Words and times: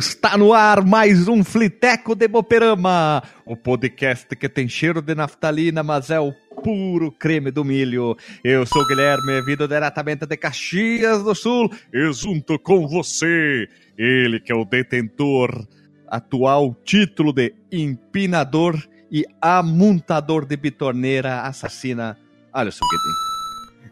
Está 0.00 0.34
no 0.38 0.54
ar 0.54 0.82
mais 0.82 1.28
um 1.28 1.44
Fliteco 1.44 2.14
de 2.14 2.26
Boperama, 2.26 3.22
o 3.44 3.54
podcast 3.54 4.34
que 4.34 4.48
tem 4.48 4.66
cheiro 4.66 5.02
de 5.02 5.14
naftalina, 5.14 5.82
mas 5.82 6.08
é 6.08 6.18
o 6.18 6.32
puro 6.64 7.12
creme 7.12 7.50
do 7.50 7.62
milho. 7.62 8.16
Eu 8.42 8.64
sou 8.64 8.86
Guilherme, 8.86 9.42
vindo 9.42 9.68
diretamente 9.68 10.24
de 10.24 10.38
Caxias 10.38 11.22
do 11.22 11.34
Sul, 11.34 11.70
e 11.92 12.10
junto 12.14 12.58
com 12.58 12.88
você, 12.88 13.68
ele 13.98 14.40
que 14.40 14.50
é 14.50 14.54
o 14.54 14.64
detentor 14.64 15.68
atual 16.08 16.74
título 16.82 17.30
de 17.30 17.52
empinador 17.70 18.82
e 19.12 19.26
amontador 19.38 20.46
de 20.46 20.56
bitorneira 20.56 21.42
assassina, 21.42 22.16
Alisson 22.54 22.86
Guedin. 22.90 23.29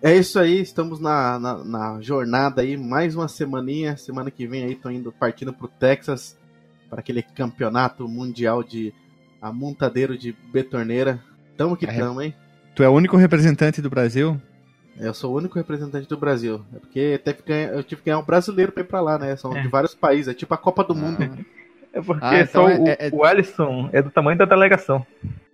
É 0.01 0.15
isso 0.15 0.39
aí, 0.39 0.61
estamos 0.61 1.01
na, 1.01 1.41
na, 1.41 1.64
na, 1.64 2.01
jornada 2.01 2.62
aí, 2.62 2.77
mais 2.77 3.17
uma 3.17 3.27
semaninha. 3.27 3.96
Semana 3.96 4.31
que 4.31 4.46
vem 4.46 4.64
aí 4.64 4.77
tô 4.77 4.89
indo 4.91 5.11
partindo 5.11 5.53
pro 5.53 5.67
Texas 5.67 6.39
para 6.89 7.00
aquele 7.00 7.21
campeonato 7.21 8.07
mundial 8.07 8.63
de 8.63 8.95
amontadeiro 9.43 10.17
de 10.17 10.32
betorneira. 10.53 11.21
Tamo 11.57 11.77
que 11.77 11.85
é, 11.85 11.93
tamo, 11.93 12.22
hein? 12.22 12.32
Tu 12.77 12.85
é 12.85 12.89
o 12.89 12.93
único 12.93 13.17
representante 13.17 13.82
do 13.82 13.91
Brasil? 13.91 14.41
Eu 15.00 15.13
sou 15.13 15.32
o 15.32 15.36
único 15.36 15.58
representante 15.58 16.08
do 16.08 16.17
Brasil. 16.17 16.64
É 16.72 16.79
porque 16.79 17.21
ganhar, 17.44 17.72
eu 17.72 17.83
tive 17.83 18.00
que 18.00 18.07
ganhar 18.07 18.21
um 18.21 18.25
brasileiro 18.25 18.71
pra 18.71 18.83
ir 18.85 18.86
pra 18.86 19.00
lá, 19.00 19.19
né? 19.19 19.35
São 19.35 19.57
é. 19.57 19.63
de 19.63 19.69
vários 19.69 19.96
países, 19.96 20.29
é 20.29 20.35
tipo 20.35 20.55
a 20.55 20.58
Copa 20.58 20.85
do 20.85 20.93
ah. 20.93 20.96
Mundo. 20.96 21.19
Né? 21.19 21.44
É 21.93 22.00
porque 22.00 22.25
ah, 22.25 22.41
então 22.41 22.67
só 22.67 22.71
é, 22.71 22.79
o, 22.79 22.86
é, 22.86 22.96
é... 23.00 23.11
o 23.13 23.25
Alisson 23.25 23.91
é 23.93 24.00
do 24.00 24.11
tamanho 24.11 24.39
da 24.39 24.44
delegação. 24.44 25.05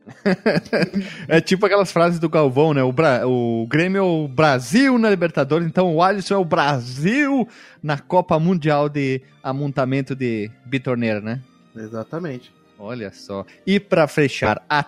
é 1.28 1.40
tipo 1.40 1.64
aquelas 1.64 1.90
frases 1.90 2.18
do 2.18 2.28
Galvão, 2.28 2.74
né? 2.74 2.82
O, 2.82 2.92
Bra... 2.92 3.26
o 3.26 3.66
Grêmio 3.66 3.98
é 3.98 4.02
o 4.02 4.28
Brasil 4.28 4.98
na 4.98 5.08
Libertadores, 5.08 5.66
então 5.66 5.95
o 5.95 6.02
Alisson 6.02 6.34
é 6.34 6.38
o 6.38 6.45
Brasil 6.45 7.48
na 7.82 7.98
Copa 7.98 8.38
Mundial 8.38 8.88
de 8.88 9.23
Amontamento 9.42 10.14
de 10.14 10.51
Bitorneira, 10.66 11.20
né? 11.20 11.40
Exatamente. 11.74 12.52
Olha 12.79 13.12
só. 13.12 13.46
E 13.66 13.80
para 13.80 14.06
fechar, 14.06 14.62
a 14.68 14.84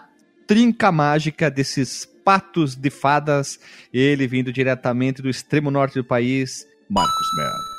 trinca 0.46 0.92
mágica 0.92 1.50
desses 1.50 2.04
patos 2.24 2.74
de 2.74 2.90
fadas, 2.90 3.58
ele 3.92 4.26
vindo 4.26 4.52
diretamente 4.52 5.22
do 5.22 5.30
extremo 5.30 5.70
norte 5.70 5.94
do 5.94 6.04
país, 6.04 6.66
Marcos 6.88 7.26
Melo. 7.36 7.76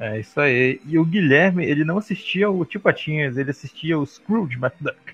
É 0.00 0.20
isso 0.20 0.40
aí. 0.40 0.80
E 0.86 0.98
o 0.98 1.04
Guilherme, 1.04 1.66
ele 1.66 1.84
não 1.84 1.98
assistia 1.98 2.48
o 2.48 2.64
Tio 2.64 2.80
Patinhas, 2.80 3.36
ele 3.36 3.50
assistia 3.50 3.98
o 3.98 4.06
Scrooge 4.06 4.56
McDuck. 4.56 5.11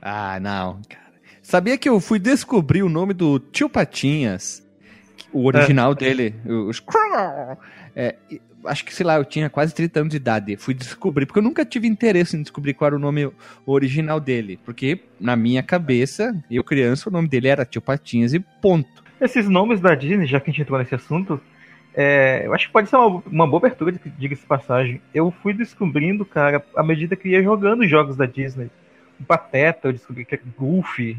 Ah, 0.00 0.38
não, 0.40 0.80
cara. 0.88 1.10
Sabia 1.42 1.76
que 1.76 1.88
eu 1.88 2.00
fui 2.00 2.18
descobrir 2.18 2.82
o 2.82 2.88
nome 2.88 3.12
do 3.12 3.38
Tio 3.38 3.68
Patinhas, 3.68 4.66
o 5.32 5.46
original 5.46 5.92
é. 5.92 5.94
dele, 5.94 6.34
o 6.46 6.72
Scrooge. 6.72 7.58
É, 7.94 8.14
acho 8.64 8.84
que, 8.84 8.94
sei 8.94 9.04
lá, 9.04 9.16
eu 9.16 9.24
tinha 9.24 9.48
quase 9.48 9.74
30 9.74 10.00
anos 10.00 10.10
de 10.10 10.16
idade. 10.16 10.56
Fui 10.56 10.74
descobrir, 10.74 11.26
porque 11.26 11.38
eu 11.38 11.42
nunca 11.42 11.64
tive 11.64 11.88
interesse 11.88 12.36
em 12.36 12.42
descobrir 12.42 12.74
qual 12.74 12.86
era 12.86 12.96
o 12.96 13.00
nome 13.00 13.30
original 13.66 14.20
dele. 14.20 14.58
Porque, 14.64 15.00
na 15.18 15.36
minha 15.36 15.62
cabeça, 15.62 16.36
eu 16.50 16.62
criança, 16.62 17.08
o 17.08 17.12
nome 17.12 17.28
dele 17.28 17.48
era 17.48 17.64
Tio 17.64 17.82
Patinhas 17.82 18.34
e 18.34 18.40
ponto. 18.40 19.02
Esses 19.20 19.48
nomes 19.48 19.80
da 19.80 19.94
Disney, 19.94 20.26
já 20.26 20.40
que 20.40 20.50
a 20.50 20.52
gente 20.52 20.62
entrou 20.62 20.78
nesse 20.78 20.94
assunto, 20.94 21.40
é, 21.94 22.46
eu 22.46 22.54
acho 22.54 22.66
que 22.66 22.72
pode 22.72 22.88
ser 22.88 22.96
uma, 22.96 23.22
uma 23.26 23.46
boa 23.46 23.58
abertura, 23.58 23.94
diga-se 24.18 24.46
passagem. 24.46 25.00
Eu 25.12 25.30
fui 25.42 25.52
descobrindo, 25.52 26.24
cara, 26.24 26.64
à 26.76 26.82
medida 26.82 27.16
que 27.16 27.28
ia 27.28 27.42
jogando 27.42 27.80
os 27.80 27.90
jogos 27.90 28.16
da 28.16 28.26
Disney. 28.26 28.70
O 29.20 29.24
Pateta, 29.24 29.88
eu 29.88 29.92
descobri 29.92 30.24
que 30.24 30.34
é 30.34 30.40
Goofy, 30.58 31.16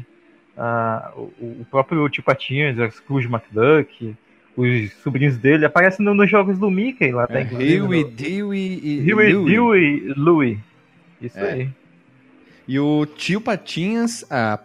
uh, 0.56 1.30
o, 1.40 1.60
o, 1.60 1.66
próprio 1.70 2.08
Tio 2.08 2.22
Patinhas, 2.22 2.78
o 2.78 2.90
Scrooge 2.90 3.28
McDuck, 3.28 4.16
os 4.56 4.92
sobrinhos 5.02 5.36
dele 5.36 5.64
aparecem 5.64 6.04
nos 6.04 6.30
jogos 6.30 6.58
do 6.58 6.70
Mickey 6.70 7.12
lá, 7.12 7.26
tá? 7.26 7.40
É, 7.40 7.44
Huey, 7.44 8.04
Dewey 8.04 8.80
e 8.82 9.12
Huey, 9.12 9.32
Louie. 9.32 9.50
Dewey, 9.50 10.14
Louie. 10.16 10.60
Isso 11.20 11.38
é. 11.38 11.52
aí. 11.52 11.70
E 12.68 12.78
o 12.78 13.06
Tio 13.06 13.40
Patinhas, 13.40 14.24
ah, 14.30 14.60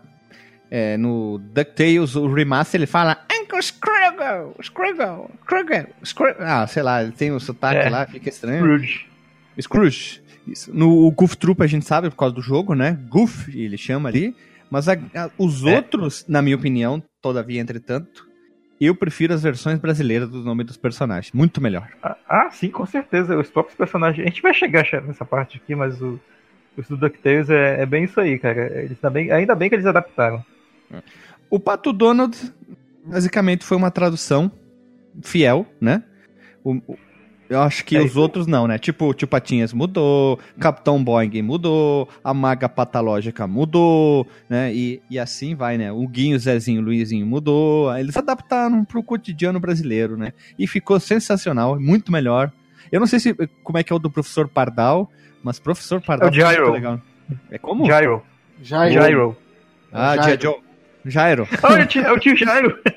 é, 0.69 0.97
no 0.97 1.37
DuckTales, 1.37 2.15
o 2.15 2.27
remaster, 2.31 2.79
ele 2.79 2.87
fala 2.87 3.25
Uncle 3.31 3.61
Scrooge, 3.61 3.97
Scrooge, 4.63 5.03
Scrooge, 5.43 5.87
Scrooge. 6.03 6.35
Ah, 6.39 6.67
sei 6.67 6.83
lá, 6.83 7.01
ele 7.01 7.11
tem 7.11 7.31
o 7.31 7.39
sotaque 7.39 7.87
é. 7.87 7.89
lá, 7.89 8.05
fica 8.05 8.29
estranho. 8.29 8.59
Scrooge. 8.59 9.07
Scrooge. 9.59 10.26
Isso. 10.47 10.71
No 10.73 11.11
Goof 11.11 11.35
Troop 11.35 11.61
a 11.61 11.67
gente 11.67 11.85
sabe 11.85 12.09
por 12.09 12.15
causa 12.15 12.33
do 12.33 12.41
jogo, 12.41 12.73
né? 12.73 12.97
Goof, 13.09 13.49
ele 13.49 13.77
chama 13.77 14.09
ali. 14.09 14.35
Mas 14.69 14.87
a, 14.89 14.93
a, 14.93 15.29
os 15.37 15.65
é. 15.65 15.75
outros, 15.75 16.25
na 16.27 16.41
minha 16.41 16.55
opinião, 16.55 17.01
todavia, 17.21 17.61
entretanto, 17.61 18.27
eu 18.79 18.93
prefiro 18.93 19.33
as 19.33 19.41
versões 19.41 19.79
brasileiras 19.79 20.29
do 20.29 20.43
nome 20.43 20.63
dos 20.63 20.77
personagens. 20.77 21.33
Muito 21.33 21.61
melhor. 21.61 21.89
Ah, 22.03 22.17
ah, 22.27 22.49
sim, 22.51 22.69
com 22.69 22.85
certeza. 22.85 23.37
Os 23.37 23.49
próprios 23.49 23.75
personagens. 23.75 24.25
A 24.25 24.29
gente 24.29 24.41
vai 24.41 24.53
chegar 24.53 24.85
nessa 25.05 25.25
parte 25.25 25.57
aqui, 25.57 25.73
mas 25.73 26.01
o, 26.01 26.19
os 26.75 26.87
do 26.87 26.97
DuckTales 26.97 27.49
é, 27.49 27.81
é 27.81 27.85
bem 27.85 28.03
isso 28.03 28.19
aí, 28.19 28.37
cara. 28.37 28.83
Eles 28.83 28.99
também, 28.99 29.31
ainda 29.31 29.55
bem 29.55 29.69
que 29.69 29.75
eles 29.75 29.85
adaptaram. 29.85 30.45
O 31.49 31.59
Pato 31.59 31.91
Donald, 31.91 32.37
basicamente, 33.05 33.65
foi 33.65 33.77
uma 33.77 33.89
tradução 33.89 34.51
fiel, 35.23 35.65
né? 35.81 36.03
O, 36.63 36.79
eu 37.49 37.61
acho 37.61 37.85
que 37.85 37.95
é 37.95 38.01
os 38.01 38.15
outros 38.15 38.47
não, 38.47 38.67
né? 38.67 38.77
Tipo, 38.77 39.05
o 39.05 39.13
Tio 39.13 39.27
Patinhas 39.27 39.73
mudou, 39.73 40.39
Capitão 40.59 41.03
Boeing 41.03 41.41
mudou, 41.41 42.09
a 42.23 42.33
Maga 42.33 42.67
Patológica 42.67 43.47
mudou, 43.47 44.27
né? 44.49 44.73
E, 44.73 45.01
e 45.09 45.17
assim 45.17 45.55
vai, 45.55 45.77
né? 45.77 45.91
O 45.91 46.07
Guinho, 46.07 46.37
Zezinho, 46.37 46.81
Luizinho 46.81 47.25
mudou. 47.25 47.95
Eles 47.97 48.17
adaptaram 48.17 48.83
pro 48.83 49.03
cotidiano 49.03 49.59
brasileiro, 49.59 50.17
né? 50.17 50.33
E 50.57 50.67
ficou 50.67 50.99
sensacional, 50.99 51.79
muito 51.79 52.11
melhor. 52.11 52.51
Eu 52.91 52.99
não 52.99 53.07
sei 53.07 53.19
se 53.19 53.33
como 53.63 53.77
é 53.77 53.83
que 53.83 53.91
é 53.91 53.95
o 53.95 53.99
do 53.99 54.09
professor 54.09 54.47
Pardal, 54.47 55.09
mas 55.43 55.59
professor 55.59 56.01
Pardal 56.01 56.29
é 56.29 56.31
o 56.31 56.33
Gyro. 56.33 56.71
legal. 56.71 57.01
É 57.51 57.57
como? 57.57 57.85
Gyro. 57.85 58.23
Gyro. 58.61 58.89
Gyro. 58.89 59.37
Ah, 59.91 60.15
Gyro. 60.17 60.37
Gyro. 60.39 60.67
Jairo. 61.09 61.47
Oh, 61.63 61.73
é 61.73 62.11
o 62.11 62.19
tio 62.19 62.35
Jairo. 62.35 62.77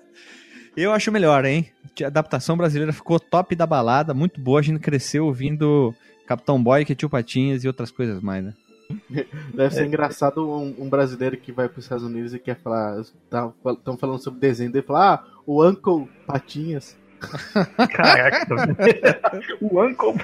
Eu 0.76 0.92
acho 0.92 1.10
melhor, 1.10 1.44
hein? 1.44 1.66
A 2.02 2.06
adaptação 2.06 2.56
brasileira 2.56 2.92
ficou 2.92 3.18
top 3.18 3.54
da 3.54 3.66
balada, 3.66 4.14
muito 4.14 4.40
boa. 4.40 4.60
A 4.60 4.62
gente 4.62 4.80
cresceu 4.80 5.26
ouvindo 5.26 5.94
Capitão 6.26 6.62
Boy, 6.62 6.84
que 6.84 6.92
é 6.92 6.94
Tio 6.94 7.10
Patinhas 7.10 7.64
e 7.64 7.66
outras 7.66 7.90
coisas 7.90 8.22
mais, 8.22 8.44
né? 8.44 8.54
Deve 9.54 9.74
ser 9.74 9.82
é. 9.82 9.86
engraçado 9.86 10.48
um, 10.48 10.74
um, 10.78 10.88
brasileiro 10.88 11.36
que 11.36 11.52
vai 11.52 11.68
para 11.68 11.78
os 11.78 11.84
Estados 11.84 12.04
Unidos 12.04 12.34
e 12.34 12.38
quer 12.38 12.56
falar. 12.56 13.00
Estão 13.00 13.54
tá, 13.62 13.96
falando 13.96 14.22
sobre 14.22 14.40
desenho 14.40 14.70
dele 14.70 14.86
falar, 14.86 15.14
ah, 15.14 15.24
o 15.46 15.64
Uncle 15.64 16.08
Patinhas. 16.26 16.96
Caraca, 17.92 18.46
o 19.60 19.82
Uncle. 19.82 20.14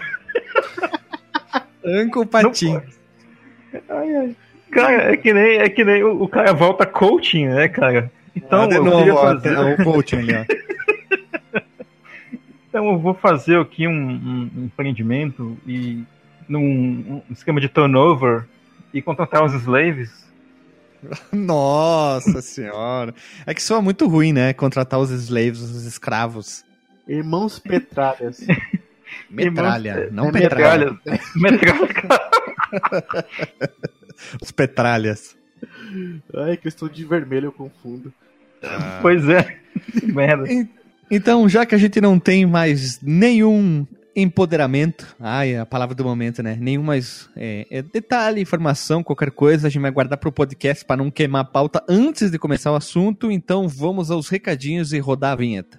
Uncle 1.85 2.27
Patinhas. 2.27 2.99
Ai, 3.89 4.17
ai. 4.17 4.37
Cara, 4.71 5.13
é 5.13 5.17
que 5.17 5.33
nem, 5.33 5.59
é 5.59 5.69
que 5.69 5.85
nem 5.85 6.03
o, 6.03 6.23
o 6.23 6.29
cara 6.29 6.53
volta 6.53 6.85
coaching, 6.87 7.47
né, 7.47 7.69
cara? 7.69 8.11
Então, 8.35 8.63
ah, 8.63 8.67
de 8.67 8.75
eu 8.77 8.85
novo, 8.85 9.17
fazer... 9.17 9.57
ó, 9.57 9.73
o 9.73 9.85
coaching 9.85 10.17
ali, 10.17 10.35
ó. 10.35 10.45
Então 12.77 12.91
eu 12.91 12.99
vou 12.99 13.15
fazer 13.15 13.59
aqui 13.59 13.89
um, 13.89 13.91
um, 13.91 14.65
empreendimento 14.67 15.57
e 15.67 16.05
num 16.47 17.23
um 17.27 17.33
esquema 17.33 17.59
de 17.59 17.71
turnover 17.71 18.45
e 18.93 19.01
contratar 19.01 19.43
os 19.43 19.55
slaves. 19.55 20.31
Nossa 21.33 22.43
senhora. 22.43 23.15
É 23.47 23.55
que 23.55 23.63
soa 23.63 23.81
muito 23.81 24.07
ruim, 24.07 24.31
né? 24.31 24.53
Contratar 24.53 25.01
os 25.01 25.09
slaves, 25.09 25.63
os 25.63 25.87
escravos. 25.87 26.67
Irmãos 27.09 27.59
Petralhas. 27.67 28.47
Metralha, 29.31 29.93
Irmãos... 29.93 30.13
não 30.13 30.29
é 30.29 30.33
petralha. 30.33 30.99
Metralha. 31.35 31.81
metralha. 31.81 32.31
Os 34.43 34.51
petralhas. 34.51 35.37
Ai, 36.35 36.59
questão 36.59 36.89
de 36.89 37.07
vermelho 37.07 37.47
eu 37.47 37.53
confundo. 37.53 38.13
Ah. 38.63 38.99
Pois 39.01 39.27
é. 39.31 39.61
Merda. 40.03 40.45
Então, 41.11 41.49
já 41.49 41.65
que 41.65 41.75
a 41.75 41.79
gente 41.79 42.01
não 42.01 42.19
tem 42.19 42.45
mais 42.45 43.01
nenhum 43.01 43.87
empoderamento, 44.15 45.15
ai, 45.21 45.53
é 45.53 45.61
a 45.61 45.67
palavra 45.67 45.95
do 45.95 46.03
momento, 46.03 46.43
né? 46.43 46.57
Nenhum 46.59 46.83
mais 46.83 47.29
é, 47.37 47.67
é 47.71 47.83
detalhe, 47.83 48.41
informação, 48.41 49.03
qualquer 49.03 49.31
coisa, 49.31 49.67
a 49.67 49.71
gente 49.71 49.83
vai 49.83 49.91
guardar 49.91 50.19
para 50.19 50.29
o 50.29 50.33
podcast 50.33 50.85
para 50.85 50.97
não 50.97 51.11
queimar 51.11 51.43
a 51.43 51.45
pauta 51.45 51.85
antes 51.87 52.31
de 52.31 52.39
começar 52.39 52.73
o 52.73 52.77
assunto. 52.77 53.31
Então, 53.31 53.69
vamos 53.69 54.11
aos 54.11 54.29
recadinhos 54.29 54.93
e 54.93 54.99
rodar 54.99 55.33
a 55.33 55.37
vinheta. 55.37 55.79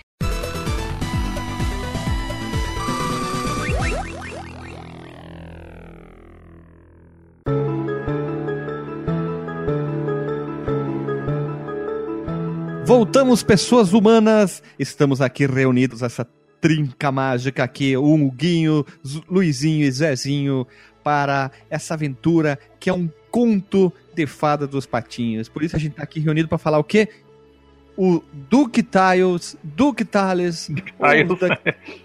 Voltamos, 12.91 13.41
pessoas 13.41 13.93
humanas. 13.93 14.61
Estamos 14.77 15.21
aqui 15.21 15.45
reunidos, 15.45 16.01
essa 16.01 16.27
trinca 16.59 17.09
mágica 17.09 17.63
aqui, 17.63 17.95
o 17.95 18.03
Huguinho, 18.03 18.85
Luizinho 19.29 19.85
e 19.85 19.91
Zezinho, 19.91 20.67
para 21.01 21.51
essa 21.69 21.93
aventura 21.93 22.59
que 22.81 22.89
é 22.89 22.93
um 22.93 23.09
conto 23.31 23.93
de 24.13 24.27
fada 24.27 24.67
dos 24.67 24.85
patinhos. 24.85 25.47
Por 25.47 25.63
isso 25.63 25.77
a 25.77 25.79
gente 25.79 25.93
tá 25.93 26.03
aqui 26.03 26.19
reunido 26.19 26.49
para 26.49 26.57
falar 26.57 26.79
o 26.79 26.83
quê? 26.83 27.07
O 27.95 28.21
DuckTales, 28.49 29.55
DuckTales, 29.63 30.69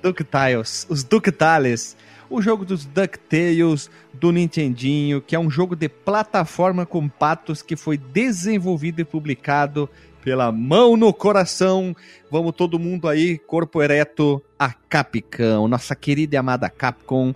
DuckTales, 0.00 0.86
os 0.88 1.02
DuckTales, 1.02 1.96
o 2.30 2.40
jogo 2.40 2.64
dos 2.64 2.86
DuckTales 2.86 3.90
do 4.12 4.30
Nintendinho, 4.30 5.20
que 5.20 5.34
é 5.34 5.38
um 5.38 5.50
jogo 5.50 5.74
de 5.74 5.88
plataforma 5.88 6.86
com 6.86 7.08
patos 7.08 7.60
que 7.60 7.74
foi 7.74 7.98
desenvolvido 7.98 9.00
e 9.00 9.04
publicado 9.04 9.90
pela 10.26 10.50
mão 10.50 10.96
no 10.96 11.14
coração. 11.14 11.94
Vamos 12.28 12.52
todo 12.56 12.80
mundo 12.80 13.08
aí, 13.08 13.38
corpo 13.38 13.80
ereto, 13.80 14.42
a 14.58 14.72
Capcom, 14.72 15.68
nossa 15.68 15.94
querida 15.94 16.34
e 16.34 16.36
amada 16.36 16.68
Capcom. 16.68 17.32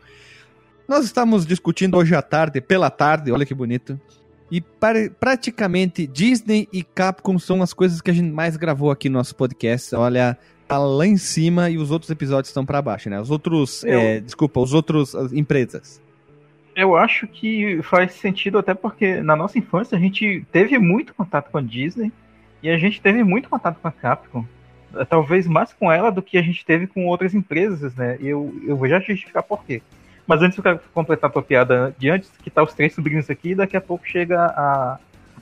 Nós 0.89 1.05
estamos 1.05 1.47
discutindo 1.47 1.97
hoje 1.97 2.17
à 2.17 2.21
tarde, 2.21 2.61
pela 2.61 2.91
tarde, 2.91 3.31
olha 3.31 3.47
que 3.47 3.55
bonito. 3.55 3.99
E 4.51 4.61
praticamente 4.61 6.05
Disney 6.05 6.67
e 6.73 6.83
Capcom 6.83 7.39
são 7.39 7.63
as 7.63 7.73
coisas 7.73 8.01
que 8.01 8.11
a 8.11 8.13
gente 8.13 8.33
mais 8.33 8.57
gravou 8.57 8.91
aqui 8.91 9.09
no 9.09 9.19
nosso 9.19 9.37
podcast. 9.37 9.95
Olha, 9.95 10.37
tá 10.67 10.77
lá 10.77 11.07
em 11.07 11.17
cima 11.17 11.71
e 11.71 11.79
os 11.79 11.93
outros 11.93 12.11
episódios 12.11 12.49
estão 12.49 12.67
para 12.67 12.83
baixo, 12.83 13.09
né? 13.09 13.21
Os 13.21 13.31
outros, 13.31 13.85
Eu... 13.85 14.01
é, 14.01 14.19
desculpa, 14.19 14.59
os 14.59 14.75
outros 14.75 15.15
empresas. 15.33 16.03
Eu 16.75 16.97
acho 16.97 17.29
que 17.29 17.81
faz 17.85 18.15
sentido 18.15 18.59
até 18.59 18.75
porque 18.75 19.23
na 19.23 19.37
nossa 19.37 19.57
infância 19.59 19.97
a 19.97 20.01
gente 20.01 20.45
teve 20.51 20.77
muito 20.77 21.15
contato 21.15 21.53
com 21.53 21.59
a 21.59 21.63
Disney 21.63 22.11
e 22.63 22.71
a 22.71 22.79
gente 22.79 23.01
teve 23.01 23.23
muito 23.25 23.49
contato 23.49 23.79
com 23.81 23.89
a 23.89 23.93
Capcom. 23.93 24.45
Talvez 25.09 25.47
mais 25.47 25.73
com 25.73 25.91
ela 25.91 26.11
do 26.11 26.21
que 26.21 26.37
a 26.37 26.43
gente 26.43 26.65
teve 26.65 26.87
com 26.87 27.07
outras 27.07 27.33
empresas, 27.35 27.95
né? 27.95 28.19
E 28.21 28.29
eu, 28.29 28.53
eu 28.67 28.77
vou 28.77 28.89
já 28.89 28.99
justificar 28.99 29.43
por 29.43 29.65
quê. 29.65 29.81
Mas 30.27 30.43
antes 30.43 30.59
eu 30.59 30.65
quero 30.65 30.81
completar 30.93 31.31
a 31.31 31.33
tua 31.33 31.43
piada 31.43 31.95
de 31.99 32.11
antes, 32.11 32.31
que 32.43 32.51
tá 32.51 32.63
os 32.63 32.75
três 32.75 32.95
sobrinhos 32.95 33.31
aqui, 33.31 33.51
e 33.51 33.55
daqui 33.55 33.77
a 33.77 33.81
pouco 33.81 34.07
chega 34.07 34.41
a, 34.41 34.99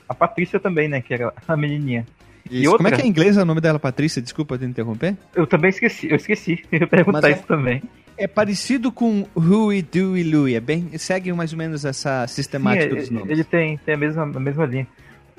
a 0.07 0.13
Patrícia 0.13 0.59
também, 0.59 0.87
né? 0.87 1.01
Que 1.01 1.13
era 1.13 1.33
a 1.47 1.57
menininha. 1.57 2.05
E 2.49 2.67
outra, 2.67 2.77
Como 2.77 2.87
é 2.87 2.91
que 2.91 3.01
é 3.01 3.05
em 3.05 3.09
inglês 3.09 3.37
o 3.37 3.45
nome 3.45 3.61
dela, 3.61 3.79
Patrícia? 3.79 4.21
Desculpa 4.21 4.57
te 4.57 4.65
interromper. 4.65 5.15
Eu 5.35 5.45
também 5.45 5.69
esqueci, 5.69 6.09
eu 6.09 6.15
esqueci. 6.15 6.63
Eu 6.71 6.79
ia 6.79 6.87
perguntar 6.87 7.29
é, 7.29 7.33
isso 7.33 7.43
também. 7.43 7.81
É 8.17 8.27
parecido 8.27 8.91
com 8.91 9.25
Huey, 9.35 9.81
Dewey, 9.81 10.23
Louie. 10.23 10.55
É 10.55 10.59
bem, 10.59 10.97
segue 10.97 11.31
mais 11.33 11.53
ou 11.53 11.57
menos 11.57 11.85
essa 11.85 12.27
sistemática 12.27 12.89
Sim, 12.89 12.99
dos 12.99 13.09
nomes. 13.09 13.29
Ele 13.29 13.43
tem, 13.43 13.77
tem 13.77 13.95
a, 13.95 13.97
mesma, 13.97 14.23
a 14.23 14.39
mesma 14.39 14.65
linha 14.65 14.87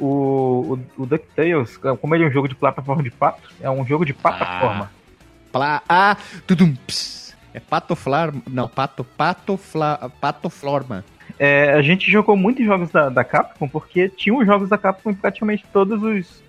o, 0.01 0.79
o, 0.97 1.03
o 1.03 1.07
DuckTales, 1.07 1.77
como 2.01 2.15
ele 2.15 2.25
é 2.25 2.27
um 2.27 2.33
jogo 2.33 2.49
de 2.49 2.55
plataforma 2.55 3.03
de 3.03 3.11
pato, 3.11 3.51
é 3.61 3.71
um 3.71 3.87
jogo 3.87 4.05
de 4.05 4.15
plataforma. 4.15 4.91
Ah, 4.91 5.51
pla, 5.53 5.83
ah 5.89 6.17
tudum, 6.47 6.75
ps, 6.75 7.37
é 7.53 7.61
patoflar, 7.61 8.33
não, 8.49 8.69
pato, 8.69 9.05
patofla, 9.05 10.11
patoflorma. 10.21 11.05
É, 11.39 11.73
a 11.73 11.83
gente 11.83 12.11
jogou 12.11 12.37
muitos 12.37 12.65
jogos 12.65 12.91
da, 12.91 13.09
da 13.09 13.25
Capcom, 13.25 13.69
porque 13.69 14.09
tinha 14.09 14.35
os 14.35 14.47
jogos 14.47 14.69
da 14.69 14.79
Capcom 14.79 15.11
em 15.11 15.15
praticamente 15.15 15.65
todos 15.73 16.03
os, 16.03 16.43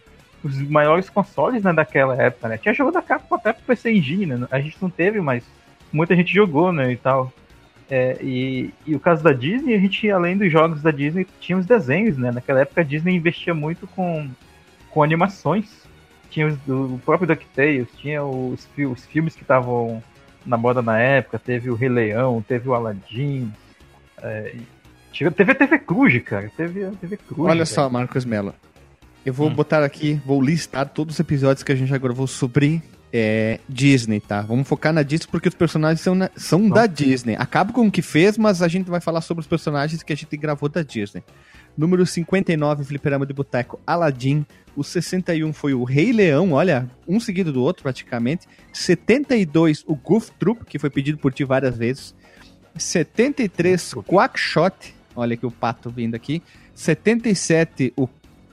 os 0.44 0.62
maiores 0.69 1.09
consoles 1.09 1.63
né, 1.63 1.74
daquela 1.74 2.21
época, 2.21 2.47
né? 2.47 2.57
Tinha 2.57 2.74
jogo 2.74 2.92
da 2.92 3.01
Capcom 3.01 3.36
até 3.36 3.54
pro 3.54 3.63
PC 3.63 3.92
Engine, 3.92 4.25
né? 4.25 4.47
A 4.51 4.59
gente 4.59 4.77
não 4.81 4.89
teve, 4.89 5.21
mas 5.21 5.44
muita 5.92 6.15
gente 6.15 6.33
jogou, 6.33 6.71
né, 6.71 6.92
e 6.92 6.97
tal. 6.97 7.31
É, 7.94 8.18
e, 8.22 8.74
e, 8.88 8.96
o 8.96 9.00
caso 9.02 9.22
da 9.22 9.34
Disney, 9.34 9.76
a 9.76 9.78
gente, 9.78 10.10
além 10.10 10.38
dos 10.38 10.50
jogos 10.50 10.82
da 10.82 10.92
Disney, 10.92 11.28
tinha 11.42 11.58
os 11.58 11.66
desenhos, 11.66 12.18
né? 12.18 12.32
Naquela 12.32 12.62
época 12.62 12.80
a 12.80 12.84
Disney 12.86 13.18
investia 13.18 13.54
muito 13.54 13.86
com, 13.86 14.30
com 14.90 15.04
animações. 15.04 15.86
Tinha 16.30 16.48
os, 16.48 16.58
o 16.70 16.98
próprio 17.04 17.28
DuckTales, 17.28 17.90
tinha 17.98 18.24
os, 18.24 18.66
os 18.90 19.06
filmes 19.08 19.36
que 19.36 19.42
estavam 19.42 20.02
na 20.46 20.56
moda 20.56 20.82
na 20.82 20.98
época, 20.98 21.38
teve 21.38 21.70
o 21.70 21.76
Rei 21.76 21.90
Leão, 21.90 22.42
teve 22.42 22.70
o 22.70 22.74
Aladdin. 22.74 23.52
É, 24.22 24.56
teve 25.36 25.52
a 25.52 25.56
TV 25.56 25.78
Cruz, 25.80 26.24
cara. 26.24 26.50
Teve 26.56 26.86
a 26.86 26.92
TV 26.92 27.18
Cruz. 27.18 27.42
Olha 27.42 27.56
cara. 27.56 27.66
só, 27.66 27.90
Marcos 27.90 28.24
Mello. 28.24 28.56
Eu 29.26 29.34
vou 29.34 29.50
hum. 29.50 29.54
botar 29.54 29.84
aqui, 29.84 30.14
vou 30.26 30.42
listar 30.42 30.88
todos 30.88 31.16
os 31.16 31.20
episódios 31.20 31.62
que 31.62 31.74
a 31.74 31.76
gente 31.76 31.90
já 31.90 31.98
gravou 31.98 32.26
sobre 32.26 32.82
é, 33.13 33.60
Disney, 33.68 34.19
tá? 34.19 34.42
Vamos 34.42 34.68
focar 34.68 34.94
na 34.94 35.04
Disney 35.04 35.28
porque 35.30 35.50
os 35.50 35.56
personagens 35.56 36.02
são, 36.02 36.16
na, 36.16 36.30
são 36.36 36.69
da 36.69 36.86
Disney. 36.86 37.36
Acaba 37.38 37.74
com 37.74 37.88
o 37.88 37.92
que 37.92 38.02
fez, 38.02 38.38
mas 38.38 38.62
a 38.62 38.68
gente 38.68 38.90
vai 38.90 39.02
falar 39.02 39.22
sobre 39.22 39.42
os 39.42 39.48
personagens 39.48 40.02
que 40.02 40.13
a 40.13 40.16
gente 40.16 40.36
gravou 40.38 40.69
da 40.69 40.81
Disney. 40.81 41.24
Número 41.78 42.06
59, 42.06 42.84
Fliperama 42.84 43.25
de 43.25 43.34
Boteco, 43.34 43.80
Aladdin. 43.86 44.46
O 44.75 44.84
61 44.84 45.52
foi 45.52 45.74
o 45.74 45.84
Rei 45.84 46.13
Leão, 46.13 46.54
olha, 46.54 46.90
um 47.06 47.19
seguido 47.19 47.52
do 47.52 47.62
outro 47.62 47.84
praticamente. 47.84 48.48
72, 48.72 49.84
o 49.86 49.96
Goof 49.96 50.31
Troop, 50.40 50.66
que 50.66 50.80
foi 50.80 50.90
pedido 50.90 51.18
por 51.18 51.34
ti 51.34 51.44
várias 51.44 51.78
vezes. 51.78 52.16
73, 52.78 53.96
Quackshot, 54.07 54.96
olha 55.14 55.34
aqui 55.34 55.46
o 55.46 55.52
pato 55.52 55.90
vindo 55.90 56.16
aqui. 56.16 56.42
77, 56.74 57.94
o 57.98 58.07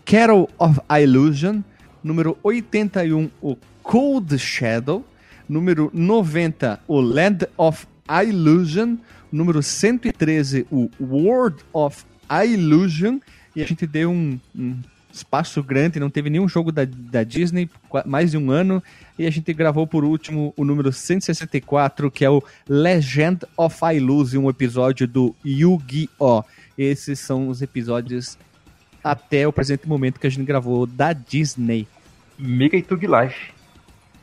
Carol 0.04 0.48
of 0.58 0.80
Illusion. 0.90 1.62
Número 2.02 2.38
81, 2.42 3.30
o 3.42 3.56
Cold 3.88 4.38
Shadow. 4.38 5.02
Número 5.48 5.90
90, 5.94 6.78
o 6.86 7.00
Land 7.00 7.46
of 7.56 7.86
Illusion. 8.06 8.98
Número 9.32 9.62
113, 9.62 10.66
o 10.70 10.90
World 11.00 11.64
of 11.72 12.04
Illusion. 12.30 13.18
E 13.56 13.62
a 13.62 13.66
gente 13.66 13.86
deu 13.86 14.10
um, 14.10 14.38
um 14.54 14.76
espaço 15.10 15.62
grande, 15.62 15.98
não 15.98 16.10
teve 16.10 16.28
nenhum 16.28 16.46
jogo 16.46 16.70
da, 16.70 16.84
da 16.84 17.24
Disney, 17.24 17.70
mais 18.04 18.32
de 18.32 18.36
um 18.36 18.50
ano, 18.50 18.82
e 19.18 19.26
a 19.26 19.30
gente 19.30 19.54
gravou 19.54 19.86
por 19.86 20.04
último 20.04 20.52
o 20.54 20.66
número 20.66 20.92
164, 20.92 22.10
que 22.10 22.26
é 22.26 22.30
o 22.30 22.42
Legend 22.68 23.46
of 23.56 23.78
Illusion, 23.82 24.44
um 24.44 24.50
episódio 24.50 25.08
do 25.08 25.34
Yu-Gi-Oh! 25.42 26.44
Esses 26.76 27.20
são 27.20 27.48
os 27.48 27.62
episódios 27.62 28.36
até 29.02 29.48
o 29.48 29.52
presente 29.52 29.88
momento 29.88 30.20
que 30.20 30.26
a 30.26 30.30
gente 30.30 30.44
gravou 30.44 30.86
da 30.86 31.14
Disney. 31.14 31.88
Mickey 32.38 32.82
Tug 32.82 33.06
Life. 33.06 33.57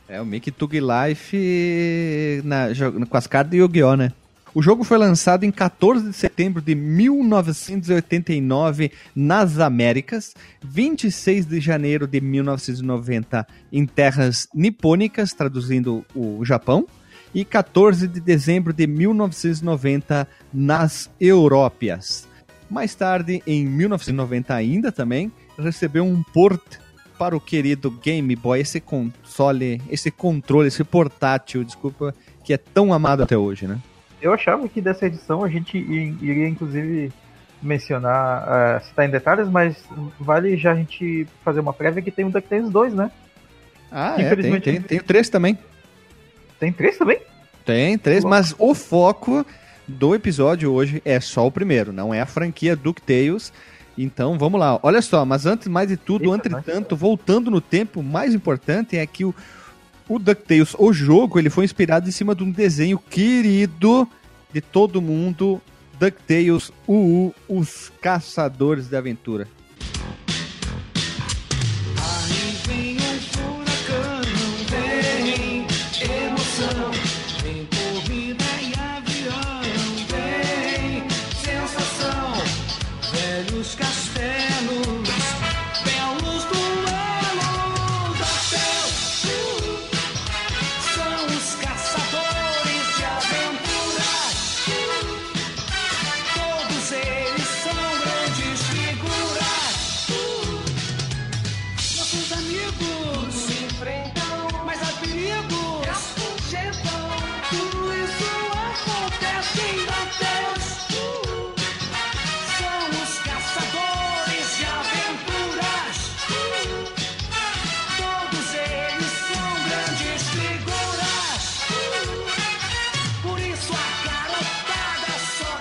É, 0.08 0.20
o 0.20 0.26
Mickey 0.26 0.52
Tug 0.52 0.78
Life 0.78 2.40
na, 2.44 2.68
com 3.08 3.16
as 3.16 3.26
cartas 3.26 3.50
de 3.50 3.56
Yu-Gi-Oh, 3.58 3.96
né? 3.96 4.12
O 4.54 4.62
jogo 4.62 4.84
foi 4.84 4.96
lançado 4.96 5.42
em 5.44 5.50
14 5.50 6.08
de 6.08 6.14
setembro 6.14 6.62
de 6.62 6.74
1989 6.74 8.90
nas 9.14 9.58
Américas, 9.58 10.32
26 10.64 11.44
de 11.44 11.60
janeiro 11.60 12.06
de 12.06 12.22
1990 12.22 13.46
em 13.70 13.84
terras 13.84 14.48
nipônicas, 14.54 15.34
traduzindo 15.34 16.02
o 16.14 16.42
Japão, 16.42 16.86
e 17.34 17.44
14 17.44 18.08
de 18.08 18.18
dezembro 18.18 18.72
de 18.72 18.86
1990 18.86 20.26
nas 20.54 21.10
Európias. 21.20 22.26
Mais 22.70 22.94
tarde, 22.94 23.42
em 23.46 23.66
1990 23.66 24.54
ainda 24.54 24.90
também, 24.90 25.30
recebeu 25.58 26.02
um 26.02 26.22
port 26.22 26.78
para 27.18 27.36
o 27.36 27.40
querido 27.40 27.90
Game 27.90 28.34
Boy, 28.36 28.60
esse 28.60 28.80
console, 28.80 29.80
esse 29.90 30.10
controle, 30.10 30.68
esse 30.68 30.84
portátil, 30.84 31.64
desculpa, 31.64 32.14
que 32.44 32.52
é 32.52 32.56
tão 32.56 32.92
amado 32.92 33.22
até 33.22 33.36
hoje, 33.36 33.66
né? 33.66 33.78
Eu 34.20 34.32
achava 34.32 34.68
que 34.68 34.80
dessa 34.80 35.06
edição 35.06 35.44
a 35.44 35.48
gente 35.48 35.76
iria, 35.76 36.48
inclusive, 36.48 37.12
mencionar, 37.62 38.80
uh, 38.80 38.84
citar 38.84 39.06
em 39.06 39.10
detalhes, 39.10 39.48
mas 39.48 39.76
vale 40.18 40.56
já 40.56 40.72
a 40.72 40.74
gente 40.74 41.26
fazer 41.44 41.60
uma 41.60 41.72
prévia 41.72 42.02
que 42.02 42.10
tem 42.10 42.24
um 42.24 42.30
DuckTales 42.30 42.70
2, 42.70 42.94
né? 42.94 43.10
Ah, 43.90 44.14
é, 44.18 44.34
tem, 44.34 44.60
tem, 44.60 44.80
tem 44.80 45.00
3 45.00 45.28
também. 45.28 45.58
Tem 46.58 46.72
3 46.72 46.98
também? 46.98 47.20
Tem, 47.64 47.98
3, 47.98 48.24
mas 48.24 48.54
o 48.58 48.74
foco 48.74 49.44
do 49.86 50.14
episódio 50.14 50.72
hoje 50.72 51.00
é 51.04 51.20
só 51.20 51.46
o 51.46 51.52
primeiro, 51.52 51.92
não 51.92 52.12
é 52.12 52.20
a 52.20 52.26
franquia 52.26 52.74
DuckTales, 52.74 53.52
então, 53.96 54.38
vamos 54.38 54.60
lá. 54.60 54.78
Olha 54.82 55.00
só, 55.00 55.24
mas 55.24 55.46
antes 55.46 55.68
mais 55.68 55.88
de 55.88 55.96
tudo, 55.96 56.34
entretanto, 56.34 56.94
voltando 56.94 57.50
no 57.50 57.60
tempo, 57.60 58.02
mais 58.02 58.34
importante 58.34 58.96
é 58.96 59.06
que 59.06 59.24
o, 59.24 59.34
o 60.08 60.18
DuckTales, 60.18 60.74
o 60.78 60.92
jogo, 60.92 61.38
ele 61.38 61.48
foi 61.48 61.64
inspirado 61.64 62.08
em 62.08 62.12
cima 62.12 62.34
de 62.34 62.44
um 62.44 62.50
desenho 62.50 62.98
querido 62.98 64.06
de 64.52 64.60
todo 64.60 65.00
mundo, 65.00 65.60
DuckTales 65.98 66.70
UU, 66.86 67.34
Os 67.48 67.90
Caçadores 68.00 68.88
de 68.88 68.96
Aventura. 68.96 69.48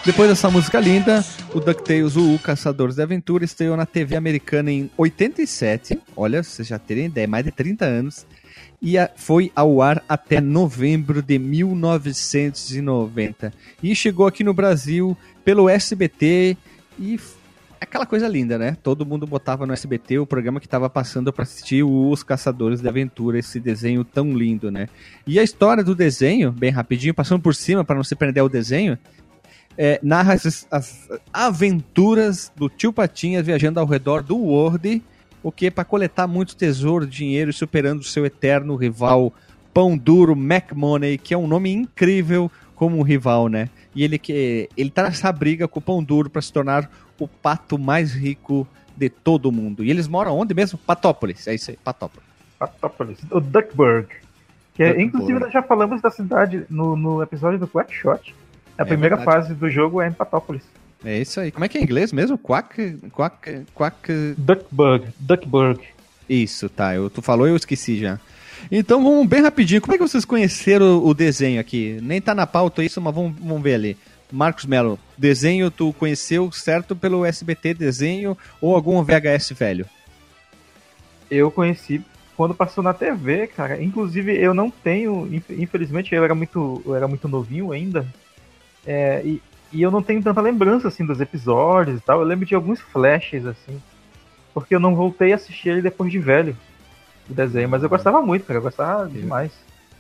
Depois 0.06 0.30
dessa 0.30 0.50
música 0.52 0.80
linda, 0.80 1.26
o 1.52 1.60
DuckTales, 1.60 2.16
o 2.16 2.38
Caçadores 2.38 2.96
de 2.96 3.02
Aventura, 3.02 3.44
estreou 3.44 3.76
na 3.76 3.88
TV 3.88 4.16
americana 4.16 4.72
em 4.72 4.88
87. 4.96 6.00
Olha, 6.16 6.44
vocês 6.44 6.68
já 6.68 6.78
terem 6.78 7.08
ideia, 7.08 7.28
mais 7.28 7.44
de 7.44 7.50
30 7.50 7.86
anos. 7.86 8.24
E 8.80 8.98
foi 9.16 9.52
ao 9.56 9.82
ar 9.82 10.04
até 10.08 10.40
novembro 10.40 11.24
de 11.24 11.40
1990. 11.40 13.52
E 13.82 13.96
chegou 13.96 14.28
aqui 14.28 14.44
no 14.44 14.54
Brasil 14.54 15.18
pelo 15.44 15.68
SBT 15.68 16.56
e 17.00 17.20
aquela 17.82 18.06
coisa 18.06 18.28
linda, 18.28 18.60
né? 18.60 18.78
Todo 18.84 19.08
mundo 19.08 19.26
botava 19.26 19.66
no 19.66 19.74
SBT 19.74 20.20
o 20.20 20.28
programa 20.28 20.60
que 20.60 20.68
estava 20.68 20.88
passando 20.88 21.34
para 21.34 21.42
assistir 21.42 21.84
Os 21.84 22.22
Caçadores 22.22 22.80
de 22.80 22.88
Aventura, 22.88 23.40
esse 23.40 23.60
desenho 23.60 24.04
tão 24.04 24.38
lindo, 24.38 24.70
né? 24.70 24.88
E 25.26 25.40
a 25.40 25.44
história 25.44 25.84
do 25.84 25.96
desenho, 25.96 26.52
bem 26.52 26.70
rapidinho, 26.70 27.16
passando 27.16 27.42
por 27.42 27.56
cima 27.56 27.84
para 27.84 27.96
não 27.96 28.04
se 28.04 28.16
perder 28.16 28.42
o 28.42 28.50
desenho, 28.50 29.00
é, 29.78 30.00
narra 30.02 30.34
as, 30.34 30.68
as, 30.72 31.10
aventuras 31.32 32.52
do 32.56 32.70
tio 32.70 32.94
Patinhas 32.94 33.46
viajando 33.46 33.80
ao 33.80 33.86
redor 33.86 34.24
do 34.24 34.38
World, 34.38 35.04
o 35.44 35.52
que 35.52 35.68
é 35.68 35.72
para 35.72 35.84
coletar 35.84 36.28
muito 36.28 36.56
tesouro, 36.56 37.06
dinheiro 37.06 37.50
e 37.50 37.54
superando 37.54 38.04
seu 38.04 38.26
eterno 38.26 38.76
rival 38.76 39.34
Pão 39.74 39.98
Duro 39.98 40.34
McMoney, 40.34 41.18
que 41.18 41.34
é 41.34 41.38
um 41.38 41.48
nome 41.48 41.72
incrível 41.72 42.50
como 42.76 42.98
um 42.98 43.02
rival, 43.02 43.48
né? 43.48 43.70
E 43.94 44.04
ele 44.04 44.18
que 44.18 44.70
ele 44.76 44.90
tá 44.90 45.04
nessa 45.04 45.32
briga 45.32 45.68
com 45.68 45.80
o 45.80 45.82
Pão 45.82 46.04
Duro 46.04 46.30
para 46.30 46.42
se 46.42 46.52
tornar 46.52 46.90
o 47.20 47.28
pato 47.28 47.78
mais 47.78 48.14
rico 48.14 48.68
de 48.96 49.10
todo 49.10 49.52
mundo. 49.52 49.84
E 49.84 49.90
eles 49.90 50.08
moram 50.08 50.38
onde 50.38 50.54
mesmo? 50.54 50.80
Patópolis. 50.80 51.48
É 51.48 51.54
isso 51.54 51.72
aí, 51.72 51.78
Patópolis. 51.84 52.28
Patópolis. 52.58 53.20
O 53.30 53.40
Duckburg. 53.40 54.08
Que 54.74 54.84
é, 54.84 55.02
inclusive 55.02 55.40
nós 55.40 55.54
já 55.54 55.62
falamos 55.62 56.02
da 56.02 56.12
cidade 56.12 56.66
no, 56.70 56.96
no 56.96 57.22
episódio 57.22 57.60
do 57.60 57.68
Quackshot. 57.68 58.36
A 58.78 58.84
é 58.84 58.86
primeira 58.86 59.16
verdade. 59.16 59.38
fase 59.38 59.54
do 59.54 59.70
jogo 59.70 60.02
é 60.02 60.08
em 60.08 60.12
Patópolis. 60.12 60.64
É 61.04 61.20
isso 61.20 61.40
aí. 61.40 61.52
Como 61.52 61.64
é 61.64 61.68
que 61.68 61.78
é 61.78 61.82
em 61.82 61.84
inglês 61.84 62.12
mesmo? 62.12 62.38
Quack. 62.38 62.98
Quack. 63.12 63.64
Quack. 63.74 64.36
Duckburg. 64.38 65.08
Duckburg. 65.20 65.82
Isso, 66.28 66.68
tá. 66.68 66.96
Eu, 66.96 67.10
tu 67.10 67.22
falou 67.22 67.48
e 67.48 67.52
eu 67.52 67.56
esqueci 67.56 68.00
já. 68.00 68.20
Então 68.72 69.04
vamos 69.04 69.28
bem 69.28 69.42
rapidinho. 69.42 69.82
Como 69.82 69.94
é 69.94 69.98
que 69.98 70.08
vocês 70.08 70.26
conheceram 70.26 71.04
o 71.06 71.14
desenho 71.14 71.62
aqui? 71.62 72.00
Nem 72.02 72.20
tá 72.20 72.34
na 72.34 72.48
pauta 72.48 72.84
isso, 72.84 73.00
mas 73.00 73.14
vamos, 73.14 73.34
vamos 73.40 73.62
ver 73.62 73.76
ali. 73.76 73.98
Marcos 74.32 74.66
Melo, 74.66 75.00
desenho 75.18 75.70
tu 75.70 75.94
conheceu 75.94 76.52
certo 76.52 76.96
pelo 76.96 77.24
SBT 77.24 77.76
desenho 77.76 78.36
ou 78.60 78.74
algum 78.74 79.02
VHS 79.04 79.52
velho? 79.52 79.86
Eu 81.30 81.52
conheci 81.52 82.04
quando 82.36 82.56
passou 82.56 82.84
na 82.84 82.94
TV, 82.94 83.48
cara. 83.48 83.82
Inclusive 83.82 84.36
eu 84.36 84.54
não 84.54 84.72
tenho, 84.72 85.30
infelizmente 85.50 86.14
eu 86.14 86.24
era 86.24 86.34
muito, 86.34 86.82
eu 86.86 86.96
era 86.96 87.08
muito 87.08 87.28
novinho 87.28 87.72
ainda. 87.72 88.06
É, 88.86 89.22
e, 89.26 89.42
e 89.72 89.82
eu 89.82 89.92
não 89.92 90.02
tenho 90.02 90.22
tanta 90.22 90.42
lembrança 90.42 90.88
assim 90.88 91.06
dos 91.06 91.20
episódios 91.20 91.98
e 91.98 92.02
tal. 92.02 92.20
Eu 92.20 92.26
lembro 92.26 92.46
de 92.46 92.56
alguns 92.56 92.80
flashes 92.80 93.46
assim, 93.46 93.82
porque 94.54 94.76
eu 94.76 94.80
não 94.80 94.96
voltei 94.96 95.34
a 95.34 95.36
assistir 95.36 95.70
ele 95.70 95.82
depois 95.82 96.12
de 96.12 96.20
velho 96.20 96.56
o 97.30 97.34
desenho, 97.34 97.68
mas 97.68 97.84
eu 97.84 97.90
gostava 97.90 98.22
muito, 98.22 98.46
cara. 98.46 98.60
Eu 98.60 98.64
gostava 98.64 99.10
demais. 99.10 99.52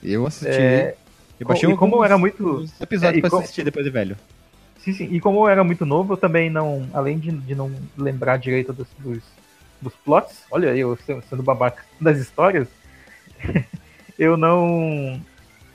Eu 0.03 0.25
assisti. 0.27 0.47
É, 0.47 0.95
eu 1.39 1.47
baixei 1.47 1.69
e 1.69 1.75
como 1.75 2.03
era 2.03 2.17
muito 2.17 2.65
episódio 2.79 3.17
é, 3.17 3.21
pra 3.21 3.29
como... 3.29 3.41
assistir 3.41 3.63
depois 3.63 3.85
de 3.85 3.91
velho. 3.91 4.15
Sim, 4.79 4.93
sim. 4.93 5.07
E 5.11 5.19
como 5.19 5.39
eu 5.39 5.49
era 5.49 5.63
muito 5.63 5.85
novo, 5.85 6.13
eu 6.13 6.17
também 6.17 6.49
não, 6.49 6.87
além 6.93 7.17
de, 7.17 7.31
de 7.31 7.55
não 7.55 7.71
lembrar 7.97 8.37
direito 8.37 8.71
dos, 8.71 8.87
dos, 8.99 9.23
dos 9.81 9.93
plots, 9.95 10.43
olha 10.51 10.75
eu 10.75 10.95
sendo 11.27 11.41
babaca 11.41 11.83
das 11.99 12.19
histórias, 12.19 12.67
eu 14.19 14.37
não 14.37 15.19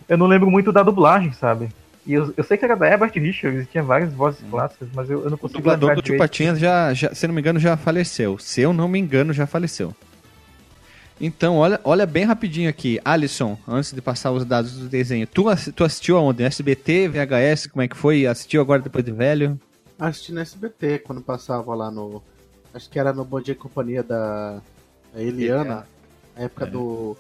eu 0.09 0.17
não 0.17 0.27
lembro 0.27 0.51
muito 0.51 0.73
da 0.73 0.83
dublagem, 0.83 1.33
sabe? 1.33 1.69
E 2.07 2.15
eu, 2.15 2.33
eu 2.37 2.45
sei 2.45 2.57
que 2.57 2.65
era 2.65 2.75
da 2.75 2.89
Herbert 2.89 3.13
Richards, 3.15 3.69
tinha 3.71 3.83
várias 3.83 4.13
vozes 4.13 4.43
hum. 4.43 4.51
clássicas, 4.51 4.89
mas 4.95 5.11
eu, 5.11 5.25
eu 5.25 5.31
não 5.31 5.37
consigo 5.37 5.59
O 5.59 5.63
dublador 5.63 5.95
do 5.95 6.03
Tio 6.03 6.17
Patinhas 6.17 6.59
já, 6.59 6.95
já, 6.95 7.15
se 7.15 7.27
não 7.27 7.35
me 7.35 7.41
engano, 7.41 7.59
já 7.59 7.77
faleceu. 7.77 8.39
Se 8.39 8.61
eu 8.61 8.73
não 8.73 8.89
me 8.89 8.99
engano, 8.99 9.33
já 9.33 9.47
faleceu. 9.47 9.95
Então, 11.21 11.57
olha, 11.57 11.79
olha 11.85 12.07
bem 12.07 12.25
rapidinho 12.25 12.71
aqui. 12.71 12.99
Alisson, 13.05 13.59
antes 13.69 13.93
de 13.93 14.01
passar 14.01 14.33
os 14.33 14.45
dados 14.45 14.73
do 14.73 14.89
desenho. 14.89 15.27
Tu, 15.27 15.45
tu 15.77 15.85
assistiu 15.85 16.17
aonde? 16.17 16.43
SBT, 16.43 17.09
VHS, 17.09 17.67
como 17.67 17.83
é 17.83 17.89
que 17.89 17.97
foi? 17.97 18.27
Assistiu 18.27 18.63
agora 18.63 18.81
depois 18.81 19.05
de 19.05 19.13
velho? 19.13 19.61
Assisti 19.99 20.33
no 20.33 20.41
SBT, 20.41 21.01
quando 21.01 21.21
passava 21.21 21.75
lá 21.75 21.91
no... 21.91 22.23
Acho 22.73 22.89
que 22.89 22.99
era 22.99 23.13
no 23.13 23.25
Bom 23.25 23.41
Dia 23.41 23.53
e 23.53 23.57
Companhia 23.57 24.03
da 24.03 24.63
Eliana. 25.15 25.87
É. 26.37 26.41
A 26.41 26.45
época 26.45 26.65
é. 26.65 26.71
do... 26.71 27.17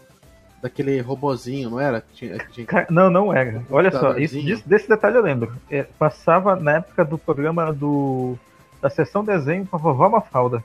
Daquele 0.62 1.00
robozinho, 1.00 1.70
não 1.70 1.80
era? 1.80 2.04
Tinha, 2.12 2.38
tinha... 2.52 2.66
Não, 2.90 3.08
não 3.08 3.32
era. 3.32 3.62
Olha 3.70 3.90
só, 3.90 4.18
isso, 4.18 4.38
disso, 4.40 4.62
desse 4.66 4.88
detalhe 4.88 5.16
eu 5.16 5.22
lembro. 5.22 5.56
É, 5.70 5.84
passava 5.84 6.54
na 6.56 6.72
época 6.76 7.04
do 7.04 7.16
programa 7.16 7.72
do... 7.72 8.36
Da 8.80 8.90
sessão 8.90 9.24
desenho 9.24 9.66
com 9.66 9.76
a 9.76 9.78
vovó 9.78 10.08
Mafalda. 10.08 10.62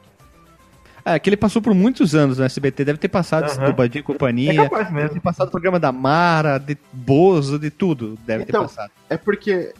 É, 1.03 1.19
que 1.19 1.29
ele 1.29 1.37
passou 1.37 1.61
por 1.61 1.73
muitos 1.75 2.15
anos 2.15 2.39
no 2.39 2.43
SBT, 2.43 2.83
deve 2.83 2.97
ter 2.97 3.09
passado 3.09 3.47
uhum. 3.59 3.65
do 3.67 3.73
Badinho 3.73 3.99
e 3.99 4.03
Companhia. 4.03 4.51
É 4.51 4.63
capaz 4.63 4.85
mesmo. 4.85 5.01
Deve 5.01 5.13
ter 5.13 5.19
passado 5.19 5.47
o 5.49 5.51
programa 5.51 5.79
da 5.79 5.91
Mara, 5.91 6.57
de 6.57 6.75
Bozo, 6.91 7.59
de 7.59 7.69
tudo. 7.69 8.17
Deve 8.25 8.43
então, 8.43 8.61
ter 8.61 8.67
passado. 8.67 8.91
É 9.07 9.15
porque 9.15 9.71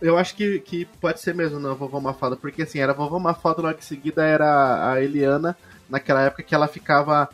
eu 0.00 0.16
acho 0.16 0.34
que, 0.34 0.60
que 0.60 0.86
pode 1.00 1.20
ser 1.20 1.34
mesmo 1.34 1.60
na 1.60 1.74
Vovó 1.74 2.00
Mafalda, 2.00 2.36
porque 2.36 2.62
assim, 2.62 2.78
era 2.78 2.92
a 2.92 2.94
Vovó 2.94 3.18
Mafalda, 3.18 3.62
logo 3.62 3.78
em 3.78 3.82
seguida 3.82 4.24
era 4.24 4.92
a 4.92 5.02
Eliana, 5.02 5.56
naquela 5.88 6.22
época 6.22 6.42
que 6.42 6.54
ela 6.54 6.66
ficava, 6.66 7.28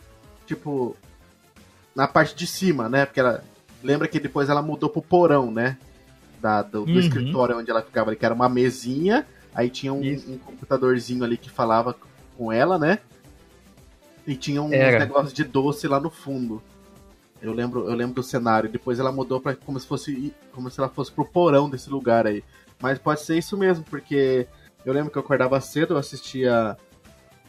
tipo, 0.47 0.97
na 1.95 2.07
parte 2.07 2.35
de 2.35 2.47
cima, 2.47 2.89
né? 2.89 3.07
Porque 3.07 3.21
ela. 3.21 3.43
Lembra 3.83 4.07
que 4.07 4.21
depois 4.21 4.49
ela 4.49 4.61
mudou 4.61 4.91
pro 4.91 5.01
porão, 5.01 5.51
né? 5.51 5.79
Da, 6.41 6.63
do, 6.63 6.85
do 6.85 6.93
uhum. 6.93 6.99
escritório 6.99 7.59
onde 7.59 7.71
ela 7.71 7.83
ficava 7.83 8.11
ali, 8.11 8.17
que 8.17 8.25
era 8.25 8.35
uma 8.35 8.49
mesinha, 8.49 9.27
aí 9.55 9.69
tinha 9.69 9.93
um, 9.93 10.01
um 10.01 10.39
computadorzinho 10.39 11.23
ali 11.23 11.37
que 11.37 11.51
falava 11.51 11.95
com 12.37 12.51
ela, 12.51 12.79
né? 12.79 12.99
E 14.27 14.35
tinha 14.35 14.63
um 14.63 14.69
negócio 14.69 15.35
de 15.35 15.45
doce 15.45 15.89
lá 15.89 15.99
no 15.99 16.11
fundo. 16.11 16.63
Eu 17.43 17.53
lembro, 17.53 17.89
eu 17.89 17.95
lembro 17.95 18.17
do 18.17 18.23
cenário. 18.23 18.71
Depois 18.71 18.99
ela 18.99 19.11
mudou 19.11 19.41
para 19.41 19.57
como 19.57 19.81
se 19.81 19.87
fosse 19.87 20.35
como 20.53 20.71
se 20.71 20.79
ela 20.79 20.89
fosse 20.89 21.11
pro 21.11 21.25
porão 21.25 21.71
desse 21.71 21.89
lugar 21.89 22.27
aí. 22.27 22.45
Mas 22.81 22.99
pode 22.99 23.21
ser 23.23 23.37
isso 23.37 23.57
mesmo, 23.57 23.85
porque 23.85 24.47
eu 24.85 24.93
lembro 24.93 25.11
que 25.11 25.19
eu 25.19 25.23
acordava 25.23 25.61
cedo, 25.61 25.95
eu 25.95 25.99
assistia 25.99 26.77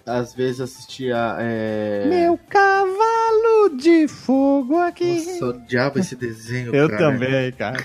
às 0.05 0.33
vezes 0.33 0.61
assistia 0.61 1.37
é... 1.39 2.05
Meu 2.07 2.37
cavalo 2.49 3.77
de 3.77 4.07
fogo 4.07 4.77
aqui. 4.77 5.25
Nossa, 5.25 5.45
odiava 5.45 5.99
esse 5.99 6.15
desenho, 6.15 6.73
Eu 6.75 6.89
cara. 6.89 7.11
também, 7.11 7.51
cara. 7.51 7.77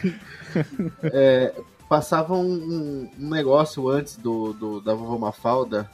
é, 1.05 1.53
passava 1.89 2.35
um, 2.35 3.11
um, 3.19 3.29
negócio 3.29 3.89
antes 3.89 4.17
do, 4.17 4.53
do 4.53 4.81
da 4.81 4.95
vovó 4.95 5.19
Mafalda 5.19 5.91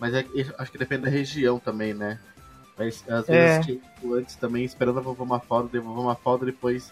mas 0.00 0.14
é, 0.14 0.24
acho 0.58 0.72
que 0.72 0.78
depende 0.78 1.02
da 1.02 1.10
região 1.10 1.58
também, 1.58 1.92
né? 1.92 2.18
Mas, 2.76 3.04
às 3.06 3.26
vezes 3.26 3.58
é. 3.58 3.60
tipo, 3.60 4.14
antes 4.14 4.34
também, 4.34 4.64
esperando 4.64 4.98
a 4.98 5.02
vovó 5.02 5.26
Mafalda, 5.26 5.68
de 5.68 5.78
vovó 5.78 6.02
Mafalda, 6.02 6.46
depois... 6.46 6.90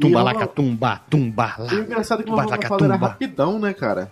Tumba 0.00 0.22
laca 0.22 0.46
tumba, 0.46 1.00
tumba 1.08 1.54
lá. 1.58 1.72
E 1.72 1.76
o 1.76 1.84
engraçado 1.84 2.22
é 2.22 2.24
que 2.24 2.30
a 2.30 2.34
vovó 2.34 2.50
Mafalda 2.50 2.84
era 2.86 2.96
rapidão, 2.96 3.58
né, 3.60 3.72
cara? 3.72 4.10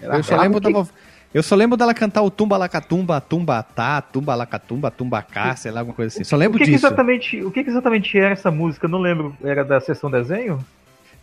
Era 0.00 0.16
eu, 0.16 0.22
só 0.22 0.40
lembro 0.40 0.60
que... 0.60 0.72
da, 0.72 0.86
eu 1.34 1.42
só 1.42 1.54
lembro 1.54 1.76
dela 1.76 1.94
cantar 1.94 2.22
o 2.22 2.30
tumba 2.30 2.56
lacatumba, 2.56 3.20
tumba 3.20 3.62
tá, 3.62 4.00
tumba 4.02 4.34
lacatumba, 4.34 4.90
tumba 4.90 5.22
cá, 5.22 5.56
sei 5.56 5.70
lá, 5.70 5.80
alguma 5.80 5.94
coisa 5.94 6.14
assim. 6.14 6.24
Só 6.24 6.36
lembro 6.36 6.56
o 6.56 6.58
que 6.58 6.64
disso. 6.66 6.80
Que 6.80 6.86
exatamente, 6.86 7.42
o 7.42 7.50
que, 7.50 7.64
que 7.64 7.70
exatamente 7.70 8.18
era 8.18 8.32
essa 8.32 8.50
música? 8.50 8.86
Eu 8.86 8.90
não 8.90 8.98
lembro. 8.98 9.34
Era 9.42 9.64
da 9.64 9.80
sessão 9.80 10.10
desenho? 10.10 10.62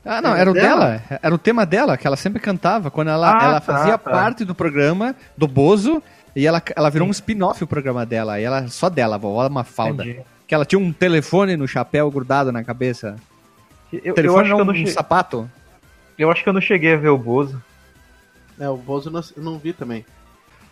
Ah, 0.04 0.22
não, 0.22 0.36
era 0.36 0.50
o 0.50 0.54
dela? 0.54 1.04
dela? 1.04 1.20
Era 1.22 1.36
o 1.36 1.38
tema 1.38 1.66
dela, 1.66 1.98
que 1.98 2.08
ela 2.08 2.16
sempre 2.16 2.40
cantava, 2.40 2.90
quando 2.90 3.10
ela, 3.10 3.38
ah, 3.38 3.44
ela 3.44 3.62
tá, 3.62 3.74
fazia 3.74 3.98
tá. 3.98 4.10
parte 4.10 4.44
do 4.46 4.56
programa 4.56 5.16
do 5.38 5.48
Bozo, 5.48 6.02
e 6.36 6.48
ela, 6.48 6.62
ela 6.76 6.90
virou 6.90 7.06
Sim. 7.06 7.10
um 7.10 7.12
spin-off 7.12 7.64
o 7.64 7.68
programa 7.68 8.06
dela. 8.06 8.40
E 8.40 8.44
ela 8.44 8.68
só 8.68 8.90
dela, 8.90 9.16
a 9.16 9.18
vovó 9.18 9.48
Mafalda. 9.50 10.04
Entendi. 10.04 10.22
Que 10.48 10.56
ela 10.56 10.66
tinha 10.66 10.80
um 10.80 10.92
telefone 10.92 11.56
no 11.56 11.68
chapéu 11.68 12.10
grudado 12.10 12.52
na 12.52 12.64
cabeça. 12.64 13.16
Eu, 13.92 14.14
telefone 14.14 14.50
eu 14.50 14.58
não, 14.58 14.74
um 14.74 14.76
che... 14.76 14.88
sapato. 14.88 15.50
Eu 16.18 16.32
acho 16.32 16.44
que 16.44 16.50
eu 16.50 16.54
não 16.54 16.62
cheguei 16.62 16.94
a 16.94 16.98
ver 16.98 17.10
o 17.10 17.18
Bozo. 17.18 17.62
É, 18.60 18.68
o 18.70 18.78
Bozo 18.78 19.12
eu 19.36 19.44
não 19.44 19.58
vi 19.58 19.74
também. 19.74 20.06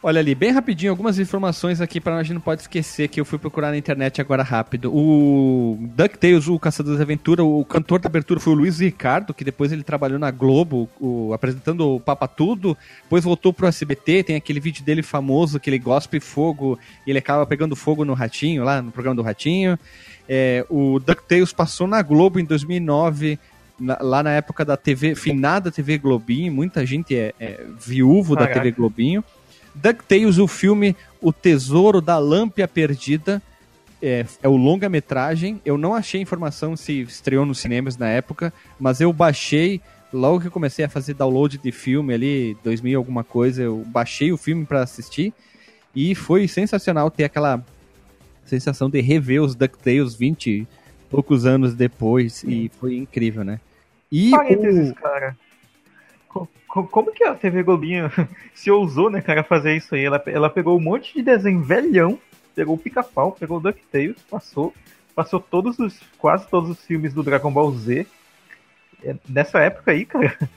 Olha 0.03 0.19
ali, 0.19 0.35
bem 0.35 0.51
rapidinho, 0.51 0.91
algumas 0.91 1.17
informações 1.17 1.81
aqui 1.81 1.99
para 1.99 2.15
a 2.15 2.21
gente 2.21 2.35
não 2.35 2.41
pode 2.41 2.61
esquecer 2.61 3.07
que 3.07 3.19
eu 3.19 3.25
fui 3.25 3.39
procurar 3.39 3.71
na 3.71 3.77
internet 3.77 4.21
agora 4.21 4.43
rápido. 4.43 4.93
O 4.95 5.75
DuckTales, 5.95 6.47
o 6.47 6.59
Caçador 6.59 6.95
de 6.95 7.01
Aventura, 7.01 7.43
o 7.43 7.65
cantor 7.65 7.99
da 7.99 8.07
abertura 8.07 8.39
foi 8.39 8.53
o 8.53 8.55
Luiz 8.55 8.79
Ricardo, 8.79 9.33
que 9.33 9.43
depois 9.43 9.71
ele 9.71 9.81
trabalhou 9.81 10.19
na 10.19 10.29
Globo, 10.29 10.87
o, 11.01 11.33
apresentando 11.33 11.95
o 11.95 11.99
Papa 11.99 12.27
Tudo, 12.27 12.77
depois 13.01 13.23
voltou 13.23 13.51
pro 13.51 13.65
SBT, 13.65 14.23
tem 14.23 14.35
aquele 14.35 14.59
vídeo 14.59 14.85
dele 14.85 15.01
famoso 15.01 15.59
que 15.59 15.67
ele 15.67 15.79
gospe 15.79 16.19
fogo 16.19 16.77
e 17.05 17.09
ele 17.09 17.19
acaba 17.19 17.43
pegando 17.47 17.75
fogo 17.75 18.05
no 18.05 18.13
Ratinho, 18.13 18.63
lá 18.63 18.83
no 18.83 18.91
programa 18.91 19.15
do 19.15 19.23
Ratinho. 19.23 19.79
É, 20.29 20.63
o 20.69 20.99
DuckTales 20.99 21.51
passou 21.51 21.87
na 21.87 22.03
Globo 22.03 22.39
em 22.39 22.45
2009, 22.45 23.39
na, 23.79 23.97
lá 24.01 24.23
na 24.23 24.31
época 24.31 24.65
da 24.65 24.75
TV, 24.75 25.15
finada 25.15 25.71
TV 25.71 25.97
Globinho, 25.97 26.51
muita 26.51 26.85
gente 26.85 27.15
é, 27.15 27.33
é 27.39 27.65
viúvo 27.79 28.35
Caraca. 28.35 28.55
da 28.55 28.61
TV 28.61 28.71
Globinho. 28.71 29.23
DuckTales, 29.75 30.37
o 30.39 30.47
filme 30.47 30.95
O 31.21 31.31
Tesouro 31.31 32.01
da 32.01 32.17
Lâmpia 32.17 32.67
Perdida, 32.67 33.41
é, 34.01 34.25
é, 34.41 34.47
o 34.47 34.55
longa-metragem. 34.55 35.61
Eu 35.63 35.77
não 35.77 35.93
achei 35.93 36.21
informação 36.21 36.75
se 36.75 37.01
estreou 37.01 37.45
nos 37.45 37.59
cinemas 37.59 37.97
na 37.97 38.07
época, 38.07 38.51
mas 38.79 39.01
eu 39.01 39.13
baixei 39.13 39.81
logo 40.11 40.39
que 40.39 40.47
eu 40.47 40.51
comecei 40.51 40.85
a 40.85 40.89
fazer 40.89 41.13
download 41.13 41.57
de 41.57 41.71
filme 41.71 42.13
ali, 42.13 42.57
2000 42.63 42.97
alguma 42.97 43.23
coisa, 43.23 43.63
eu 43.63 43.83
baixei 43.87 44.31
o 44.31 44.37
filme 44.37 44.65
para 44.65 44.81
assistir 44.81 45.33
e 45.95 46.15
foi 46.15 46.47
sensacional 46.47 47.11
ter 47.11 47.25
aquela 47.25 47.63
sensação 48.45 48.89
de 48.89 49.01
rever 49.01 49.41
os 49.41 49.53
DuckTales 49.53 50.15
20 50.15 50.67
poucos 51.09 51.45
anos 51.45 51.73
depois 51.73 52.43
e 52.43 52.69
foi 52.79 52.97
incrível, 52.97 53.43
né? 53.43 53.59
E 54.11 54.31
Parênteses, 54.31 54.91
o... 54.91 54.95
cara. 54.95 55.37
Como 56.67 57.11
que 57.11 57.23
a 57.23 57.33
TV 57.33 57.63
Globinho 57.63 58.11
se 58.53 58.69
ousou, 58.69 59.09
né, 59.09 59.21
cara, 59.21 59.43
fazer 59.43 59.75
isso 59.75 59.95
aí? 59.95 60.05
Ela, 60.05 60.21
ela 60.27 60.49
pegou 60.49 60.77
um 60.77 60.81
monte 60.81 61.13
de 61.13 61.23
desenho 61.23 61.63
velhão, 61.63 62.19
pegou 62.53 62.75
o 62.75 62.77
pica-pau, 62.77 63.31
pegou 63.31 63.57
o 63.57 63.59
DuckTales, 63.59 64.21
passou, 64.29 64.73
passou 65.15 65.39
todos 65.39 65.79
os, 65.79 65.99
quase 66.17 66.47
todos 66.47 66.69
os 66.69 66.79
filmes 66.83 67.13
do 67.13 67.23
Dragon 67.23 67.51
Ball 67.51 67.71
Z. 67.71 68.05
É, 69.03 69.15
nessa 69.27 69.59
época 69.59 69.91
aí, 69.91 70.05
cara. 70.05 70.37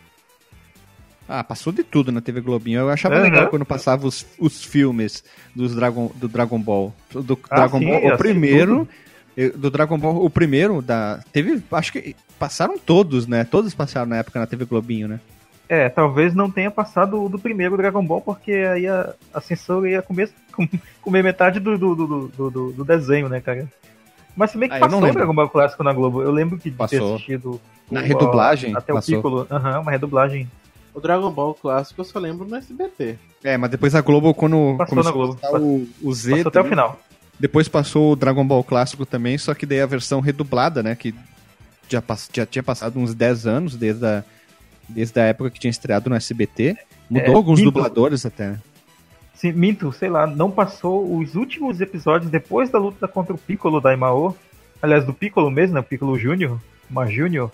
Ah, 1.33 1.45
passou 1.45 1.73
de 1.73 1.85
tudo 1.85 2.11
na 2.11 2.21
TV 2.21 2.40
Globinho. 2.40 2.80
Eu 2.80 2.90
achava 2.90 3.14
uhum. 3.14 3.23
legal 3.23 3.47
quando 3.47 3.64
passava 3.64 4.04
os, 4.04 4.26
os 4.37 4.64
filmes 4.64 5.23
dos 5.54 5.76
Dragon, 5.76 6.11
do 6.16 6.26
Dragon 6.26 6.59
Ball. 6.59 6.92
Do 7.09 7.38
ah, 7.49 7.54
Dragon 7.54 7.78
sim, 7.78 7.87
Ball, 7.87 8.14
o 8.14 8.19
primeiro. 8.19 8.88
Do 9.56 9.70
Dragon 9.70 9.99
Ball, 9.99 10.25
o 10.25 10.28
primeiro 10.28 10.82
da. 10.82 11.20
Teve. 11.32 11.62
Acho 11.72 11.92
que 11.92 12.16
passaram 12.38 12.78
todos, 12.78 13.26
né? 13.26 13.44
Todos 13.44 13.72
passaram 13.75 14.08
na 14.08 14.16
época 14.16 14.40
na 14.40 14.46
TV 14.46 14.64
Globinho, 14.64 15.08
né? 15.08 15.20
É, 15.68 15.88
talvez 15.88 16.34
não 16.34 16.50
tenha 16.50 16.70
passado 16.70 17.28
do 17.28 17.38
primeiro 17.38 17.76
Dragon 17.76 18.04
Ball, 18.04 18.20
porque 18.20 18.50
aí 18.52 18.88
a, 18.88 19.14
a 19.32 19.40
censura 19.40 19.88
ia 19.88 20.02
comer, 20.02 20.28
comer 21.00 21.22
metade 21.22 21.60
do, 21.60 21.78
do, 21.78 21.94
do, 21.94 22.50
do, 22.50 22.72
do 22.72 22.84
desenho, 22.84 23.28
né, 23.28 23.40
cara? 23.40 23.68
Mas 24.37 24.50
se 24.50 24.58
bem 24.58 24.68
que 24.68 24.75
ah, 24.75 24.80
passou 24.80 25.02
o 25.02 25.12
Dragon 25.12 25.34
Ball 25.34 25.49
clássico 25.49 25.84
na 25.84 25.92
Globo. 25.92 26.22
Eu 26.22 26.32
lembro 26.32 26.58
que 26.58 26.70
passou. 26.70 26.99
ter 26.99 27.14
assistido. 27.14 27.60
Na 27.90 28.00
redublagem? 28.00 28.75
Até 28.75 28.92
passou. 28.92 29.14
o 29.14 29.16
Piccolo. 29.18 29.46
Aham, 29.50 29.76
uhum, 29.76 29.82
uma 29.82 29.90
redublagem. 29.92 30.50
O 30.92 31.00
Dragon 31.00 31.30
Ball 31.30 31.54
clássico 31.54 32.00
eu 32.00 32.04
só 32.04 32.18
lembro 32.18 32.46
no 32.49 32.56
SBT. 32.56 33.16
É, 33.44 33.56
mas 33.56 33.70
depois 33.70 33.94
a 33.94 34.00
Globo, 34.00 34.34
quando 34.34 34.76
passou 34.76 35.02
começou 35.02 35.04
na 35.04 35.10
Globo. 35.12 35.38
a 35.42 35.60
o, 35.60 35.87
o 36.02 36.12
Z... 36.12 36.30
Passou 36.30 36.49
até 36.49 36.60
o 36.60 36.64
final. 36.64 37.00
Depois 37.40 37.66
passou 37.68 38.12
o 38.12 38.16
Dragon 38.16 38.47
Ball 38.47 38.62
clássico 38.62 39.06
também, 39.06 39.38
só 39.38 39.54
que 39.54 39.64
daí 39.64 39.80
a 39.80 39.87
versão 39.87 40.20
redublada, 40.20 40.82
né, 40.82 40.94
que 40.94 41.14
já, 41.88 42.02
já 42.32 42.44
tinha 42.44 42.62
passado 42.62 42.99
uns 42.99 43.14
10 43.14 43.47
anos 43.47 43.76
desde 43.76 44.04
a, 44.04 44.23
desde 44.88 45.18
a 45.18 45.25
época 45.25 45.50
que 45.50 45.59
tinha 45.59 45.70
estreado 45.70 46.11
no 46.11 46.16
SBT. 46.16 46.76
Mudou 47.09 47.32
é, 47.32 47.37
alguns 47.37 47.59
minto. 47.59 47.73
dubladores 47.73 48.26
até. 48.26 48.56
Sim, 49.35 49.52
minto, 49.52 49.90
sei 49.90 50.11
lá, 50.11 50.26
não 50.26 50.50
passou 50.50 51.16
os 51.18 51.35
últimos 51.35 51.80
episódios 51.80 52.30
depois 52.30 52.68
da 52.68 52.78
luta 52.78 53.09
contra 53.09 53.35
o 53.35 53.38
Piccolo 53.38 53.80
da 53.80 53.94
Imao. 53.94 54.37
Aliás, 54.82 55.04
do 55.06 55.14
Piccolo 55.14 55.50
mesmo, 55.50 55.75
né, 55.75 55.80
o 55.80 55.85
Piccolo 55.85 56.18
Júnior, 56.18 56.61
uma 56.90 57.06
Júnior 57.06 57.50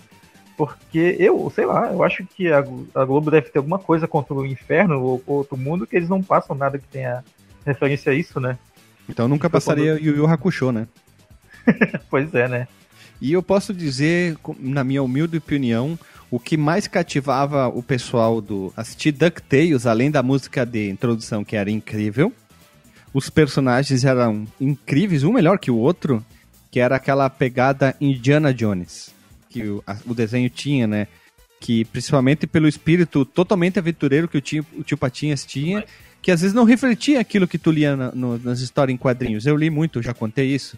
porque 0.57 1.15
eu, 1.19 1.49
sei 1.51 1.67
lá, 1.67 1.91
eu 1.93 2.03
acho 2.03 2.25
que 2.25 2.51
a, 2.51 2.57
a 2.57 3.05
Globo 3.05 3.29
deve 3.29 3.49
ter 3.49 3.59
alguma 3.59 3.77
coisa 3.77 4.07
contra 4.07 4.33
o 4.33 4.45
inferno 4.45 4.99
ou, 4.99 5.23
outro 5.27 5.55
mundo 5.55 5.85
que 5.85 5.95
eles 5.95 6.09
não 6.09 6.21
passam 6.21 6.55
nada 6.55 6.79
que 6.79 6.87
tenha 6.87 7.23
referência 7.63 8.11
a 8.11 8.15
isso, 8.15 8.39
né? 8.39 8.57
Então 9.09 9.27
nunca 9.27 9.49
passaria 9.49 9.93
quando... 9.93 10.05
Yu 10.05 10.17
Yu 10.17 10.27
Hakusho, 10.27 10.71
né? 10.71 10.87
pois 12.09 12.33
é, 12.33 12.47
né? 12.47 12.67
E 13.19 13.33
eu 13.33 13.41
posso 13.41 13.73
dizer, 13.73 14.37
na 14.59 14.83
minha 14.83 15.01
humilde 15.01 15.37
opinião, 15.37 15.97
o 16.29 16.39
que 16.39 16.55
mais 16.55 16.87
cativava 16.87 17.67
o 17.67 17.81
pessoal 17.81 18.39
do 18.39 18.71
assistir 18.77 19.11
DuckTales, 19.11 19.85
além 19.85 20.11
da 20.11 20.21
música 20.21 20.65
de 20.65 20.89
introdução 20.89 21.43
que 21.43 21.55
era 21.55 21.71
incrível, 21.71 22.31
os 23.13 23.29
personagens 23.29 24.05
eram 24.05 24.45
incríveis, 24.61 25.23
um 25.23 25.33
melhor 25.33 25.57
que 25.57 25.71
o 25.71 25.77
outro, 25.77 26.23
que 26.69 26.79
era 26.79 26.95
aquela 26.95 27.29
pegada 27.29 27.95
Indiana 27.99 28.53
Jones 28.53 29.17
que 29.49 29.63
o, 29.63 29.83
a, 29.85 29.97
o 30.05 30.13
desenho 30.13 30.49
tinha, 30.49 30.85
né? 30.85 31.07
Que 31.59 31.83
principalmente 31.85 32.45
pelo 32.45 32.67
espírito 32.67 33.25
totalmente 33.25 33.79
aventureiro 33.79 34.27
que 34.27 34.37
o 34.37 34.41
tio, 34.41 34.65
o 34.77 34.83
tio 34.83 34.97
Patinhas 34.97 35.45
tinha, 35.45 35.83
que 36.27 36.31
às 36.31 36.41
vezes 36.41 36.53
não 36.53 36.65
refletia 36.65 37.21
aquilo 37.21 37.47
que 37.47 37.57
tu 37.57 37.71
lia 37.71 37.95
na, 37.95 38.11
no, 38.11 38.37
nas 38.39 38.59
histórias 38.59 38.93
em 38.93 38.97
quadrinhos. 38.97 39.45
Eu 39.45 39.55
li 39.55 39.69
muito, 39.69 40.01
já 40.01 40.13
contei 40.13 40.47
isso. 40.47 40.77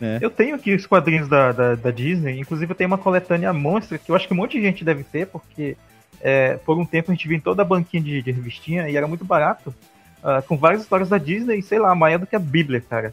Né? 0.00 0.20
Eu 0.22 0.30
tenho 0.30 0.54
aqui 0.54 0.76
os 0.76 0.86
quadrinhos 0.86 1.28
da, 1.28 1.50
da, 1.50 1.74
da, 1.74 1.90
Disney, 1.90 2.38
inclusive 2.38 2.70
eu 2.70 2.76
tenho 2.76 2.86
uma 2.86 2.96
coletânea 2.96 3.52
monstra 3.52 3.98
que 3.98 4.08
eu 4.12 4.14
acho 4.14 4.28
que 4.28 4.32
um 4.32 4.36
monte 4.36 4.58
de 4.58 4.62
gente 4.62 4.84
deve 4.84 5.02
ter, 5.02 5.26
porque 5.26 5.76
é, 6.20 6.54
por 6.58 6.78
um 6.78 6.86
tempo 6.86 7.10
a 7.10 7.14
gente 7.16 7.26
via 7.26 7.36
em 7.36 7.40
toda 7.40 7.62
a 7.62 7.64
banquinha 7.64 8.00
de, 8.00 8.22
de 8.22 8.30
revistinha 8.30 8.88
e 8.88 8.96
era 8.96 9.08
muito 9.08 9.24
barato, 9.24 9.74
uh, 10.22 10.40
com 10.46 10.56
várias 10.56 10.82
histórias 10.82 11.08
da 11.08 11.18
Disney, 11.18 11.62
sei 11.62 11.80
lá, 11.80 11.92
maior 11.92 12.20
do 12.20 12.26
que 12.28 12.36
a 12.36 12.38
Bíblia, 12.38 12.80
cara. 12.80 13.12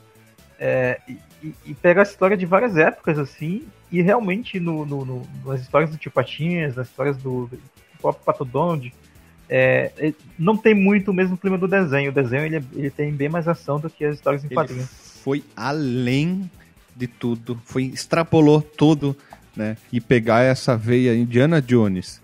É, 0.59 0.99
e, 1.09 1.55
e 1.65 1.73
pega 1.73 2.01
a 2.01 2.03
história 2.03 2.37
de 2.37 2.45
várias 2.45 2.77
épocas, 2.77 3.17
assim, 3.17 3.63
e 3.91 3.99
realmente 3.99 4.59
no, 4.59 4.85
no, 4.85 5.03
no, 5.03 5.21
nas 5.43 5.61
histórias 5.61 5.89
do 5.89 5.97
Tio 5.97 6.11
Patinhas, 6.11 6.75
nas 6.75 6.87
histórias 6.87 7.17
do, 7.17 7.47
do 7.47 7.59
próprio 7.99 8.23
Pato 8.23 8.45
Donald, 8.45 8.93
é, 9.55 9.91
é, 9.99 10.13
não 10.37 10.57
tem 10.57 10.73
muito 10.73 11.11
o 11.11 11.13
mesmo 11.13 11.37
clima 11.37 11.59
do 11.59 11.67
desenho. 11.67 12.09
O 12.09 12.13
desenho 12.13 12.43
ele, 12.43 12.65
ele 12.73 12.89
tem 12.89 13.13
bem 13.13 13.29
mais 13.29 13.47
ação 13.47 13.79
do 13.79 13.87
que 13.87 14.03
as 14.03 14.15
histórias 14.15 14.43
em 14.43 14.47
ele 14.47 14.55
quadrinhos. 14.55 14.89
Foi 15.23 15.43
além 15.55 16.49
de 16.95 17.05
tudo, 17.05 17.61
foi 17.63 17.83
extrapolou 17.83 18.63
tudo, 18.63 19.15
né? 19.55 19.77
E 19.91 20.01
pegar 20.01 20.41
essa 20.41 20.75
veia 20.75 21.15
Indiana 21.15 21.61
Jones, 21.61 22.19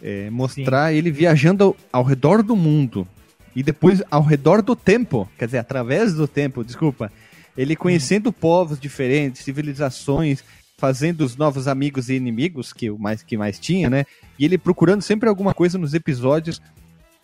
é, 0.00 0.30
mostrar 0.30 0.92
Sim. 0.92 0.96
ele 0.96 1.10
viajando 1.10 1.64
ao, 1.64 1.76
ao 1.92 2.04
redor 2.04 2.40
do 2.40 2.54
mundo 2.54 3.06
e 3.54 3.64
depois 3.64 4.00
ao 4.08 4.22
redor 4.22 4.62
do 4.62 4.76
tempo, 4.76 5.28
quer 5.36 5.46
dizer, 5.46 5.58
através 5.58 6.14
do 6.14 6.28
tempo, 6.28 6.62
desculpa, 6.62 7.10
ele 7.58 7.74
conhecendo 7.74 8.28
hum. 8.28 8.32
povos 8.32 8.78
diferentes, 8.78 9.42
civilizações, 9.42 10.44
fazendo 10.80 11.20
os 11.20 11.36
novos 11.36 11.68
amigos 11.68 12.08
e 12.08 12.14
inimigos 12.14 12.72
que 12.72 12.90
mais 12.90 13.22
que 13.22 13.36
mais 13.36 13.58
tinha, 13.58 13.90
né? 13.90 14.06
E 14.38 14.46
ele 14.46 14.56
procurando 14.56 15.02
sempre 15.02 15.28
alguma 15.28 15.52
coisa 15.52 15.76
nos 15.76 15.92
episódios. 15.92 16.60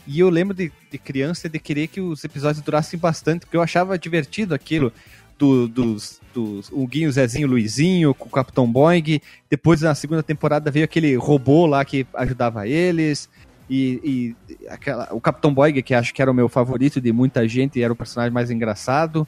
E 0.07 0.21
eu 0.21 0.29
lembro 0.29 0.55
de, 0.55 0.71
de 0.91 0.99
criança 0.99 1.49
de 1.49 1.59
querer 1.59 1.87
que 1.89 2.01
os 2.01 2.23
episódios 2.23 2.63
durassem 2.63 2.99
bastante, 2.99 3.41
porque 3.41 3.57
eu 3.57 3.63
achava 3.63 3.99
divertido 3.99 4.55
aquilo 4.55 4.93
do, 5.39 5.67
dos, 5.67 6.21
dos 6.35 6.71
o 6.71 6.87
Guinho, 6.87 7.11
Zezinho, 7.11 7.49
Luizinho, 7.49 8.15
com 8.15 8.29
o 8.29 8.31
Capitão 8.31 8.71
Boeing. 8.71 9.21
Depois 9.49 9.81
na 9.81 9.95
segunda 9.95 10.23
temporada 10.23 10.71
veio 10.71 10.85
aquele 10.85 11.17
robô 11.17 11.65
lá 11.65 11.83
que 11.83 12.07
ajudava 12.15 12.69
eles. 12.69 13.29
E, 13.69 14.01
e 14.05 14.69
aquela, 14.69 15.09
o 15.11 15.21
Capitão 15.21 15.53
Boeing, 15.53 15.83
que 15.83 15.95
acho 15.95 16.13
que 16.15 16.21
era 16.23 16.31
o 16.31 16.35
meu 16.35 16.49
favorito 16.49 17.01
de 17.01 17.11
muita 17.11 17.49
gente, 17.49 17.79
e 17.79 17.83
era 17.83 17.93
o 17.93 17.97
personagem 17.97 18.33
mais 18.33 18.51
engraçado 18.51 19.27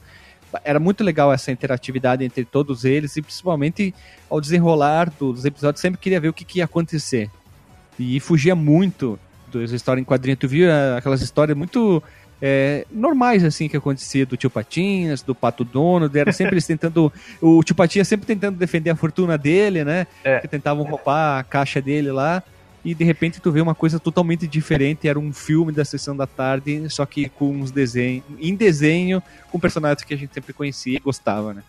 era 0.63 0.79
muito 0.79 1.03
legal 1.03 1.31
essa 1.31 1.51
interatividade 1.51 2.23
entre 2.23 2.45
todos 2.45 2.85
eles 2.85 3.15
e 3.17 3.21
principalmente 3.21 3.93
ao 4.29 4.41
desenrolar 4.41 5.11
dos 5.19 5.45
episódios 5.45 5.81
sempre 5.81 5.99
queria 5.99 6.19
ver 6.19 6.29
o 6.29 6.33
que, 6.33 6.45
que 6.45 6.59
ia 6.59 6.65
acontecer. 6.65 7.29
E 7.97 8.19
fugia 8.19 8.55
muito 8.55 9.19
das 9.51 9.71
histórias 9.71 10.01
em 10.01 10.05
quadrinho. 10.05 10.37
Tu 10.37 10.47
via 10.47 10.95
aquelas 10.97 11.21
histórias 11.21 11.57
muito 11.57 12.01
é, 12.41 12.85
normais, 12.89 13.43
assim, 13.43 13.67
que 13.67 13.75
acontecia 13.75 14.25
do 14.25 14.37
tio 14.37 14.49
Patinhas, 14.49 15.21
do 15.21 15.35
Pato 15.35 15.63
Dono, 15.63 16.09
era 16.13 16.31
sempre 16.31 16.55
eles 16.55 16.65
tentando. 16.65 17.11
O 17.41 17.63
tio 17.63 17.75
Patinhas 17.75 18.07
sempre 18.07 18.25
tentando 18.25 18.57
defender 18.57 18.89
a 18.89 18.95
fortuna 18.95 19.37
dele, 19.37 19.83
né? 19.83 20.07
É. 20.23 20.39
Que 20.39 20.47
tentavam 20.47 20.85
roubar 20.85 21.39
a 21.39 21.43
caixa 21.43 21.81
dele 21.81 22.11
lá 22.11 22.43
e 22.83 22.93
de 22.93 23.03
repente 23.03 23.41
tu 23.41 23.51
vê 23.51 23.61
uma 23.61 23.75
coisa 23.75 23.99
totalmente 23.99 24.47
diferente, 24.47 25.07
era 25.07 25.19
um 25.19 25.33
filme 25.33 25.71
da 25.71 25.83
sessão 25.83 26.15
da 26.15 26.25
tarde, 26.25 26.89
só 26.89 27.05
que 27.05 27.29
com 27.29 27.51
uns 27.51 27.71
desenhos, 27.71 28.23
em 28.39 28.55
desenho, 28.55 29.21
com 29.51 29.59
personagens 29.59 30.03
que 30.03 30.13
a 30.13 30.17
gente 30.17 30.33
sempre 30.33 30.53
conhecia 30.53 30.97
e 30.97 30.99
gostava, 30.99 31.53
né? 31.53 31.63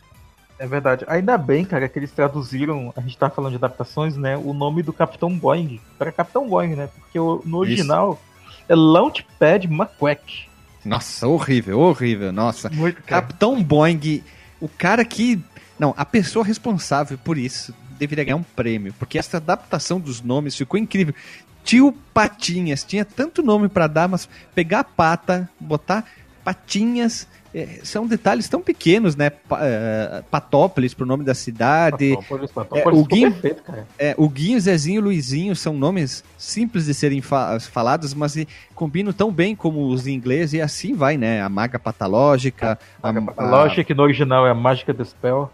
É 0.59 0.67
verdade. 0.67 1.05
Ainda 1.09 1.39
bem, 1.39 1.65
cara, 1.65 1.89
que 1.89 1.99
eles 1.99 2.13
traduziram, 2.13 2.93
a 2.95 3.01
gente 3.01 3.17
tá 3.17 3.31
falando 3.31 3.53
de 3.53 3.57
adaptações, 3.57 4.17
né, 4.17 4.37
o 4.37 4.53
nome 4.53 4.83
do 4.83 4.93
Capitão 4.93 5.31
Boeing 5.37 5.81
para 5.99 6.13
Capitão 6.13 6.47
Boeing, 6.47 6.77
né? 6.77 6.89
Porque 6.95 7.19
no 7.19 7.59
original 7.59 8.21
Isso. 8.47 8.63
é 8.69 8.75
Launchpad 8.75 9.67
McQuack. 9.67 10.49
Nossa, 10.85 11.27
horrível, 11.27 11.81
horrível, 11.81 12.31
nossa. 12.33 12.69
Muito, 12.71 13.03
Capitão 13.03 13.63
Boeing, 13.63 14.23
o 14.61 14.69
cara 14.69 15.05
que 15.05 15.43
não, 15.79 15.95
a 15.97 16.05
pessoa 16.05 16.45
responsável 16.45 17.17
por 17.17 17.39
isso 17.39 17.75
deveria 18.01 18.25
ganhar 18.25 18.37
um 18.37 18.43
prêmio, 18.43 18.95
porque 18.99 19.19
essa 19.19 19.37
adaptação 19.37 20.01
dos 20.01 20.23
nomes 20.23 20.57
ficou 20.57 20.81
incrível. 20.81 21.15
Tio 21.63 21.93
Patinhas, 22.15 22.83
tinha 22.83 23.05
tanto 23.05 23.43
nome 23.43 23.69
para 23.69 23.87
dar, 23.87 24.09
mas 24.09 24.29
pegar 24.55 24.81
a 24.81 24.85
pata, 24.85 25.49
botar 25.61 26.05
Patinhas, 26.43 27.29
é, 27.55 27.81
são 27.83 28.07
detalhes 28.07 28.49
tão 28.49 28.63
pequenos, 28.63 29.15
né? 29.15 29.31
É, 29.61 30.23
Patópolis 30.31 30.95
pro 30.95 31.05
nome 31.05 31.23
da 31.23 31.35
cidade. 31.35 32.15
Patópolis, 32.17 32.51
Patópolis 32.51 32.99
é, 32.99 33.03
o, 33.03 33.05
Guinho, 33.05 33.33
perfeito, 33.33 33.63
é, 33.99 34.15
o 34.17 34.29
Guinho, 34.29 34.59
Zezinho 34.59 35.03
Luizinho 35.03 35.55
são 35.55 35.75
nomes 35.75 36.25
simples 36.39 36.87
de 36.87 36.95
serem 36.95 37.21
fa 37.21 37.61
falados, 37.61 38.15
mas 38.15 38.37
combinam 38.75 39.13
tão 39.13 39.31
bem 39.31 39.55
como 39.55 39.87
os 39.89 40.07
em 40.07 40.15
inglês 40.15 40.55
e 40.55 40.63
assim 40.63 40.95
vai, 40.95 41.19
né? 41.19 41.43
A 41.43 41.49
maga 41.49 41.79
patológica. 41.79 42.79
Maga 43.03 43.19
a, 43.19 43.23
patológica, 43.23 43.83
a... 43.83 43.85
que 43.85 43.95
no 43.95 44.03
original 44.03 44.47
é 44.47 44.51
a 44.51 44.55
mágica 44.55 44.95
do 44.95 45.05
spell 45.05 45.51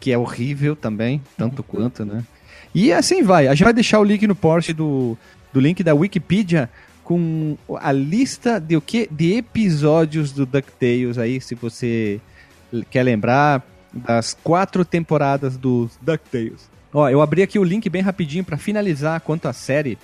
que 0.00 0.12
é 0.12 0.18
horrível 0.18 0.74
também, 0.76 1.20
tanto 1.36 1.62
quanto, 1.62 2.04
né? 2.04 2.24
E 2.74 2.92
assim 2.92 3.22
vai. 3.22 3.46
A 3.48 3.54
gente 3.54 3.64
vai 3.64 3.72
deixar 3.72 4.00
o 4.00 4.04
link 4.04 4.26
no 4.26 4.34
post 4.34 4.72
do, 4.72 5.16
do 5.52 5.60
link 5.60 5.82
da 5.82 5.94
Wikipedia 5.94 6.68
com 7.04 7.56
a 7.80 7.92
lista 7.92 8.58
de 8.60 8.76
o 8.76 8.80
que 8.80 9.08
de 9.10 9.34
episódios 9.36 10.32
do 10.32 10.44
DuckTales 10.44 11.18
aí, 11.18 11.40
se 11.40 11.54
você 11.54 12.20
quer 12.90 13.02
lembrar 13.04 13.62
das 13.92 14.36
quatro 14.42 14.84
temporadas 14.84 15.56
dos 15.56 15.92
DuckTales. 16.02 16.68
Ó, 16.92 17.08
eu 17.08 17.20
abri 17.22 17.42
aqui 17.42 17.58
o 17.58 17.64
link 17.64 17.88
bem 17.88 18.02
rapidinho 18.02 18.44
para 18.44 18.56
finalizar 18.58 19.20
quanto 19.20 19.46
à 19.46 19.52
série. 19.52 19.96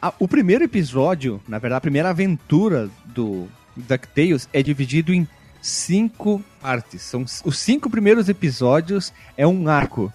a- 0.00 0.12
o 0.18 0.28
primeiro 0.28 0.62
episódio, 0.64 1.40
na 1.48 1.58
verdade, 1.58 1.78
a 1.78 1.80
primeira 1.80 2.10
aventura 2.10 2.88
do 3.04 3.46
DuckTales 3.76 4.48
é 4.52 4.62
dividido 4.62 5.12
em 5.12 5.26
cinco 5.66 6.42
partes. 6.60 7.02
São 7.02 7.24
os 7.44 7.58
cinco 7.58 7.90
primeiros 7.90 8.28
episódios 8.28 9.12
é 9.36 9.46
um 9.46 9.68
arco. 9.68 10.12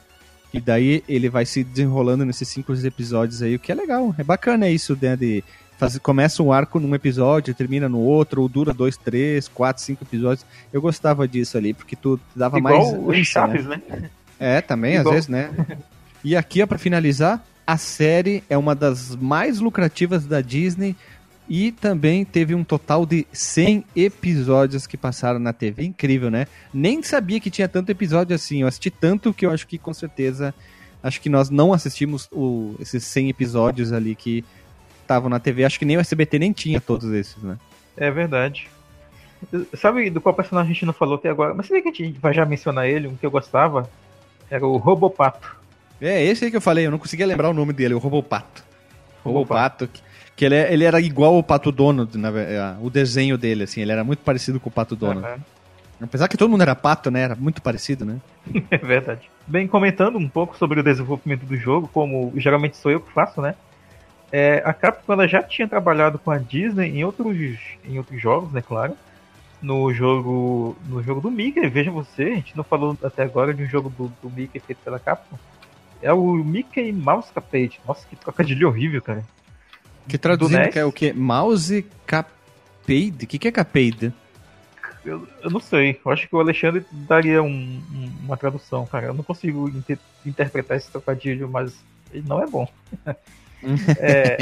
E 0.53 0.59
daí 0.59 1.03
ele 1.07 1.29
vai 1.29 1.45
se 1.45 1.63
desenrolando 1.63 2.25
nesses 2.25 2.47
cinco 2.47 2.73
episódios 2.73 3.41
aí, 3.41 3.55
o 3.55 3.59
que 3.59 3.71
é 3.71 3.75
legal. 3.75 4.13
É 4.17 4.23
bacana 4.23 4.69
isso, 4.69 4.97
né, 5.01 5.15
de 5.15 5.43
fazer, 5.77 5.99
começa 5.99 6.43
um 6.43 6.51
arco 6.51 6.79
num 6.79 6.93
episódio, 6.93 7.53
termina 7.55 7.87
no 7.87 7.99
outro, 7.99 8.41
ou 8.41 8.49
dura 8.49 8.73
dois, 8.73 8.97
três, 8.97 9.47
quatro, 9.47 9.81
cinco 9.81 10.03
episódios. 10.03 10.45
Eu 10.71 10.81
gostava 10.81 11.27
disso 11.27 11.57
ali, 11.57 11.73
porque 11.73 11.95
tu 11.95 12.19
dava 12.35 12.57
Igual 12.57 12.73
mais 12.73 12.93
os 13.01 13.09
ânsia, 13.09 13.23
Chaves, 13.23 13.65
né? 13.65 13.81
é, 14.39 14.59
também, 14.61 14.95
Igual- 14.95 15.07
às 15.07 15.13
vezes, 15.13 15.29
né? 15.29 15.51
E 16.23 16.35
aqui, 16.35 16.61
ó, 16.61 16.67
pra 16.67 16.77
finalizar, 16.77 17.43
a 17.65 17.77
série 17.77 18.43
é 18.49 18.57
uma 18.57 18.75
das 18.75 19.15
mais 19.15 19.59
lucrativas 19.59 20.25
da 20.25 20.41
Disney 20.41 20.95
e 21.53 21.69
também 21.69 22.23
teve 22.23 22.55
um 22.55 22.63
total 22.63 23.05
de 23.05 23.27
100 23.33 23.83
episódios 23.93 24.87
que 24.87 24.95
passaram 24.95 25.37
na 25.37 25.51
TV. 25.51 25.83
Incrível, 25.83 26.31
né? 26.31 26.47
Nem 26.73 27.03
sabia 27.03 27.41
que 27.41 27.51
tinha 27.51 27.67
tanto 27.67 27.89
episódio 27.89 28.33
assim. 28.33 28.61
Eu 28.61 28.69
assisti 28.69 28.89
tanto 28.89 29.33
que 29.33 29.45
eu 29.45 29.51
acho 29.51 29.67
que 29.67 29.77
com 29.77 29.93
certeza. 29.93 30.53
Acho 31.03 31.19
que 31.19 31.27
nós 31.27 31.49
não 31.49 31.73
assistimos 31.73 32.29
o- 32.31 32.75
esses 32.79 33.03
100 33.03 33.27
episódios 33.27 33.91
ali 33.91 34.15
que 34.15 34.45
estavam 35.01 35.29
na 35.29 35.41
TV. 35.41 35.65
Acho 35.65 35.77
que 35.77 35.83
nem 35.83 35.97
o 35.97 35.99
SBT 35.99 36.39
nem 36.39 36.53
tinha 36.53 36.79
todos 36.79 37.11
esses, 37.11 37.35
né? 37.43 37.57
É 37.97 38.09
verdade. 38.09 38.69
Sabe 39.75 40.09
do 40.09 40.21
qual 40.21 40.33
personagem 40.33 40.71
a 40.71 40.73
gente 40.73 40.85
não 40.85 40.93
falou 40.93 41.15
até 41.15 41.27
agora? 41.29 41.53
Mas 41.53 41.67
sabia 41.67 41.81
que 41.83 41.89
a 41.89 41.91
gente 41.93 42.17
vai 42.17 42.33
já 42.33 42.45
mencionar 42.45 42.87
ele, 42.87 43.09
um 43.09 43.15
que 43.17 43.25
eu 43.25 43.31
gostava? 43.31 43.89
Era 44.49 44.65
o 44.65 44.77
Robopato. 44.77 45.53
É, 45.99 46.23
esse 46.23 46.45
aí 46.45 46.51
que 46.51 46.55
eu 46.55 46.61
falei, 46.61 46.85
eu 46.87 46.91
não 46.91 46.97
conseguia 46.97 47.25
lembrar 47.25 47.49
o 47.49 47.53
nome 47.53 47.73
dele, 47.73 47.93
o 47.93 47.97
Robopato. 47.97 48.63
Robopato, 49.21 49.87
que, 49.87 50.01
que 50.35 50.45
ele, 50.45 50.55
é- 50.55 50.73
ele 50.73 50.83
era 50.83 50.99
igual 50.99 51.37
o 51.37 51.43
Pato 51.43 51.71
Donald, 51.71 52.17
na 52.17 52.29
é, 52.29 52.75
o 52.81 52.89
desenho 52.89 53.37
dele, 53.37 53.63
assim, 53.63 53.81
ele 53.81 53.91
era 53.91 54.03
muito 54.03 54.19
parecido 54.23 54.59
com 54.59 54.69
o 54.69 54.71
Pato 54.71 54.95
Donald. 54.95 55.25
Aham. 55.25 55.39
Apesar 56.03 56.27
que 56.27 56.35
todo 56.35 56.49
mundo 56.49 56.61
era 56.63 56.73
pato, 56.73 57.11
né? 57.11 57.21
Era 57.21 57.35
muito 57.35 57.61
parecido, 57.61 58.03
né? 58.03 58.19
É 58.71 58.77
verdade. 58.77 59.29
Bem, 59.45 59.67
comentando 59.67 60.17
um 60.17 60.27
pouco 60.27 60.57
sobre 60.57 60.79
o 60.79 60.83
desenvolvimento 60.83 61.45
do 61.45 61.55
jogo, 61.55 61.87
como 61.93 62.33
geralmente 62.37 62.75
sou 62.75 62.91
eu 62.91 62.99
que 62.99 63.11
faço, 63.13 63.39
né? 63.39 63.53
É, 64.31 64.63
a 64.65 64.73
Capcom 64.73 65.13
ela 65.13 65.27
já 65.27 65.43
tinha 65.43 65.67
trabalhado 65.67 66.17
com 66.17 66.31
a 66.31 66.37
Disney 66.39 66.89
em 66.97 67.03
outros, 67.03 67.37
em 67.85 67.97
outros 67.99 68.19
jogos, 68.19 68.51
né, 68.51 68.63
claro. 68.65 68.95
No 69.61 69.93
jogo, 69.93 70.75
no 70.87 71.03
jogo 71.03 71.21
do 71.21 71.29
Mickey, 71.29 71.67
veja 71.69 71.91
você, 71.91 72.23
a 72.23 72.35
gente 72.35 72.57
não 72.57 72.63
falou 72.63 72.97
até 73.03 73.21
agora 73.21 73.53
de 73.53 73.61
um 73.61 73.67
jogo 73.67 73.89
do, 73.89 74.11
do 74.23 74.29
Mickey 74.35 74.59
feito 74.59 74.79
pela 74.83 74.97
Capcom. 74.97 75.37
É 76.01 76.11
o 76.11 76.33
Mickey 76.33 76.91
Mouse 76.91 77.31
Capade. 77.31 77.79
Nossa, 77.87 78.07
que 78.07 78.15
trocadilho 78.15 78.67
horrível, 78.69 79.01
cara. 79.03 79.23
Que 80.07 80.17
traduzindo 80.17 80.69
que 80.69 80.79
é 80.79 80.85
o 80.85 80.91
quê? 80.91 81.13
Mouse 81.13 81.85
Capade? 82.05 82.31
O 83.23 83.27
que, 83.27 83.37
que 83.39 83.47
é 83.47 83.51
Capade? 83.51 84.13
Eu, 85.03 85.27
eu 85.41 85.49
não 85.49 85.59
sei, 85.59 85.99
eu 86.05 86.11
acho 86.11 86.27
que 86.27 86.35
o 86.35 86.39
Alexandre 86.39 86.85
daria 86.91 87.41
um- 87.41 87.47
um- 87.47 88.11
uma 88.25 88.37
tradução, 88.37 88.85
cara. 88.85 89.07
Eu 89.07 89.13
não 89.13 89.23
consigo 89.23 89.67
inter- 89.69 89.97
interpretar 90.25 90.77
esse 90.77 90.91
trocadilho, 90.91 91.49
mas 91.49 91.73
ele 92.13 92.27
não 92.27 92.41
é 92.41 92.47
bom. 92.47 92.67
É, 93.99 94.37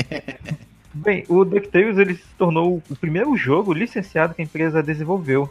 bem, 0.93 1.25
o 1.27 1.43
DuckTales 1.43 1.97
ele 1.97 2.15
se 2.15 2.23
tornou 2.37 2.81
o 2.89 2.95
primeiro 2.95 3.35
jogo 3.35 3.73
licenciado 3.73 4.33
que 4.33 4.41
a 4.41 4.45
empresa 4.45 4.81
desenvolveu. 4.81 5.49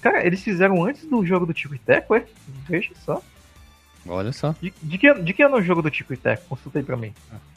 Cara, 0.00 0.24
eles 0.24 0.40
fizeram 0.42 0.84
antes 0.84 1.04
do 1.06 1.26
jogo 1.26 1.44
do 1.44 1.52
Tico 1.52 1.74
e 1.74 1.78
Teco, 1.80 2.14
é? 2.14 2.24
Veja 2.68 2.90
só. 3.04 3.20
Olha 4.06 4.32
só. 4.32 4.54
De, 4.60 4.72
de 4.82 4.98
que, 4.98 5.14
de 5.14 5.32
que 5.32 5.42
ano 5.42 5.56
é 5.56 5.60
o 5.60 5.62
jogo 5.62 5.82
do 5.82 5.90
Tico 5.90 6.14
e 6.14 6.16
Teco? 6.16 6.44
Consulta 6.48 6.78
aí 6.78 6.84
pra 6.84 6.96
mim. 6.96 7.12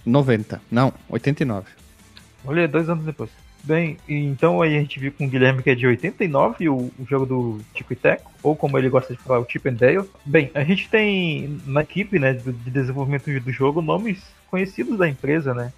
90. 0.05 0.61
Não, 0.69 0.93
89. 1.09 1.67
Olha, 2.45 2.67
dois 2.67 2.89
anos 2.89 3.05
depois. 3.05 3.29
Bem, 3.63 3.97
então 4.09 4.61
aí 4.61 4.75
a 4.75 4.79
gente 4.81 4.99
viu 4.99 5.13
com 5.13 5.25
o 5.25 5.29
Guilherme 5.29 5.63
que 5.63 5.69
é 5.69 5.75
de 5.75 5.87
89 5.87 6.67
o, 6.67 6.91
o 6.99 7.05
jogo 7.09 7.25
do 7.25 7.61
Tico 7.73 7.93
e 7.93 7.95
Teco, 7.95 8.29
ou 8.43 8.57
como 8.57 8.77
ele 8.77 8.89
gosta 8.89 9.13
de 9.13 9.21
falar, 9.21 9.39
o 9.39 9.49
Chip 9.49 9.69
and 9.69 9.75
Dale. 9.75 10.09
Bem, 10.25 10.51
a 10.53 10.65
gente 10.65 10.89
tem 10.89 11.61
na 11.65 11.81
equipe 11.81 12.19
né, 12.19 12.33
de 12.33 12.51
desenvolvimento 12.69 13.39
do 13.39 13.51
jogo 13.53 13.81
nomes 13.81 14.21
conhecidos 14.51 14.97
da 14.97 15.07
empresa, 15.07 15.53
né? 15.53 15.71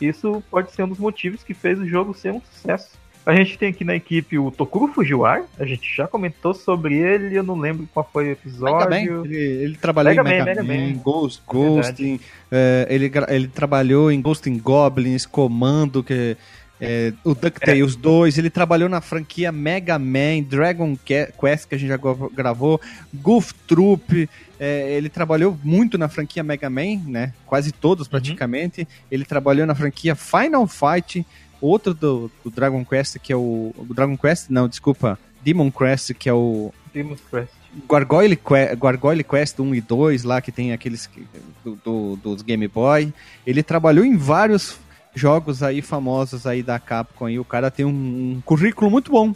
Isso 0.00 0.42
pode 0.50 0.72
ser 0.72 0.82
um 0.82 0.88
dos 0.88 0.98
motivos 0.98 1.44
que 1.44 1.54
fez 1.54 1.78
o 1.78 1.86
jogo 1.86 2.12
ser 2.12 2.32
um 2.32 2.40
sucesso. 2.40 2.90
A 3.28 3.34
gente 3.34 3.58
tem 3.58 3.68
aqui 3.68 3.84
na 3.84 3.94
equipe 3.94 4.38
o 4.38 4.50
Tokuro 4.50 4.90
Fujiwara, 4.90 5.44
a 5.58 5.64
gente 5.66 5.86
já 5.94 6.06
comentou 6.08 6.54
sobre 6.54 6.96
ele, 6.96 7.36
eu 7.36 7.42
não 7.42 7.58
lembro 7.58 7.86
qual 7.92 8.08
foi 8.10 8.24
o 8.24 8.26
Mega 8.28 8.40
episódio. 8.40 8.88
Man. 8.90 9.24
Ele, 9.26 9.36
ele 9.36 9.76
trabalhou 9.76 10.14
Mega 10.24 10.30
em 10.30 10.32
Mega, 10.32 10.44
Man, 10.62 10.64
Mega 10.64 10.80
Man, 10.86 10.92
Man. 10.94 11.02
Ghost, 11.02 11.42
Ghost, 11.46 12.02
em, 12.02 12.18
eh, 12.50 12.86
ele, 12.88 13.12
ele 13.28 13.48
trabalhou 13.48 14.10
em 14.10 14.22
Ghost 14.22 14.48
in 14.48 14.56
Goblins, 14.58 15.26
Comando, 15.26 16.02
que 16.02 16.38
é, 16.80 17.12
o 17.22 17.34
DuckTales 17.34 17.96
2, 17.96 18.38
ele 18.38 18.48
trabalhou 18.48 18.88
na 18.88 19.00
franquia 19.02 19.52
Mega 19.52 19.98
Man, 19.98 20.42
Dragon 20.48 20.96
Que- 21.04 21.28
Quest, 21.38 21.68
que 21.68 21.74
a 21.74 21.78
gente 21.78 21.88
já 21.88 21.96
gra- 21.98 22.14
gravou, 22.32 22.80
Goof 23.12 23.52
Troop, 23.66 24.26
é, 24.58 24.92
ele 24.96 25.08
trabalhou 25.10 25.58
muito 25.62 25.98
na 25.98 26.08
franquia 26.08 26.42
Mega 26.42 26.70
Man, 26.70 27.02
né? 27.06 27.32
Quase 27.44 27.72
todos 27.72 28.08
praticamente. 28.08 28.86
Ele 29.10 29.24
trabalhou 29.24 29.66
na 29.66 29.74
franquia 29.74 30.14
Final 30.14 30.66
Fight, 30.66 31.26
outro 31.60 31.94
do, 31.94 32.30
do 32.44 32.50
Dragon 32.50 32.84
Quest, 32.84 33.18
que 33.18 33.32
é 33.32 33.36
o. 33.36 33.74
o 33.76 33.86
Dragon 33.94 34.16
Quest, 34.16 34.46
não, 34.50 34.68
desculpa. 34.68 35.18
Demon 35.42 35.70
Quest, 35.70 36.12
que 36.14 36.28
é 36.28 36.32
o 36.32 36.72
Demon's 36.92 37.20
Crest. 37.30 37.52
Gargoyle, 37.88 38.34
Que- 38.36 38.74
Gargoyle 38.76 39.22
Quest 39.22 39.58
1 39.60 39.74
e 39.74 39.80
2 39.80 40.24
lá, 40.24 40.40
que 40.40 40.50
tem 40.50 40.72
aqueles 40.72 41.06
que- 41.06 41.24
do, 41.64 41.76
do- 41.84 42.16
dos 42.16 42.42
Game 42.42 42.66
Boy. 42.66 43.12
Ele 43.46 43.62
trabalhou 43.62 44.04
em 44.04 44.16
vários 44.16 44.78
jogos 45.14 45.62
aí 45.62 45.80
famosos 45.82 46.46
aí 46.46 46.62
da 46.62 46.78
Capcom 46.78 47.28
e 47.28 47.38
o 47.38 47.44
cara 47.44 47.70
tem 47.70 47.84
um, 47.86 47.90
um 48.36 48.42
currículo 48.44 48.90
muito 48.90 49.10
bom. 49.12 49.32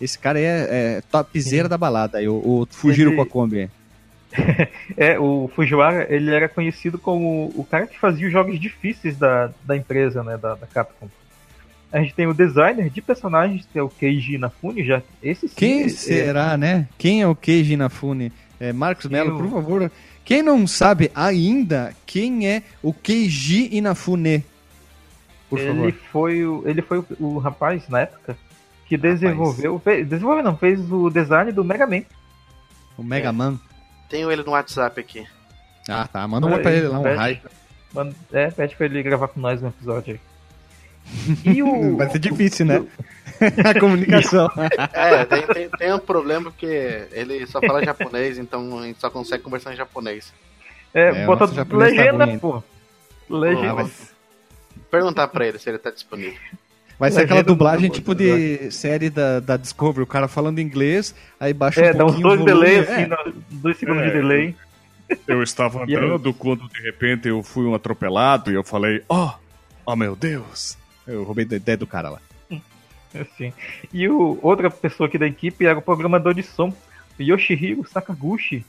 Esse 0.00 0.18
cara 0.18 0.40
é, 0.40 0.66
é 0.98 1.02
topzera 1.10 1.68
da 1.68 1.78
balada, 1.78 2.18
aí, 2.18 2.28
o, 2.28 2.34
o 2.34 2.66
Fujiro 2.70 3.10
Ele- 3.10 3.16
Kokombi. 3.16 3.70
É, 4.96 5.16
o 5.18 5.48
Fujiwara, 5.54 6.12
ele 6.12 6.34
era 6.34 6.48
conhecido 6.48 6.98
como 6.98 7.52
o 7.54 7.64
cara 7.64 7.86
que 7.86 7.96
fazia 7.98 8.26
os 8.26 8.32
jogos 8.32 8.58
difíceis 8.60 9.16
da, 9.16 9.50
da 9.64 9.76
empresa, 9.76 10.24
né, 10.24 10.36
da, 10.36 10.56
da 10.56 10.66
Capcom. 10.66 11.08
A 11.94 12.00
gente 12.00 12.12
tem 12.14 12.26
o 12.26 12.34
designer 12.34 12.90
de 12.90 13.00
personagens, 13.00 13.68
que 13.72 13.78
é 13.78 13.82
o 13.82 13.88
Keiji 13.88 14.34
Inafune, 14.34 14.84
já 14.84 15.00
esse 15.22 15.46
sim, 15.48 15.54
Quem 15.54 15.84
é- 15.84 15.88
será, 15.88 16.56
né? 16.56 16.88
Quem 16.98 17.22
é 17.22 17.26
o 17.28 17.36
Keiji 17.36 17.74
Inafune? 17.74 18.32
É, 18.58 18.72
Marcos 18.72 19.06
Mello, 19.06 19.30
Eu- 19.30 19.38
por 19.38 19.48
favor. 19.50 19.92
Quem 20.24 20.42
não 20.42 20.66
sabe 20.66 21.12
ainda 21.14 21.94
quem 22.04 22.48
é 22.48 22.62
o 22.82 22.92
Keiji 22.92 23.68
Inafune? 23.76 24.44
Por 25.48 25.60
ele 25.60 25.68
favor. 25.68 25.92
foi 26.10 26.44
o, 26.44 26.62
ele 26.66 26.82
foi 26.82 26.98
o, 26.98 27.06
o 27.20 27.38
rapaz 27.38 27.88
na 27.88 28.00
época 28.00 28.36
que 28.88 28.96
desenvolveu, 28.96 29.78
fez, 29.78 30.06
desenvolveu 30.08 30.42
não, 30.42 30.56
fez 30.56 30.80
o 30.90 31.08
design 31.10 31.52
do 31.52 31.62
Mega 31.62 31.86
Man. 31.86 32.02
O 32.98 33.04
Mega 33.04 33.32
Man. 33.32 33.60
Tenho 34.08 34.32
ele 34.32 34.42
no 34.42 34.50
WhatsApp 34.52 34.98
aqui. 35.00 35.24
Ah, 35.88 36.08
tá. 36.10 36.26
Manda 36.26 36.46
uma 36.46 36.58
pra 36.58 36.72
ele 36.72 36.88
lá, 36.88 36.98
um 36.98 37.02
raio. 37.16 37.38
manda- 37.92 38.14
É, 38.32 38.50
pede 38.50 38.74
pra 38.74 38.86
ele 38.86 39.02
gravar 39.02 39.28
com 39.28 39.38
nós 39.38 39.62
um 39.62 39.68
episódio 39.68 40.14
aí. 40.14 40.20
E 41.44 41.62
o, 41.62 41.96
Vai 41.98 42.10
ser 42.10 42.18
difícil, 42.18 42.66
né? 42.66 42.84
A 43.64 43.78
comunicação. 43.78 44.48
É, 44.92 45.24
tem, 45.24 45.42
tem, 45.46 45.68
tem 45.70 45.92
um 45.92 45.98
problema 45.98 46.50
porque 46.50 47.06
ele 47.12 47.46
só 47.46 47.60
fala 47.60 47.84
japonês, 47.84 48.38
então 48.38 48.78
a 48.78 48.82
gente 48.86 49.00
só 49.00 49.10
consegue 49.10 49.42
conversar 49.42 49.72
em 49.72 49.76
japonês. 49.76 50.32
É, 50.92 51.22
É, 51.22 51.26
bota 51.26 51.46
tá 51.48 51.76
legenda, 51.76 52.24
ruim. 52.24 52.38
pô. 52.38 52.62
Legenda. 53.28 53.70
Ah, 53.70 53.74
mas- 53.74 54.14
Perguntar 54.90 55.26
pra 55.28 55.46
ele 55.46 55.58
se 55.58 55.68
ele 55.68 55.78
tá 55.78 55.90
disponível. 55.90 56.38
Vai 56.98 57.10
ser 57.10 57.16
Legenda 57.22 57.24
aquela 57.40 57.42
dublagem 57.42 57.90
tipo 57.90 58.14
de 58.14 58.70
série 58.70 59.10
da, 59.10 59.40
da 59.40 59.56
Discovery, 59.56 60.02
o 60.04 60.06
cara 60.06 60.28
falando 60.28 60.60
inglês, 60.60 61.12
aí 61.40 61.52
baixa 61.52 61.80
É, 61.80 61.92
um 61.92 61.96
dá 61.96 62.04
uns 62.04 62.12
pouquinho 62.12 62.28
dois 62.28 62.40
o 62.40 62.44
volume. 62.44 62.66
delay, 62.66 62.76
É, 62.76 62.80
assim, 62.80 63.06
no- 63.30 63.42
dois 63.60 63.76
segundos 63.76 64.02
É. 64.02 64.06
de 64.06 64.12
delay. 64.12 64.54
Eu 65.26 65.42
estava 65.42 65.82
andando 65.82 66.32
quando 66.32 66.68
de 66.68 66.80
repente 66.82 67.26
eu 67.28 67.42
fui 67.42 67.66
um 67.66 67.74
atropelado 67.74 68.50
e 68.50 68.54
eu 68.54 68.62
falei, 68.62 69.02
ó, 69.08 69.34
oh, 69.84 69.96
meu 69.96 70.14
Deus. 70.14 70.78
Eu 71.06 71.24
roubei 71.24 71.46
a 71.50 71.54
ideia 71.54 71.76
do 71.76 71.86
cara 71.86 72.10
lá. 72.10 72.20
Assim. 73.14 73.52
E 73.92 74.08
o, 74.08 74.38
outra 74.42 74.70
pessoa 74.70 75.06
aqui 75.06 75.18
da 75.18 75.26
equipe 75.26 75.64
era 75.64 75.78
o 75.78 75.82
programador 75.82 76.34
de 76.34 76.42
som, 76.42 76.72
Yoshihiro 77.20 77.86
Sakaguchi, 77.86 78.64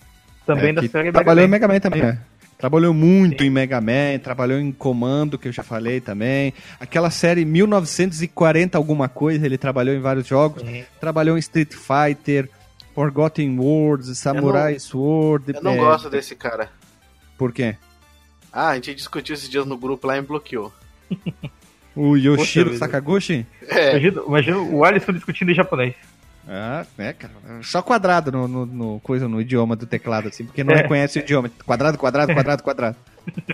também 0.45 0.69
É, 0.69 0.73
da 0.73 0.87
série 0.87 1.11
Trabalhou 1.11 1.47
Mega 1.47 1.65
em 1.65 1.67
Mega 1.67 1.73
Man 1.73 1.79
também, 1.79 2.01
né? 2.01 2.21
Trabalhou 2.57 2.93
muito 2.93 3.43
em 3.43 3.49
Mega 3.49 3.81
Man, 3.81 4.17
trabalhou 4.23 4.59
em 4.59 4.71
Comando, 4.71 5.37
que 5.37 5.47
eu 5.47 5.51
já 5.51 5.61
falei 5.61 5.99
também. 5.99 6.53
Aquela 6.79 7.09
série 7.09 7.43
1940 7.43 8.77
alguma 8.77 9.09
coisa, 9.09 9.45
ele 9.45 9.57
trabalhou 9.57 9.93
em 9.93 9.99
vários 9.99 10.25
jogos. 10.25 10.63
Man. 10.63 10.83
Trabalhou 10.99 11.35
em 11.35 11.39
Street 11.39 11.73
Fighter, 11.73 12.49
Forgotten 12.93 13.59
Worlds, 13.59 14.17
Samurai 14.17 14.79
Sword. 14.79 15.53
Eu 15.53 15.61
não 15.61 15.73
é, 15.73 15.77
gosto 15.77 16.09
desse 16.09 16.33
cara. 16.33 16.69
Por 17.37 17.51
quê? 17.51 17.75
Ah, 18.53 18.69
a 18.69 18.75
gente 18.75 18.95
discutiu 18.95 19.35
esses 19.35 19.49
dias 19.49 19.65
no 19.65 19.77
grupo 19.77 20.07
lá 20.07 20.17
e 20.17 20.21
me 20.21 20.27
bloqueou. 20.27 20.71
O 21.95 22.15
Yoshiro 22.17 22.71
vida. 22.71 22.79
Sakaguchi? 22.79 23.45
É, 23.67 23.91
Imagina, 23.91 24.21
imagina 24.27 24.57
o 24.57 24.83
Alisson 24.83 25.13
discutindo 25.13 25.51
em 25.51 25.55
japonês. 25.55 25.93
Ah, 26.47 26.85
é, 26.97 27.13
cara. 27.13 27.33
Só 27.63 27.81
quadrado 27.81 28.31
no, 28.31 28.47
no, 28.47 28.65
no 28.65 28.99
coisa, 28.99 29.27
no 29.27 29.41
idioma 29.41 29.75
do 29.75 29.85
teclado, 29.87 30.27
assim, 30.27 30.45
porque 30.45 30.63
não 30.63 30.73
É. 30.73 30.77
reconhece 30.83 31.17
o 31.19 31.21
idioma. 31.21 31.49
Quadrado, 31.65 31.97
quadrado, 31.97 32.33
quadrado, 32.33 32.63
quadrado. 32.63 32.97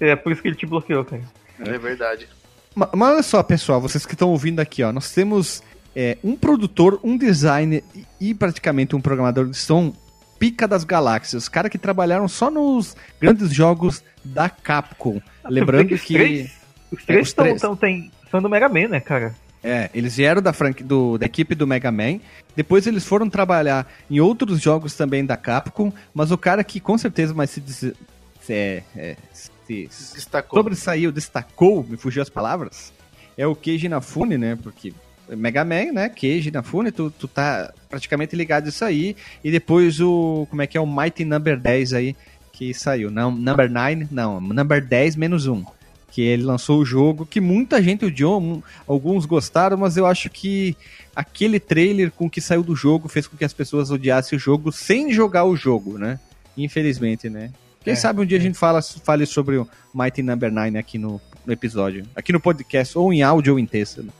É 0.00 0.14
por 0.14 0.30
isso 0.32 0.40
que 0.40 0.46
ele 0.48 0.54
te 0.56 0.64
bloqueou, 0.66 1.04
cara. 1.04 1.22
é 1.58 1.76
verdade. 1.78 2.28
Ma- 2.74 2.88
Mas 2.94 3.08
olha 3.14 3.22
só, 3.22 3.42
pessoal, 3.42 3.80
vocês 3.80 4.06
que 4.06 4.12
estão 4.14 4.28
ouvindo 4.28 4.60
aqui, 4.60 4.80
ó, 4.82 4.92
nós 4.92 5.10
temos 5.12 5.60
é, 5.96 6.16
um 6.22 6.36
produtor, 6.36 7.00
um 7.02 7.16
designer 7.18 7.82
e, 8.20 8.30
e 8.30 8.34
praticamente 8.34 8.94
um 8.94 9.00
programador 9.00 9.46
de 9.46 9.56
som 9.56 9.92
pica 10.38 10.68
das 10.68 10.84
galáxias. 10.84 11.42
Os 11.42 11.48
caras 11.48 11.68
que 11.72 11.78
trabalharam 11.78 12.28
só 12.28 12.48
nos 12.48 12.96
grandes 13.20 13.52
jogos 13.52 14.04
da 14.24 14.48
Capcom. 14.48 15.20
Lembrando 15.44 15.98
que 15.98 16.14
Três, 16.14 16.52
os 16.92 17.02
É, 17.02 17.06
três, 17.06 17.28
os 17.28 17.34
tão- 17.60 17.76
tem- 17.76 18.10
são 18.30 18.40
do 18.42 18.48
Mega 18.48 18.68
Man, 18.68 18.88
né, 18.88 19.00
cara? 19.00 19.34
é, 19.62 19.90
eles 19.92 20.16
vieram 20.16 20.40
da, 20.40 20.52
franqui- 20.52 20.82
do- 20.84 21.18
da 21.18 21.26
equipe 21.26 21.54
do 21.54 21.66
Mega 21.66 21.90
Man. 21.90 22.20
Depois 22.56 22.86
eles 22.86 23.04
foram 23.04 23.28
trabalhar 23.28 23.86
em 24.10 24.20
outros 24.20 24.60
jogos 24.60 24.94
também 24.94 25.24
da 25.24 25.36
Capcom. 25.36 25.92
Mas 26.14 26.30
o 26.30 26.38
cara 26.38 26.62
que 26.64 26.78
com 26.80 26.96
certeza 26.96 27.34
mais 27.34 27.50
se, 27.50 27.60
des- 27.60 27.92
se, 28.40 28.52
é, 28.52 28.82
é, 28.96 29.16
se 29.32 29.88
Destacou. 30.14 30.58
sobressaiu, 30.60 31.12
destacou, 31.12 31.84
me 31.88 31.96
fugiu 31.96 32.22
as 32.22 32.30
palavras, 32.30 32.92
é 33.36 33.46
o 33.46 33.54
Keiji 33.54 33.86
Inafune, 33.86 34.38
né? 34.38 34.56
Porque 34.62 34.92
Mega 35.28 35.64
Man, 35.64 35.92
né? 35.92 36.08
Keiji 36.08 36.48
Inafune, 36.48 36.90
tu, 36.90 37.10
tu 37.10 37.28
tá 37.28 37.72
praticamente 37.88 38.34
ligado 38.34 38.66
a 38.66 38.68
isso 38.70 38.84
aí. 38.84 39.14
E 39.44 39.50
depois 39.50 40.00
o, 40.00 40.46
como 40.50 40.62
é 40.62 40.66
que 40.66 40.78
é, 40.78 40.80
o 40.80 40.86
Mighty 40.86 41.24
Number 41.24 41.58
10 41.58 41.92
aí, 41.92 42.16
que 42.52 42.72
saiu. 42.72 43.10
Não, 43.10 43.30
Number 43.30 43.70
9, 43.70 44.08
não, 44.10 44.40
Number 44.40 44.84
10 44.84 45.14
menos 45.16 45.46
1. 45.46 45.64
Que 46.10 46.22
ele 46.22 46.42
lançou 46.42 46.80
o 46.80 46.84
jogo, 46.84 47.26
que 47.26 47.40
muita 47.40 47.82
gente 47.82 48.04
odiou, 48.04 48.62
alguns 48.86 49.26
gostaram, 49.26 49.76
mas 49.76 49.96
eu 49.96 50.06
acho 50.06 50.30
que 50.30 50.76
aquele 51.14 51.60
trailer 51.60 52.10
com 52.10 52.28
que 52.30 52.40
saiu 52.40 52.62
do 52.62 52.74
jogo 52.74 53.08
fez 53.08 53.26
com 53.26 53.36
que 53.36 53.44
as 53.44 53.52
pessoas 53.52 53.90
odiassem 53.90 54.36
o 54.36 54.40
jogo 54.40 54.72
sem 54.72 55.12
jogar 55.12 55.44
o 55.44 55.54
jogo, 55.56 55.98
né? 55.98 56.18
Infelizmente, 56.56 57.28
né? 57.28 57.52
Quem 57.84 57.92
É, 57.92 57.96
sabe 57.96 58.20
um 58.20 58.24
dia 58.26 58.38
a 58.38 58.40
gente 58.40 58.58
fala, 58.58 58.80
fale 58.82 59.26
sobre 59.26 59.56
o 59.58 59.68
Mighty 59.94 60.22
Number 60.22 60.50
9 60.50 60.78
aqui 60.78 60.98
no, 60.98 61.20
no 61.46 61.52
episódio. 61.52 62.04
Aqui 62.16 62.32
no 62.32 62.40
podcast, 62.40 62.96
ou 62.98 63.12
em 63.12 63.22
áudio 63.22 63.52
ou 63.52 63.58
em 63.58 63.66
texto. 63.66 64.02
né? 64.02 64.10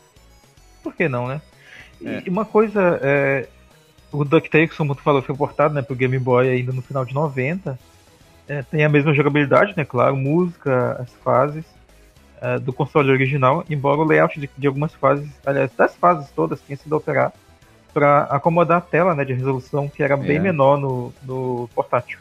Por 0.83 0.95
que 0.95 1.09
não, 1.09 1.27
né? 1.27 1.41
E 2.01 2.07
É. 2.07 2.23
uma 2.29 2.45
coisa, 2.45 2.99
é, 3.03 3.49
o 4.13 4.25
DuckTales, 4.25 4.73
como 4.75 4.95
tu 4.95 5.03
falou, 5.03 5.21
foi 5.23 5.35
portado 5.35 5.75
né, 5.75 5.83
pro 5.83 5.97
Game 5.97 6.19
Boy 6.19 6.49
ainda 6.49 6.73
no 6.73 6.83
final 6.83 7.05
de 7.05 7.13
90. 7.15 7.79
É, 8.47 8.63
tem 8.63 8.85
a 8.85 8.89
mesma 8.89 9.13
jogabilidade, 9.13 9.75
né? 9.77 9.85
Claro, 9.85 10.17
música, 10.17 10.93
as 11.03 11.13
fases 11.25 11.65
é, 12.41 12.59
do 12.59 12.73
console 12.73 13.11
original, 13.11 13.65
embora 13.69 14.01
o 14.01 14.05
layout 14.05 14.39
de, 14.39 14.49
de 14.57 14.67
algumas 14.67 14.93
fases, 14.95 15.29
aliás, 15.45 15.71
das 15.77 15.95
fases 15.97 16.31
todas, 16.35 16.61
tenha 16.61 16.77
sido 16.77 16.95
alterado 16.95 17.33
para 17.93 18.25
acomodar 18.25 18.79
a 18.79 18.81
tela 18.83 19.15
né, 19.15 19.25
de 19.25 19.33
resolução 19.33 19.89
que 19.89 20.03
era 20.03 20.17
bem 20.17 20.37
É. 20.37 20.41
menor 20.41 20.79
no, 20.79 21.13
no 21.25 21.69
portátil. 21.75 22.19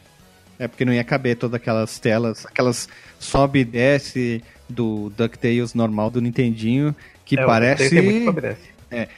É 0.58 0.66
porque 0.66 0.84
não 0.84 0.92
ia 0.92 1.04
caber 1.04 1.36
todas 1.36 1.54
aquelas 1.54 1.98
telas, 2.00 2.44
aquelas 2.44 2.88
sobe 3.18 3.60
e 3.60 3.64
desce 3.64 4.42
do 4.68 5.10
DuckTales 5.16 5.72
normal 5.74 6.10
do 6.10 6.20
Nintendinho, 6.20 6.94
que 7.24 7.38
É, 7.38 7.44
parece 7.46 7.96
é 7.98 8.24
favorece. 8.24 8.60
é, 8.90 9.08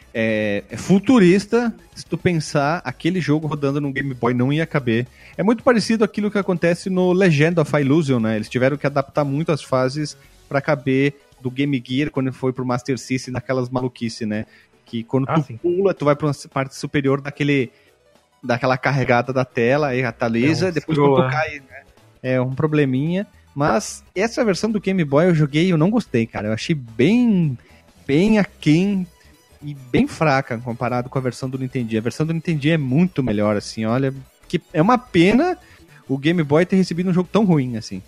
é 0.70 0.76
futurista. 0.76 1.72
Se 1.94 2.04
tu 2.04 2.18
pensar, 2.18 2.82
aquele 2.84 3.20
jogo 3.20 3.46
rodando 3.46 3.80
no 3.80 3.90
Game 3.92 4.12
Boy 4.12 4.34
não 4.34 4.52
ia 4.52 4.66
caber. 4.66 5.06
É 5.36 5.42
muito 5.42 5.62
parecido 5.62 6.04
aquilo 6.04 6.30
que 6.30 6.38
acontece 6.38 6.90
no 6.90 7.12
Legend 7.12 7.58
of 7.60 7.74
Illusion, 7.80 8.20
né? 8.20 8.36
Eles 8.36 8.48
tiveram 8.48 8.76
que 8.76 8.86
adaptar 8.86 9.24
muito 9.24 9.50
as 9.50 9.62
fases 9.62 10.16
para 10.50 10.60
caber 10.60 11.14
do 11.40 11.48
Game 11.48 11.80
Gear 11.86 12.10
quando 12.10 12.32
foi 12.32 12.52
pro 12.52 12.66
Master 12.66 12.98
System, 12.98 13.32
naquelas 13.32 13.70
maluquice, 13.70 14.26
né? 14.26 14.44
Que 14.84 15.04
quando 15.04 15.26
Ah, 15.28 15.34
tu 15.34 15.46
sim. 15.46 15.56
pula, 15.56 15.94
tu 15.94 16.04
vai 16.04 16.16
pra 16.16 16.26
uma 16.26 16.34
parte 16.52 16.74
superior 16.74 17.20
daquele 17.20 17.70
daquela 18.42 18.76
carregada 18.76 19.32
da 19.32 19.44
tela, 19.44 19.88
aí 19.88 20.02
atualiza, 20.02 20.66
É 20.66 20.70
um 20.70 20.72
depois 20.72 20.98
quando 20.98 21.14
tu 21.16 21.30
cai, 21.30 21.60
né? 21.60 21.82
É 22.22 22.40
um 22.40 22.52
probleminha. 22.52 23.26
Mas 23.54 24.02
essa 24.14 24.44
versão 24.44 24.70
do 24.70 24.80
Game 24.80 25.04
Boy 25.04 25.26
eu 25.26 25.34
joguei 25.34 25.66
e 25.66 25.70
eu 25.70 25.78
não 25.78 25.90
gostei, 25.90 26.26
cara. 26.26 26.48
Eu 26.48 26.52
achei 26.52 26.74
bem, 26.74 27.56
bem 28.06 28.38
aquém 28.38 29.06
e 29.62 29.74
bem 29.74 30.08
fraca 30.08 30.58
comparado 30.58 31.08
com 31.08 31.18
a 31.18 31.22
versão 31.22 31.48
do 31.48 31.58
Nintendo. 31.58 31.96
A 31.96 32.00
versão 32.00 32.26
do 32.26 32.32
Nintendo 32.32 32.68
é 32.68 32.76
muito 32.76 33.22
melhor, 33.22 33.56
assim, 33.56 33.84
olha. 33.84 34.12
Que 34.48 34.60
é 34.72 34.82
uma 34.82 34.98
pena 34.98 35.56
o 36.08 36.18
Game 36.18 36.42
Boy 36.42 36.66
ter 36.66 36.76
recebido 36.76 37.08
um 37.10 37.14
jogo 37.14 37.28
tão 37.30 37.44
ruim, 37.44 37.76
assim. 37.76 38.02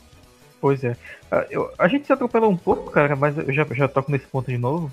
Pois 0.62 0.84
é. 0.84 0.96
Ah, 1.28 1.44
eu- 1.50 1.68
a 1.76 1.88
gente 1.88 2.06
se 2.06 2.12
atropelou 2.12 2.48
um 2.48 2.56
pouco, 2.56 2.88
cara, 2.92 3.16
mas 3.16 3.36
eu 3.36 3.52
já, 3.52 3.66
já 3.72 3.88
toco 3.88 4.12
nesse 4.12 4.26
ponto 4.26 4.48
de 4.48 4.56
novo. 4.56 4.92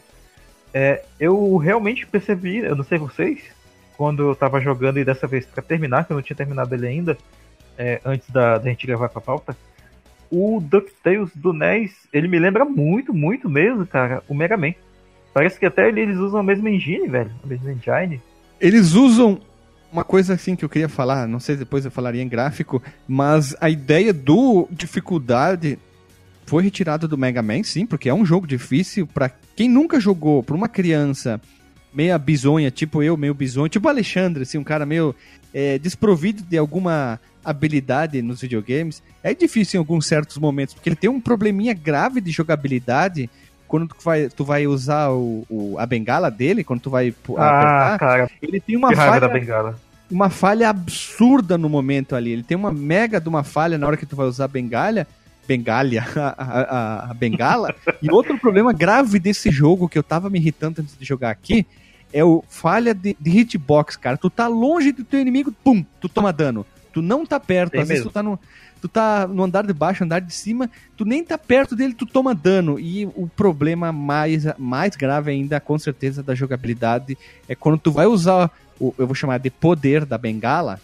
É, 0.73 1.03
eu 1.19 1.57
realmente 1.57 2.07
percebi, 2.07 2.57
eu 2.57 2.75
não 2.75 2.83
sei 2.83 2.97
vocês, 2.97 3.39
quando 3.95 4.23
eu 4.27 4.35
tava 4.35 4.59
jogando 4.59 4.97
e 4.97 5.05
dessa 5.05 5.27
vez 5.27 5.45
pra 5.45 5.61
terminar, 5.61 6.05
que 6.05 6.11
eu 6.11 6.15
não 6.15 6.23
tinha 6.23 6.35
terminado 6.35 6.73
ele 6.73 6.87
ainda, 6.87 7.15
é, 7.77 8.01
antes 8.03 8.27
da, 8.31 8.57
da 8.57 8.67
gente 8.67 8.87
gravar 8.87 9.09
pra 9.09 9.21
pauta, 9.21 9.55
o 10.31 10.59
DuckTales 10.59 11.29
do 11.35 11.53
NES, 11.53 11.91
ele 12.11 12.27
me 12.27 12.39
lembra 12.39 12.65
muito, 12.65 13.13
muito 13.13 13.47
mesmo, 13.47 13.85
cara, 13.85 14.23
o 14.27 14.33
Mega 14.33 14.57
Man. 14.57 14.73
Parece 15.31 15.59
que 15.59 15.67
até 15.67 15.87
ele- 15.87 16.01
eles 16.01 16.17
usam 16.17 16.39
a 16.39 16.43
mesma 16.43 16.69
engine, 16.71 17.07
velho, 17.07 17.31
a 17.43 17.47
mesma 17.47 17.71
engine. 17.71 18.19
Eles 18.59 18.93
usam 18.93 19.39
uma 19.91 20.03
coisa 20.03 20.33
assim 20.33 20.55
que 20.55 20.63
eu 20.63 20.69
queria 20.69 20.89
falar, 20.89 21.27
não 21.27 21.39
sei 21.39 21.55
se 21.55 21.59
depois 21.59 21.85
eu 21.85 21.91
falaria 21.91 22.21
em 22.21 22.27
gráfico, 22.27 22.81
mas 23.07 23.55
a 23.59 23.69
ideia 23.69 24.13
do 24.13 24.67
dificuldade 24.71 25.79
foi 26.45 26.63
retirada 26.63 27.07
do 27.07 27.17
Mega 27.17 27.41
Man, 27.41 27.63
sim, 27.63 27.85
porque 27.85 28.09
é 28.09 28.13
um 28.13 28.25
jogo 28.25 28.47
difícil 28.47 29.05
pra 29.05 29.29
quem 29.55 29.69
nunca 29.69 29.99
jogou, 29.99 30.41
pra 30.41 30.55
uma 30.55 30.67
criança 30.67 31.39
meia 31.93 32.17
bizonha, 32.17 32.71
tipo 32.71 33.01
eu, 33.01 33.17
meio 33.17 33.33
bizonho, 33.33 33.69
tipo 33.69 33.87
Alexandre, 33.87 34.43
assim, 34.43 34.57
um 34.57 34.63
cara 34.63 34.85
meio 34.85 35.15
é, 35.53 35.77
desprovido 35.79 36.43
de 36.43 36.57
alguma 36.57 37.19
habilidade 37.43 38.21
nos 38.21 38.41
videogames, 38.41 39.01
é 39.23 39.33
difícil 39.33 39.77
em 39.77 39.79
alguns 39.79 40.05
certos 40.05 40.37
momentos, 40.37 40.73
porque 40.73 40.89
ele 40.89 40.95
tem 40.95 41.09
um 41.09 41.21
probleminha 41.21 41.73
grave 41.73 42.21
de 42.21 42.31
jogabilidade 42.31 43.29
quando 43.69 43.87
tu 43.87 43.95
vai, 44.03 44.27
tu 44.27 44.43
vai 44.43 44.67
usar 44.67 45.11
o, 45.11 45.45
o- 45.49 45.75
a 45.79 45.85
bengala 45.85 46.29
dele, 46.29 46.63
quando 46.63 46.81
tu 46.81 46.89
vai 46.89 47.13
Ah, 47.37 47.49
apertar, 47.49 47.99
cara, 47.99 48.29
ele 48.41 48.59
tem 48.59 48.75
uma 48.75 48.93
falha 48.93 49.19
da 49.21 49.29
bengala. 49.29 49.79
uma 50.11 50.29
falha 50.29 50.67
absurda 50.69 51.57
no 51.57 51.69
momento 51.69 52.15
ali. 52.15 52.31
Ele 52.31 52.43
tem 52.43 52.57
uma 52.57 52.71
mega 52.73 53.21
de 53.21 53.29
uma 53.29 53.43
falha 53.43 53.77
na 53.77 53.87
hora 53.87 53.95
que 53.95 54.05
tu 54.05 54.15
vai 54.15 54.25
usar 54.27 54.45
a 54.45 54.47
bengalha. 54.49 55.07
Bengalha, 55.47 56.03
a, 56.15 56.43
a- 57.07 57.11
a- 57.11 57.13
bengala. 57.13 57.73
e 58.01 58.11
outro 58.11 58.37
problema 58.37 58.73
grave 58.73 59.17
desse 59.19 59.49
jogo 59.49 59.87
que 59.87 59.97
eu 59.97 60.03
tava 60.03 60.29
me 60.29 60.37
irritando 60.39 60.81
antes 60.81 60.97
de 60.97 61.05
jogar 61.05 61.29
aqui 61.31 61.65
é 62.11 62.23
o 62.23 62.43
falha 62.49 62.93
de, 62.93 63.15
de 63.19 63.29
hitbox, 63.39 63.95
cara. 63.95 64.17
Tu 64.17 64.29
tá 64.29 64.47
longe 64.47 64.91
do 64.91 65.03
teu 65.03 65.19
inimigo, 65.19 65.51
pum, 65.63 65.85
tu 66.01 66.09
toma 66.09 66.33
dano. 66.33 66.65
Tu 66.91 67.03
não 67.03 67.23
tá 67.23 67.39
perto, 67.39 67.73
Tem 67.73 67.81
às 67.81 67.87
vezes 67.87 68.03
mesmo. 68.03 68.11
tu 68.11 68.13
tá 68.15 68.23
no. 68.23 68.39
Tu 68.81 68.87
tá 68.87 69.27
no 69.27 69.43
andar 69.43 69.65
de 69.67 69.73
baixo, 69.73 70.03
andar 70.03 70.19
de 70.19 70.33
cima, 70.33 70.69
tu 70.95 71.03
nem 71.03 71.23
tá 71.23 71.37
perto 71.37 71.75
dele, 71.75 71.93
tu 71.93 72.05
toma 72.05 72.33
dano. 72.33 72.79
E 72.79 73.05
o 73.07 73.27
problema 73.35 73.91
mais, 73.91 74.45
mais 74.57 74.95
grave 74.95 75.31
ainda, 75.31 75.59
com 75.59 75.77
certeza, 75.77 76.23
da 76.23 76.33
jogabilidade 76.33 77.17
é 77.47 77.55
quando 77.55 77.77
tu 77.77 77.91
vai 77.91 78.05
usar 78.05 78.49
o, 78.79 78.93
eu 78.97 79.05
vou 79.05 79.15
chamar 79.15 79.37
de 79.39 79.49
poder 79.49 80.05
da 80.05 80.17
bengala, 80.17 80.79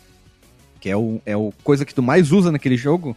que 0.82 0.90
é 0.90 0.98
o, 0.98 1.22
é 1.26 1.38
o 1.38 1.54
coisa 1.64 1.86
que 1.86 1.96
tu 1.96 2.04
mais 2.04 2.32
usa 2.32 2.52
naquele 2.52 2.76
jogo. 2.78 3.16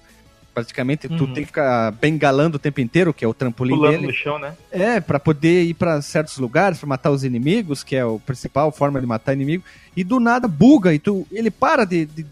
Praticamente, 0.54 1.08
tu 1.08 1.24
Uhum. 1.24 1.32
tem 1.32 1.42
que 1.44 1.48
ficar 1.48 1.92
bengalando 1.92 2.56
o 2.56 2.58
tempo 2.58 2.80
inteiro, 2.80 3.14
que 3.14 3.24
é 3.24 3.28
o 3.28 3.34
trampolim 3.34 3.76
Pulando 3.76 3.92
dele. 3.92 4.06
no 4.08 4.12
chão, 4.12 4.38
né? 4.40 4.54
É, 4.72 5.00
pra 5.00 5.20
poder 5.20 5.62
ir 5.64 5.74
pra 5.74 6.02
certos 6.02 6.36
lugares, 6.38 6.78
pra 6.78 6.88
matar 6.88 7.10
os 7.12 7.22
inimigos, 7.22 7.84
que 7.84 7.94
é 7.94 8.00
a 8.02 8.18
principal 8.26 8.72
forma 8.72 9.00
de 9.00 9.06
matar 9.06 9.34
inimigo. 9.34 9.62
E 9.96 10.02
do 10.02 10.18
nada 10.18 10.48
buga, 10.48 10.92
e 10.92 10.98
tu, 10.98 11.24
ele 11.30 11.48
para 11.50 11.84
de, 11.84 12.06
de, 12.06 12.26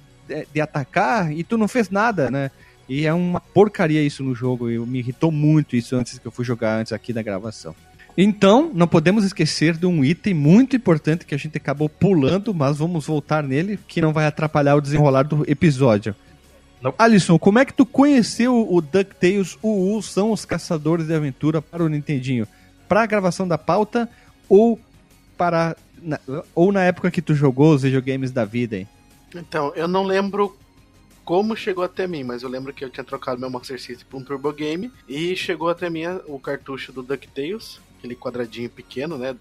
de 0.52 0.60
atacar 0.60 1.32
e 1.32 1.42
tu 1.44 1.56
não 1.56 1.68
fez 1.68 1.90
nada, 1.90 2.30
né? 2.30 2.50
E 2.88 3.04
é 3.06 3.12
uma 3.12 3.40
porcaria 3.40 4.02
isso 4.02 4.22
no 4.22 4.34
jogo. 4.34 4.70
E 4.70 4.78
me 4.78 4.98
irritou 5.00 5.30
muito 5.32 5.74
isso 5.76 5.96
antes 5.96 6.18
que 6.18 6.26
eu 6.26 6.30
fui 6.32 6.44
jogar 6.44 6.78
antes 6.78 6.92
aqui 6.92 7.12
da 7.12 7.22
gravação. 7.22 7.74
Então, 8.18 8.70
não 8.72 8.88
podemos 8.88 9.24
esquecer 9.24 9.76
de 9.76 9.84
um 9.84 10.02
item 10.04 10.32
muito 10.32 10.74
importante 10.74 11.26
que 11.26 11.34
a 11.34 11.38
gente 11.38 11.56
acabou 11.58 11.88
pulando, 11.88 12.54
mas 12.54 12.78
vamos 12.78 13.06
voltar 13.06 13.42
nele, 13.42 13.78
que 13.86 14.00
não 14.00 14.12
vai 14.12 14.24
atrapalhar 14.26 14.74
o 14.76 14.80
desenrolar 14.80 15.24
do 15.24 15.44
episódio. 15.46 16.14
Não. 16.80 16.94
Alisson, 16.98 17.38
como 17.38 17.58
é 17.58 17.64
que 17.64 17.74
tu 17.74 17.84
conheceu 17.84 18.66
o 18.72 18.80
DuckTales 18.80 19.58
UU 19.62 20.02
são 20.02 20.30
os 20.30 20.44
caçadores 20.44 21.06
de 21.06 21.14
aventura 21.14 21.60
para 21.60 21.84
o 21.84 21.88
Nintendinho? 21.88 22.46
Para 22.88 23.02
a 23.02 23.06
gravação 23.06 23.46
da 23.46 23.58
pauta 23.58 24.08
ou 24.48 24.80
para 25.36 25.76
na- 26.02 26.20
ou 26.54 26.70
na 26.72 26.84
época 26.84 27.10
que 27.10 27.20
tu 27.20 27.34
jogou 27.34 27.74
os 27.74 27.82
videogames 27.82 28.30
da 28.30 28.44
vida, 28.44 28.76
hein? 28.76 28.88
Então, 29.34 29.72
eu 29.74 29.86
não 29.88 30.02
lembro 30.04 30.56
como 31.24 31.56
chegou 31.56 31.82
até 31.84 32.06
mim, 32.06 32.22
mas 32.22 32.42
eu 32.42 32.48
lembro 32.48 32.72
que 32.72 32.84
eu 32.84 32.90
tinha 32.90 33.02
trocado 33.04 33.40
meu 33.40 33.50
Master 33.50 33.80
System 33.80 34.06
por 34.08 34.18
um 34.18 34.24
Turbo 34.24 34.52
Game 34.52 34.92
e 35.08 35.34
chegou 35.34 35.68
até 35.68 35.90
mim 35.90 36.04
o 36.26 36.38
cartucho 36.38 36.92
do 36.92 37.02
DuckTales, 37.02 37.80
aquele 37.98 38.14
quadradinho 38.14 38.70
pequeno, 38.70 39.18
né? 39.18 39.36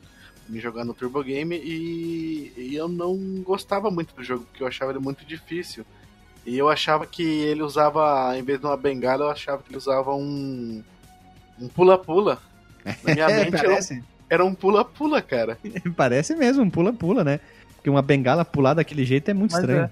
Me 0.49 0.59
jogar 0.59 0.83
no 0.85 0.93
Turbo 0.93 1.23
Game 1.23 1.55
e, 1.55 2.51
e 2.57 2.75
eu 2.75 2.87
não 2.87 3.15
gostava 3.43 3.89
muito 3.91 4.15
do 4.15 4.23
jogo, 4.23 4.45
porque 4.45 4.63
eu 4.63 4.67
achava 4.67 4.91
ele 4.91 4.99
muito 4.99 5.25
difícil. 5.25 5.85
E 6.45 6.55
eu 6.57 6.69
achava 6.69 7.07
que 7.07 7.23
ele 7.23 7.63
usava, 7.63 8.37
em 8.37 8.43
vez 8.43 8.59
de 8.59 8.65
uma 8.67 8.77
bengala, 8.77 9.25
eu 9.25 9.29
achava 9.31 9.63
que 9.63 9.69
ele 9.69 9.77
usava 9.77 10.13
um. 10.13 10.83
um 11.59 11.67
pula-pula. 11.67 12.39
Na 13.03 13.13
minha 13.13 13.27
mente 13.33 13.55
era 13.57 13.73
um- 13.73 14.03
era 14.29 14.45
um 14.45 14.53
pula-pula, 14.55 15.21
cara. 15.21 15.57
parece 15.95 16.35
mesmo, 16.35 16.63
um 16.63 16.69
pula-pula, 16.69 17.23
né? 17.23 17.39
Porque 17.85 17.89
uma 17.91 18.01
bengala 18.01 18.43
pular 18.43 18.73
daquele 18.73 19.05
jeito 19.05 19.29
é 19.29 19.33
muito 19.35 19.51
Mas 19.51 19.61
estranho. 19.61 19.83
é. 19.83 19.89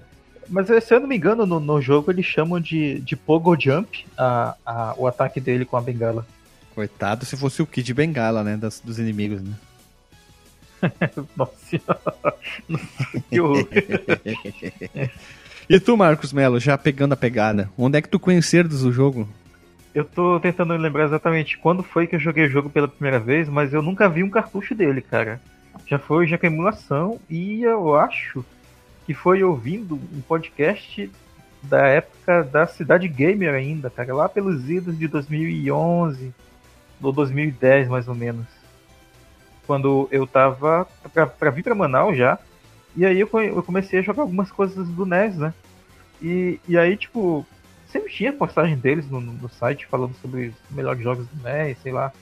Mas 0.48 0.68
eh, 0.68 0.80
se 0.80 0.92
eu 0.92 0.98
não 0.98 1.06
me 1.06 1.16
engano, 1.16 1.46
no, 1.46 1.60
no 1.60 1.80
jogo 1.80 2.10
eles 2.10 2.26
chamam 2.26 2.58
de, 2.58 2.98
de 2.98 3.14
Pogo 3.14 3.56
Jump 3.58 4.04
a, 4.18 4.56
a- 4.66 4.94
o 4.98 5.06
ataque 5.06 5.40
dele 5.40 5.64
com 5.64 5.76
a 5.76 5.80
bengala. 5.80 6.26
Coitado 6.74 7.24
se 7.24 7.36
fosse 7.36 7.62
o 7.62 7.66
Kid 7.66 7.94
Bengala, 7.94 8.42
né? 8.42 8.56
Das, 8.56 8.80
dos 8.80 8.98
inimigos, 8.98 9.40
né? 9.42 9.54
Nossa 11.36 11.54
senhora. 11.64 12.34
e 15.70 15.78
tu, 15.78 15.96
Marcos 15.96 16.32
Melo, 16.32 16.58
já 16.58 16.76
pegando 16.76 17.12
a 17.12 17.16
pegada, 17.16 17.70
onde 17.78 17.98
é 17.98 18.02
que 18.02 18.08
tu 18.08 18.18
conheceres 18.18 18.82
o 18.82 18.90
jogo? 18.90 19.28
Eu 19.94 20.04
tô 20.04 20.40
tentando 20.40 20.74
lembrar 20.76 21.04
exatamente 21.04 21.56
quando 21.58 21.84
foi 21.84 22.08
que 22.08 22.16
eu 22.16 22.20
joguei 22.20 22.46
o 22.46 22.50
jogo 22.50 22.68
pela 22.68 22.88
primeira 22.88 23.20
vez, 23.20 23.48
mas 23.48 23.72
eu 23.72 23.80
nunca 23.80 24.08
vi 24.08 24.24
um 24.24 24.30
cartucho 24.30 24.74
dele, 24.74 25.00
cara. 25.00 25.40
Já 25.86 25.98
foi 25.98 26.26
já 26.26 26.38
com 26.38 26.46
emulação 26.46 27.20
e 27.28 27.62
eu 27.62 27.94
acho 27.96 28.44
que 29.04 29.12
foi 29.12 29.42
ouvindo 29.42 29.96
um 30.12 30.20
podcast 30.20 31.10
da 31.62 31.86
época 31.86 32.42
da 32.44 32.66
Cidade 32.66 33.08
Gamer 33.08 33.54
ainda, 33.54 33.90
cara, 33.90 34.14
lá 34.14 34.28
pelos 34.28 34.68
idos 34.68 34.98
de 34.98 35.08
2011 35.08 36.34
ou 37.02 37.12
2010 37.12 37.88
mais 37.88 38.08
ou 38.08 38.14
menos. 38.14 38.46
Quando 39.66 40.08
eu 40.10 40.26
tava 40.26 40.86
pra, 41.12 41.26
pra 41.26 41.50
vir 41.50 41.62
pra 41.62 41.74
Manaus 41.74 42.16
já, 42.16 42.38
e 42.96 43.04
aí 43.04 43.18
eu, 43.18 43.28
eu 43.32 43.62
comecei 43.62 43.98
a 43.98 44.02
jogar 44.02 44.22
algumas 44.22 44.50
coisas 44.50 44.88
do 44.88 45.06
NES, 45.06 45.36
né? 45.36 45.54
E, 46.22 46.60
e 46.68 46.78
aí, 46.78 46.96
tipo, 46.96 47.44
sempre 47.88 48.12
tinha 48.12 48.32
postagem 48.32 48.76
deles 48.76 49.10
no, 49.10 49.20
no 49.20 49.48
site 49.48 49.86
falando 49.86 50.14
sobre 50.20 50.48
os 50.48 50.54
melhores 50.76 51.02
jogos 51.02 51.26
do 51.26 51.42
NES, 51.42 51.78
sei 51.78 51.92
lá. 51.92 52.12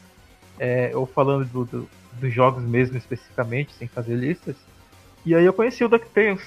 É, 0.58 0.92
ou 0.94 1.06
falando 1.06 1.44
do, 1.46 1.64
do, 1.64 1.88
dos 2.20 2.32
jogos 2.32 2.62
mesmo 2.62 2.96
especificamente, 2.96 3.72
sem 3.74 3.88
fazer 3.88 4.14
listas. 4.14 4.56
E 5.24 5.34
aí 5.34 5.44
eu 5.44 5.52
conheci 5.52 5.84
o 5.84 5.88
DuckTales. 5.88 6.42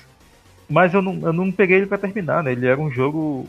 Mas 0.70 0.94
eu 0.94 1.02
não, 1.02 1.20
eu 1.22 1.34
não 1.34 1.52
peguei 1.52 1.78
ele 1.78 1.86
para 1.86 1.98
terminar, 1.98 2.44
né? 2.44 2.52
Ele 2.52 2.68
era 2.68 2.80
um 2.80 2.92
jogo. 2.92 3.48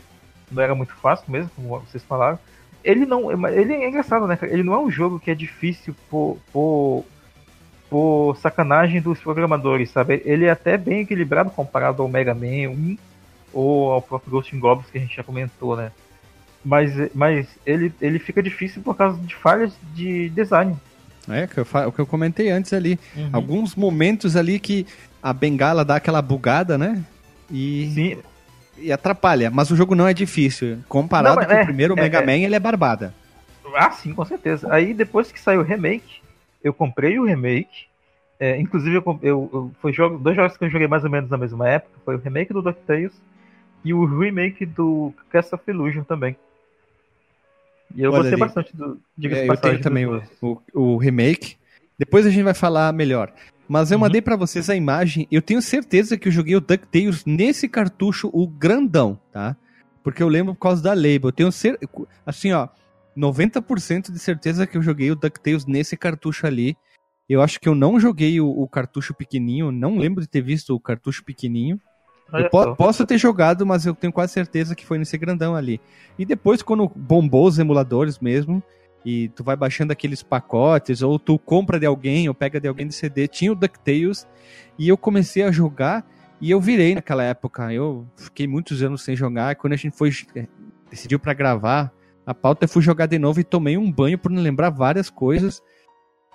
Não 0.51 0.61
era 0.61 0.75
muito 0.75 0.93
fácil 0.95 1.31
mesmo, 1.31 1.49
como 1.55 1.79
vocês 1.79 2.03
falaram. 2.03 2.39
Ele 2.83 3.05
não. 3.05 3.31
Ele 3.49 3.73
é 3.73 3.87
engraçado, 3.87 4.27
né? 4.27 4.37
Ele 4.43 4.63
não 4.63 4.73
é 4.73 4.79
um 4.79 4.91
jogo 4.91 5.19
que 5.19 5.31
é 5.31 5.35
difícil 5.35 5.95
por, 6.09 6.37
por, 6.53 7.03
por 7.89 8.37
sacanagem 8.37 9.01
dos 9.01 9.19
programadores, 9.19 9.89
sabe? 9.89 10.21
Ele 10.25 10.45
é 10.45 10.51
até 10.51 10.77
bem 10.77 11.01
equilibrado 11.01 11.49
comparado 11.49 12.01
ao 12.01 12.07
Mega 12.07 12.33
Man 12.33 12.69
1 12.69 12.97
ou 13.51 13.91
ao 13.91 14.01
próprio 14.01 14.31
Ghost 14.31 14.55
Goblins 14.55 14.89
que 14.91 14.97
a 14.97 15.01
gente 15.01 15.15
já 15.15 15.23
comentou, 15.23 15.75
né? 15.75 15.91
Mas, 16.63 16.93
mas 17.13 17.47
ele, 17.65 17.93
ele 18.01 18.19
fica 18.19 18.43
difícil 18.43 18.81
por 18.81 18.95
causa 18.95 19.19
de 19.19 19.35
falhas 19.35 19.73
de 19.93 20.29
design. 20.29 20.75
É, 21.29 21.43
o 21.43 21.47
que 21.47 21.57
eu, 21.59 21.87
o 21.87 21.91
que 21.91 21.99
eu 21.99 22.05
comentei 22.05 22.49
antes 22.49 22.73
ali. 22.73 22.99
Uhum. 23.15 23.29
Alguns 23.33 23.75
momentos 23.75 24.35
ali 24.35 24.59
que 24.59 24.85
a 25.21 25.33
bengala 25.33 25.83
dá 25.83 25.97
aquela 25.97 26.21
bugada, 26.21 26.77
né? 26.77 27.03
E, 27.51 27.91
Sim. 27.93 28.17
e 28.77 28.91
atrapalha. 28.91 29.51
Mas 29.51 29.69
o 29.71 29.75
jogo 29.75 29.95
não 29.95 30.07
é 30.07 30.13
difícil. 30.13 30.79
Comparado 30.87 31.39
não, 31.39 31.45
com 31.45 31.51
é, 31.51 31.61
o 31.61 31.65
primeiro 31.65 31.97
é, 31.97 32.01
Mega 32.01 32.19
é. 32.19 32.25
Man, 32.25 32.45
ele 32.45 32.55
é 32.55 32.59
barbada. 32.59 33.13
Ah, 33.75 33.91
sim, 33.91 34.13
com 34.13 34.23
certeza. 34.23 34.67
Aí 34.71 34.93
depois 34.93 35.31
que 35.31 35.39
saiu 35.39 35.59
o 35.59 35.63
remake, 35.63 36.21
eu 36.63 36.73
comprei 36.73 37.19
o 37.19 37.25
remake. 37.25 37.87
É, 38.39 38.59
inclusive, 38.59 38.95
eu, 38.95 39.19
eu, 39.21 39.49
eu, 39.51 39.71
foi 39.81 39.91
jogo, 39.91 40.17
dois 40.17 40.35
jogos 40.35 40.55
que 40.55 40.63
eu 40.63 40.69
joguei 40.69 40.87
mais 40.87 41.03
ou 41.03 41.09
menos 41.09 41.29
na 41.29 41.37
mesma 41.37 41.67
época. 41.67 41.99
Foi 42.05 42.15
o 42.15 42.19
remake 42.19 42.53
do 42.53 42.61
DuckTales 42.61 43.13
e 43.83 43.93
o 43.93 44.05
remake 44.05 44.65
do 44.65 45.13
Castle 45.29 45.59
of 45.59 45.69
Illusion 45.69 46.03
também. 46.03 46.35
E 47.95 48.01
eu 48.01 48.11
Olha 48.11 48.17
gostei 48.17 48.33
ali. 48.33 48.39
bastante 48.39 48.75
do. 48.75 48.99
É, 49.23 49.47
eu 49.47 49.57
tenho 49.57 49.81
também 49.81 50.05
o, 50.05 50.21
o, 50.41 50.61
o, 50.73 50.97
remake. 50.97 51.55
Depois 51.97 52.25
a 52.25 52.29
gente 52.29 52.43
vai 52.43 52.53
falar 52.53 52.91
melhor. 52.93 53.33
Mas 53.67 53.91
eu 53.91 53.97
uhum. 53.97 54.01
mandei 54.01 54.21
para 54.21 54.35
vocês 54.35 54.69
a 54.69 54.75
imagem. 54.75 55.27
Eu 55.31 55.41
tenho 55.41 55.61
certeza 55.61 56.17
que 56.17 56.27
eu 56.27 56.31
joguei 56.31 56.55
o 56.55 56.61
DuckTales 56.61 57.25
nesse 57.25 57.67
cartucho, 57.67 58.29
o 58.33 58.47
grandão, 58.47 59.19
tá? 59.31 59.55
Porque 60.03 60.23
eu 60.23 60.27
lembro 60.27 60.53
por 60.53 60.61
causa 60.61 60.81
da 60.81 60.93
label. 60.93 61.25
Eu 61.25 61.31
tenho 61.31 61.51
certeza. 61.51 61.91
Assim, 62.25 62.51
ó. 62.51 62.67
90% 63.17 64.11
de 64.11 64.19
certeza 64.19 64.67
que 64.67 64.77
eu 64.77 64.81
joguei 64.81 65.09
o 65.09 65.15
DuckTales 65.15 65.65
nesse 65.65 65.97
cartucho 65.97 66.45
ali. 66.45 66.77
Eu 67.27 67.41
acho 67.41 67.59
que 67.59 67.67
eu 67.67 67.73
não 67.73 67.99
joguei 67.99 68.39
o, 68.39 68.47
o 68.47 68.67
cartucho 68.67 69.13
pequenininho. 69.13 69.71
Não 69.71 69.97
lembro 69.97 70.21
de 70.21 70.29
ter 70.29 70.41
visto 70.41 70.73
o 70.75 70.79
cartucho 70.79 71.23
pequenininho. 71.25 71.81
Eu 72.33 72.49
po 72.49 72.75
posso 72.75 73.05
ter 73.05 73.17
jogado, 73.17 73.65
mas 73.65 73.85
eu 73.85 73.95
tenho 73.95 74.11
quase 74.11 74.33
certeza 74.33 74.75
que 74.75 74.85
foi 74.85 74.97
nesse 74.97 75.17
grandão 75.17 75.55
ali. 75.55 75.79
E 76.17 76.25
depois, 76.25 76.61
quando 76.61 76.91
bombou 76.95 77.47
os 77.47 77.57
emuladores 77.57 78.19
mesmo, 78.19 78.61
e 79.05 79.29
tu 79.29 79.43
vai 79.43 79.55
baixando 79.55 79.93
aqueles 79.93 80.21
pacotes, 80.21 81.01
ou 81.01 81.17
tu 81.17 81.39
compra 81.39 81.79
de 81.79 81.85
alguém, 81.85 82.27
ou 82.27 82.33
pega 82.35 82.59
de 82.59 82.67
alguém 82.67 82.87
de 82.87 82.93
CD, 82.93 83.27
tinha 83.27 83.51
o 83.51 83.55
DuckTales, 83.55 84.27
e 84.77 84.89
eu 84.89 84.97
comecei 84.97 85.43
a 85.43 85.51
jogar, 85.51 86.05
e 86.41 86.51
eu 86.51 86.59
virei 86.59 86.95
naquela 86.95 87.23
época. 87.23 87.73
Eu 87.73 88.05
fiquei 88.17 88.47
muitos 88.47 88.83
anos 88.83 89.03
sem 89.03 89.15
jogar, 89.15 89.53
e 89.53 89.55
quando 89.55 89.73
a 89.73 89.77
gente 89.77 89.95
foi 89.95 90.11
eh, 90.35 90.47
decidiu 90.89 91.19
para 91.19 91.33
gravar 91.33 91.91
a 92.25 92.33
pauta, 92.33 92.65
eu 92.65 92.69
fui 92.69 92.81
jogar 92.81 93.05
de 93.05 93.17
novo 93.17 93.39
e 93.39 93.43
tomei 93.43 93.77
um 93.77 93.89
banho 93.89 94.17
por 94.17 94.29
não 94.29 94.41
lembrar 94.41 94.69
várias 94.69 95.09
coisas. 95.09 95.63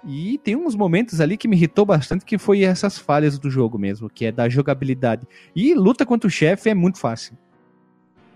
E 0.04 0.38
tem 0.38 0.56
uns 0.56 0.74
momentos 0.74 1.20
ali 1.20 1.36
que 1.36 1.46
me 1.46 1.56
irritou 1.56 1.86
bastante, 1.86 2.24
que 2.24 2.38
foi 2.38 2.62
essas 2.62 2.98
falhas 2.98 3.38
do 3.38 3.50
jogo 3.50 3.78
mesmo, 3.78 4.10
que 4.10 4.26
é 4.26 4.32
da 4.32 4.48
jogabilidade. 4.48 5.26
E 5.54 5.74
luta 5.74 6.04
contra 6.04 6.26
o 6.26 6.30
chefe 6.30 6.70
é 6.70 6.74
muito 6.74 6.98
fácil. 6.98 7.36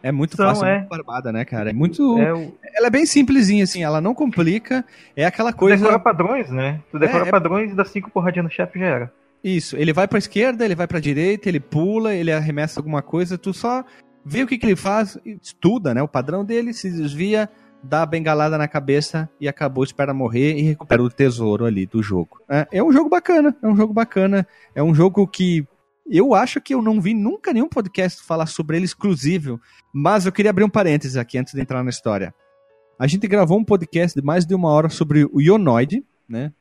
É 0.02 0.12
muito 0.12 0.36
fácil, 0.36 0.64
é. 0.66 0.78
muito 0.78 0.88
barbada, 0.88 1.32
né, 1.32 1.44
cara? 1.44 1.70
É 1.70 1.72
muito. 1.72 2.16
É 2.18 2.32
o... 2.32 2.54
Ela 2.76 2.86
é 2.86 2.90
bem 2.90 3.04
simplesinha, 3.04 3.64
assim, 3.64 3.82
ela 3.82 4.00
não 4.00 4.14
complica. 4.14 4.84
É 5.16 5.24
aquela 5.24 5.52
coisa. 5.52 5.78
Tu 5.78 5.80
decora 5.80 5.98
padrões, 5.98 6.50
né? 6.50 6.80
Tu 6.92 6.98
decora 6.98 7.24
é, 7.24 7.28
é, 7.28 7.30
padrões 7.30 7.72
e 7.72 7.74
dá 7.74 7.84
cinco 7.84 8.10
porradinhas 8.10 8.44
no 8.44 8.50
chefe 8.50 8.78
já 8.78 8.86
era. 8.86 9.12
Isso, 9.42 9.76
ele 9.76 9.92
vai 9.92 10.06
pra 10.06 10.18
esquerda, 10.18 10.64
ele 10.64 10.74
vai 10.74 10.86
pra 10.86 11.00
direita, 11.00 11.48
ele 11.48 11.60
pula, 11.60 12.14
ele 12.14 12.32
arremessa 12.32 12.78
alguma 12.78 13.02
coisa, 13.02 13.36
tu 13.36 13.52
só 13.52 13.84
vê 14.24 14.42
o 14.42 14.46
que, 14.46 14.58
que 14.58 14.66
ele 14.66 14.76
faz, 14.76 15.18
estuda, 15.24 15.94
né? 15.94 16.02
O 16.02 16.08
padrão 16.08 16.44
dele, 16.44 16.72
se 16.72 16.90
desvia, 16.90 17.48
dá 17.86 18.02
a 18.02 18.06
bengalada 18.06 18.58
na 18.58 18.68
cabeça 18.68 19.28
e 19.40 19.48
acabou, 19.48 19.84
espera 19.84 20.12
morrer 20.12 20.58
e 20.58 20.62
recupera 20.62 21.02
o 21.02 21.08
tesouro 21.08 21.64
ali 21.64 21.86
do 21.86 22.02
jogo. 22.02 22.40
É, 22.48 22.66
é 22.72 22.82
um 22.82 22.92
jogo 22.92 23.08
bacana, 23.08 23.56
é 23.62 23.66
um 23.66 23.76
jogo 23.76 23.92
bacana, 23.92 24.46
é 24.74 24.82
um 24.82 24.94
jogo 24.94 25.26
que 25.26 25.66
eu 26.08 26.34
acho 26.34 26.60
que 26.60 26.74
eu 26.74 26.82
não 26.82 27.00
vi 27.00 27.14
nunca 27.14 27.52
nenhum 27.52 27.68
podcast 27.68 28.22
falar 28.22 28.46
sobre 28.46 28.76
ele 28.76 28.84
exclusivo, 28.84 29.60
mas 29.92 30.26
eu 30.26 30.32
queria 30.32 30.50
abrir 30.50 30.64
um 30.64 30.68
parênteses 30.68 31.16
aqui 31.16 31.38
antes 31.38 31.54
de 31.54 31.60
entrar 31.60 31.82
na 31.82 31.90
história. 31.90 32.34
A 32.98 33.06
gente 33.06 33.26
gravou 33.26 33.58
um 33.58 33.64
podcast 33.64 34.18
de 34.18 34.24
mais 34.24 34.46
de 34.46 34.54
uma 34.54 34.70
hora 34.70 34.88
sobre 34.88 35.24
o 35.24 35.40
Ionoid, 35.40 36.04
né? 36.28 36.52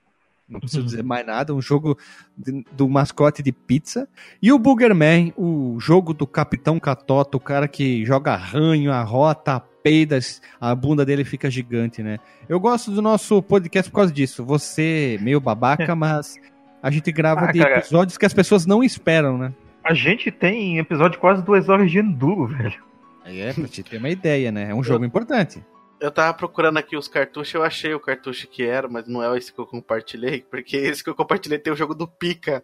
Não 0.47 0.59
preciso 0.59 0.81
uhum. 0.81 0.85
dizer 0.85 1.03
mais 1.03 1.25
nada, 1.25 1.53
um 1.55 1.61
jogo 1.61 1.97
de, 2.37 2.63
do 2.71 2.87
mascote 2.87 3.41
de 3.41 3.51
pizza. 3.51 4.07
E 4.41 4.51
o 4.51 4.59
Boogerman, 4.59 5.33
o 5.35 5.79
jogo 5.79 6.13
do 6.13 6.27
Capitão 6.27 6.79
Catota, 6.79 7.37
o 7.37 7.39
cara 7.39 7.67
que 7.67 8.05
joga 8.05 8.35
ranho, 8.35 8.91
arrota, 8.91 9.63
peidas, 9.85 10.41
a 10.59 10.73
bunda 10.73 11.05
dele 11.05 11.23
fica 11.23 11.47
gigante, 11.47 12.01
né? 12.01 12.17
Eu 12.49 12.59
gosto 12.59 12.89
do 12.89 13.03
nosso 13.03 13.39
podcast 13.43 13.91
por 13.91 13.97
causa 13.97 14.11
disso. 14.11 14.43
Você 14.43 15.19
meio 15.21 15.39
babaca, 15.39 15.93
mas 15.95 16.39
a 16.81 16.89
gente 16.89 17.11
grava 17.11 17.45
ah, 17.45 17.51
de 17.51 17.59
cara, 17.59 17.77
episódios 17.77 18.17
que 18.17 18.25
as 18.25 18.33
pessoas 18.33 18.65
não 18.65 18.83
esperam, 18.83 19.37
né? 19.37 19.53
A 19.83 19.93
gente 19.93 20.31
tem 20.31 20.79
episódio 20.79 21.19
quase 21.19 21.43
duas 21.43 21.69
horas 21.69 21.91
de 21.91 21.99
Enduro, 21.99 22.47
velho. 22.47 22.83
É, 23.25 23.53
pra 23.53 23.67
te 23.67 23.83
ter 23.83 23.97
uma 23.97 24.09
ideia, 24.09 24.51
né? 24.51 24.71
É 24.71 24.73
um 24.73 24.83
jogo 24.83 25.03
eu, 25.03 25.07
importante. 25.07 25.63
Eu 25.99 26.09
tava 26.09 26.33
procurando 26.33 26.77
aqui 26.77 26.97
os 26.97 27.07
cartuchos, 27.07 27.53
eu 27.53 27.61
achei 27.61 27.93
o 27.93 27.99
cartucho 27.99 28.47
que 28.47 28.63
era, 28.63 28.87
mas 28.87 29.07
não 29.07 29.21
é 29.21 29.37
esse 29.37 29.53
que 29.53 29.59
eu 29.59 29.67
compartilhei, 29.67 30.43
porque 30.49 30.77
esse 30.77 31.03
que 31.03 31.11
eu 31.11 31.15
compartilhei 31.15 31.59
tem 31.59 31.71
o 31.71 31.75
jogo 31.75 31.93
do 31.93 32.07
Pica. 32.07 32.63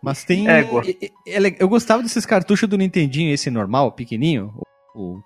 Mas 0.00 0.22
tem. 0.22 0.46
É, 0.48 0.64
eu 1.58 1.68
gostava 1.68 2.04
desses 2.04 2.24
cartuchos 2.24 2.68
do 2.68 2.78
Nintendinho, 2.78 3.34
esse 3.34 3.50
normal, 3.50 3.90
pequenininho 3.90 4.54
o, 4.94 5.20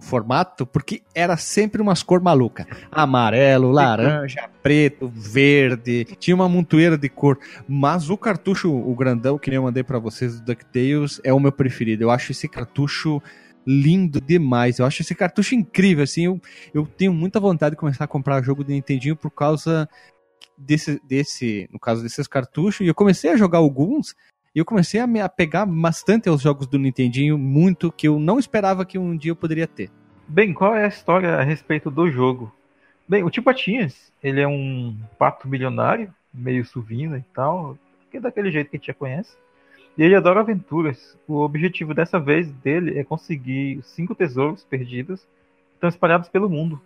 formato, 0.00 0.66
porque 0.66 1.02
era 1.14 1.36
sempre 1.36 1.82
umas 1.82 2.02
cor 2.02 2.20
maluca. 2.20 2.66
Amarelo, 2.90 3.70
laranja, 3.70 4.48
preto, 4.62 5.08
verde. 5.08 6.04
Tinha 6.18 6.34
uma 6.34 6.48
montoeira 6.48 6.96
de 6.96 7.08
cor. 7.08 7.38
Mas 7.68 8.08
o 8.10 8.16
cartucho, 8.16 8.72
o 8.72 8.94
grandão 8.94 9.38
que 9.38 9.50
eu 9.50 9.62
mandei 9.62 9.82
para 9.82 9.98
vocês 9.98 10.40
do 10.40 10.46
DuckTales, 10.46 11.20
é 11.22 11.32
o 11.32 11.40
meu 11.40 11.52
preferido. 11.52 12.04
Eu 12.04 12.10
acho 12.10 12.32
esse 12.32 12.48
cartucho 12.48 13.22
lindo 13.66 14.20
demais. 14.20 14.78
Eu 14.78 14.86
acho 14.86 15.02
esse 15.02 15.14
cartucho 15.14 15.54
incrível, 15.54 16.04
assim. 16.04 16.24
Eu, 16.24 16.40
eu 16.72 16.86
tenho 16.86 17.12
muita 17.12 17.38
vontade 17.38 17.74
de 17.74 17.80
começar 17.80 18.04
a 18.04 18.08
comprar 18.08 18.42
jogo 18.42 18.64
de 18.64 18.72
Nintendinho 18.72 19.16
por 19.16 19.30
causa 19.30 19.88
desse, 20.56 21.00
desse, 21.06 21.68
no 21.72 21.78
caso 21.78 22.02
desses 22.02 22.26
cartuchos. 22.26 22.80
E 22.80 22.88
eu 22.88 22.94
comecei 22.94 23.30
a 23.30 23.36
jogar 23.36 23.58
alguns 23.58 24.14
e 24.54 24.58
eu 24.58 24.64
comecei 24.64 25.00
a 25.00 25.06
me 25.06 25.20
apegar 25.20 25.66
bastante 25.66 26.28
aos 26.28 26.42
jogos 26.42 26.66
do 26.66 26.78
Nintendinho, 26.78 27.38
muito 27.38 27.90
que 27.90 28.06
eu 28.06 28.18
não 28.18 28.38
esperava 28.38 28.84
que 28.84 28.98
um 28.98 29.16
dia 29.16 29.30
eu 29.30 29.36
poderia 29.36 29.66
ter. 29.66 29.90
Bem, 30.28 30.52
qual 30.52 30.74
é 30.74 30.84
a 30.84 30.88
história 30.88 31.36
a 31.36 31.42
respeito 31.42 31.90
do 31.90 32.10
jogo? 32.10 32.52
Bem, 33.08 33.22
o 33.22 33.30
Tio 33.30 33.42
Patinhas, 33.42 34.12
ele 34.22 34.40
é 34.40 34.46
um 34.46 34.96
pato 35.18 35.48
milionário, 35.48 36.14
meio 36.32 36.64
suvina 36.64 37.18
e 37.18 37.24
tal, 37.34 37.78
que 38.10 38.18
é 38.18 38.20
daquele 38.20 38.50
jeito 38.50 38.70
que 38.70 38.76
a 38.76 38.78
gente 38.78 38.86
já 38.86 38.94
conhece. 38.94 39.36
E 39.96 40.02
ele 40.02 40.14
adora 40.14 40.40
aventuras. 40.40 41.18
O 41.26 41.40
objetivo 41.40 41.92
dessa 41.94 42.18
vez 42.18 42.50
dele 42.50 42.98
é 42.98 43.04
conseguir 43.04 43.80
cinco 43.82 44.14
tesouros 44.14 44.64
perdidos 44.64 45.20
que 45.20 45.74
estão 45.74 45.88
espalhados 45.88 46.28
pelo 46.28 46.48
mundo. 46.48 46.80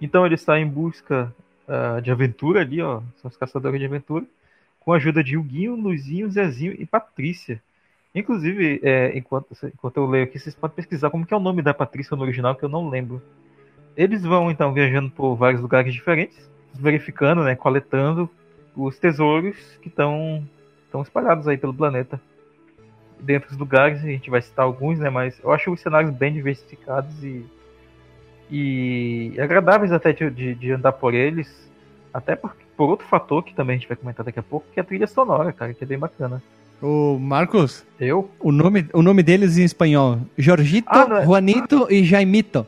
Então 0.00 0.26
ele 0.26 0.34
está 0.34 0.58
em 0.58 0.66
busca 0.66 1.32
uh, 1.66 2.00
de 2.00 2.10
aventura 2.10 2.60
ali, 2.60 2.82
ó, 2.82 3.00
são 3.20 3.28
os 3.28 3.36
caçadores 3.36 3.80
de 3.80 3.86
aventura 3.86 4.24
com 4.86 4.92
a 4.92 4.96
ajuda 4.98 5.22
de 5.22 5.36
Huguinho, 5.36 5.74
Luizinho, 5.74 6.30
Zezinho 6.30 6.72
e 6.78 6.86
Patrícia. 6.86 7.60
Inclusive, 8.14 8.80
é, 8.84 9.18
enquanto, 9.18 9.48
enquanto 9.64 9.96
eu 9.96 10.06
leio 10.06 10.22
aqui, 10.22 10.38
vocês 10.38 10.54
podem 10.54 10.76
pesquisar 10.76 11.10
como 11.10 11.26
que 11.26 11.34
é 11.34 11.36
o 11.36 11.40
nome 11.40 11.60
da 11.60 11.74
Patrícia 11.74 12.16
no 12.16 12.22
original, 12.22 12.54
que 12.54 12.64
eu 12.64 12.68
não 12.68 12.88
lembro. 12.88 13.20
eles 13.96 14.22
vão 14.22 14.48
então 14.48 14.72
viajando 14.72 15.10
por 15.10 15.34
vários 15.34 15.60
lugares 15.60 15.92
diferentes, 15.92 16.48
verificando, 16.72 17.42
né, 17.42 17.56
coletando 17.56 18.30
os 18.76 18.96
tesouros 18.96 19.56
que 19.82 19.88
estão 19.88 20.46
espalhados 21.02 21.48
aí 21.48 21.58
pelo 21.58 21.74
planeta. 21.74 22.20
Dentro 23.18 23.48
dos 23.48 23.58
lugares, 23.58 24.04
a 24.04 24.06
gente 24.06 24.30
vai 24.30 24.40
citar 24.40 24.64
alguns, 24.64 25.00
né, 25.00 25.10
mas 25.10 25.40
eu 25.42 25.50
acho 25.50 25.72
os 25.72 25.80
cenários 25.80 26.12
bem 26.12 26.32
diversificados 26.32 27.24
e 27.24 27.44
e 28.48 29.34
agradáveis 29.40 29.90
até 29.90 30.12
de, 30.12 30.30
de, 30.30 30.54
de 30.54 30.70
andar 30.70 30.92
por 30.92 31.12
eles, 31.12 31.68
até 32.14 32.36
por, 32.36 32.54
por 32.76 32.88
outro 32.90 33.06
fator 33.06 33.42
que 33.44 33.54
também 33.54 33.76
a 33.76 33.78
gente 33.78 33.88
vai 33.88 33.96
comentar 33.96 34.24
daqui 34.24 34.38
a 34.38 34.42
pouco, 34.42 34.66
que 34.72 34.78
é 34.78 34.82
a 34.82 34.84
trilha 34.84 35.06
sonora, 35.06 35.52
cara, 35.52 35.72
que 35.74 35.82
é 35.82 35.86
bem 35.86 35.98
bacana. 35.98 36.42
O 36.82 37.18
Marcos, 37.18 37.84
Eu? 37.98 38.30
o 38.38 38.52
nome, 38.52 38.86
o 38.92 39.00
nome 39.02 39.22
deles 39.22 39.56
em 39.56 39.64
espanhol: 39.64 40.18
Jorgito, 40.36 40.88
Ah, 40.90 41.06
é- 41.20 41.24
Juanito 41.24 41.86
e 41.90 42.04
Jaimito. 42.04 42.66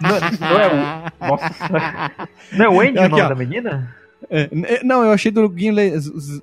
Não, 0.00 0.48
não 0.48 0.58
é 0.58 0.68
o. 0.68 1.26
Nossa. 1.28 2.28
Não 2.52 2.64
é 2.64 2.68
o 2.68 2.80
Andy 2.80 2.98
o 2.98 3.02
Aqui, 3.02 3.08
nome 3.10 3.22
ó. 3.22 3.28
da 3.28 3.34
menina? 3.34 3.94
É, 4.30 4.48
n- 4.50 4.80
não, 4.82 5.04
eu 5.04 5.10
achei 5.12 5.30
do 5.30 5.46
Guinho, 5.50 5.74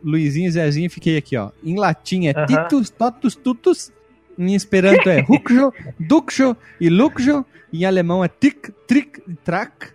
Luizinho 0.03 0.47
e 0.47 0.51
Zezinho, 0.51 0.89
fiquei 0.89 1.17
aqui, 1.17 1.35
ó. 1.35 1.49
Em 1.63 1.75
latim 1.77 2.27
é 2.27 2.31
Aham. 2.37 2.45
Titus, 2.45 2.89
Totus, 2.91 3.35
Tutus. 3.35 3.91
Em 4.37 4.53
esperanto 4.55 5.09
é 5.09 5.19
Rukjo, 5.21 5.73
Dukjo 5.99 6.55
e 6.79 6.89
Lukjo. 6.89 7.43
Em 7.71 7.85
alemão 7.85 8.23
é 8.23 8.27
Tik, 8.27 8.71
Trik 8.87 9.21
e 9.27 9.33
Trak. 9.35 9.89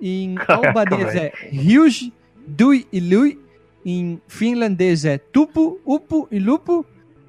Em 0.00 0.34
Caraca, 0.34 0.66
albanês 0.68 1.14
é 1.14 1.32
Ryuj, 1.50 2.12
Dui 2.46 2.86
e 2.92 3.00
Lui. 3.00 3.38
Em 3.84 4.20
finlandês 4.28 5.04
é 5.04 5.18
Tupu, 5.18 5.80
Upu 5.84 6.28
e 6.30 6.38
Lupu. 6.38 6.86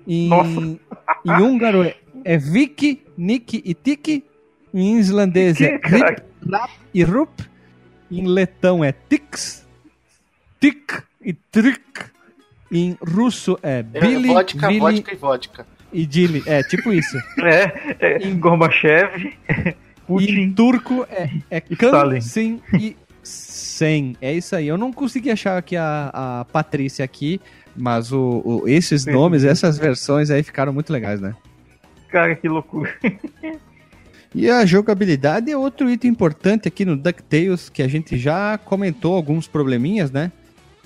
Em, 0.08 0.30
Nossa. 0.30 0.60
em 1.26 1.42
húngaro 1.42 1.84
é, 1.84 1.96
é 2.24 2.38
Viki, 2.38 3.02
Niki 3.18 3.62
e 3.66 3.74
Tiki. 3.74 4.24
Em 4.74 4.98
islandês 4.98 5.60
é 5.62 5.78
Que, 5.78 5.88
Rip? 5.88 6.22
Rap 6.52 6.72
e 6.94 7.04
Rup. 7.04 7.30
Em 8.12 8.28
letão 8.28 8.84
é 8.84 8.92
Tix, 8.92 9.66
Tik 10.60 11.02
e 11.22 11.34
Trik. 11.34 11.82
Em 12.72 12.98
russo 13.02 13.58
é 13.64 13.82
Billy, 13.84 14.28
vodka, 14.30 14.68
Vili 14.68 14.80
vodka 14.80 15.14
e 15.14 15.16
vodka. 15.18 15.68
e 15.92 16.06
Dili. 16.06 16.44
É, 16.46 16.62
tipo 16.64 16.92
isso. 16.92 17.18
É, 17.44 18.18
é 18.18 18.30
Gorbachev, 18.32 19.34
E 19.50 19.76
Putin. 20.08 20.32
em 20.40 20.52
turco 20.54 21.06
é, 21.10 21.30
é 21.50 21.64
E. 21.70 21.76
Kan, 21.76 22.20
Sim 22.22 22.62
e 22.80 22.96
Sen. 23.24 24.16
É 24.22 24.34
isso 24.34 24.56
aí. 24.56 24.68
Eu 24.68 24.78
não 24.78 24.92
consegui 24.92 25.32
achar 25.32 25.58
aqui 25.58 25.76
a, 25.76 26.12
a 26.14 26.46
Patrícia 26.46 27.04
aqui, 27.06 27.40
mas 27.76 28.12
o, 28.12 28.42
o- 28.44 28.68
esses 28.68 29.04
Sim. 29.04 29.12
nomes, 29.12 29.44
essas 29.44 29.78
versões 29.78 30.30
aí 30.30 30.44
ficaram 30.44 30.72
muito 30.74 30.92
legais, 30.94 31.20
né? 31.22 31.34
Cara, 32.10 32.36
que 32.36 32.48
loucura. 32.48 32.94
E 34.36 34.50
a 34.50 34.66
jogabilidade 34.66 35.52
é 35.52 35.58
outro 35.58 35.90
item 35.90 36.10
importante 36.12 36.68
aqui 36.68 36.86
no 36.86 36.98
DuckTales, 36.98 37.70
que 37.70 37.82
a 37.84 37.88
gente 37.88 38.18
já 38.18 38.58
comentou 38.58 39.16
alguns 39.16 39.48
probleminhas, 39.48 40.12
né? 40.12 40.32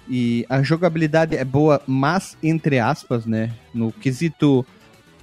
E 0.09 0.45
a 0.49 0.61
jogabilidade 0.61 1.35
é 1.35 1.43
boa, 1.43 1.81
mas 1.87 2.37
entre 2.43 2.79
aspas, 2.79 3.25
né? 3.25 3.51
No 3.73 3.91
quesito 3.91 4.65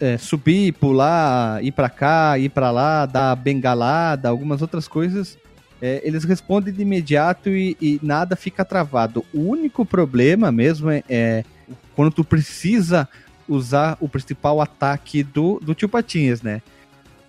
é, 0.01 0.17
subir, 0.19 0.73
pular, 0.73 1.63
ir 1.65 1.73
pra 1.73 1.89
cá, 1.89 2.39
ir 2.39 2.49
pra 2.51 2.71
lá, 2.71 3.07
dar 3.07 3.35
bengalada, 3.37 4.29
algumas 4.29 4.61
outras 4.63 4.89
coisas, 4.89 5.39
é, 5.85 6.01
eles 6.03 6.25
respondem 6.25 6.73
de 6.73 6.81
imediato 6.81 7.51
e, 7.51 7.77
e 7.79 8.01
nada 8.03 8.37
fica 8.37 8.65
travado. 8.65 9.23
O 9.35 9.51
único 9.51 9.85
problema 9.85 10.51
mesmo 10.51 10.89
é, 10.89 11.05
é 11.11 11.45
quando 11.95 12.11
tu 12.11 12.25
precisa 12.25 13.07
usar 13.47 13.99
o 14.01 14.09
principal 14.09 14.63
ataque 14.63 15.23
do, 15.23 15.61
do 15.61 15.75
Tio 15.75 15.87
Patinhas, 15.87 16.41
né? 16.41 16.63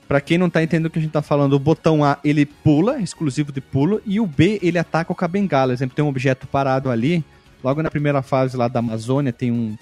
Pra 0.07 0.21
quem 0.21 0.37
não 0.37 0.49
tá 0.49 0.63
entendendo 0.63 0.85
o 0.85 0.89
que 0.89 0.99
a 0.99 1.01
gente 1.01 1.11
tá 1.11 1.21
falando, 1.21 1.51
o 1.51 1.59
botão 1.59 2.01
A 2.01 2.17
ele 2.23 2.45
pula, 2.45 3.01
exclusivo 3.01 3.51
de 3.51 3.59
pulo, 3.59 4.01
e 4.05 4.21
o 4.21 4.25
B 4.25 4.57
ele 4.61 4.79
ataca 4.79 5.13
com 5.13 5.25
a 5.25 5.27
bengala. 5.27 5.73
Exemplo, 5.73 5.93
tem 5.93 6.05
um 6.05 6.07
objeto 6.07 6.47
parado 6.47 6.89
ali, 6.89 7.25
logo 7.61 7.83
na 7.83 7.91
primeira 7.91 8.21
fase 8.21 8.55
lá 8.55 8.69
da 8.69 8.79
Amazônia 8.79 9.33
tem 9.33 9.51
um. 9.51 9.75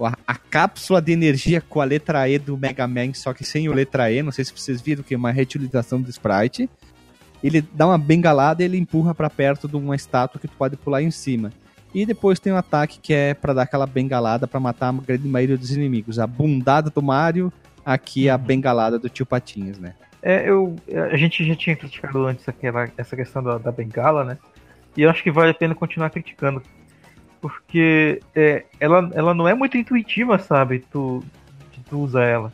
A, 0.00 0.18
a 0.26 0.34
cápsula 0.34 1.00
de 1.00 1.12
energia 1.12 1.60
com 1.60 1.80
a 1.80 1.84
letra 1.84 2.28
E 2.28 2.40
do 2.40 2.58
Mega 2.58 2.88
Man, 2.88 3.14
só 3.14 3.32
que 3.32 3.44
sem 3.44 3.68
o 3.68 3.72
letra 3.72 4.10
E, 4.10 4.20
não 4.20 4.32
sei 4.32 4.44
se 4.44 4.52
vocês 4.52 4.80
viram 4.80 5.04
que 5.04 5.14
é 5.14 5.16
uma 5.16 5.30
reutilização 5.30 6.02
do 6.02 6.10
sprite. 6.10 6.68
Ele 7.42 7.60
dá 7.60 7.86
uma 7.86 7.98
bengalada 7.98 8.62
e 8.62 8.66
ele 8.66 8.78
empurra 8.78 9.14
pra 9.14 9.30
perto 9.30 9.68
de 9.68 9.76
uma 9.76 9.94
estátua 9.94 10.40
que 10.40 10.48
tu 10.48 10.56
pode 10.56 10.76
pular 10.76 11.02
em 11.02 11.10
cima. 11.10 11.52
E 11.94 12.04
depois 12.04 12.38
tem 12.38 12.52
um 12.52 12.56
ataque 12.56 12.98
que 13.00 13.14
é 13.14 13.34
pra 13.34 13.52
dar 13.52 13.62
aquela 13.62 13.86
bengalada 13.86 14.46
pra 14.46 14.60
matar 14.60 14.88
a 14.88 14.92
grande 14.92 15.26
maioria 15.26 15.56
dos 15.56 15.70
inimigos. 15.70 16.18
A 16.18 16.26
bundada 16.26 16.90
do 16.90 17.02
Mario, 17.02 17.52
aqui 17.84 18.28
a 18.28 18.36
bengalada 18.36 18.98
do 18.98 19.08
tio 19.08 19.24
Patinhas, 19.24 19.78
né? 19.78 19.94
É, 20.22 20.48
eu, 20.48 20.74
a 21.10 21.16
gente 21.16 21.46
já 21.46 21.54
tinha 21.54 21.76
criticado 21.76 22.26
antes 22.26 22.48
aquela, 22.48 22.90
essa 22.96 23.14
questão 23.14 23.42
da, 23.42 23.58
da 23.58 23.70
bengala, 23.70 24.24
né? 24.24 24.38
E 24.96 25.02
eu 25.02 25.10
acho 25.10 25.22
que 25.22 25.30
vale 25.30 25.52
a 25.52 25.54
pena 25.54 25.74
continuar 25.74 26.10
criticando. 26.10 26.62
Porque 27.40 28.20
é, 28.34 28.64
ela, 28.80 29.08
ela 29.14 29.34
não 29.34 29.46
é 29.46 29.54
muito 29.54 29.76
intuitiva, 29.76 30.38
sabe? 30.38 30.84
Tu, 30.90 31.22
tu 31.88 31.98
usar 32.00 32.24
ela. 32.24 32.52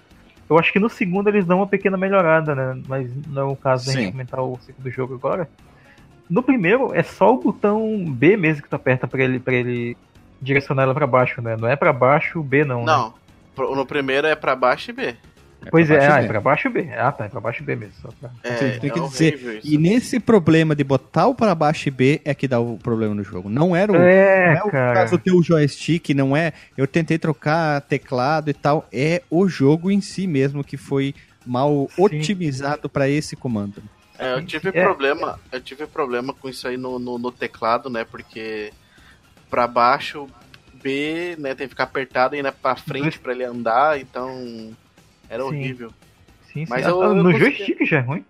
Eu 0.52 0.58
acho 0.58 0.72
que 0.72 0.78
no 0.78 0.88
segundo 0.88 1.28
eles 1.28 1.44
dão 1.46 1.58
uma 1.58 1.66
pequena 1.66 1.96
melhorada, 1.96 2.54
né? 2.54 2.82
Mas 2.86 3.10
não 3.26 3.42
é 3.42 3.52
o 3.52 3.56
caso 3.56 3.86
da 3.86 3.92
Sim. 3.92 3.98
gente 4.00 4.10
comentar 4.12 4.40
o 4.40 4.58
segundo 4.62 4.90
jogo 4.90 5.14
agora. 5.14 5.48
No 6.28 6.42
primeiro 6.42 6.94
é 6.94 7.02
só 7.02 7.32
o 7.34 7.38
botão 7.40 8.04
B 8.08 8.36
mesmo 8.36 8.62
que 8.62 8.68
tu 8.68 8.76
aperta 8.76 9.06
pra 9.06 9.22
ele, 9.22 9.38
pra 9.40 9.52
ele 9.54 9.96
direcionar 10.40 10.84
ela 10.84 10.94
pra 10.94 11.06
baixo, 11.06 11.40
né? 11.42 11.56
Não 11.58 11.68
é 11.68 11.76
pra 11.76 11.92
baixo 11.92 12.42
B 12.42 12.64
não, 12.64 12.80
né? 12.80 12.86
Não, 12.86 13.14
pro- 13.54 13.74
no 13.76 13.84
primeiro 13.86 14.26
é 14.26 14.34
pra 14.34 14.54
baixo 14.56 14.90
e 14.90 14.94
B. 14.94 15.16
Pois 15.70 15.86
pra 15.88 15.96
é, 15.96 16.10
ah, 16.10 16.22
é 16.22 16.26
pra 16.26 16.40
baixo 16.40 16.68
B. 16.70 16.88
Ah, 16.96 17.12
tá, 17.12 17.24
é 17.26 17.28
pra 17.28 17.40
baixo 17.40 17.62
B 17.62 17.76
mesmo. 17.76 17.94
Só 18.02 18.08
pra... 18.20 18.30
É, 18.42 18.78
tem 18.78 18.90
que 18.90 18.98
é 18.98 19.02
dizer. 19.02 19.34
horrível 19.34 19.58
isso. 19.58 19.66
E 19.66 19.78
nesse 19.78 20.18
problema 20.20 20.74
de 20.74 20.82
botar 20.84 21.26
o 21.26 21.34
para 21.34 21.54
baixo 21.54 21.88
e 21.88 21.90
B 21.90 22.20
é 22.24 22.34
que 22.34 22.48
dá 22.48 22.58
o 22.60 22.78
problema 22.78 23.14
no 23.14 23.22
jogo. 23.22 23.48
Não 23.48 23.74
era 23.74 23.92
o, 23.92 23.96
É, 23.96 24.54
não 24.54 24.60
é 24.60 24.64
o 24.64 24.70
caso 24.70 25.16
do 25.16 25.22
teu 25.22 25.42
joystick, 25.42 26.10
não 26.14 26.36
é. 26.36 26.52
Eu 26.76 26.86
tentei 26.86 27.18
trocar 27.18 27.80
teclado 27.82 28.50
e 28.50 28.54
tal. 28.54 28.86
É 28.92 29.22
o 29.30 29.48
jogo 29.48 29.90
em 29.90 30.00
si 30.00 30.26
mesmo 30.26 30.64
que 30.64 30.76
foi 30.76 31.14
mal 31.46 31.88
Sim. 31.94 32.02
otimizado 32.02 32.88
para 32.88 33.08
esse 33.08 33.36
comando. 33.36 33.82
É, 34.18 34.34
eu 34.34 34.44
tive 34.44 34.68
É. 34.68 34.82
problema, 34.82 35.38
eu 35.50 35.60
tive 35.60 35.86
problema 35.86 36.32
com 36.32 36.48
isso 36.48 36.68
aí 36.68 36.76
no, 36.76 36.98
no, 36.98 37.18
no 37.18 37.32
teclado, 37.32 37.88
né? 37.90 38.04
Porque 38.04 38.72
pra 39.50 39.66
baixo 39.66 40.28
B, 40.82 41.36
né, 41.38 41.54
tem 41.54 41.66
que 41.66 41.70
ficar 41.70 41.84
apertado 41.84 42.34
e 42.34 42.42
né, 42.42 42.50
pra 42.52 42.74
frente 42.76 43.18
pra 43.18 43.32
ele 43.32 43.44
andar, 43.44 44.00
então 44.00 44.70
era 45.32 45.42
Sim. 45.42 45.48
horrível. 45.48 45.88
Sim, 46.52 46.64
sim. 46.64 46.66
Mas 46.68 46.86
Ah, 46.86 46.90
eu- 46.90 47.02
ah, 47.02 47.06
eu 47.06 47.14
no 47.22 47.32
joystick 47.38 47.84
já 47.86 47.98
é 47.98 48.00
ruim. 48.00 48.24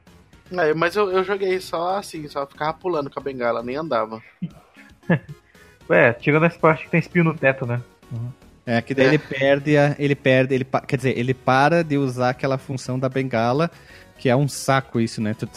É, 0.52 0.74
mas 0.74 0.94
eu, 0.96 1.10
eu 1.10 1.24
joguei 1.24 1.58
só 1.60 1.96
assim, 1.96 2.28
só 2.28 2.46
ficava 2.46 2.72
pulando 2.74 3.08
com 3.10 3.18
a 3.18 3.22
bengala, 3.22 3.62
nem 3.62 3.76
andava. 3.76 4.22
É, 5.90 6.12
tirando 6.12 6.46
essa 6.46 6.58
parte 6.58 6.84
que 6.84 6.90
tem 6.90 7.00
espinho 7.00 7.24
no 7.24 7.34
teto, 7.36 7.66
né? 7.66 7.82
É 8.64 8.80
que 8.80 8.94
daí 8.94 9.06
É. 9.06 9.08
ele 9.08 9.18
perde, 9.18 9.76
a, 9.76 9.94
ele 9.98 10.14
perde, 10.14 10.54
ele 10.54 10.66
quer 10.86 10.96
dizer, 10.96 11.18
ele 11.18 11.34
para 11.34 11.82
de 11.82 11.98
usar 11.98 12.30
aquela 12.30 12.56
função 12.56 12.98
da 12.98 13.08
bengala, 13.08 13.70
que 14.16 14.28
é 14.30 14.36
um 14.36 14.46
saco 14.48 15.00
isso, 15.00 15.20
né? 15.20 15.34
Tu- 15.34 15.48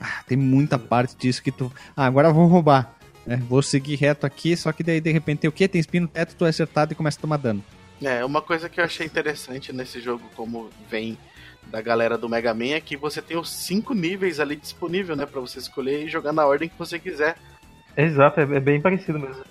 ah, 0.00 0.22
tem 0.28 0.36
muita 0.36 0.78
parte 0.78 1.16
disso 1.16 1.42
que 1.42 1.50
tu, 1.50 1.72
ah, 1.96 2.04
agora 2.06 2.28
eu 2.28 2.34
vou 2.34 2.46
roubar, 2.46 2.94
né? 3.26 3.42
Vou 3.48 3.62
seguir 3.62 3.96
reto 3.96 4.26
aqui, 4.26 4.56
só 4.56 4.70
que 4.72 4.82
daí 4.84 5.00
de 5.00 5.10
repente 5.10 5.40
tem 5.40 5.48
o 5.48 5.52
quê? 5.52 5.66
Tem 5.66 5.80
espinho 5.80 6.02
no 6.02 6.08
teto, 6.08 6.36
tu 6.36 6.44
é 6.44 6.50
acertado 6.50 6.92
e 6.92 6.94
começa 6.94 7.18
a 7.18 7.22
tomar 7.22 7.38
dano. 7.38 7.64
É, 8.02 8.24
uma 8.24 8.42
coisa 8.42 8.68
que 8.68 8.80
eu 8.80 8.84
achei 8.84 9.06
interessante 9.06 9.72
nesse 9.72 10.00
jogo, 10.00 10.22
como 10.34 10.68
vem 10.90 11.16
da 11.70 11.80
galera 11.80 12.18
do 12.18 12.28
Mega 12.28 12.52
Man, 12.52 12.74
é 12.74 12.80
que 12.80 12.96
você 12.96 13.22
tem 13.22 13.36
os 13.36 13.48
cinco 13.48 13.94
níveis 13.94 14.40
ali 14.40 14.56
disponível, 14.56 15.14
né, 15.14 15.24
Pra 15.24 15.40
você 15.40 15.58
escolher 15.58 16.04
e 16.04 16.08
jogar 16.08 16.32
na 16.32 16.44
ordem 16.44 16.68
que 16.68 16.78
você 16.78 16.98
quiser. 16.98 17.36
Exato, 17.96 18.40
é, 18.40 18.42
é 18.42 18.60
bem 18.60 18.80
parecido 18.80 19.18
mesmo. 19.18 19.44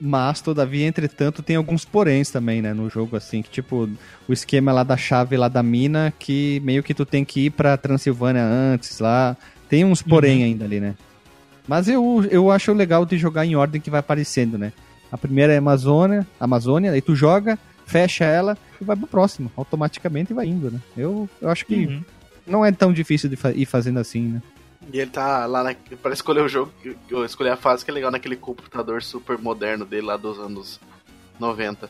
Mas, 0.00 0.40
todavia, 0.40 0.86
entretanto, 0.86 1.42
tem 1.42 1.56
alguns 1.56 1.84
poréns 1.84 2.30
também, 2.30 2.62
né, 2.62 2.72
no 2.72 2.88
jogo, 2.88 3.16
assim, 3.16 3.42
que 3.42 3.50
tipo, 3.50 3.88
o 4.28 4.32
esquema 4.32 4.72
lá 4.72 4.84
da 4.84 4.96
chave 4.96 5.36
lá 5.36 5.48
da 5.48 5.62
mina, 5.62 6.12
que 6.18 6.60
meio 6.64 6.82
que 6.82 6.94
tu 6.94 7.04
tem 7.04 7.24
que 7.24 7.46
ir 7.46 7.50
pra 7.50 7.76
Transilvânia 7.76 8.44
antes 8.44 9.00
lá, 9.00 9.36
tem 9.68 9.84
uns 9.84 10.00
porém 10.00 10.44
ainda 10.44 10.64
ali, 10.64 10.80
né. 10.80 10.94
Mas 11.66 11.88
eu, 11.88 12.24
eu 12.30 12.50
acho 12.50 12.72
legal 12.72 13.04
de 13.04 13.18
jogar 13.18 13.44
em 13.44 13.56
ordem 13.56 13.80
que 13.80 13.90
vai 13.90 14.00
aparecendo, 14.00 14.56
né. 14.56 14.72
A 15.10 15.18
primeira 15.18 15.52
é 15.52 15.58
Amazônia, 15.58 16.26
Amazônia, 16.38 16.92
aí 16.92 17.00
tu 17.00 17.14
joga, 17.16 17.58
fecha 17.88 18.24
ela 18.24 18.56
e 18.80 18.84
vai 18.84 18.94
pro 18.96 19.06
próximo, 19.06 19.50
automaticamente 19.56 20.32
vai 20.32 20.46
indo, 20.46 20.70
né. 20.70 20.78
Eu, 20.96 21.28
eu 21.40 21.48
acho 21.48 21.66
que 21.66 21.86
Uhum. 21.86 22.04
não 22.46 22.64
é 22.64 22.70
tão 22.70 22.92
difícil 22.92 23.28
de 23.28 23.36
fa- 23.36 23.50
ir 23.52 23.66
fazendo 23.66 23.98
assim, 23.98 24.22
né. 24.28 24.42
E 24.92 25.00
ele 25.00 25.10
tá 25.10 25.44
lá 25.46 25.62
na, 25.64 25.74
para 26.02 26.12
escolher 26.12 26.40
o 26.42 26.48
jogo, 26.48 26.72
eu 27.10 27.24
escolher 27.24 27.50
a 27.50 27.56
fase 27.56 27.84
que 27.84 27.90
é 27.90 27.94
legal 27.94 28.10
naquele 28.10 28.36
computador 28.36 29.02
super 29.02 29.36
moderno 29.36 29.84
dele 29.84 30.06
lá 30.06 30.16
dos 30.16 30.38
anos 30.38 30.80
90. 31.40 31.88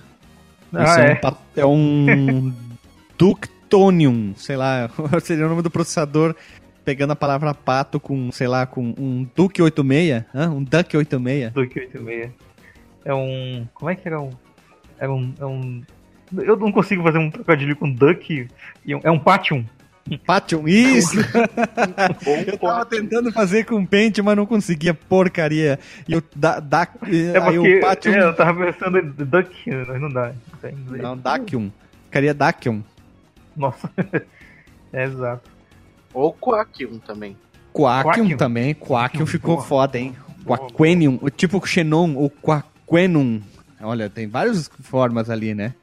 Ah, 0.73 0.83
Isso 0.85 1.01
é. 1.01 1.13
um, 1.13 1.17
pa- 1.21 1.39
é 1.57 1.67
um 1.67 2.53
Ductonium, 3.19 4.35
sei 4.37 4.57
lá, 4.57 4.91
seria 5.23 5.47
o 5.47 5.49
nome 5.49 5.63
do 5.63 5.71
processador 5.71 6.35
pegando 6.85 7.13
a 7.13 7.17
palavra 7.17 7.53
pato 7.53 8.01
com, 8.01 8.33
sei 8.33 8.49
lá, 8.49 8.65
com 8.65 8.95
um 8.99 9.27
Duke 9.37 9.61
86, 9.61 10.25
hã? 10.35 10.49
um 10.51 10.65
Duck 10.65 10.97
86. 10.97 11.53
Duke 11.53 11.79
86. 11.81 12.31
É 13.05 13.13
um. 13.15 13.69
Como 13.75 13.91
é 13.91 13.95
que 13.95 14.09
era 14.09 14.19
um. 14.21 14.31
É 14.99 15.09
um. 15.09 15.35
É 15.39 15.45
um 15.47 15.83
eu 16.37 16.57
não 16.57 16.71
consigo 16.71 17.03
fazer 17.03 17.19
um 17.19 17.31
trocadilho 17.31 17.75
com 17.77 17.91
Duck. 17.91 18.49
e 18.85 18.95
um- 18.95 19.01
É 19.03 19.11
um 19.11 19.19
Patium. 19.19 19.65
Pation, 20.27 20.67
isso! 20.67 21.17
Eu 22.47 22.59
tava 22.59 22.87
tentando 22.87 23.31
fazer 23.33 23.65
com 23.65 23.85
pente, 23.85 24.23
mas 24.23 24.37
não 24.37 24.47
conseguia, 24.47 24.95
porcaria. 24.95 25.79
E 26.09 26.17
o 26.17 26.23
da, 26.35 26.61
da, 26.61 26.89
É 27.03 27.39
aí 27.39 27.55
porque 27.57 27.77
o 27.77 27.81
Pation... 27.81 28.11
é, 28.11 28.23
eu 28.23 28.35
tava 28.35 28.65
pensando 28.65 28.99
em 28.99 29.11
Duck, 29.11 29.51
mas 29.87 30.01
não 30.01 30.09
dá. 30.09 30.33
Inglês. 30.65 31.03
Não, 31.03 31.17
Dacium. 31.17 31.71
Ficaria 32.07 32.33
Dacium. 32.33 32.83
Nossa. 33.55 33.91
é 34.93 35.05
exato. 35.05 35.51
Ou 36.15 36.33
Quakium 36.33 36.99
também. 37.01 37.37
Quacium 37.73 38.11
Quacium. 38.25 38.37
também. 38.39 38.75
Quacium 38.75 39.27
ficou 39.27 39.57
boa. 39.57 39.67
foda, 39.67 39.99
hein? 39.99 40.15
Quaquenium, 40.45 41.19
o 41.21 41.29
tipo 41.29 41.65
Xenon, 41.67 42.15
ou 42.15 42.31
Quaquenum. 42.31 43.43
Olha, 43.81 44.11
tem 44.11 44.27
várias 44.27 44.71
formas 44.83 45.31
ali, 45.31 45.55
né? 45.55 45.75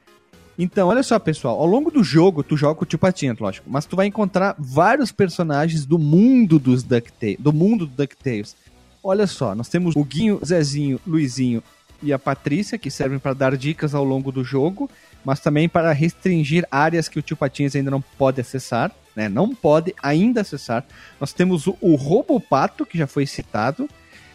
Então, 0.58 0.88
olha 0.88 1.02
só, 1.02 1.18
pessoal. 1.18 1.58
Ao 1.60 1.66
longo 1.66 1.90
do 1.90 2.02
jogo, 2.02 2.42
tu 2.42 2.56
joga 2.56 2.74
com 2.76 2.84
o 2.84 2.86
tio 2.86 2.98
Patinha, 2.98 3.36
lógico. 3.38 3.68
Mas 3.70 3.84
tu 3.84 3.94
vai 3.94 4.06
encontrar 4.06 4.54
vários 4.58 5.12
personagens 5.12 5.84
do 5.84 5.98
mundo 5.98 6.58
dos 6.58 6.82
DuckTales. 6.82 7.38
Do 7.38 7.52
mundo 7.52 7.86
do 7.86 7.94
DuckTales. 7.94 8.56
Olha 9.02 9.26
só, 9.26 9.54
nós 9.54 9.68
temos 9.68 9.94
o 9.94 10.02
Guinho, 10.02 10.40
Zezinho, 10.44 10.98
Luizinho 11.06 11.62
e 12.02 12.12
a 12.12 12.18
Patrícia, 12.18 12.78
que 12.78 12.90
servem 12.90 13.18
para 13.18 13.34
dar 13.34 13.56
dicas 13.56 13.94
ao 13.94 14.02
longo 14.02 14.32
do 14.32 14.42
jogo, 14.42 14.90
mas 15.24 15.40
também 15.40 15.68
para 15.68 15.92
restringir 15.92 16.66
áreas 16.70 17.08
que 17.08 17.18
o 17.18 17.22
tio 17.22 17.36
Patinhas 17.36 17.76
ainda 17.76 17.90
não 17.90 18.00
pode 18.00 18.40
acessar, 18.40 18.90
né? 19.14 19.28
Não 19.28 19.54
pode 19.54 19.94
ainda 20.02 20.40
acessar. 20.40 20.84
Nós 21.20 21.32
temos 21.32 21.66
o, 21.66 21.76
o 21.80 21.94
Robopato, 21.94 22.84
que 22.84 22.98
já 22.98 23.06
foi 23.06 23.26
citado, 23.26 23.88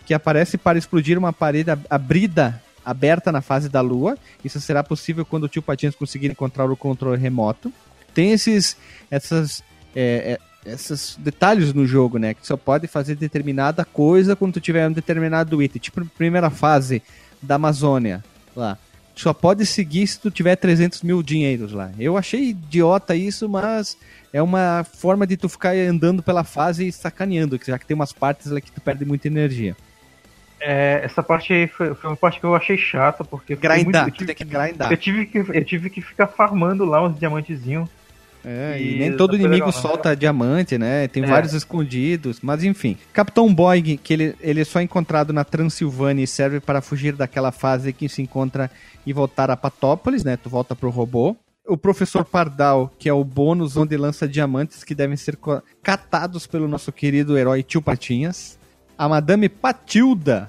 que 0.05 0.14
aparece 0.14 0.57
para 0.57 0.78
explodir 0.78 1.18
uma 1.18 1.34
parede 1.34 1.72
ab- 1.72 1.86
abrida, 1.89 2.62
aberta 2.86 3.32
na 3.32 3.41
fase 3.41 3.69
da 3.69 3.82
Lua. 3.82 4.17
Isso 4.43 4.59
será 4.59 4.84
possível 4.84 5.25
quando 5.25 5.43
o 5.45 5.47
tio 5.47 5.61
Patinhas 5.61 5.95
conseguir 5.95 6.27
encontrar 6.27 6.69
o 6.69 6.77
controle 6.77 7.19
remoto. 7.19 7.71
Tem 8.13 8.32
esses, 8.32 8.75
essas, 9.09 9.63
é, 9.95 10.38
é, 10.65 10.71
esses 10.71 11.15
detalhes 11.19 11.73
no 11.73 11.86
jogo, 11.86 12.17
né? 12.17 12.34
Que 12.34 12.45
só 12.45 12.57
pode 12.57 12.88
fazer 12.88 13.15
determinada 13.15 13.86
coisa 13.86 14.36
quando 14.36 14.53
tu 14.53 14.61
tiver 14.61 14.88
um 14.88 14.91
determinado 14.91 15.61
item. 15.61 15.82
Tipo, 15.82 16.05
primeira 16.05 16.49
fase 16.49 17.01
da 17.41 17.55
Amazônia, 17.55 18.23
lá. 18.55 18.77
Só 19.15 19.34
pode 19.34 19.65
seguir 19.65 20.07
se 20.07 20.19
tu 20.19 20.32
tiver 20.32 20.55
300 20.55 21.03
mil 21.03 21.21
dinheiros 21.21 21.73
lá. 21.73 21.91
Eu 21.99 22.17
achei 22.17 22.49
idiota 22.49 23.15
isso, 23.15 23.47
mas 23.47 23.97
é 24.32 24.41
uma 24.41 24.84
forma 24.84 25.27
de 25.27 25.36
tu 25.36 25.49
ficar 25.49 25.75
andando 25.75 26.23
pela 26.23 26.43
fase 26.43 26.88
e 26.88 26.91
sacaneando, 26.91 27.59
já 27.63 27.77
que 27.77 27.86
tem 27.86 27.93
umas 27.93 28.13
partes 28.13 28.49
lá 28.49 28.61
que 28.61 28.71
tu 28.71 28.79
perde 28.82 29.03
muita 29.05 29.27
energia. 29.27 29.75
É, 30.64 31.01
essa 31.03 31.24
parte 31.24 31.51
aí 31.51 31.68
foi, 31.68 31.93
foi 31.95 32.09
uma 32.12 32.16
parte 32.16 32.39
que 32.39 32.45
eu 32.45 32.53
achei 32.55 32.78
chata, 32.78 33.24
porque 33.24 33.55
Grindar, 33.55 33.84
muito- 33.84 33.97
eu, 33.97 34.03
tem 34.05 34.14
tive, 34.14 34.34
que 34.36 34.43
grindar. 34.45 34.91
eu, 34.91 34.97
tive 34.97 35.26
que, 35.26 35.38
eu 35.39 35.66
tive 35.66 35.89
que 35.89 36.01
ficar 36.01 36.28
farmando 36.28 36.86
lá 36.86 37.03
uns 37.03 37.18
diamantezinhos. 37.18 37.89
É, 38.43 38.76
e 38.80 38.95
E 38.95 38.99
nem 38.99 39.16
todo 39.18 39.36
inimigo 39.36 39.53
legal, 39.53 39.68
não. 39.68 39.74
solta 39.74 40.16
diamante, 40.16 40.76
né? 40.78 41.07
Tem 41.07 41.24
É. 41.24 41.28
vários 41.28 41.53
escondidos, 41.53 42.39
mas 42.41 42.64
enfim. 42.64 42.97
Capitão 43.14 43.53
Boing, 43.53 43.97
que 43.97 44.14
ele, 44.14 44.36
ele 44.41 44.62
é 44.62 44.64
só 44.64 44.82
encontrado 44.82 45.32
na 45.32 45.43
Transilvânia 45.43 46.24
e 46.24 46.28
serve 46.28 46.59
para 46.59 46.82
fugir 46.82 47.14
daquela 47.14 47.51
fase 47.51 47.93
que 47.93 48.09
se 48.09 48.22
encontra 48.22 48.70
e 49.05 49.14
voltar 49.14 49.51
a 49.51 49.57
Patópolis, 49.57 50.24
né? 50.24 50.38
Tu 50.38 50.49
volta 50.49 50.76
pro 50.76 50.89
robô. 50.89 51.36
O 51.68 51.78
Professor 51.78 52.26
Pardal, 52.26 52.91
que 52.97 53.07
é 53.07 53.14
o 53.14 53.24
bônus 53.24 53.78
onde 53.78 53.95
lança 53.95 54.28
diamantes 54.28 54.84
que 54.84 54.95
devem 54.95 55.16
ser 55.16 55.38
catados 55.84 56.47
pelo 56.47 56.68
nosso 56.68 56.91
querido 56.91 57.38
herói 57.38 57.62
Tio 57.64 57.82
Patinhas. 57.82 58.57
A 59.01 59.09
Madame 59.09 59.49
Patilda 59.49 60.47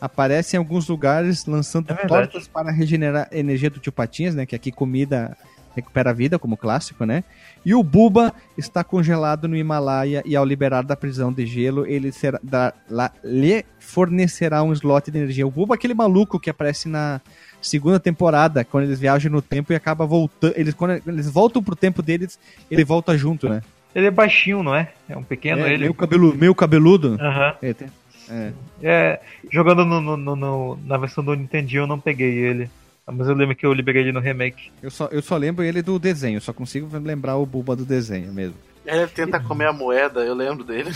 aparece 0.00 0.56
em 0.56 0.58
alguns 0.58 0.88
lugares 0.88 1.44
lançando 1.44 1.90
É 1.92 2.06
tortas 2.06 2.48
para 2.48 2.72
regenerar 2.72 3.28
a 3.30 3.36
energia 3.36 3.68
do 3.68 3.78
Tio 3.78 3.92
Patinhas, 3.92 4.34
né? 4.34 4.46
Que 4.46 4.56
aqui 4.56 4.72
comida 4.72 5.36
recupera 5.76 6.08
a 6.08 6.12
vida, 6.14 6.38
como 6.38 6.56
clássico, 6.56 7.04
né? 7.04 7.22
E 7.62 7.74
o 7.74 7.82
Buba 7.82 8.32
está 8.56 8.82
congelado 8.82 9.46
no 9.46 9.54
Himalaia 9.54 10.22
e 10.24 10.34
ao 10.34 10.46
liberar 10.46 10.82
da 10.82 10.96
prisão 10.96 11.30
de 11.30 11.44
gelo, 11.44 11.86
ele 11.86 12.10
será, 12.10 12.40
da- 12.42 12.72
lá- 12.88 13.12
lhe 13.22 13.66
fornecerá 13.78 14.62
um 14.62 14.72
slot 14.72 15.10
de 15.10 15.18
energia. 15.18 15.46
O 15.46 15.50
Buba 15.50 15.74
é 15.74 15.76
aquele 15.76 15.92
maluco 15.92 16.40
que 16.40 16.48
aparece 16.48 16.88
na 16.88 17.20
segunda 17.60 18.00
temporada, 18.00 18.64
quando 18.64 18.84
eles 18.84 18.98
viajam 18.98 19.30
no 19.30 19.42
tempo 19.42 19.74
e 19.74 19.76
acaba 19.76 20.06
voltando. 20.06 20.54
Eles, 20.56 20.72
quando 20.72 21.02
eles 21.06 21.28
voltam 21.28 21.62
pro 21.62 21.76
tempo 21.76 22.00
deles, 22.00 22.38
ele 22.70 22.82
volta 22.82 23.14
junto, 23.18 23.46
né? 23.46 23.60
Ele 23.94 24.06
é 24.06 24.10
baixinho, 24.10 24.62
não 24.62 24.74
é? 24.74 24.92
É 25.08 25.16
um 25.16 25.22
pequeno 25.22 25.62
é, 25.62 25.68
ele. 25.72 25.78
meio, 25.80 25.94
cabelu, 25.94 26.34
meio 26.34 26.54
cabeludo. 26.54 27.16
Aham. 27.20 27.54
É, 27.60 27.72
tem- 27.74 27.88
é. 28.30 28.52
É, 28.82 29.20
jogando 29.50 29.84
no, 29.84 30.00
no- 30.00 30.16
no- 30.16 30.36
no- 30.36 30.78
na 30.84 30.96
versão 30.96 31.22
do 31.24 31.34
Nintendinho 31.34 31.82
eu 31.82 31.86
não 31.86 31.98
peguei 31.98 32.30
ele. 32.38 32.70
Mas 33.12 33.26
eu 33.26 33.34
lembro 33.34 33.56
que 33.56 33.66
eu 33.66 33.72
liberei 33.72 34.02
ele 34.02 34.12
no 34.12 34.20
remake. 34.20 34.70
Eu, 34.80 34.90
só, 34.90 35.06
eu 35.10 35.20
só 35.20 35.36
lembro 35.36 35.64
ele 35.64 35.82
do 35.82 35.98
desenho, 35.98 36.40
só 36.40 36.52
consigo 36.52 36.88
lembrar 36.98 37.36
o 37.36 37.44
Buba 37.46 37.74
do 37.74 37.84
desenho 37.84 38.32
mesmo. 38.32 38.54
Ele 38.86 39.04
tenta 39.08 39.40
comer 39.40 39.66
a 39.66 39.72
moeda, 39.72 40.20
eu 40.20 40.34
lembro 40.34 40.62
dele. 40.62 40.90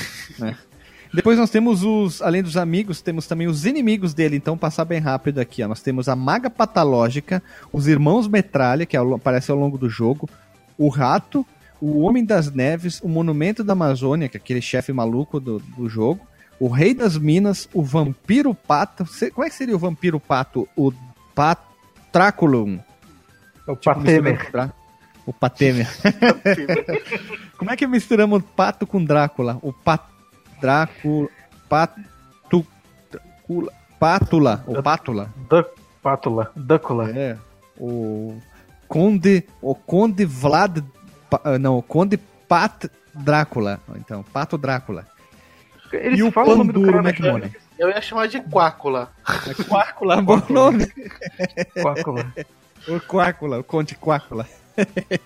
Depois 1.13 1.39
nós 1.39 1.51
temos 1.51 1.83
os, 1.83 2.21
além 2.23 2.43
dos 2.43 2.57
amigos, 2.57 3.01
temos 3.01 3.27
também 3.27 3.47
os 3.47 3.65
inimigos 3.65 4.15
dele, 4.15 4.37
então 4.37 4.57
passar 4.59 4.85
bem 4.85 4.99
rápido 5.01 5.39
aqui, 5.41 5.63
ó. 5.63 5.69
Nós 5.69 5.81
temos 5.83 6.09
a 6.09 6.17
Maga 6.17 6.51
Patológica, 6.51 7.43
os 7.73 7.87
Irmãos 7.87 8.27
Metralha, 8.27 8.85
que 8.87 8.97
ao- 8.97 9.15
aparece 9.15 9.51
ao 9.51 9.57
longo 9.57 9.79
do 9.79 9.89
jogo, 9.89 10.29
o 10.77 10.89
Rato, 10.89 11.47
o 11.85 12.01
Homem 12.01 12.25
das 12.25 12.51
Neves, 12.51 12.99
o 13.03 13.09
Monumento 13.09 13.63
da 13.63 13.75
Amazônia, 13.75 14.27
que 14.27 14.39
é 14.39 14.41
aquele 14.41 14.63
chefe 14.63 14.91
maluco 14.91 15.39
do, 15.39 15.59
do 15.59 15.87
jogo, 15.87 16.27
o 16.59 16.67
Rei 16.67 16.95
das 16.95 17.19
Minas, 17.19 17.69
o 17.75 17.83
Vampiro 17.83 18.55
Pato. 18.55 19.05
Como 19.35 19.47
é 19.47 19.51
que 19.51 19.55
seria 19.55 19.77
o 19.77 19.79
Vampiro 19.79 20.19
Pato? 20.19 20.67
O 20.75 20.91
Patraculum. 21.35 22.79
É 23.69 23.71
o 23.71 23.77
Tipo, 23.77 23.97
Patemer. 23.97 24.73
O 25.27 25.33
Patemer. 25.33 25.87
Como 27.59 27.71
é 27.71 27.77
que 27.77 27.87
misturamos 27.87 28.43
pato 28.57 28.87
com 28.87 29.05
Drácula? 29.05 29.59
O 29.61 29.71
pat... 29.71 30.03
Drácula... 30.63 31.29
Patu... 31.69 32.67
Pátula. 34.01 34.65
O 34.67 34.83
Pátula. 34.83 35.31
Pátula. 36.03 36.51
Duckula. 36.57 37.11
É. 37.11 37.37
O 37.79 38.39
Conde... 38.89 39.45
O 39.61 39.75
Conde 39.75 40.25
Vlad... 40.25 40.83
Ah, 41.43 41.59
Não, 41.59 41.79
o 41.79 41.83
Conde 41.83 42.17
Pat 42.49 42.85
Drácula. 43.15 43.81
Então, 43.97 44.23
Pato 44.23 44.57
Drácula. 44.59 45.07
Eles 45.93 46.19
e 46.19 46.23
o 46.23 46.33
Panduro 46.33 46.93
cara 46.93 47.09
McMoney. 47.09 47.53
Eu 47.79 47.89
ia 47.89 48.01
chamar 48.01 48.27
de 48.27 48.41
Quácula. 48.41 49.11
É 49.49 49.63
Quácula, 49.65 50.21
bom 50.23 50.43
nome. 50.51 50.87
Quácula. 51.81 52.33
O 52.89 53.01
Quácula, 53.01 53.59
o 53.61 53.65
Conde 53.65 53.95
Quácula. 53.95 54.47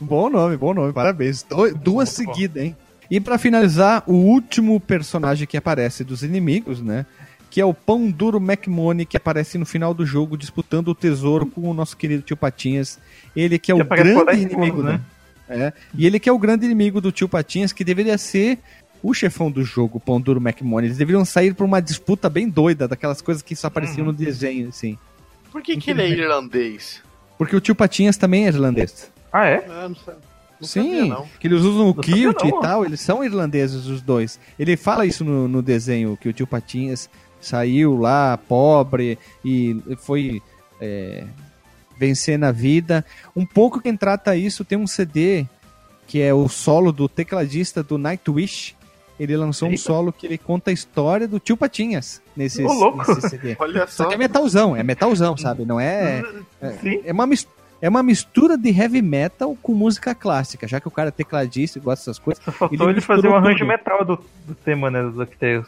bom 0.00 0.28
nome, 0.30 0.56
bom 0.56 0.74
nome, 0.74 0.92
parabéns. 0.92 1.42
Do- 1.42 1.74
duas 1.74 2.10
seguidas, 2.10 2.62
hein? 2.62 2.76
E 3.10 3.20
pra 3.20 3.38
finalizar, 3.38 4.02
o 4.06 4.12
último 4.14 4.78
personagem 4.80 5.46
que 5.46 5.56
aparece 5.56 6.02
dos 6.04 6.22
inimigos, 6.22 6.80
né? 6.82 7.06
Que 7.50 7.60
é 7.60 7.64
o 7.64 7.72
Pão 7.72 8.10
Duro 8.10 8.38
McMoney, 8.38 9.06
que 9.06 9.16
aparece 9.16 9.56
no 9.56 9.64
final 9.64 9.94
do 9.94 10.04
jogo 10.04 10.36
disputando 10.36 10.88
o 10.88 10.94
tesouro 10.94 11.46
com 11.46 11.70
o 11.70 11.74
nosso 11.74 11.96
querido 11.96 12.22
tio 12.22 12.36
Patinhas. 12.36 12.98
Ele 13.34 13.58
que 13.58 13.70
é 13.72 13.74
Que 13.76 13.82
o 13.82 13.84
grande 13.86 14.24
10 14.24 14.38
inimigo, 14.42 14.64
segundos, 14.64 14.84
né? 14.84 15.00
É. 15.48 15.72
E 15.94 16.06
ele 16.06 16.18
que 16.18 16.28
é 16.28 16.32
o 16.32 16.38
grande 16.38 16.64
inimigo 16.64 17.00
do 17.00 17.12
tio 17.12 17.28
Patinhas, 17.28 17.72
que 17.72 17.84
deveria 17.84 18.18
ser 18.18 18.58
o 19.02 19.14
chefão 19.14 19.50
do 19.50 19.62
jogo, 19.62 19.98
o 19.98 20.00
Pão 20.00 20.20
Duro 20.20 20.40
McMoney. 20.40 20.88
Eles 20.88 20.98
deveriam 20.98 21.24
sair 21.24 21.54
pra 21.54 21.64
uma 21.64 21.80
disputa 21.80 22.28
bem 22.28 22.48
doida, 22.48 22.88
daquelas 22.88 23.20
coisas 23.22 23.42
que 23.42 23.54
só 23.54 23.68
apareciam 23.68 24.06
Uhum. 24.06 24.12
no 24.12 24.18
desenho, 24.18 24.68
assim. 24.68 24.98
Por 25.52 25.62
que, 25.62 25.76
que 25.76 25.90
ele 25.92 26.02
é 26.02 26.08
irlandês? 26.08 27.00
Porque 27.38 27.54
o 27.54 27.60
tio 27.60 27.74
Patinhas 27.74 28.16
também 28.16 28.44
é 28.46 28.48
irlandês. 28.48 29.10
Ah, 29.32 29.46
é? 29.46 29.64
Ah, 29.68 29.88
não 29.88 29.94
sei. 29.96 30.14
Não 30.58 30.66
Sim, 30.66 30.82
sabia, 30.98 31.06
não. 31.14 31.26
que 31.38 31.46
eles 31.46 31.60
usam 31.60 31.82
o 31.90 31.94
Não 31.94 32.02
kilt 32.02 32.42
e 32.44 32.60
tal, 32.62 32.82
eles 32.84 33.00
são 33.00 33.22
irlandeses 33.22 33.84
os 33.86 34.00
dois. 34.00 34.40
Ele 34.58 34.74
fala 34.76 35.04
isso 35.04 35.22
no, 35.22 35.46
no 35.46 35.60
desenho, 35.60 36.16
que 36.16 36.30
o 36.30 36.32
tio 36.32 36.46
Patinhas 36.46 37.10
saiu 37.40 37.94
lá, 37.94 38.38
pobre, 38.38 39.18
e 39.44 39.76
foi 39.98 40.40
é, 40.80 41.24
vencer 41.98 42.38
na 42.38 42.50
vida. 42.52 43.04
Um 43.34 43.44
pouco 43.46 43.80
quem 43.80 43.96
trata 43.96 44.36
isso 44.36 44.64
tem 44.64 44.76
um 44.78 44.86
CD, 44.86 45.46
que 46.06 46.20
é 46.20 46.32
o 46.34 46.48
solo 46.48 46.92
do 46.92 47.08
tecladista 47.08 47.82
do 47.82 47.98
Nightwish. 47.98 48.74
Ele 49.18 49.34
lançou 49.34 49.68
um 49.68 49.70
Eita. 49.72 49.82
solo 49.82 50.12
que 50.12 50.26
ele 50.26 50.36
conta 50.36 50.70
a 50.70 50.74
história 50.74 51.26
do 51.26 51.40
tio 51.40 51.56
Patinhas 51.56 52.20
nesse, 52.36 52.62
louco. 52.62 52.98
nesse 52.98 53.30
CD. 53.30 53.56
Olha 53.58 53.86
Só 53.86 54.02
só. 54.04 54.08
que 54.10 54.14
é 54.14 54.18
metalzão, 54.18 54.76
é 54.76 54.82
metalzão, 54.82 55.34
sabe? 55.38 55.64
Não 55.64 55.80
é... 55.80 56.22
Sim. 56.82 57.00
É 57.02 57.12
uma, 57.12 57.26
mis- 57.26 57.48
é 57.80 57.88
uma 57.88 58.02
mistura 58.02 58.58
de 58.58 58.68
heavy 58.68 59.00
metal 59.00 59.56
com 59.62 59.72
música 59.72 60.14
clássica, 60.14 60.68
já 60.68 60.78
que 60.80 60.86
o 60.88 60.90
cara 60.90 61.08
é 61.08 61.12
tecladista 61.12 61.78
e 61.78 61.80
gosta 61.80 62.02
dessas 62.02 62.18
coisas. 62.18 62.44
Só 62.44 62.52
faltou 62.52 62.76
Ele 62.90 62.98
ele, 62.98 63.00
fazer 63.00 63.26
um 63.28 63.34
arranjo 63.34 63.60
tudo. 63.60 63.68
metal 63.68 64.04
do, 64.04 64.18
do 64.46 64.54
tema, 64.54 64.90
né, 64.90 65.02
do 65.02 65.12
DuckTales. 65.12 65.66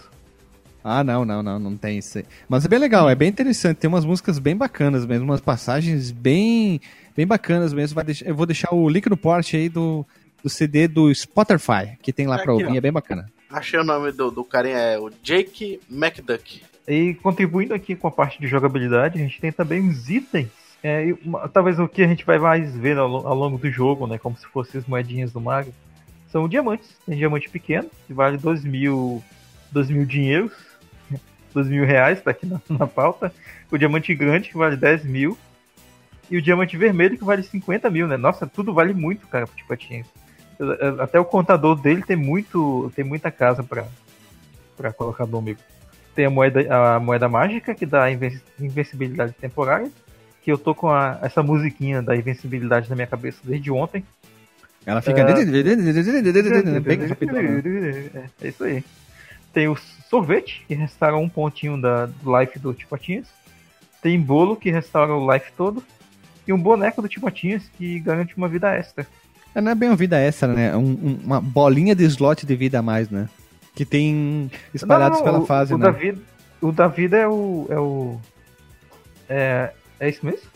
Ah, 0.82 1.02
não, 1.04 1.24
não, 1.24 1.42
não, 1.42 1.58
não 1.58 1.76
tem 1.76 1.98
isso 1.98 2.18
aí. 2.18 2.24
Mas 2.48 2.64
é 2.64 2.68
bem 2.68 2.78
legal, 2.78 3.08
é 3.10 3.14
bem 3.14 3.28
interessante. 3.28 3.78
Tem 3.78 3.88
umas 3.88 4.04
músicas 4.04 4.38
bem 4.38 4.56
bacanas 4.56 5.04
mesmo, 5.04 5.24
umas 5.24 5.40
passagens 5.40 6.10
bem, 6.10 6.80
bem 7.16 7.26
bacanas 7.26 7.72
mesmo. 7.72 7.94
Vai 7.96 8.04
deixar- 8.04 8.26
eu 8.26 8.34
vou 8.34 8.46
deixar 8.46 8.72
o 8.74 8.88
link 8.88 9.08
no 9.08 9.16
Porsche 9.16 9.56
aí 9.56 9.68
do, 9.68 10.06
do 10.42 10.48
CD 10.48 10.86
do 10.88 11.12
Spotify, 11.14 11.96
que 12.02 12.12
tem 12.12 12.26
lá 12.26 12.36
pra 12.38 12.52
Aqui, 12.54 12.62
ouvir, 12.64 12.74
ó. 12.74 12.78
é 12.78 12.80
bem 12.80 12.92
bacana. 12.92 13.26
Achei 13.50 13.78
o 13.78 13.84
nome 13.84 14.12
do, 14.12 14.30
do 14.30 14.44
carinha, 14.44 14.76
é 14.78 14.98
o 14.98 15.10
Jake 15.22 15.80
McDuck. 15.90 16.62
E 16.86 17.14
contribuindo 17.22 17.74
aqui 17.74 17.94
com 17.94 18.06
a 18.08 18.10
parte 18.10 18.40
de 18.40 18.46
jogabilidade, 18.46 19.18
a 19.18 19.22
gente 19.22 19.40
tem 19.40 19.50
também 19.52 19.86
os 19.88 20.08
itens. 20.08 20.48
É, 20.82 21.12
uma- 21.24 21.48
talvez 21.48 21.78
o 21.78 21.88
que 21.88 22.02
a 22.02 22.06
gente 22.06 22.24
vai 22.24 22.38
mais 22.38 22.74
ver 22.76 22.96
ao, 22.98 23.26
ao 23.26 23.34
longo 23.34 23.58
do 23.58 23.70
jogo, 23.70 24.06
né? 24.06 24.16
Como 24.16 24.36
se 24.38 24.46
fossem 24.46 24.80
as 24.80 24.86
moedinhas 24.86 25.32
do 25.32 25.40
Mario. 25.40 25.74
são 26.30 26.48
diamantes. 26.48 26.88
Tem 27.06 27.16
diamante 27.18 27.48
pequeno, 27.50 27.88
que 28.06 28.12
vale 28.14 28.36
2 28.38 28.62
mil, 28.62 29.22
2 29.72 29.88
mil 29.90 30.04
dinheiros, 30.04 30.52
2 31.62 31.68
mil 31.68 31.84
reais, 31.84 32.20
tá 32.22 32.30
aqui 32.30 32.46
na, 32.46 32.60
na 32.70 32.86
pauta. 32.86 33.32
O 33.70 33.76
diamante 33.78 34.14
grande, 34.14 34.48
que 34.48 34.56
vale 34.56 34.76
10 34.76 35.04
mil. 35.04 35.36
E 36.30 36.36
o 36.36 36.42
diamante 36.42 36.76
vermelho, 36.76 37.16
que 37.18 37.24
vale 37.24 37.42
50 37.42 37.88
mil, 37.90 38.06
né? 38.06 38.16
Nossa, 38.16 38.46
tudo 38.46 38.72
vale 38.74 38.92
muito, 38.92 39.26
cara, 39.26 39.46
pro 39.46 39.56
Tipatinhas. 39.56 40.06
Até 41.00 41.18
o 41.20 41.24
contador 41.24 41.80
dele 41.80 42.02
tem 42.02 42.16
muito 42.16 42.92
tem 42.94 43.04
muita 43.04 43.30
casa 43.30 43.62
pra, 43.62 43.86
pra 44.76 44.92
colocar 44.92 45.24
no 45.26 45.38
amigo. 45.38 45.60
Tem 46.14 46.26
a 46.26 46.30
moeda, 46.30 46.60
a 46.96 46.98
moeda 47.00 47.28
mágica, 47.28 47.74
que 47.74 47.86
dá 47.86 48.10
inven- 48.10 48.40
invencibilidade 48.60 49.32
temporária. 49.40 49.88
Que 50.42 50.50
eu 50.52 50.58
tô 50.58 50.74
com 50.74 50.88
a- 50.90 51.18
essa 51.22 51.42
musiquinha 51.42 52.02
da 52.02 52.16
invencibilidade 52.16 52.88
na 52.90 52.96
minha 52.96 53.06
cabeça 53.06 53.38
desde 53.44 53.70
ontem. 53.70 54.04
Ela 54.84 55.00
fica. 55.02 55.20
Bem 56.80 56.98
rapidão. 57.08 57.36
É, 58.14 58.46
é 58.46 58.48
isso 58.48 58.64
aí. 58.64 58.84
Tem 59.58 59.66
o 59.66 59.76
sorvete, 60.08 60.64
que 60.68 60.74
restaura 60.76 61.16
um 61.16 61.28
pontinho 61.28 61.80
da, 61.80 62.06
do 62.06 62.38
life 62.38 62.60
do 62.60 62.72
Tipatinhas. 62.72 63.26
Tem 64.00 64.20
bolo, 64.20 64.54
que 64.54 64.70
restaura 64.70 65.12
o 65.12 65.32
life 65.32 65.50
todo. 65.56 65.82
E 66.46 66.52
um 66.52 66.58
boneco 66.62 67.02
do 67.02 67.08
Tipatinhas, 67.08 67.64
que 67.76 67.98
garante 67.98 68.36
uma 68.36 68.46
vida 68.46 68.72
extra. 68.72 69.04
É, 69.52 69.60
Não 69.60 69.72
é 69.72 69.74
bem 69.74 69.88
uma 69.88 69.96
vida 69.96 70.16
extra, 70.16 70.46
né? 70.54 70.68
É 70.68 70.76
um- 70.76 70.82
um- 70.92 71.18
uma 71.24 71.40
bolinha 71.40 71.92
de 71.92 72.04
slot 72.04 72.46
de 72.46 72.54
vida 72.54 72.78
a 72.78 72.82
mais, 72.82 73.10
né? 73.10 73.28
Que 73.74 73.84
tem 73.84 74.48
espalhados 74.72 75.18
Não, 75.18 75.26
não, 75.26 75.32
pela 75.32 75.42
o- 75.42 75.46
fase, 75.46 75.74
o 75.74 75.78
né? 75.78 75.86
Da 75.86 75.90
vida, 75.90 76.20
o 76.60 76.70
da 76.70 76.86
vida 76.86 77.16
é 77.16 77.26
o. 77.26 77.66
É, 77.68 77.78
o, 77.80 78.20
é, 79.28 79.72
é 79.98 80.08
isso 80.08 80.24
mesmo? 80.24 80.46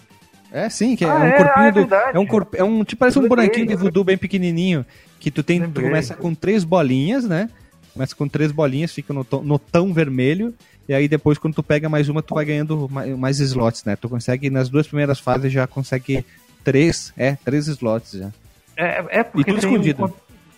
É 0.52 0.68
sim, 0.70 0.94
que 0.94 1.04
é 1.04 1.08
Ah, 1.08 1.14
um 1.16 1.24
é, 1.24 1.32
corpinho 1.32 1.56
ah, 1.56 1.66
é 1.66 1.72
do. 1.72 1.80
verdade. 1.80 2.16
É 2.16 2.20
um 2.20 2.26
corpo. 2.26 2.56
É 2.56 2.62
um. 2.62 2.84
Tipo, 2.84 3.00
parece 3.00 3.18
um 3.18 3.26
bonequinho 3.26 3.66
de 3.66 3.74
voodoo 3.74 4.04
bem 4.04 4.16
pequenininho. 4.16 4.86
Que 5.18 5.28
tu 5.28 5.42
tem. 5.42 5.60
Tu 5.68 5.80
começa 5.82 6.14
com 6.14 6.32
três 6.32 6.62
bolinhas, 6.62 7.24
né? 7.26 7.50
Começa 7.92 8.14
com 8.14 8.26
três 8.28 8.50
bolinhas, 8.52 8.92
fica 8.92 9.12
no, 9.12 9.26
no 9.42 9.58
tão 9.58 9.92
vermelho. 9.92 10.54
E 10.88 10.94
aí 10.94 11.06
depois, 11.08 11.38
quando 11.38 11.54
tu 11.54 11.62
pega 11.62 11.88
mais 11.88 12.08
uma, 12.08 12.22
tu 12.22 12.34
vai 12.34 12.44
ganhando 12.44 12.88
mais, 12.90 13.16
mais 13.16 13.40
slots, 13.40 13.84
né? 13.84 13.94
Tu 13.96 14.08
consegue, 14.08 14.50
nas 14.50 14.68
duas 14.68 14.86
primeiras 14.86 15.18
fases, 15.20 15.52
já 15.52 15.66
consegue 15.66 16.24
três. 16.64 17.12
É, 17.16 17.36
três 17.36 17.66
slots 17.68 18.12
já. 18.12 18.30
É, 18.76 19.04
é 19.20 19.22
porque 19.22 19.50
tudo 19.52 19.60
tem 19.60 19.70
escondido. 19.70 20.04
Um, 20.06 20.12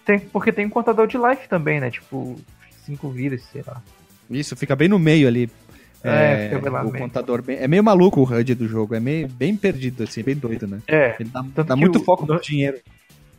tem, 0.05 0.19
porque 0.19 0.53
tem 0.53 0.67
um 0.67 0.71
contador 0.71 1.07
de 1.07 1.17
life 1.19 1.49
também, 1.49 1.81
né? 1.81 1.91
Tipo, 1.91 2.39
cinco 2.87 3.09
vidas, 3.11 3.43
sei 3.53 3.63
lá. 3.67 3.83
Isso, 4.31 4.57
fica 4.57 4.75
bem 4.77 4.89
no 4.89 4.99
meio 4.99 5.29
ali. 5.29 5.51
É, 6.03 6.49
fica 6.49 6.61
bem 6.61 6.71
lá 6.71 6.83
no 6.83 6.89
o 6.91 6.93
meio. 6.93 7.05
contador 7.05 7.43
bem, 7.43 7.57
é 7.57 7.67
meio 7.67 7.83
maluco 7.83 8.21
o 8.21 8.25
HUD 8.31 8.55
do 8.55 8.69
jogo, 8.69 8.95
é 8.95 9.01
meio 9.01 9.27
bem 9.27 9.57
perdido, 9.57 10.03
assim, 10.05 10.23
bem 10.23 10.35
doido, 10.37 10.67
né? 10.67 10.81
É, 10.87 11.17
Ele 11.19 11.31
dá, 11.31 11.63
dá 11.63 11.75
muito 11.77 11.99
o- 11.99 12.05
foco 12.05 12.27
no- 12.27 12.35
no 12.35 12.41
dinheiro. 12.41 12.79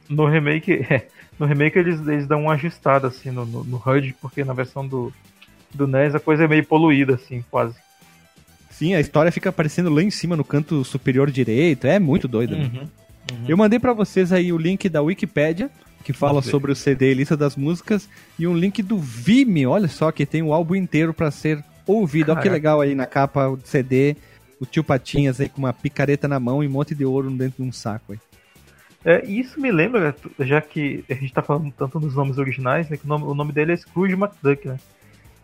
no 0.10 0.26
remake, 0.28 0.74
é, 0.90 1.08
no 1.40 1.46
remake 1.46 1.78
eles, 1.78 2.00
eles 2.08 2.28
dão 2.28 2.44
uma 2.44 2.54
ajustada 2.54 3.08
assim 3.08 3.32
no, 3.32 3.46
no, 3.46 3.64
no 3.64 3.78
HUD, 3.78 4.16
porque 4.22 4.44
na 4.44 4.54
versão 4.54 4.88
do, 4.88 5.12
do 5.74 5.88
NES 5.88 6.16
a 6.16 6.20
coisa 6.20 6.46
é 6.46 6.48
meio 6.48 6.66
poluída, 6.66 7.16
assim, 7.16 7.44
quase. 7.50 7.76
Sim, 8.70 8.94
a 8.94 9.00
história 9.00 9.32
fica 9.32 9.50
aparecendo 9.50 9.90
lá 9.90 10.02
em 10.02 10.10
cima 10.10 10.36
no 10.36 10.44
canto 10.44 10.84
superior 10.84 11.32
direito, 11.32 11.88
é 11.88 12.00
muito 12.00 12.28
doido. 12.28 12.56
né? 12.56 12.72
Uhum. 12.74 12.88
Eu 13.48 13.58
mandei 13.58 13.80
pra 13.80 13.94
vocês 13.94 14.32
aí 14.32 14.52
o 14.52 14.58
link 14.58 14.90
da 14.90 15.02
Wikipédia, 15.02 15.70
que 16.04 16.14
fala 16.14 16.42
ver. 16.42 16.50
sobre 16.50 16.72
o 16.72 16.76
CD 16.76 17.12
e 17.12 17.14
lista 17.16 17.36
das 17.36 17.56
músicas, 17.56 18.08
e 18.38 18.46
um 18.46 18.56
link 18.56 18.84
do 18.84 18.98
Vime, 18.98 19.66
olha 19.66 19.88
só, 19.88 20.12
que 20.12 20.26
tem 20.26 20.44
o 20.44 20.54
álbum 20.54 20.76
inteiro 20.76 21.14
pra 21.14 21.32
ser 21.32 21.64
ouvido. 21.88 22.32
Olha 22.32 22.42
que 22.42 22.50
legal 22.50 22.82
aí 22.82 22.94
na 22.94 23.06
capa 23.06 23.50
do 23.50 23.66
CD, 23.66 24.16
o 24.60 24.66
tio 24.66 24.84
Patinhas 24.84 25.40
aí 25.40 25.50
com 25.50 25.60
uma 25.60 25.74
picareta 25.74 26.28
na 26.28 26.40
mão 26.40 26.64
e 26.64 26.68
um 26.68 26.72
monte 26.72 26.94
de 26.94 27.06
ouro 27.06 27.30
dentro 27.32 27.64
de 27.64 27.70
um 27.70 27.72
saco 27.72 28.14
aí. 28.14 28.20
É, 29.06 29.24
e 29.24 29.40
isso 29.40 29.62
me 29.62 29.72
lembra, 29.72 30.16
já 30.40 30.60
que 30.60 31.06
a 31.08 31.14
gente 31.14 31.32
tá 31.32 31.44
falando 31.44 31.72
tanto 31.78 32.00
nos 32.00 32.16
nomes 32.16 32.40
originais, 32.40 32.90
né, 32.90 32.98
que 32.98 33.06
o 33.06 33.08
nome, 33.08 33.24
o 33.24 33.36
nome 33.36 33.52
dele 33.52 33.72
é 33.72 33.78
Scrooge 33.78 34.16
McDuck, 34.16 34.68
né? 34.68 34.80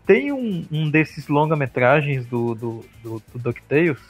Tem 0.04 0.32
um, 0.32 0.66
um 0.68 0.90
desses 0.90 1.28
longa-metragens 1.28 2.26
do, 2.26 2.56
do, 2.56 2.84
do, 3.04 3.22
do 3.32 3.38
DuckTales, 3.38 4.00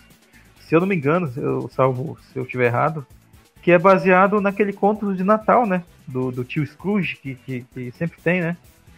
se 0.61 0.75
eu 0.75 0.81
não 0.81 0.87
me 0.87 0.97
engano, 0.97 1.31
eu 1.37 1.69
salvo 1.69 2.17
se 2.33 2.39
eu 2.39 2.45
estiver 2.45 2.69
errado, 2.69 3.07
que 3.61 3.71
é 3.71 3.79
baseado 3.79 4.41
naquele 4.41 4.73
conto 4.73 5.15
de 5.15 5.23
Natal, 5.23 5.67
né? 5.67 5.85
Do, 6.09 6.33
do 6.33 6.45
tio 6.45 6.67
Scrooge, 6.67 7.17
que, 7.17 7.35
que, 7.35 7.61
que 7.75 7.91
sempre 7.93 8.19
tem, 8.23 8.41
né? 8.41 8.57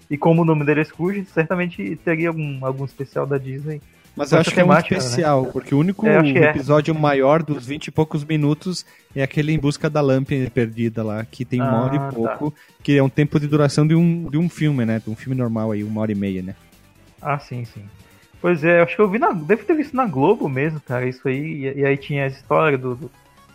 E 0.09 0.17
como 0.17 0.43
o 0.43 0.45
nome 0.45 0.65
dele 0.65 0.83
é 0.83 0.85
Scrooge, 0.85 1.25
certamente 1.25 1.97
teria 2.05 2.29
algum, 2.29 2.65
algum 2.65 2.85
especial 2.85 3.27
da 3.27 3.39
Disney. 3.39 3.83
Mas 4.17 4.31
eu 4.31 4.39
acho 4.39 4.53
que 4.53 4.61
é 4.61 4.62
um 4.65 4.69
temática, 4.69 4.95
né? 4.95 5.01
especial, 5.01 5.47
porque 5.47 5.75
o 5.75 5.79
único 5.79 6.07
É, 6.07 6.17
é. 6.31 6.51
episódio 6.51 6.95
maior 6.95 7.43
dos 7.43 7.67
20 7.67 7.89
e 7.89 7.91
poucos 7.91 8.25
minutos 8.25 8.87
é 9.15 9.23
aquele 9.23 9.53
Em 9.53 9.59
Busca 9.59 9.91
da 9.91 10.01
Lâmpada 10.01 10.49
Perdida 10.51 11.03
lá, 11.03 11.25
que 11.25 11.45
tem 11.45 11.61
uma 11.61 11.71
Ah, 11.73 11.83
hora 11.83 11.97
e 11.97 11.99
tá. 11.99 12.09
pouco, 12.12 12.55
que 12.83 12.97
é 12.97 13.03
um 13.03 13.09
tempo 13.09 13.41
de 13.41 13.49
duração 13.49 13.85
de 13.87 13.95
um, 13.95 14.31
de 14.31 14.39
um 14.39 14.49
filme, 14.49 14.85
né? 14.85 15.01
De 15.05 15.11
um 15.11 15.17
filme 15.17 15.35
normal 15.37 15.73
aí, 15.73 15.83
uma 15.83 16.01
hora 16.01 16.12
e 16.12 16.15
meia, 16.15 16.43
né? 16.43 16.55
Ah, 17.21 17.39
sim, 17.39 17.65
sim. 17.65 17.83
Pois 18.41 18.62
é, 18.62 18.83
acho 18.83 18.95
que 18.95 19.01
eu 19.03 19.09
vi 19.11 19.19
na. 19.19 19.33
Deve 19.33 19.65
ter 19.65 19.75
visto 19.75 19.97
na 19.97 20.07
Globo 20.07 20.49
mesmo, 20.49 20.79
cara, 20.81 21.09
isso 21.09 21.27
aí. 21.27 21.65
E, 21.75 21.81
e 21.81 21.85
aí 21.85 21.97
tinha 21.97 22.27
as 22.27 22.37
histórias 22.37 22.81
do, 22.81 22.95
do 22.95 23.11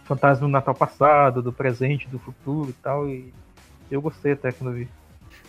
fantasma 0.05 0.47
do 0.47 0.51
Natal 0.51 0.73
passado, 0.75 1.41
do 1.41 1.53
presente, 1.53 2.07
do 2.09 2.17
futuro 2.19 2.71
e 2.71 2.73
tal. 2.83 3.07
E 3.07 3.31
eu 3.91 4.01
gostei 4.01 4.31
até 4.33 4.51
quando 4.51 4.71
eu 4.71 4.77
vi. 4.79 4.87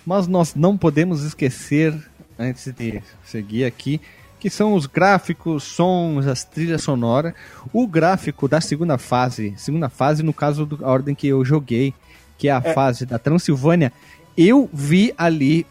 Mas 0.06 0.26
nós 0.28 0.54
não 0.54 0.76
podemos 0.76 1.24
esquecer, 1.24 1.94
antes 2.38 2.70
de 2.74 3.02
seguir 3.24 3.64
aqui, 3.64 4.00
que 4.40 4.50
são 4.50 4.72
os 4.74 4.86
gráficos, 4.86 5.62
sons, 5.62 6.26
as 6.26 6.42
trilhas 6.42 6.82
sonoras. 6.82 7.34
O 7.72 7.86
gráfico 7.86 8.48
da 8.48 8.60
segunda 8.60 8.96
fase, 8.98 9.54
segunda 9.56 9.88
fase 9.88 10.22
no 10.22 10.32
caso 10.32 10.64
da 10.66 10.88
ordem 10.88 11.14
que 11.14 11.28
eu 11.28 11.44
joguei, 11.44 11.94
que 12.38 12.48
é 12.48 12.52
a 12.52 12.60
fase 12.62 13.04
da 13.06 13.18
Transilvânia, 13.18 13.92
eu 14.36 14.68
vi 14.72 15.12
ali 15.18 15.66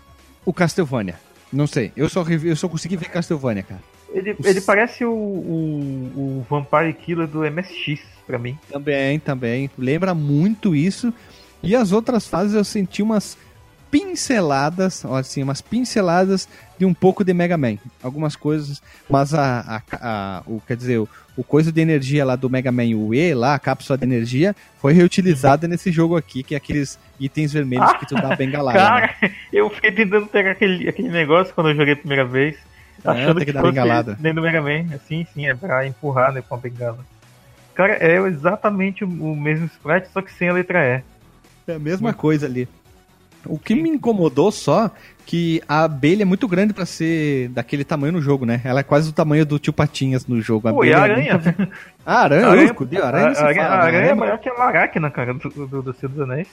o 0.46 0.54
Castlevania. 0.54 1.16
Não 1.52 1.66
sei, 1.66 1.92
eu 1.98 2.08
só, 2.08 2.24
eu 2.24 2.56
só 2.56 2.70
consegui 2.70 2.96
ver 2.96 3.10
Castlevania, 3.10 3.64
cara. 3.64 3.82
Ele, 4.14 4.36
Os- 4.40 4.46
ele 4.46 4.62
parece 4.62 5.04
o, 5.04 5.12
o, 5.12 6.12
o 6.16 6.46
Vampire 6.50 6.94
Killer 6.94 7.28
do 7.28 7.40
MSX, 7.40 8.02
pra 8.26 8.38
mim. 8.38 8.58
Também, 8.72 9.20
também. 9.20 9.70
Lembra 9.78 10.14
muito 10.14 10.76
isso. 10.76 11.14
E 11.62 11.76
as 11.76 11.92
outras 11.92 12.28
fases 12.28 12.54
eu 12.54 12.64
senti 12.64 13.02
umas 13.02 13.38
pinceladas, 13.90 15.04
ó, 15.06 15.16
assim, 15.18 15.42
umas 15.44 15.62
pinceladas 15.62 16.48
de 16.78 16.86
um 16.86 16.94
pouco 16.94 17.24
de 17.24 17.34
Mega 17.34 17.58
Man. 17.58 17.78
Algumas 18.02 18.36
coisas, 18.36 18.82
mas 19.10 19.34
a, 19.34 19.60
a, 19.68 19.82
a- 20.38 20.44
o, 20.46 20.62
quer 20.66 20.76
dizer, 20.76 21.00
o, 21.00 21.10
o 21.38 21.44
coisa 21.44 21.72
de 21.72 21.80
energia 21.82 22.26
lá 22.26 22.36
do 22.36 22.50
Mega 22.50 22.72
Man, 22.72 22.96
o 22.96 23.14
E 23.14 23.34
lá, 23.34 23.54
a 23.56 23.60
cápsula 23.60 23.98
de 23.98 24.06
energia, 24.06 24.56
foi 24.82 24.94
reutilizada 24.94 25.68
nesse 25.68 25.92
jogo 25.92 26.16
aqui, 26.18 26.44
que 26.44 26.54
é 26.54 26.58
aqueles 26.58 27.00
itens 27.20 27.52
vermelhos 27.54 27.92
que 27.94 28.06
tu 28.08 28.16
dá 28.16 28.36
bengalada. 28.36 28.78
né? 28.80 28.86
Cara, 28.86 29.34
eu 29.54 29.70
fiquei 29.70 29.92
tentando 29.92 30.28
pegar 30.28 30.52
aquele, 30.52 30.88
aquele 30.90 31.10
negócio 31.10 31.54
quando 31.54 31.70
eu 31.70 31.76
joguei 31.76 31.94
a 31.94 31.98
primeira 31.98 32.26
vez. 32.26 32.56
É, 33.04 33.10
Achando 33.10 33.38
tem 33.38 33.46
que, 33.46 33.54
que 33.54 33.58
fosse 33.60 33.72
bengalada. 33.72 34.14
dentro 34.20 34.42
do 34.42 34.42
Mega 34.42 34.62
Man. 34.62 34.94
Assim, 34.96 35.26
sim, 35.34 35.48
é 35.48 35.54
pra 35.56 35.88
empurrar 35.88 36.34
né, 36.34 36.42
com 36.48 36.56
a 36.56 36.58
bengala. 36.58 37.00
Cara, 37.74 37.94
é 37.94 38.18
exatamente 38.28 39.06
o, 39.06 39.08
o 39.08 39.36
mesmo 39.36 39.66
sprite, 39.68 40.10
só 40.14 40.22
que 40.22 40.34
sem 40.34 40.50
a 40.50 40.54
letra 40.54 40.80
E. 40.86 41.02
É 41.72 41.76
a 41.76 41.80
mesma 41.80 42.14
coisa 42.14 42.46
ali. 42.46 42.68
O 43.46 43.58
que 43.58 43.74
me 43.76 43.90
incomodou 43.90 44.52
só 44.52 44.92
que 45.26 45.62
a 45.68 45.84
abelha 45.84 46.24
é 46.24 46.26
muito 46.26 46.48
grande 46.48 46.74
pra 46.74 46.86
ser 46.86 47.50
daquele 47.50 47.84
tamanho 47.84 48.14
no 48.14 48.22
jogo, 48.22 48.46
né? 48.46 48.60
Ela 48.64 48.80
é 48.80 48.84
quase 48.84 49.10
o 49.10 49.14
tamanho 49.14 49.46
do 49.46 49.60
tio 49.60 49.72
Patinhas 49.72 50.26
no 50.26 50.42
jogo. 50.42 50.70
Pô, 50.74 50.84
e 50.84 50.94
a 50.94 50.98
é 50.98 51.02
aranha? 51.02 51.34
muito- 51.38 51.72
Ah, 52.06 52.22
aranha, 52.24 52.48
Aranha- 52.48 52.62
eu 52.64 52.66
escudei, 52.66 53.02
aranha 53.02 53.28
não 53.28 53.36
se 53.36 53.42
a, 53.42 53.46
aranha- 53.46 53.62
fala, 53.64 53.74
a 53.74 53.78
né? 53.78 53.84
aranha 53.84 53.98
é 53.98 54.02
Aranha- 54.06 54.16
maior 54.16 54.38
que 54.40 54.50
a 54.50 54.54
Laracna, 54.54 55.10
cara, 55.12 55.34
do, 55.34 55.50
do, 55.68 55.82
do 55.84 55.94
Senhor 55.94 56.12
dos 56.12 56.22
Anéis. 56.22 56.48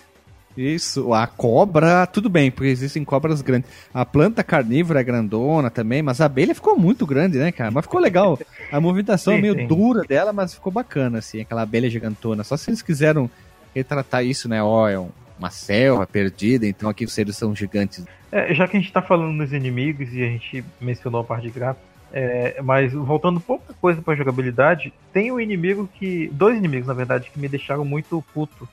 Isso, 0.57 1.13
a 1.13 1.27
cobra, 1.27 2.07
tudo 2.07 2.31
bem, 2.31 2.51
porque 2.51 2.69
existem 2.71 3.05
cobras 3.05 3.43
grandes. 3.43 3.69
A 3.93 4.07
planta 4.07 4.43
carnívora 4.43 5.01
é 5.01 5.05
grandona 5.05 5.69
também, 5.71 6.01
mas 6.03 6.19
a 6.21 6.25
abelha 6.27 6.55
ficou 6.55 6.79
muito 6.79 7.05
grande, 7.05 7.37
né, 7.37 7.53
cara? 7.53 7.71
Mas 7.71 7.85
ficou 7.85 8.01
legal. 8.01 8.39
A 8.73 8.81
movimentação 8.81 9.35
é 9.35 9.37
Sim, 9.37 9.43
meio 9.43 9.55
sim. 9.55 9.67
dura 9.67 10.03
dela, 10.09 10.33
mas 10.33 10.55
ficou 10.55 10.73
bacana, 10.73 11.19
assim, 11.19 11.41
aquela 11.43 11.61
abelha 11.63 11.91
gigantona. 11.91 12.43
Só 12.43 12.57
se 12.57 12.71
eles 12.71 12.81
quiseram 12.81 13.29
retratar 13.75 14.25
isso, 14.25 14.49
né? 14.49 14.63
Ó, 14.63 14.89
é 14.89 14.99
um- 14.99 15.11
uma 15.39 15.51
selva 15.51 16.07
perdida, 16.07 16.67
então 16.67 16.89
aqui 16.89 17.05
os 17.05 17.13
seres 17.13 17.37
são 17.37 17.55
gigantes. 17.55 18.05
É, 18.33 18.53
já 18.55 18.67
que 18.67 18.77
a 18.77 18.81
gente 18.81 18.93
tá 18.93 19.01
falando 19.03 19.37
dos 19.39 19.53
inimigos 19.53 20.13
e 20.13 20.23
a 20.23 20.27
gente 20.27 20.65
mencionou 20.81 21.21
a 21.21 21.25
parte 21.25 21.45
de 21.45 21.51
gráfico, 21.51 21.85
é, 22.13 22.61
mas 22.63 22.93
voltando 22.93 23.41
pouca 23.41 23.75
coisa 23.75 24.01
pra 24.01 24.15
jogabilidade, 24.15 24.93
tem 25.13 25.31
um 25.33 25.41
inimigo 25.41 25.89
que. 25.95 26.29
Dois 26.33 26.57
inimigos, 26.57 26.87
na 26.87 26.95
verdade, 26.95 27.31
que 27.33 27.39
me 27.39 27.49
deixaram 27.49 27.85
muito 27.85 28.25
puto. 28.33 28.69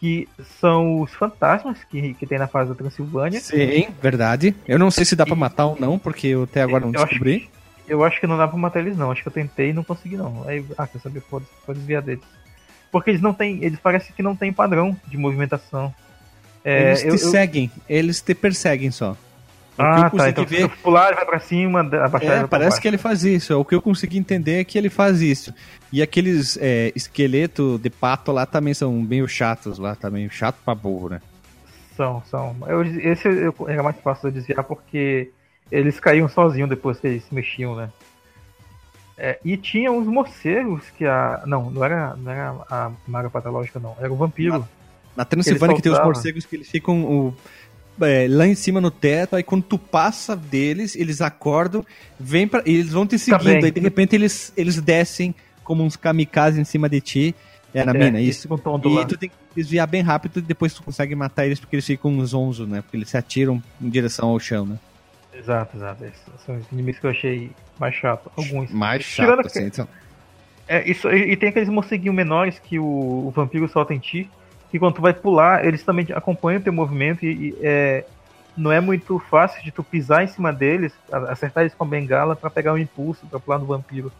Que 0.00 0.28
são 0.60 1.00
os 1.00 1.12
fantasmas 1.14 1.78
que, 1.84 2.12
que 2.14 2.26
tem 2.26 2.38
na 2.38 2.46
fase 2.48 2.68
da 2.70 2.74
Transilvânia. 2.74 3.40
Sim, 3.40 3.88
verdade. 4.02 4.54
Eu 4.68 4.78
não 4.78 4.90
sei 4.90 5.04
se 5.04 5.16
dá 5.16 5.24
pra 5.24 5.34
matar 5.36 5.66
ou 5.66 5.76
não, 5.80 5.98
porque 5.98 6.26
eu 6.26 6.42
até 6.42 6.62
agora 6.62 6.84
não 6.84 6.92
Eu 6.92 7.00
acho 7.00 7.08
descobri. 7.10 7.40
que- 7.40 7.50
Eu 7.92 8.04
acho 8.04 8.20
que 8.20 8.26
não 8.26 8.36
dá 8.36 8.46
pra 8.48 8.58
matar 8.58 8.80
eles, 8.80 8.96
não. 8.98 9.10
Acho 9.10 9.22
que 9.22 9.28
eu 9.28 9.32
tentei 9.32 9.70
e 9.70 9.72
não 9.72 9.84
consegui, 9.84 10.16
não. 10.16 10.46
Aí, 10.46 10.64
ah, 10.76 10.86
quer 10.86 10.98
saber? 11.00 11.20
Pode, 11.22 11.46
pode 11.64 11.78
desviar 11.78 12.02
deles. 12.02 12.22
Porque 12.94 13.10
eles 13.10 13.20
não 13.20 13.34
têm. 13.34 13.58
Eles 13.60 13.80
parecem 13.80 14.12
que 14.14 14.22
não 14.22 14.36
têm 14.36 14.52
padrão 14.52 14.96
de 15.08 15.16
movimentação. 15.18 15.92
É, 16.64 16.90
eles 16.90 17.00
te 17.00 17.06
eu- 17.08 17.12
eu- 17.14 17.18
seguem, 17.18 17.68
eles 17.88 18.20
te 18.20 18.32
perseguem 18.36 18.92
só. 18.92 19.16
O 19.76 19.82
eu 19.82 19.84
Ah, 19.84 20.08
tá. 20.10 20.28
Então 20.28 20.44
ver- 20.46 20.56
se 20.58 20.62
eu 20.62 20.68
pular, 20.68 21.08
ele 21.08 21.16
vai 21.16 21.26
pra 21.26 21.40
cima, 21.40 21.80
abaixar 21.80 22.44
É, 22.44 22.46
parece 22.46 22.80
que 22.80 22.86
ele 22.86 22.96
faz 22.96 23.24
isso. 23.24 23.58
O 23.58 23.64
que 23.64 23.74
eu 23.74 23.82
consegui 23.82 24.16
entender 24.16 24.60
é 24.60 24.64
que 24.64 24.78
ele 24.78 24.88
faz 24.88 25.20
isso. 25.20 25.52
E 25.92 26.02
aqueles 26.02 26.56
é, 26.62 26.92
esqueleto 26.94 27.80
de 27.82 27.90
pato 27.90 28.30
lá 28.30 28.46
também 28.46 28.72
são 28.74 28.92
meio 28.92 29.26
chatos 29.26 29.76
lá, 29.76 29.96
também 29.96 30.30
chato 30.30 30.54
pra 30.64 30.72
burro, 30.72 31.08
né? 31.08 31.20
São, 31.96 32.22
são. 32.30 32.54
Eu, 32.68 32.84
esse 32.84 33.26
eu, 33.26 33.52
era 33.66 33.82
mais 33.82 33.96
fácil 33.96 34.30
de 34.30 34.38
desviar 34.38 34.62
porque 34.62 35.32
eles 35.68 35.98
caíam 35.98 36.28
sozinhos 36.28 36.70
depois 36.70 37.00
que 37.00 37.08
eles 37.08 37.24
se 37.24 37.34
mexiam, 37.34 37.74
né? 37.74 37.90
É, 39.16 39.38
e 39.44 39.56
tinha 39.56 39.92
uns 39.92 40.06
morcegos 40.06 40.82
que 40.98 41.04
a. 41.04 41.42
Não, 41.46 41.70
não 41.70 41.84
era, 41.84 42.16
não 42.16 42.32
era 42.32 42.50
a 42.68 42.90
maga 43.06 43.30
patológica, 43.30 43.78
não. 43.78 43.94
Era 44.00 44.12
o 44.12 44.16
vampiro. 44.16 44.66
Na 45.16 45.24
Transilvânia 45.24 45.76
que 45.76 45.82
tem 45.82 45.92
os 45.92 46.02
morcegos 46.02 46.44
que 46.44 46.56
eles 46.56 46.68
ficam 46.68 47.04
o- 47.04 47.34
é, 48.00 48.26
lá 48.28 48.44
em 48.48 48.56
cima 48.56 48.80
no 48.80 48.90
teto, 48.90 49.36
aí 49.36 49.44
quando 49.44 49.62
tu 49.62 49.78
passa 49.78 50.34
deles, 50.34 50.96
eles 50.96 51.20
acordam, 51.20 51.86
vem 52.18 52.48
para 52.48 52.62
eles 52.66 52.90
vão 52.90 53.06
te 53.06 53.16
seguindo, 53.16 53.38
Também. 53.38 53.64
aí 53.64 53.70
de 53.70 53.80
repente 53.80 54.16
eles, 54.16 54.52
eles 54.56 54.80
descem 54.80 55.32
como 55.62 55.84
uns 55.84 55.94
kamikazes 55.94 56.58
em 56.58 56.64
cima 56.64 56.88
de 56.88 57.00
ti. 57.00 57.34
É 57.72 57.84
na 57.84 57.92
mina, 57.92 58.20
eles 58.20 58.38
isso. 58.38 58.48
E 58.84 58.88
lá. 58.94 59.04
tu 59.04 59.16
tem 59.16 59.28
que 59.28 59.34
desviar 59.54 59.86
bem 59.86 60.02
rápido 60.02 60.38
e 60.38 60.42
depois 60.42 60.74
tu 60.74 60.82
consegue 60.82 61.14
matar 61.14 61.46
eles 61.46 61.60
porque 61.60 61.76
eles 61.76 61.86
ficam 61.86 62.24
zonzo, 62.26 62.66
né? 62.66 62.82
Porque 62.82 62.96
eles 62.96 63.08
se 63.08 63.16
atiram 63.16 63.62
em 63.80 63.88
direção 63.88 64.28
ao 64.28 64.38
chão, 64.40 64.66
né? 64.66 64.78
Exato, 65.36 65.76
exato. 65.76 66.04
Esses 66.04 66.22
são 66.44 66.56
os 66.56 66.70
inimigos 66.72 67.00
que 67.00 67.06
eu 67.06 67.10
achei 67.10 67.50
mais 67.78 67.94
chato. 67.94 68.30
Alguns. 68.36 68.70
Mais 68.70 69.02
chato, 69.02 69.46
assim. 69.46 69.64
então. 69.64 69.88
É, 70.66 70.88
isso, 70.88 71.08
e 71.10 71.32
e 71.32 71.36
tem 71.36 71.50
aqueles 71.50 71.68
morceguinhos 71.68 72.14
menores 72.14 72.58
que 72.58 72.78
o, 72.78 72.84
o 73.26 73.32
vampiro 73.34 73.68
solta 73.68 73.92
em 73.92 73.98
ti, 73.98 74.30
que 74.70 74.78
quando 74.78 74.94
tu 74.94 75.02
vai 75.02 75.12
pular, 75.12 75.64
eles 75.64 75.82
também 75.82 76.06
acompanham 76.14 76.60
o 76.60 76.62
teu 76.62 76.72
movimento 76.72 77.24
e, 77.24 77.50
e, 77.50 77.56
é, 77.60 78.04
não 78.56 78.72
é 78.72 78.80
muito 78.80 79.18
fácil 79.18 79.62
de 79.62 79.70
tu 79.70 79.82
pisar 79.82 80.24
em 80.24 80.28
cima 80.28 80.52
deles, 80.52 80.92
acertar 81.28 81.62
eles 81.62 81.74
com 81.74 81.84
a 81.84 81.86
bengala 81.86 82.34
pra 82.34 82.48
pegar 82.48 82.72
o 82.72 82.78
impulso 82.78 83.26
pra 83.26 83.38
pular 83.38 83.58
no 83.58 83.66
vampiro. 83.66 84.10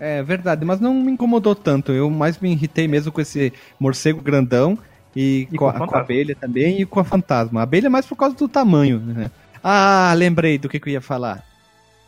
É 0.00 0.22
verdade, 0.22 0.64
mas 0.64 0.78
não 0.78 0.94
me 0.94 1.12
incomodou 1.12 1.54
tanto. 1.54 1.92
Eu 1.92 2.08
mais 2.10 2.38
me 2.38 2.52
irritei 2.52 2.86
mesmo 2.86 3.10
com 3.10 3.20
esse 3.20 3.52
morcego 3.80 4.20
grandão 4.20 4.78
e, 5.14 5.48
E 5.50 5.58
com, 5.58 5.70
com 5.72 5.84
a, 5.84 5.86
com 5.86 5.96
a 5.96 6.00
abelha 6.00 6.36
também 6.36 6.80
e 6.80 6.86
com 6.86 7.00
a 7.00 7.04
fantasma. 7.04 7.60
A 7.60 7.62
abelha 7.64 7.86
é 7.86 7.90
mais 7.90 8.06
por 8.06 8.16
causa 8.16 8.36
do 8.36 8.48
tamanho. 8.48 9.00
Né? 9.00 9.30
Ah, 9.62 10.12
lembrei 10.16 10.58
do 10.58 10.68
que, 10.68 10.78
que 10.80 10.88
eu 10.88 10.92
ia 10.94 11.00
falar. 11.00 11.44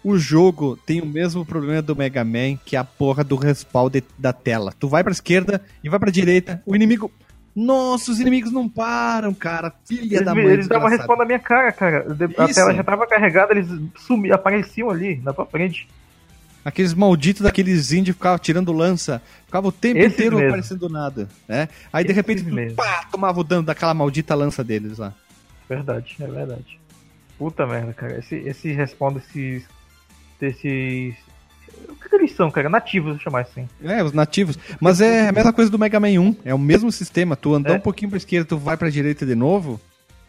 O 0.02 0.16
jogo 0.16 0.78
tem 0.86 1.00
o 1.00 1.06
mesmo 1.06 1.44
problema 1.44 1.82
do 1.82 1.94
Mega 1.94 2.24
Man, 2.24 2.56
que 2.64 2.74
é 2.74 2.78
a 2.78 2.84
porra 2.84 3.22
do 3.22 3.36
respawn 3.36 3.90
de- 3.90 4.02
da 4.18 4.32
tela. 4.32 4.72
Tu 4.78 4.88
vai 4.88 5.02
pra 5.04 5.12
esquerda 5.12 5.60
e 5.84 5.88
vai 5.90 5.98
pra 5.98 6.10
direita, 6.10 6.62
o 6.64 6.74
inimigo. 6.74 7.12
Nossa, 7.54 8.10
os 8.12 8.18
inimigos 8.20 8.50
não 8.52 8.66
param, 8.68 9.34
cara. 9.34 9.72
Filha 9.84 10.16
Eles, 10.16 10.24
da 10.24 10.34
mãe. 10.34 10.44
eles 10.46 10.68
davam 10.68 10.88
respawn 10.88 11.18
na 11.18 11.24
minha 11.26 11.38
cara, 11.38 11.70
cara. 11.72 12.14
De- 12.14 12.34
A 12.38 12.44
Isso. 12.46 12.54
tela 12.54 12.72
já 12.72 12.82
tava 12.82 13.06
carregada, 13.06 13.52
eles 13.52 13.66
sumiam, 14.06 14.34
apareciam 14.34 14.88
ali 14.88 15.16
na 15.22 15.32
tua 15.34 15.44
frente. 15.44 15.86
Aqueles 16.64 16.94
malditos 16.94 17.42
daqueles 17.42 17.90
índios 17.92 18.16
ficavam 18.16 18.38
tirando 18.38 18.72
lança. 18.72 19.20
Ficava 19.46 19.68
o 19.68 19.72
tempo 19.72 19.98
Esses 19.98 20.12
inteiro 20.14 20.36
mesmo. 20.36 20.48
aparecendo 20.50 20.88
nada, 20.88 21.28
né? 21.48 21.68
Aí 21.92 22.04
de 22.04 22.12
Esses 22.12 22.16
repente, 22.16 22.44
tu, 22.44 22.74
pá, 22.74 23.04
tomava 23.10 23.40
o 23.40 23.44
dano 23.44 23.64
daquela 23.64 23.92
maldita 23.94 24.34
lança 24.34 24.62
deles 24.64 24.96
lá. 24.98 25.12
Verdade, 25.68 26.16
é 26.20 26.26
verdade. 26.26 26.79
Puta 27.40 27.66
merda, 27.66 27.94
cara. 27.94 28.18
Esse, 28.18 28.34
esse 28.36 28.70
respawn 28.70 29.14
desses. 29.14 29.64
desses. 30.38 31.14
O 31.88 31.94
que, 31.96 32.08
que 32.10 32.14
eles 32.16 32.32
são, 32.32 32.50
cara? 32.50 32.68
Nativos, 32.68 33.12
vou 33.12 33.18
chamar 33.20 33.40
assim. 33.40 33.66
É, 33.82 34.04
os 34.04 34.12
nativos. 34.12 34.58
Mas 34.78 35.00
é 35.00 35.28
a 35.28 35.32
mesma 35.32 35.50
coisa 35.52 35.70
do 35.70 35.78
Mega 35.78 35.98
Man 35.98 36.08
1. 36.20 36.36
É 36.44 36.54
o 36.54 36.58
mesmo 36.58 36.92
sistema. 36.92 37.34
Tu 37.36 37.54
andar 37.54 37.70
É. 37.72 37.76
um 37.76 37.80
pouquinho 37.80 38.10
pra 38.10 38.18
esquerda, 38.18 38.44
tu 38.46 38.58
vai 38.58 38.76
pra 38.76 38.90
direita 38.90 39.24
de 39.24 39.34
novo. 39.34 39.80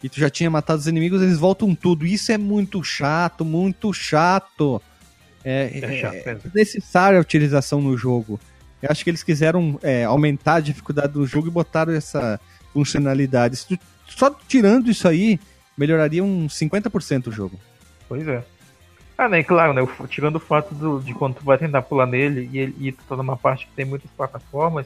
E 0.02 0.08
tu 0.08 0.20
já 0.22 0.30
tinha 0.30 0.50
matado 0.50 0.80
os 0.80 0.88
inimigos, 0.88 1.22
eles 1.22 1.38
voltam 1.38 1.76
tudo. 1.76 2.06
Isso 2.06 2.32
é 2.32 2.38
muito 2.38 2.82
chato, 2.84 3.44
muito 3.44 3.92
chato. 3.94 4.82
É, 5.44 5.70
É 5.82 6.00
chato 6.00 6.16
é 6.16 6.34
mesmo. 6.34 6.52
necessária 6.56 7.18
a 7.20 7.22
utilização 7.22 7.82
no 7.82 7.98
jogo. 7.98 8.40
Eu 8.82 8.88
acho 8.90 9.04
que 9.04 9.10
eles 9.10 9.22
quiseram 9.22 9.78
é, 9.84 10.06
aumentar 10.06 10.56
a 10.56 10.60
dificuldade 10.62 11.12
do 11.12 11.28
jogo 11.28 11.50
e 11.50 11.52
botaram 11.52 11.92
essa 11.94 12.40
funcionalidade. 12.74 13.60
Só 14.08 14.34
tirando 14.48 14.90
isso 14.90 15.08
aí, 15.08 15.40
melhoraria 15.82 16.24
uns 16.24 16.54
50% 16.58 17.28
o 17.28 17.32
jogo. 17.32 17.60
Pois 18.08 18.28
é. 18.28 18.44
Ah, 19.18 19.28
né, 19.28 19.44
claro, 19.44 19.74
né? 19.74 19.82
Tirando 20.08 20.36
o 20.38 20.40
fato 20.40 20.74
do- 20.74 21.00
de 21.00 21.14
quando 21.14 21.36
tu 21.36 21.44
vai 21.44 21.58
tentar 21.58 21.82
pular 21.82 22.06
nele 22.06 22.50
e, 22.52 22.58
ele- 22.60 22.76
e 22.80 22.92
tu 22.92 23.04
tá 23.10 23.16
numa 23.16 23.36
parte 23.36 23.66
que 23.66 23.74
tem 23.74 23.86
muitas 23.86 24.10
plataformas, 24.12 24.86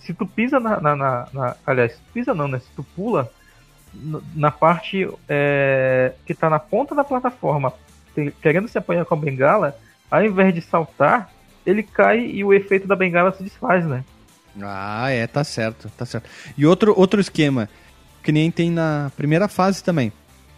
se 0.00 0.12
tu 0.14 0.26
pisa 0.26 0.60
na. 0.60 0.80
na- 0.80 0.96
na- 0.96 1.28
na- 1.32 1.56
aliás, 1.66 1.92
se 1.92 1.98
tu 1.98 2.12
pisa 2.14 2.34
não, 2.34 2.46
né? 2.48 2.58
Se 2.60 2.68
tu 2.76 2.82
pula 2.82 3.30
na 4.34 4.50
parte 4.50 5.08
é, 5.28 6.12
que 6.26 6.34
tá 6.34 6.48
na 6.50 6.58
ponta 6.58 6.94
da 6.94 7.02
plataforma, 7.04 7.72
querendo 8.42 8.68
se 8.68 8.76
apanhar 8.78 9.04
com 9.04 9.14
a 9.14 9.18
bengala, 9.18 9.76
ao 10.10 10.24
invés 10.24 10.54
de 10.54 10.60
saltar, 10.60 11.30
ele 11.66 11.82
cai 11.82 12.20
e 12.20 12.44
o 12.44 12.52
efeito 12.54 12.86
da 12.86 12.94
bengala 12.96 13.32
se 13.32 13.42
desfaz, 13.42 13.84
né? 13.86 14.04
Ah, 14.62 15.10
é, 15.10 15.26
tá 15.26 15.44
certo, 15.44 15.90
tá 15.96 16.04
certo. 16.06 16.28
E 16.56 16.64
outro, 16.66 16.92
outro 16.98 17.20
esquema, 17.20 17.68
que 18.28 18.32
nem 18.32 18.50
tem 18.50 18.70
na 18.70 19.10
primeira 19.16 19.48
fase 19.48 19.82
também. 19.82 20.12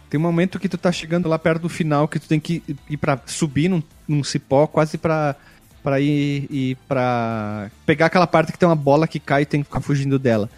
Tem 0.09 0.19
um 0.19 0.23
momento 0.23 0.59
que 0.59 0.67
tu 0.67 0.77
tá 0.77 0.91
chegando 0.91 1.29
lá 1.29 1.39
perto 1.39 1.61
do 1.61 1.69
final, 1.69 2.05
que 2.05 2.19
tu 2.19 2.27
tem 2.27 2.37
que 2.37 2.61
ir 2.89 2.97
pra 2.97 3.17
subir 3.25 3.69
num, 3.69 3.81
num 4.05 4.25
cipó, 4.25 4.67
quase 4.67 4.97
pra, 4.97 5.37
pra 5.81 5.97
ir, 6.01 6.49
ir 6.51 6.77
pra 6.85 7.71
pegar 7.85 8.07
aquela 8.07 8.27
parte 8.27 8.51
que 8.51 8.59
tem 8.59 8.67
uma 8.67 8.75
bola 8.75 9.07
que 9.07 9.21
cai 9.21 9.43
e 9.43 9.45
tem 9.45 9.61
que 9.61 9.69
ficar 9.69 9.79
fugindo 9.79 10.19
dela. 10.19 10.49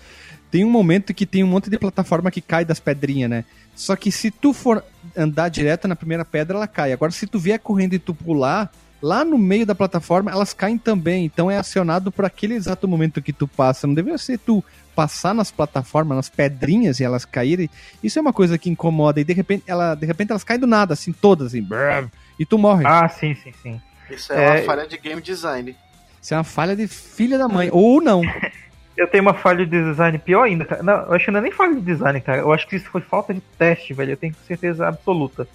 Tem 0.49 0.65
um 0.65 0.71
momento 0.71 1.13
que 1.13 1.27
tem 1.27 1.43
um 1.43 1.47
monte 1.47 1.69
de 1.69 1.77
plataforma 1.77 2.31
que 2.31 2.41
cai 2.41 2.65
das 2.65 2.79
pedrinhas, 2.79 3.29
né? 3.29 3.45
Só 3.75 3.95
que 3.95 4.11
se 4.11 4.31
tu 4.31 4.51
for 4.51 4.83
andar 5.15 5.49
direto 5.49 5.87
na 5.87 5.95
primeira 5.95 6.25
pedra, 6.25 6.57
ela 6.57 6.67
cai. 6.67 6.93
Agora, 6.93 7.11
se 7.11 7.27
tu 7.27 7.37
vier 7.37 7.59
correndo 7.59 7.93
e 7.93 7.99
tu 7.99 8.15
pular, 8.15 8.73
lá 9.03 9.25
no 9.25 9.37
meio 9.37 9.65
da 9.65 9.75
plataforma, 9.75 10.31
elas 10.31 10.53
caem 10.53 10.77
também. 10.77 11.25
Então 11.25 11.51
é 11.51 11.57
acionado 11.57 12.09
por 12.09 12.23
aquele 12.23 12.53
exato 12.53 12.87
momento 12.87 13.21
que 13.21 13.33
tu 13.33 13.45
passa. 13.45 13.85
Não 13.85 13.93
deveria 13.93 14.17
ser 14.17 14.39
tu 14.39 14.63
passar 14.95 15.33
nas 15.35 15.51
plataformas, 15.51 16.15
nas 16.15 16.29
pedrinhas 16.29 17.01
e 17.01 17.03
elas 17.03 17.25
caírem. 17.25 17.69
Isso 18.01 18.17
é 18.17 18.21
uma 18.21 18.31
coisa 18.31 18.57
que 18.57 18.69
incomoda. 18.69 19.19
E 19.19 19.25
de 19.25 19.33
repente, 19.33 19.65
ela, 19.67 19.93
de 19.93 20.05
repente 20.05 20.31
elas 20.31 20.45
caem 20.45 20.59
do 20.59 20.65
nada, 20.67 20.93
assim, 20.93 21.11
todas, 21.11 21.47
assim. 21.47 21.61
brrr, 21.61 22.07
E 22.39 22.45
tu 22.45 22.57
morre. 22.57 22.85
Ah, 22.87 23.09
sim, 23.09 23.35
sim, 23.35 23.51
sim. 23.61 23.81
Isso 24.09 24.31
é, 24.31 24.37
uma 24.37 24.55
É, 24.55 24.63
falha 24.63 24.87
de 24.87 24.97
game 24.97 25.21
design. 25.21 25.75
Isso 26.21 26.33
é 26.33 26.37
uma 26.37 26.43
falha 26.45 26.73
de 26.73 26.87
filha 26.87 27.37
da 27.37 27.49
mãe. 27.49 27.69
Ou 27.73 28.01
não. 28.01 28.21
Eu 28.95 29.07
tenho 29.07 29.23
uma 29.23 29.33
falha 29.33 29.65
de 29.65 29.83
design 29.83 30.17
pior 30.19 30.43
ainda, 30.43 30.65
cara. 30.65 30.83
Não, 30.83 30.93
eu 30.93 31.13
acho 31.13 31.25
que 31.25 31.31
não 31.31 31.39
é 31.39 31.41
nem 31.43 31.51
falha 31.51 31.73
de 31.73 31.81
design, 31.81 32.21
cara. 32.21 32.37
Eu 32.41 32.53
acho 32.53 32.67
que 32.67 32.75
isso 32.75 32.85
foi 32.91 33.01
falta 33.01 33.33
de 33.33 33.41
teste, 33.57 33.91
velho. 33.91 34.11
Eu 34.11 34.17
tenho 34.17 34.35
certeza 34.47 34.87
absoluta. 34.87 35.47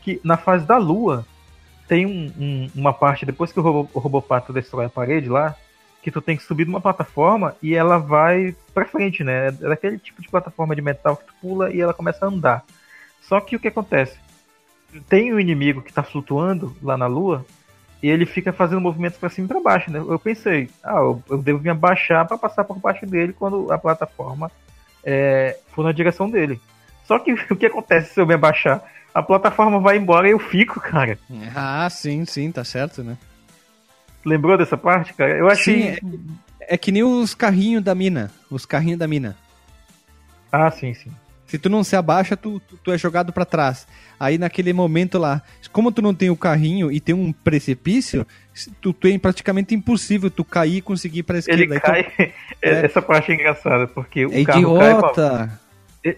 Que 0.00 0.18
na 0.24 0.38
fase 0.38 0.64
da 0.64 0.78
lua, 0.78 1.26
tem 1.88 2.06
um- 2.06 2.32
um- 2.38 2.70
uma 2.76 2.92
parte, 2.92 3.24
depois 3.26 3.50
que 3.50 3.58
o, 3.58 3.62
robô, 3.62 3.88
o 3.94 3.98
Robopato 3.98 4.52
destrói 4.52 4.84
a 4.86 4.90
parede 4.90 5.28
lá, 5.28 5.56
que 6.02 6.10
tu 6.10 6.20
tem 6.20 6.36
que 6.36 6.42
subir 6.44 6.66
numa 6.66 6.80
plataforma 6.80 7.56
e 7.62 7.74
ela 7.74 7.98
vai 7.98 8.54
pra 8.72 8.84
frente, 8.84 9.24
né? 9.24 9.48
É 9.48 9.50
daquele 9.50 9.98
tipo 9.98 10.22
de 10.22 10.28
plataforma 10.28 10.76
de 10.76 10.82
metal 10.82 11.16
que 11.16 11.24
tu 11.24 11.34
pula 11.40 11.72
e 11.72 11.80
ela 11.80 11.94
começa 11.94 12.24
a 12.24 12.28
andar. 12.28 12.64
Só 13.22 13.40
que 13.40 13.56
o 13.56 13.60
que 13.60 13.68
acontece? 13.68 14.16
Tem 15.08 15.32
um 15.34 15.40
inimigo 15.40 15.82
que 15.82 15.92
tá 15.92 16.02
flutuando 16.02 16.76
lá 16.82 16.96
na 16.96 17.06
lua 17.06 17.44
e 18.02 18.08
ele 18.08 18.24
fica 18.24 18.52
fazendo 18.52 18.80
movimentos 18.80 19.18
pra 19.18 19.28
cima 19.28 19.46
e 19.46 19.48
pra 19.48 19.60
baixo, 19.60 19.90
né? 19.90 19.98
Eu 19.98 20.18
pensei, 20.18 20.70
ah, 20.84 20.98
eu, 20.98 21.22
eu 21.28 21.38
devo 21.38 21.60
me 21.62 21.68
abaixar 21.68 22.26
pra 22.26 22.38
passar 22.38 22.64
por 22.64 22.78
baixo 22.78 23.04
dele 23.04 23.32
quando 23.32 23.72
a 23.72 23.78
plataforma 23.78 24.50
é, 25.04 25.58
for 25.72 25.82
na 25.84 25.92
direção 25.92 26.30
dele. 26.30 26.60
Só 27.04 27.18
que 27.18 27.32
o 27.50 27.56
que 27.56 27.66
acontece 27.66 28.14
se 28.14 28.20
eu 28.20 28.26
me 28.26 28.34
abaixar? 28.34 28.82
A 29.14 29.22
plataforma 29.22 29.80
vai 29.80 29.96
embora 29.96 30.28
e 30.28 30.32
eu 30.32 30.38
fico, 30.38 30.80
cara. 30.80 31.18
Ah, 31.54 31.88
sim, 31.90 32.24
sim, 32.24 32.52
tá 32.52 32.62
certo, 32.64 33.02
né? 33.02 33.16
Lembrou 34.24 34.56
dessa 34.58 34.76
parte, 34.76 35.12
cara? 35.14 35.36
Eu 35.36 35.48
achei. 35.48 35.94
Sim, 35.96 36.20
É 36.60 36.76
que 36.76 36.92
nem 36.92 37.02
os 37.02 37.34
carrinhos 37.34 37.82
da 37.82 37.94
mina. 37.94 38.30
Os 38.50 38.66
carrinhos 38.66 38.98
da 38.98 39.08
mina. 39.08 39.36
Ah, 40.52 40.70
sim, 40.70 40.92
sim. 40.94 41.10
Se 41.46 41.58
tu 41.58 41.70
não 41.70 41.82
se 41.82 41.96
abaixa, 41.96 42.36
tu, 42.36 42.60
tu, 42.60 42.76
tu 42.76 42.92
é 42.92 42.98
jogado 42.98 43.32
pra 43.32 43.44
trás. 43.46 43.86
Aí 44.20 44.36
naquele 44.36 44.72
momento 44.74 45.18
lá, 45.18 45.40
como 45.72 45.90
tu 45.90 46.02
não 46.02 46.12
tem 46.14 46.28
o 46.28 46.36
carrinho 46.36 46.92
e 46.92 47.00
tem 47.00 47.14
um 47.14 47.32
precipício, 47.32 48.26
tu 48.82 48.92
tem 48.92 49.18
praticamente 49.18 49.74
impossível 49.74 50.30
tu 50.30 50.44
cair 50.44 50.76
e 50.76 50.80
conseguir 50.82 51.20
ir 51.20 51.22
pra 51.22 51.38
esquerda. 51.38 51.62
Ele 51.62 51.80
tu- 51.80 51.82
cai. 51.82 52.06
É. 52.60 52.84
Essa 52.84 53.00
parte 53.00 53.30
é 53.32 53.34
engraçada, 53.34 53.86
porque 53.86 54.26
o 54.26 54.34
É 54.34 54.44
carro 54.44 54.62
cai. 54.62 54.62
com 54.64 54.80
a- 54.80 54.90
idiota! 55.00 55.60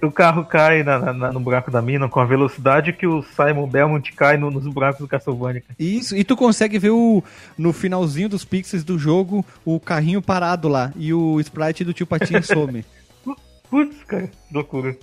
O 0.02 0.10
carro 0.10 0.44
cai 0.44 0.82
na- 0.82 1.12
na- 1.12 1.32
no 1.32 1.40
buraco 1.40 1.70
da 1.70 1.80
mina 1.82 2.08
com 2.08 2.20
a 2.20 2.24
velocidade 2.24 2.92
que 2.92 3.06
o 3.06 3.22
Simon 3.22 3.66
Belmont 3.66 4.12
cai 4.12 4.36
no- 4.36 4.50
nos 4.50 4.66
buracos 4.66 5.00
do 5.00 5.08
Castlevania. 5.08 5.62
Isso, 5.78 6.16
e 6.16 6.22
tu 6.24 6.36
consegue 6.36 6.78
ver 6.78 6.90
o, 6.90 7.22
no 7.56 7.72
finalzinho 7.72 8.28
dos 8.28 8.44
pixels 8.44 8.84
do 8.84 8.98
jogo 8.98 9.44
o 9.64 9.78
carrinho 9.80 10.20
parado 10.22 10.68
lá 10.68 10.92
e 10.96 11.12
o 11.14 11.40
sprite 11.40 11.84
do 11.84 11.92
tio 11.92 12.06
Patinho 12.06 12.42
some. 12.44 12.84
Putz, 13.70 14.02
cara, 14.04 14.28
loucura. 14.52 14.96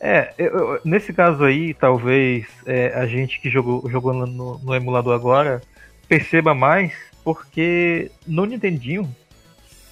É, 0.00 0.32
eu- 0.38 0.46
eu- 0.74 0.80
nesse 0.84 1.12
caso 1.12 1.42
aí, 1.44 1.72
talvez 1.74 2.46
é, 2.66 2.88
a 2.94 3.06
gente 3.06 3.40
que 3.40 3.48
jogou, 3.50 3.88
jogou 3.90 4.12
no, 4.12 4.58
no 4.58 4.74
emulador 4.74 5.14
agora 5.14 5.60
perceba 6.08 6.54
mais, 6.54 6.92
porque 7.24 8.10
no 8.26 8.44
Nintendinho, 8.46 9.08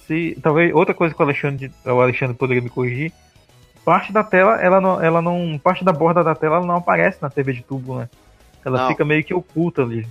se, 0.07 0.37
talvez 0.41 0.73
outra 0.73 0.93
coisa 0.95 1.13
que 1.13 1.21
o 1.21 1.23
Alexandre, 1.25 1.71
o 1.85 2.01
Alexandre 2.01 2.35
poderia 2.35 2.61
me 2.63 2.69
corrigir, 2.69 3.11
parte 3.87 4.11
da 4.11 4.21
tela, 4.21 4.59
ela 4.61 4.81
não, 4.81 5.01
ela 5.01 5.21
não, 5.21 5.57
parte 5.57 5.85
da 5.85 5.93
borda 5.93 6.21
da 6.21 6.35
tela 6.35 6.57
ela 6.57 6.65
não 6.65 6.75
aparece 6.75 7.19
na 7.21 7.29
TV 7.29 7.53
de 7.53 7.63
tubo, 7.63 7.99
né? 7.99 8.09
Ela 8.65 8.79
Não. 8.81 8.87
fica 8.89 9.05
meio 9.05 9.23
que 9.23 9.33
oculta 9.33 9.81
ali. 9.81 10.05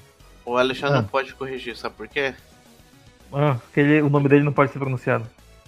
O 0.47 0.57
Alexandre 0.57 0.97
Ah. 0.97 1.03
não 1.03 1.09
pode 1.09 1.35
corrigir, 1.35 1.77
sabe 1.77 1.95
por 1.95 2.09
quê? 2.09 2.33
Ah, 3.31 3.57
porque 3.61 3.81
ele- 3.81 4.01
o 4.01 4.09
nome 4.09 4.31
dele 4.31 4.45
não 4.45 4.53
pode 4.53 4.73
ser 4.73 4.79
pronunciado. 4.79 5.27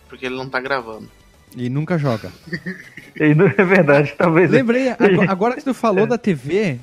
Porque 0.09 0.25
ele 0.25 0.37
não 0.37 0.49
tá 0.49 0.59
gravando. 0.59 1.07
E 1.55 1.69
nunca 1.69 1.99
joga. 1.99 2.33
E 3.21 3.35
não 3.35 3.47
é 3.47 3.65
verdade, 3.65 4.15
talvez. 4.17 4.49
Lembrei, 4.51 4.89
agora, 4.99 5.31
agora 5.31 5.57
que 5.57 5.65
tu 5.65 5.75
falou 5.75 6.07
da 6.07 6.17
TV, 6.17 6.79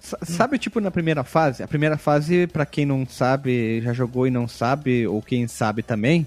sa- 0.00 0.18
sabe 0.22 0.58
tipo 0.58 0.78
na 0.80 0.90
primeira 0.92 1.24
fase? 1.24 1.60
A 1.62 1.66
primeira 1.66 1.96
fase, 1.98 2.46
pra 2.46 2.64
quem 2.66 2.86
não 2.86 3.04
sabe, 3.04 3.80
já 3.80 3.92
jogou 3.92 4.26
e 4.28 4.30
não 4.30 4.46
sabe, 4.46 5.06
ou 5.08 5.20
quem 5.22 5.48
sabe 5.48 5.82
também, 5.82 6.24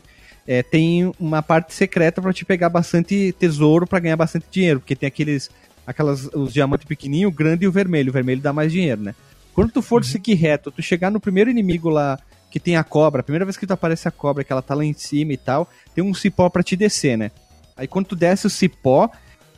é, 0.48 0.64
tem 0.64 1.12
uma 1.20 1.42
parte 1.42 1.74
secreta 1.74 2.22
pra 2.22 2.34
te 2.34 2.44
pegar 2.44 2.70
bastante 2.70 3.34
tesouro 3.38 3.86
pra 3.86 4.00
ganhar 4.00 4.18
bastante 4.18 4.46
dinheiro, 4.50 4.80
porque 4.80 4.96
tem 4.96 5.08
aqueles 5.08 5.50
aquelas 5.86 6.26
os 6.34 6.54
diamantes 6.54 6.88
pequenininho, 6.88 7.30
o 7.30 7.32
grande 7.32 7.66
e 7.66 7.68
o 7.68 7.72
vermelho. 7.72 8.10
O 8.10 8.14
vermelho 8.14 8.42
dá 8.42 8.54
mais 8.54 8.72
dinheiro, 8.72 9.02
né? 9.02 9.16
Quando 9.54 9.72
tu 9.72 9.82
for 9.82 10.04
seguir 10.04 10.36
reto, 10.36 10.72
tu 10.72 10.82
chegar 10.82 11.12
no 11.12 11.20
primeiro 11.20 11.50
inimigo 11.50 11.90
lá 11.90 12.18
que 12.50 12.60
tem 12.60 12.76
a 12.76 12.84
cobra, 12.84 13.22
a 13.22 13.24
primeira 13.24 13.46
vez 13.46 13.56
que 13.56 13.66
tu 13.66 13.72
aparece 13.72 14.08
a 14.08 14.12
cobra, 14.12 14.44
que 14.44 14.52
ela 14.52 14.62
tá 14.62 14.76
lá 14.76 14.84
em 14.84 14.94
cima 14.94 15.34
e 15.34 15.38
tal, 15.38 15.70
tem 15.96 16.04
um 16.04 16.14
cipó 16.14 16.50
pra 16.50 16.64
te 16.64 16.76
descer, 16.76 17.18
né? 17.18 17.32
Aí 17.78 17.88
quando 17.88 18.08
tu 18.08 18.16
desce 18.16 18.46
o 18.46 18.50
cipó, 18.50 19.10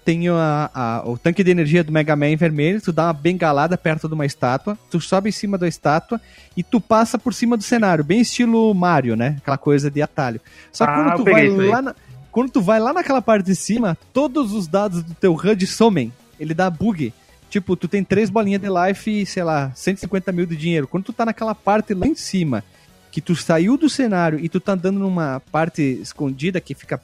tem 0.03 0.27
a- 0.29 0.69
a- 0.73 1.03
o 1.05 1.17
tanque 1.17 1.43
de 1.43 1.51
energia 1.51 1.83
do 1.83 1.91
Mega 1.91 2.15
Man 2.15 2.35
vermelho, 2.35 2.81
tu 2.81 2.91
dá 2.91 3.05
uma 3.05 3.13
bengalada 3.13 3.77
perto 3.77 4.07
de 4.07 4.13
uma 4.13 4.25
estátua, 4.25 4.77
tu 4.91 4.99
sobe 4.99 5.29
em 5.29 5.31
cima 5.31 5.57
da 5.57 5.67
estátua 5.67 6.19
e 6.55 6.61
tu 6.63 6.79
passa 6.81 7.17
por 7.17 7.33
cima 7.33 7.55
do 7.57 7.63
cenário, 7.63 8.03
bem 8.03 8.21
estilo 8.21 8.73
Mario, 8.73 9.15
né? 9.15 9.35
Aquela 9.39 9.57
coisa 9.57 9.89
de 9.89 10.01
atalho. 10.01 10.39
Só 10.71 10.85
que 10.85 10.91
Ah, 10.91 10.95
quando 10.95 11.17
tu 11.17 11.23
vai 11.31 11.47
lá 11.69 11.81
na, 11.81 11.95
quando 12.31 12.51
tu 12.51 12.61
vai 12.61 12.79
lá 12.79 12.93
naquela 12.93 13.21
parte 13.21 13.45
de 13.45 13.55
cima, 13.55 13.97
todos 14.11 14.51
os 14.53 14.67
dados 14.67 15.03
do 15.03 15.13
teu 15.13 15.33
HUD 15.33 15.65
somem. 15.67 16.11
Ele 16.39 16.53
dá 16.53 16.69
bug. 16.69 17.13
Tipo, 17.49 17.75
tu 17.75 17.87
tem 17.87 18.03
três 18.03 18.29
bolinhas 18.31 18.59
de 18.61 18.67
life 18.67 19.21
e, 19.21 19.25
sei 19.25 19.43
lá, 19.43 19.71
150 19.75 20.31
mil 20.31 20.45
de 20.47 20.55
dinheiro. 20.55 20.87
Quando 20.87 21.03
tu 21.03 21.13
tá 21.13 21.23
naquela 21.23 21.53
parte 21.53 21.93
lá 21.93 22.07
em 22.07 22.15
cima, 22.15 22.63
que 23.11 23.21
tu 23.21 23.35
saiu 23.35 23.77
do 23.77 23.87
cenário 23.87 24.39
e 24.39 24.49
tu 24.49 24.59
tá 24.59 24.71
andando 24.73 24.97
numa 24.97 25.39
parte 25.51 25.83
escondida 26.01 26.59
que 26.59 26.73
fica 26.73 26.99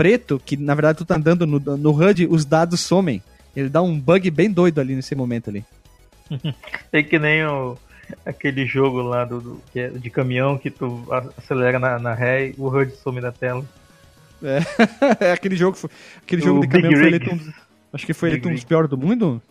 preto, 0.00 0.40
que 0.42 0.56
na 0.56 0.74
verdade 0.74 0.96
tu 0.96 1.04
tá 1.04 1.16
andando 1.16 1.46
no, 1.46 1.58
no 1.60 1.90
HUD, 1.90 2.26
os 2.30 2.46
dados 2.46 2.80
somem. 2.80 3.22
Ele 3.54 3.68
dá 3.68 3.82
um 3.82 4.00
bug 4.00 4.30
bem 4.30 4.50
doido 4.50 4.80
ali 4.80 4.94
nesse 4.94 5.14
momento 5.14 5.50
ali. 5.50 5.62
É 6.90 7.02
que 7.02 7.18
nem 7.18 7.44
o, 7.44 7.76
aquele 8.24 8.64
jogo 8.64 9.02
lá 9.02 9.24
do, 9.26 9.40
do- 9.40 9.62
que 9.72 9.78
é 9.80 9.88
de 9.90 10.08
caminhão 10.08 10.56
que 10.56 10.70
tu 10.70 11.04
acelera 11.36 11.78
na, 11.78 11.98
na 11.98 12.14
ré 12.14 12.48
e 12.48 12.54
o 12.56 12.68
HUD 12.68 12.92
some 12.96 13.20
da 13.20 13.30
tela. 13.30 13.62
é 15.20 15.32
aquele 15.34 15.54
jogo, 15.56 15.76
aquele 16.22 16.40
O 16.40 16.44
jogo 16.46 16.60
de 16.62 16.66
Big 16.68 16.82
caminhão 16.82 16.98
foi 17.00 17.08
eleito 17.08 17.30
um, 17.34 17.52
acho 17.92 18.06
que 18.06 18.14
foi 18.14 18.28
eleito 18.30 18.48
um 18.48 18.54
dos 18.54 18.64
piores 18.64 18.88
do 18.88 18.96
mundo. 18.96 19.42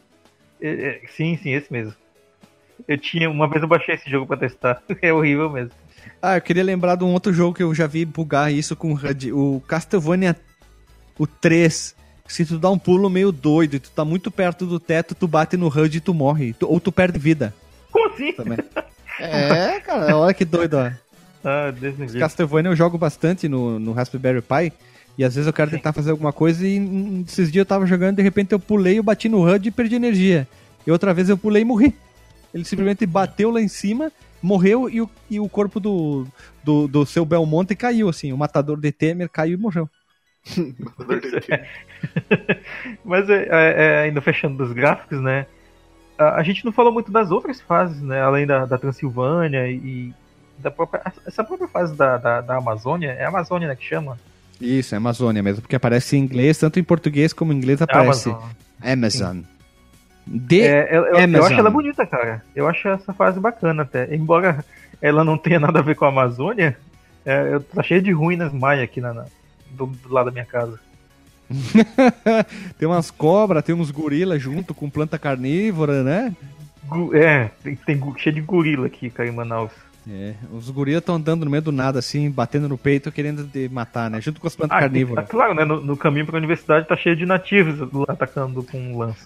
É, 0.60 0.70
é, 0.70 1.02
sim, 1.16 1.38
sim, 1.38 1.52
esse 1.52 1.72
mesmo. 1.72 1.93
Eu 2.88 2.98
tinha. 2.98 3.30
Uma 3.30 3.48
vez 3.48 3.62
eu 3.62 3.68
baixei 3.68 3.96
esse 3.96 4.10
jogo 4.10 4.26
pra 4.26 4.38
testar. 4.38 4.82
É 5.02 5.14
horrível 5.14 5.50
mesmo. 5.50 5.72
Ah, 6.22 6.38
eu 6.38 6.42
queria 6.42 6.64
lembrar 6.64 6.96
de 6.96 7.04
um 7.04 7.14
outro 7.14 7.34
jogo 7.34 7.54
que 7.54 7.64
eu 7.64 7.74
já 7.74 7.88
vi 7.88 8.06
bugar 8.06 8.52
isso 8.52 8.76
com 8.76 8.94
HUD, 8.94 9.32
o 9.32 9.62
Castlevania 9.68 10.36
o 11.18 11.28
3. 11.28 11.96
Se 12.28 12.46
tu 12.46 12.60
dá 12.60 12.70
um 12.70 12.78
pulo 12.78 13.10
meio 13.10 13.32
doido 13.32 13.76
e 13.76 13.80
tu 13.80 13.90
tá 13.92 14.06
muito 14.06 14.30
perto 14.30 14.66
do 14.66 14.80
teto, 14.80 15.16
tu 15.16 15.28
bate 15.28 15.58
no 15.58 15.68
HUD 15.68 15.98
e 15.98 16.02
tu 16.02 16.14
morre. 16.14 16.54
Tu- 16.54 16.70
ou 16.70 16.80
tu 16.80 16.92
perde 16.92 17.18
vida 17.20 17.54
Como 17.92 18.08
assim? 18.10 18.32
também. 18.34 18.58
é, 19.20 19.80
cara, 19.80 20.16
olha 20.16 20.34
que 20.34 20.46
doido, 20.46 20.78
ó. 20.78 20.92
Ah. 21.44 21.74
Castlevania 22.20 22.70
eu 22.72 22.76
jogo 22.76 22.98
bastante 22.98 23.48
no, 23.48 23.80
no 23.80 23.94
Raspberry 23.94 24.42
Pi. 24.42 24.74
E 25.18 25.24
às 25.24 25.36
vezes 25.36 25.48
eu 25.48 25.54
quero 25.54 25.72
tentar 25.72 25.92
fazer 25.92 26.12
alguma 26.12 26.32
coisa 26.32 26.66
e 26.66 27.24
esses 27.28 27.52
dias 27.52 27.64
eu 27.64 27.66
tava 27.66 27.86
jogando 27.86 28.16
de 28.18 28.22
repente 28.22 28.54
eu 28.54 28.60
pulei, 28.60 29.00
eu 29.00 29.04
bati 29.04 29.28
no 29.28 29.44
HUD 29.46 29.68
e 29.68 29.72
perdi 29.72 29.96
energia. 29.96 30.48
E 30.88 30.92
outra 30.92 31.14
vez 31.14 31.28
eu 31.28 31.38
pulei 31.38 31.62
e 31.62 31.66
morri. 31.66 31.94
Ele 32.54 32.66
simplesmente 32.66 33.06
bateu 33.06 33.52
lá 33.52 33.62
em 33.62 33.68
cima, 33.68 34.12
morreu 34.41 34.89
e 34.89 35.02
o, 35.02 35.10
e 35.30 35.39
o 35.39 35.47
corpo 35.47 35.80
do, 35.80 36.26
do, 36.64 36.88
do 36.88 37.06
seu 37.06 37.26
Belmonte 37.26 37.76
caiu, 37.76 38.10
assim. 38.10 38.34
O 38.34 38.38
matador 38.38 38.80
de 38.80 38.91
Temer 38.91 39.30
caiu 39.30 39.54
e 39.54 39.62
morreu. 39.62 39.89
Mas 43.04 43.30
é, 43.30 43.47
é, 43.50 43.84
é, 43.84 44.02
ainda 44.02 44.22
fechando 44.22 44.58
dos 44.58 44.74
gráficos, 44.74 45.22
né? 45.22 45.45
A, 46.18 46.36
a 46.36 46.43
gente 46.43 46.66
não 46.66 46.72
falou 46.72 46.91
muito 46.91 47.12
das 47.12 47.32
outras 47.32 47.62
fases, 47.62 48.02
né? 48.02 48.22
Além 48.22 48.45
da, 48.45 48.66
da 48.66 48.78
Transilvânia 48.78 49.70
e 49.70 50.14
da 50.58 50.72
própria. 50.72 51.02
Essa 51.26 51.43
própria 51.43 51.68
fase 51.68 51.95
da, 51.95 52.18
da, 52.18 52.41
da 52.41 52.58
Amazônia. 52.58 53.12
É 53.12 53.26
a 53.26 53.30
Amazônia, 53.30 53.68
né, 53.68 53.76
que 53.76 53.86
chama? 53.86 54.18
Isso, 54.60 54.93
é 54.93 54.97
Amazônia 54.97 55.41
mesmo, 55.41 55.62
porque 55.62 55.76
aparece 55.76 56.18
em 56.18 56.20
inglês, 56.20 56.58
tanto 56.58 56.80
em 56.80 56.84
português 56.84 57.32
como 57.32 57.54
em 57.54 57.58
inglês 57.58 57.80
É 57.80 57.86
aparece 57.86 58.30
Amazônia. 58.30 58.56
Amazon. 58.82 59.41
É, 60.61 60.95
eu, 60.95 61.05
eu- 61.05 61.17
acho 61.45 61.53
ela 61.59 61.70
bonita, 61.70 62.05
cara. 62.05 62.43
Eu 62.55 62.67
acho 62.67 62.88
essa 62.88 63.13
fase 63.13 63.39
bacana 63.39 63.84
até. 63.84 64.13
Embora 64.13 64.63
ela 65.01 65.24
não 65.24 65.38
tenha 65.38 65.59
nada 65.61 65.80
a 65.80 65.82
ver 65.84 65.95
com 65.95 66.05
a 66.05 66.09
Amazônia, 66.09 66.78
é, 67.26 67.53
eu 67.53 67.61
tá 67.61 67.82
cheio 67.84 68.01
de 68.01 68.11
ruínas 68.11 68.53
maia 68.53 68.84
aqui 68.84 69.01
na, 69.01 69.13
na- 69.13 69.26
do, 69.72 69.86
do 69.88 70.13
lado 70.13 70.26
da 70.28 70.32
minha 70.32 70.45
casa. 70.45 70.80
tem 72.78 72.88
umas 72.88 73.09
cobras, 73.09 73.63
tem 73.63 73.74
uns 73.74 73.89
gorilas 73.91 74.41
junto 74.41 74.74
com 74.74 74.89
planta 74.89 75.17
carnívora, 75.17 76.03
né? 76.03 76.36
É, 77.13 77.49
tem, 77.63 77.76
tem 77.76 78.13
cheio 78.17 78.36
de 78.36 78.41
gorila 78.41 78.88
aqui, 78.88 79.09
cara, 79.09 79.28
em 79.30 79.32
Manaus. 79.32 79.72
É, 80.12 80.34
os 80.51 80.68
gorilas 80.72 81.01
estão 81.01 81.16
andando 81.16 81.45
no 81.45 81.51
meio 81.51 81.62
do 81.62 81.72
nada, 81.72 81.99
assim, 81.99 82.32
batendo 82.32 82.68
no 82.68 82.80
peito, 82.80 83.12
querendo 83.12 83.45
te 83.47 83.70
matar, 83.70 84.10
né? 84.10 84.20
Junto 84.20 84.41
com 84.41 84.47
as 84.47 84.55
plantas 84.55 84.76
Ah, 84.76 84.82
carnívoras. 84.82 85.26
tá 85.26 85.30
claro, 85.32 85.53
né? 85.53 85.64
No, 85.64 85.80
no 85.82 85.95
caminho 85.95 86.26
pra 86.26 86.36
universidade 86.38 86.88
tá 86.88 86.95
cheio 86.97 87.16
de 87.16 87.28
nativos 87.28 87.88
atacando 88.07 88.64
com 88.64 88.97
lança. 88.97 89.24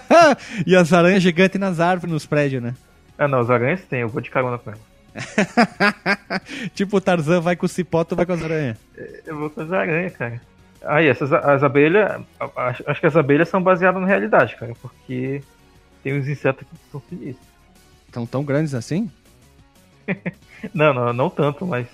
e 0.66 0.74
as 0.74 0.94
aranhas 0.94 1.22
gigantes 1.22 1.60
nas 1.60 1.78
árvores, 1.78 2.10
nos 2.10 2.24
prédios, 2.24 2.62
né? 2.62 2.74
Ah, 3.18 3.28
não, 3.28 3.40
os 3.40 3.50
aranhas 3.50 3.82
tem, 3.82 4.00
eu 4.00 4.08
vou 4.08 4.22
de 4.22 4.30
carona 4.30 4.56
com 4.56 4.70
ela. 4.70 4.80
tipo 6.74 6.96
o 6.96 7.00
Tarzan 7.00 7.40
vai 7.40 7.54
com 7.54 7.66
o 7.66 7.68
cipó, 7.68 8.02
tu 8.02 8.16
vai 8.16 8.24
com 8.24 8.32
as 8.32 8.42
aranhas. 8.42 8.78
Eu 9.26 9.38
vou 9.38 9.50
com 9.50 9.60
as 9.60 9.70
aranhas, 9.70 10.16
cara. 10.16 10.40
Ah, 10.82 11.02
e 11.02 11.06
essas 11.06 11.32
as 11.32 11.62
abelhas, 11.62 12.22
acho, 12.56 12.82
acho 12.86 13.00
que 13.00 13.06
as 13.06 13.16
abelhas 13.16 13.48
são 13.48 13.62
baseadas 13.62 14.00
na 14.00 14.06
realidade, 14.08 14.56
cara, 14.56 14.72
porque 14.80 15.42
tem 16.02 16.18
uns 16.18 16.26
insetos 16.28 16.66
que 16.66 16.76
são 16.90 17.02
sinistros. 17.08 17.46
Estão 18.06 18.24
tão 18.26 18.42
grandes 18.42 18.74
assim? 18.74 19.10
Não, 20.72 20.94
não, 20.94 21.12
não 21.12 21.28
tanto, 21.28 21.66
mas, 21.66 21.86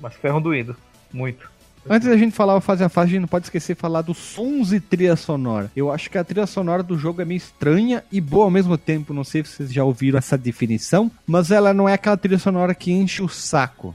mas 0.00 0.14
ferram 0.14 0.40
doído. 0.40 0.74
Muito. 1.12 1.50
Antes 1.88 2.08
da 2.08 2.16
gente 2.16 2.34
falar 2.34 2.56
o 2.56 2.60
fase 2.60 2.82
a 2.82 2.88
fase, 2.88 3.10
a 3.10 3.12
gente 3.12 3.20
não 3.20 3.28
pode 3.28 3.46
esquecer 3.46 3.74
de 3.74 3.80
falar 3.80 4.02
dos 4.02 4.16
sons 4.16 4.72
e 4.72 4.80
trilha 4.80 5.14
sonora. 5.14 5.70
Eu 5.76 5.92
acho 5.92 6.10
que 6.10 6.18
a 6.18 6.24
trilha 6.24 6.46
sonora 6.46 6.82
do 6.82 6.98
jogo 6.98 7.22
é 7.22 7.24
meio 7.24 7.38
estranha 7.38 8.02
e 8.10 8.20
boa 8.20 8.44
ao 8.44 8.50
mesmo 8.50 8.76
tempo. 8.76 9.14
Não 9.14 9.22
sei 9.22 9.44
se 9.44 9.52
vocês 9.52 9.72
já 9.72 9.84
ouviram 9.84 10.18
essa 10.18 10.36
definição, 10.36 11.10
mas 11.26 11.50
ela 11.50 11.72
não 11.72 11.88
é 11.88 11.92
aquela 11.92 12.16
trilha 12.16 12.38
sonora 12.38 12.74
que 12.74 12.90
enche 12.90 13.22
o 13.22 13.28
saco. 13.28 13.94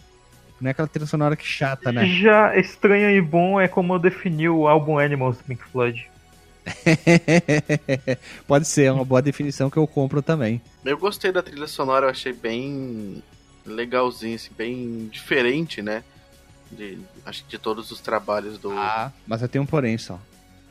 Não 0.62 0.70
é 0.70 0.72
aquela 0.72 0.88
trilha 0.88 1.08
sonora 1.08 1.36
que 1.36 1.46
chata, 1.46 1.92
né? 1.92 2.06
Já 2.06 2.56
estranho 2.56 3.10
e 3.10 3.20
bom 3.20 3.60
é 3.60 3.68
como 3.68 3.94
eu 3.96 4.00
defini 4.00 4.48
o 4.48 4.68
álbum 4.68 4.98
Animals 4.98 5.38
do 5.40 5.44
Pink 5.44 5.64
Floyd. 5.64 6.10
pode 8.48 8.68
ser, 8.68 8.84
é 8.84 8.92
uma 8.92 9.04
boa 9.04 9.22
definição 9.22 9.70
que 9.70 9.78
eu 9.78 9.88
compro 9.88 10.22
também. 10.22 10.62
Eu 10.86 10.98
gostei 10.98 11.32
da 11.32 11.42
trilha 11.42 11.68
sonora, 11.68 12.06
eu 12.06 12.12
achei 12.12 12.32
bem 12.32 13.22
legalzinho, 13.66 14.36
assim, 14.36 14.52
bem 14.58 15.10
diferente, 15.12 15.82
né? 15.82 16.04
De, 16.72 16.98
acho 17.26 17.44
que 17.44 17.52
de 17.52 17.58
todos 17.58 17.92
os 17.92 18.00
trabalhos 18.00 18.58
do. 18.58 18.72
Ah, 18.72 19.12
mas 19.28 19.42
eu 19.42 19.48
tenho 19.48 19.64
um 19.64 19.68
porém 19.68 19.98
só. 19.98 20.20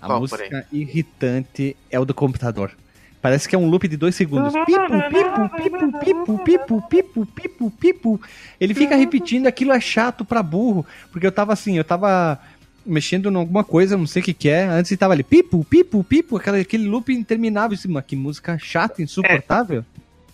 A 0.00 0.06
Qual 0.06 0.20
música 0.20 0.38
porém? 0.38 0.64
irritante 0.72 1.76
é 1.90 2.00
o 2.00 2.04
do 2.04 2.14
computador. 2.14 2.72
Parece 3.20 3.46
que 3.46 3.54
é 3.54 3.58
um 3.58 3.68
loop 3.68 3.86
de 3.86 3.98
dois 3.98 4.14
segundos. 4.14 4.52
Pipo, 4.64 4.88
pipo, 5.10 5.48
pipo, 5.56 5.98
pipo, 5.98 6.38
pipo, 6.38 6.82
pipo, 6.88 7.26
pipo, 7.26 7.70
pipo. 7.70 8.20
Ele 8.58 8.72
fica 8.72 8.96
repetindo, 8.96 9.46
aquilo 9.46 9.72
é 9.72 9.80
chato 9.80 10.24
pra 10.24 10.42
burro. 10.42 10.86
Porque 11.12 11.26
eu 11.26 11.32
tava 11.32 11.52
assim, 11.52 11.76
eu 11.76 11.84
tava 11.84 12.40
mexendo 12.84 13.30
em 13.30 13.36
alguma 13.36 13.62
coisa, 13.62 13.94
não 13.94 14.06
sei 14.06 14.22
o 14.22 14.24
que 14.24 14.32
que 14.32 14.48
é. 14.48 14.64
Antes 14.64 14.96
tava 14.96 15.12
ali, 15.12 15.22
pipo, 15.22 15.62
pipo, 15.64 16.02
pipo, 16.02 16.38
aquele, 16.38 16.60
aquele 16.60 16.88
loop 16.88 17.12
interminável. 17.12 17.76
Assim, 17.76 17.88
mas 17.88 18.06
que 18.06 18.16
música 18.16 18.56
chata, 18.58 19.02
insuportável. 19.02 19.84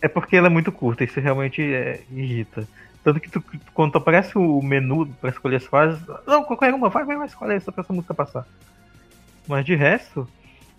É 0.06 0.08
porque 0.08 0.36
ela 0.36 0.46
é 0.46 0.50
muito 0.50 0.70
curta, 0.70 1.02
isso 1.02 1.18
realmente 1.18 1.60
é, 1.60 2.00
irrita. 2.12 2.66
Tanto 3.02 3.18
que 3.18 3.28
tu, 3.28 3.42
quando 3.74 3.90
tu 3.90 3.98
aparece 3.98 4.38
o 4.38 4.62
menu 4.62 5.04
pra 5.20 5.30
escolher 5.30 5.56
as 5.56 5.66
fases, 5.66 6.00
não, 6.24 6.44
qualquer 6.44 6.72
uma, 6.72 6.88
vai, 6.88 7.04
vai, 7.04 7.16
vai 7.16 7.26
escolher 7.26 7.60
só 7.60 7.72
pra 7.72 7.82
essa 7.82 7.92
música 7.92 8.14
passar. 8.14 8.46
Mas 9.48 9.64
de 9.64 9.74
resto, 9.74 10.28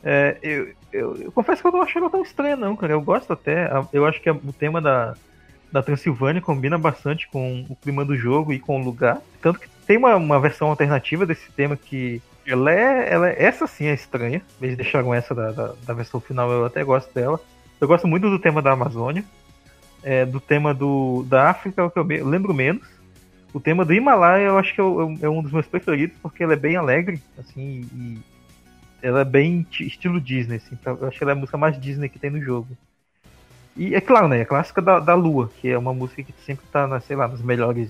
é, 0.02 0.38
eu, 0.42 0.74
eu, 0.94 1.16
eu 1.24 1.32
confesso 1.34 1.62
que 1.62 1.68
eu 1.68 1.74
não 1.74 1.82
acho 1.82 1.98
ela 1.98 2.10
tão 2.10 2.22
estranha, 2.22 2.56
não, 2.56 2.74
cara. 2.78 2.94
Eu 2.94 3.02
gosto 3.02 3.34
até. 3.34 3.70
Eu 3.92 4.06
acho 4.06 4.22
que 4.22 4.30
o 4.30 4.54
tema 4.58 4.80
da, 4.82 5.14
da 5.72 5.84
Transilvânia 5.84 6.42
combina 6.42 6.78
bastante 6.78 7.28
com 7.28 7.66
o 7.70 7.76
clima 7.76 8.06
do 8.06 8.16
jogo 8.16 8.54
e 8.54 8.60
com 8.60 8.80
o 8.80 8.84
lugar. 8.84 9.20
Tanto 9.42 9.60
que 9.60 9.68
tem 9.86 9.98
uma, 9.98 10.16
uma 10.16 10.40
versão 10.40 10.70
alternativa 10.70 11.26
desse 11.26 11.52
tema 11.52 11.76
que. 11.76 12.22
Ela 12.46 12.72
é, 12.72 13.14
ela 13.14 13.30
é- 13.30 13.44
Essa 13.44 13.68
sim 13.68 13.88
é 13.88 13.94
estranha. 13.94 14.42
Eles 14.62 14.78
deixaram 14.78 15.14
essa 15.14 15.36
da, 15.36 15.52
da, 15.52 15.74
da 15.86 15.94
versão 15.94 16.22
final, 16.22 16.50
eu 16.50 16.66
até 16.66 16.82
gosto 16.82 17.14
dela. 17.14 17.38
Eu 17.80 17.88
gosto 17.88 18.08
muito 18.08 18.30
do 18.30 18.40
tema 18.40 18.62
da 18.62 18.72
Amazônia. 18.72 19.24
é, 20.04 20.26
do 20.26 20.40
tema 20.40 20.74
do, 20.74 21.26
da 21.28 21.50
África, 21.50 21.82
é 21.82 21.84
o 21.84 21.90
que 21.90 22.00
eu 22.00 22.06
me- 22.06 22.20
eu 22.20 22.28
lembro 22.28 22.54
menos. 22.54 22.88
O 23.52 23.60
tema 23.60 23.84
do 23.84 23.94
Himalaia 23.94 24.44
eu 24.46 24.58
acho 24.58 24.74
que 24.74 24.80
é, 24.80 24.84
o- 24.84 25.18
é 25.22 25.28
um 25.28 25.42
dos 25.42 25.52
meus 25.52 25.66
preferidos, 25.66 26.16
porque 26.22 26.44
ele 26.44 26.54
é 26.54 26.56
bem 26.56 26.76
alegre, 26.78 27.22
assim, 27.38 27.82
e 27.94 28.18
ela 29.02 29.22
é 29.22 29.26
bem 29.26 29.64
ti- 29.70 29.86
estilo 29.88 30.22
Disney, 30.22 30.58
assim. 30.58 30.78
Eu 30.86 31.08
acho 31.08 31.18
que 31.18 31.24
ela 31.24 31.32
é 31.32 31.36
a 31.36 31.38
música 31.38 31.58
mais 31.58 31.78
Disney 31.82 32.08
que 32.10 32.20
tem 32.20 32.30
no 32.30 32.40
jogo. 32.42 32.68
E 33.76 33.96
é 33.96 34.00
claro, 34.00 34.28
né? 34.30 34.42
A 34.42 34.46
clássica 34.46 34.82
da, 34.82 35.00
da 35.00 35.14
Lua, 35.16 35.50
que 35.60 35.68
é 35.68 35.78
uma 35.78 35.94
música 35.94 36.24
que 36.24 36.34
sempre 36.46 36.66
tá, 36.72 36.88
na, 36.88 37.02
sei 37.02 37.16
lá, 37.16 37.28
nas 37.28 37.42
melhores 37.42 37.90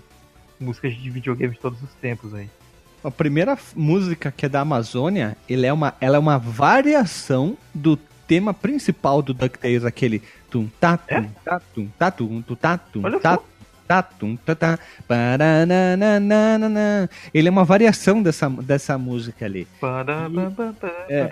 músicas 0.59 0.95
de 0.95 1.09
videogame 1.09 1.53
de 1.53 1.59
todos 1.59 1.79
os 1.83 1.93
tempos 1.95 2.33
aí. 2.33 2.49
A 3.03 3.11
primeira 3.11 3.55
música 3.75 4.31
que 4.31 4.45
é 4.45 4.49
da 4.49 4.61
Amazônia, 4.61 5.37
ele 5.47 5.67
é 5.67 5.73
uma, 5.73 5.93
ela 6.01 6.15
é 6.15 6.19
uma 6.19 6.39
variação 6.39 7.55
do 7.75 7.99
tema 8.27 8.53
principal 8.53 9.21
do 9.21 9.33
DuckTales, 9.33 9.85
aquele 9.85 10.21
tum 10.51 10.67
tá 10.79 10.97
tum 10.97 11.25
tá 11.43 11.61
tum 11.73 11.87
tá 11.97 12.11
tum 12.11 12.41
tu 12.41 12.55
tá 12.55 12.77
tum 12.77 13.01
Olha 13.03 13.19
tá 13.19 13.35
só. 13.35 13.43
tá 13.87 14.03
tum 14.03 14.35
tá 14.35 14.53
tá 14.53 14.79
parananana. 15.07 17.09
Ele 17.33 17.47
é 17.47 17.51
uma 17.51 17.63
variação 17.63 18.21
dessa, 18.21 18.49
dessa 18.49 18.97
música 18.97 19.45
ali. 19.45 19.67
É. 21.09 21.29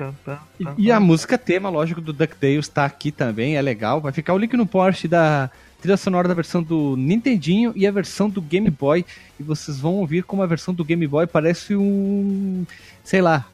E, 0.60 0.86
e 0.86 0.92
a 0.92 1.00
música 1.00 1.38
tema, 1.38 1.70
lógico, 1.70 2.00
do 2.00 2.14
DuckTales 2.14 2.68
tá 2.68 2.86
aqui 2.86 3.12
também, 3.12 3.58
é 3.58 3.62
legal. 3.62 4.00
Vai 4.00 4.14
ficar 4.14 4.34
o 4.34 4.38
link 4.38 4.56
no 4.56 4.66
post 4.66 5.08
da 5.08 5.50
trilha 5.82 5.98
sonora 5.98 6.28
da 6.28 6.34
versão 6.34 6.64
do 6.64 6.96
Nintendinho 6.98 7.74
e 7.76 7.86
a 7.86 7.92
versão 7.92 8.30
do 8.30 8.42
Game 8.42 8.70
Boy. 8.70 9.06
E 9.40 9.44
vocês 9.44 9.80
vão 9.80 9.96
ouvir 9.96 10.24
como 10.24 10.42
a 10.42 10.48
versão 10.48 10.74
do 10.74 10.86
Game 10.86 11.06
Boy 11.06 11.28
parece 11.28 11.76
um. 11.76 12.66
sei 13.04 13.22
lá. 13.22 13.46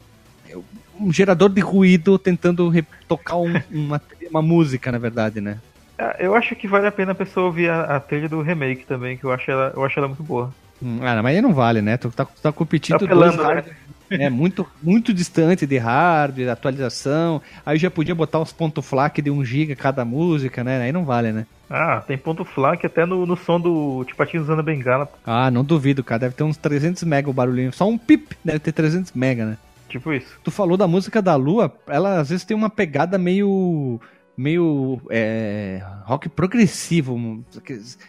Um 1.01 1.11
gerador 1.11 1.49
de 1.49 1.61
ruído 1.61 2.17
tentando 2.19 2.71
tocar 3.07 3.37
um- 3.37 3.61
uma, 3.69 4.01
uma 4.29 4.41
música, 4.41 4.91
na 4.91 4.97
verdade, 4.97 5.41
né? 5.41 5.57
Ah, 5.97 6.15
Eu 6.19 6.35
acho 6.35 6.55
que 6.55 6.67
vale 6.67 6.87
a 6.87 6.91
pena 6.91 7.11
a 7.11 7.15
pessoa 7.15 7.47
ouvir 7.47 7.69
a, 7.69 7.97
a 7.97 7.99
trilha 7.99 8.29
do 8.29 8.41
remake 8.41 8.85
também, 8.85 9.17
que 9.17 9.23
eu 9.23 9.31
acho 9.31 9.49
ela, 9.51 9.71
eu 9.75 9.83
acho 9.83 9.99
ela 9.99 10.07
muito 10.07 10.23
boa. 10.23 10.51
Hum, 10.81 10.99
Ah, 11.01 11.21
mas 11.21 11.35
aí 11.35 11.41
não 11.41 11.53
vale, 11.53 11.81
né? 11.81 11.97
Tu 11.97 12.09
tá, 12.11 12.25
tu 12.25 12.41
tá 12.41 12.51
competindo 12.51 12.97
Tá 12.97 13.05
apelando, 13.05 13.37
dois 13.37 13.37
né? 13.37 13.43
hardware, 13.43 13.75
é 14.09 14.29
muito, 14.29 14.67
muito 14.81 15.13
distante 15.13 15.65
de 15.65 15.77
hardware, 15.77 16.49
atualização. 16.49 17.41
Aí 17.65 17.77
já 17.77 17.89
podia 17.89 18.15
botar 18.15 18.39
uns 18.39 18.51
pontos 18.51 18.85
FLAC 18.85 19.21
de 19.21 19.29
1 19.31 19.43
GB 19.45 19.75
cada 19.75 20.03
música, 20.03 20.63
né? 20.63 20.81
Aí 20.81 20.91
não 20.91 21.05
vale, 21.05 21.31
né? 21.31 21.45
Ah, 21.69 22.01
tem 22.05 22.17
ponto 22.17 22.43
FLAC 22.43 22.85
até 22.85 23.05
no, 23.05 23.25
no 23.25 23.37
som 23.37 23.59
do 23.59 24.03
Tipatinho 24.05 24.43
usando 24.43 24.59
a 24.59 24.63
bengala. 24.63 25.07
Ah, 25.23 25.49
não 25.49 25.63
duvido, 25.63 26.03
cara. 26.03 26.19
Deve 26.19 26.35
ter 26.35 26.43
uns 26.43 26.57
300 26.57 27.03
mega 27.03 27.29
o 27.29 27.33
barulhinho. 27.33 27.71
Só 27.71 27.87
um 27.87 27.97
pip 27.97 28.35
deve 28.43 28.59
ter 28.59 28.71
300 28.73 29.13
mega, 29.13 29.45
né? 29.45 29.57
Tipo 29.91 30.13
isso. 30.13 30.39
Tu 30.41 30.49
falou 30.49 30.77
da 30.77 30.87
música 30.87 31.21
da 31.21 31.35
Lua, 31.35 31.73
ela 31.87 32.19
às 32.21 32.29
vezes 32.29 32.45
tem 32.45 32.55
uma 32.55 32.69
pegada 32.69 33.17
meio. 33.17 33.99
meio. 34.37 35.01
É, 35.09 35.81
rock 36.05 36.29
progressivo. 36.29 37.43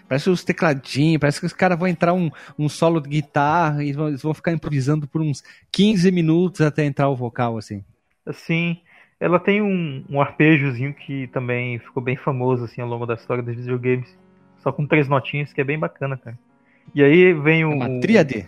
Parece 0.08 0.30
os 0.30 0.44
tecladinhos, 0.44 1.18
parece 1.18 1.40
que 1.40 1.46
os 1.46 1.52
caras 1.52 1.76
vão 1.76 1.88
entrar 1.88 2.12
um, 2.12 2.30
um 2.56 2.68
solo 2.68 3.00
de 3.00 3.08
guitarra 3.08 3.82
e 3.82 3.92
vão, 3.92 4.08
eles 4.08 4.22
vão 4.22 4.32
ficar 4.32 4.52
improvisando 4.52 5.08
por 5.08 5.20
uns 5.20 5.42
15 5.72 6.10
minutos 6.12 6.60
até 6.60 6.84
entrar 6.84 7.08
o 7.08 7.16
vocal, 7.16 7.58
assim. 7.58 7.82
Assim, 8.24 8.78
ela 9.18 9.40
tem 9.40 9.60
um, 9.60 10.04
um 10.08 10.20
arpejozinho 10.20 10.94
que 10.94 11.26
também 11.28 11.80
ficou 11.80 12.00
bem 12.02 12.16
famoso 12.16 12.64
assim 12.64 12.80
ao 12.80 12.88
longo 12.88 13.06
da 13.06 13.14
história 13.14 13.42
dos 13.42 13.56
videogames. 13.56 14.16
Só 14.60 14.70
com 14.70 14.86
três 14.86 15.08
notinhas, 15.08 15.52
que 15.52 15.60
é 15.60 15.64
bem 15.64 15.76
bacana, 15.78 16.16
cara. 16.16 16.38
E 16.94 17.02
aí 17.02 17.32
vem 17.34 17.62
É 17.62 17.66
o. 17.66 17.70
uma 17.70 18.00
tríade. 18.00 18.46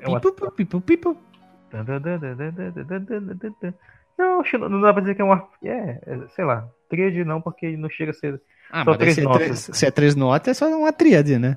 É 0.00 0.08
uma- 0.08 0.20
pipu, 0.20 0.50
pipu, 0.52 0.80
pipu. 0.80 1.16
Não, 4.18 4.42
não 4.68 4.80
dá 4.80 4.92
pra 4.92 5.00
dizer 5.00 5.14
que 5.14 5.22
é 5.22 5.24
uma. 5.24 5.48
É, 5.64 5.98
é, 6.06 6.18
sei 6.34 6.44
lá. 6.44 6.68
Tríade 6.88 7.24
não, 7.24 7.40
porque 7.40 7.76
não 7.76 7.88
chega 7.88 8.10
a 8.10 8.14
ser. 8.14 8.40
Ah, 8.70 8.84
Só 8.84 8.94
três 8.96 9.14
se, 9.14 9.20
é 9.20 9.24
notas. 9.24 9.40
três, 9.40 9.58
se 9.78 9.86
é 9.86 9.90
três 9.90 10.14
notas, 10.14 10.48
é 10.48 10.54
só 10.54 10.68
uma 10.76 10.92
tríade, 10.92 11.38
né? 11.38 11.56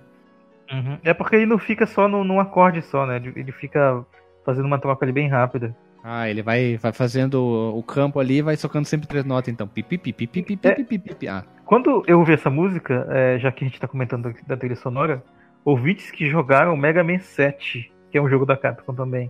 É 1.03 1.13
porque 1.13 1.35
ele 1.35 1.45
não 1.45 1.59
fica 1.59 1.85
só 1.85 2.07
no, 2.07 2.23
num 2.23 2.39
acorde 2.39 2.81
só, 2.81 3.05
né? 3.05 3.17
Ele 3.35 3.51
fica 3.51 4.03
fazendo 4.45 4.65
uma 4.65 4.79
troca 4.79 5.05
ali 5.05 5.11
bem 5.11 5.27
rápida. 5.27 5.75
Ah, 6.03 6.27
ele 6.29 6.41
vai, 6.41 6.77
vai 6.77 6.91
fazendo 6.91 7.35
o 7.75 7.83
campo 7.83 8.19
ali 8.19 8.37
e 8.37 8.41
vai 8.41 8.57
tocando 8.57 8.85
sempre 8.85 9.07
três 9.07 9.23
notas, 9.23 9.53
então. 9.53 9.67
Pipi, 9.67 9.97
pipi, 9.97 10.25
pipi, 10.27 10.59
É. 10.63 10.71
pipi, 10.75 10.97
pipi. 10.99 11.27
Ah, 11.27 11.43
Quando 11.65 12.03
eu 12.07 12.19
ouvi 12.19 12.33
essa 12.33 12.49
música, 12.49 13.07
é, 13.09 13.37
já 13.39 13.51
que 13.51 13.63
a 13.63 13.67
gente 13.67 13.79
tá 13.79 13.87
comentando 13.87 14.33
da 14.47 14.57
trilha 14.57 14.75
sonora, 14.75 15.23
ouvintes 15.63 16.09
que 16.11 16.29
jogaram 16.29 16.75
Mega 16.75 17.03
Man 17.03 17.19
7, 17.19 17.91
que 18.11 18.17
é 18.17 18.21
um 18.21 18.27
jogo 18.29 18.45
da 18.45 18.57
Capcom 18.57 18.93
também, 18.93 19.29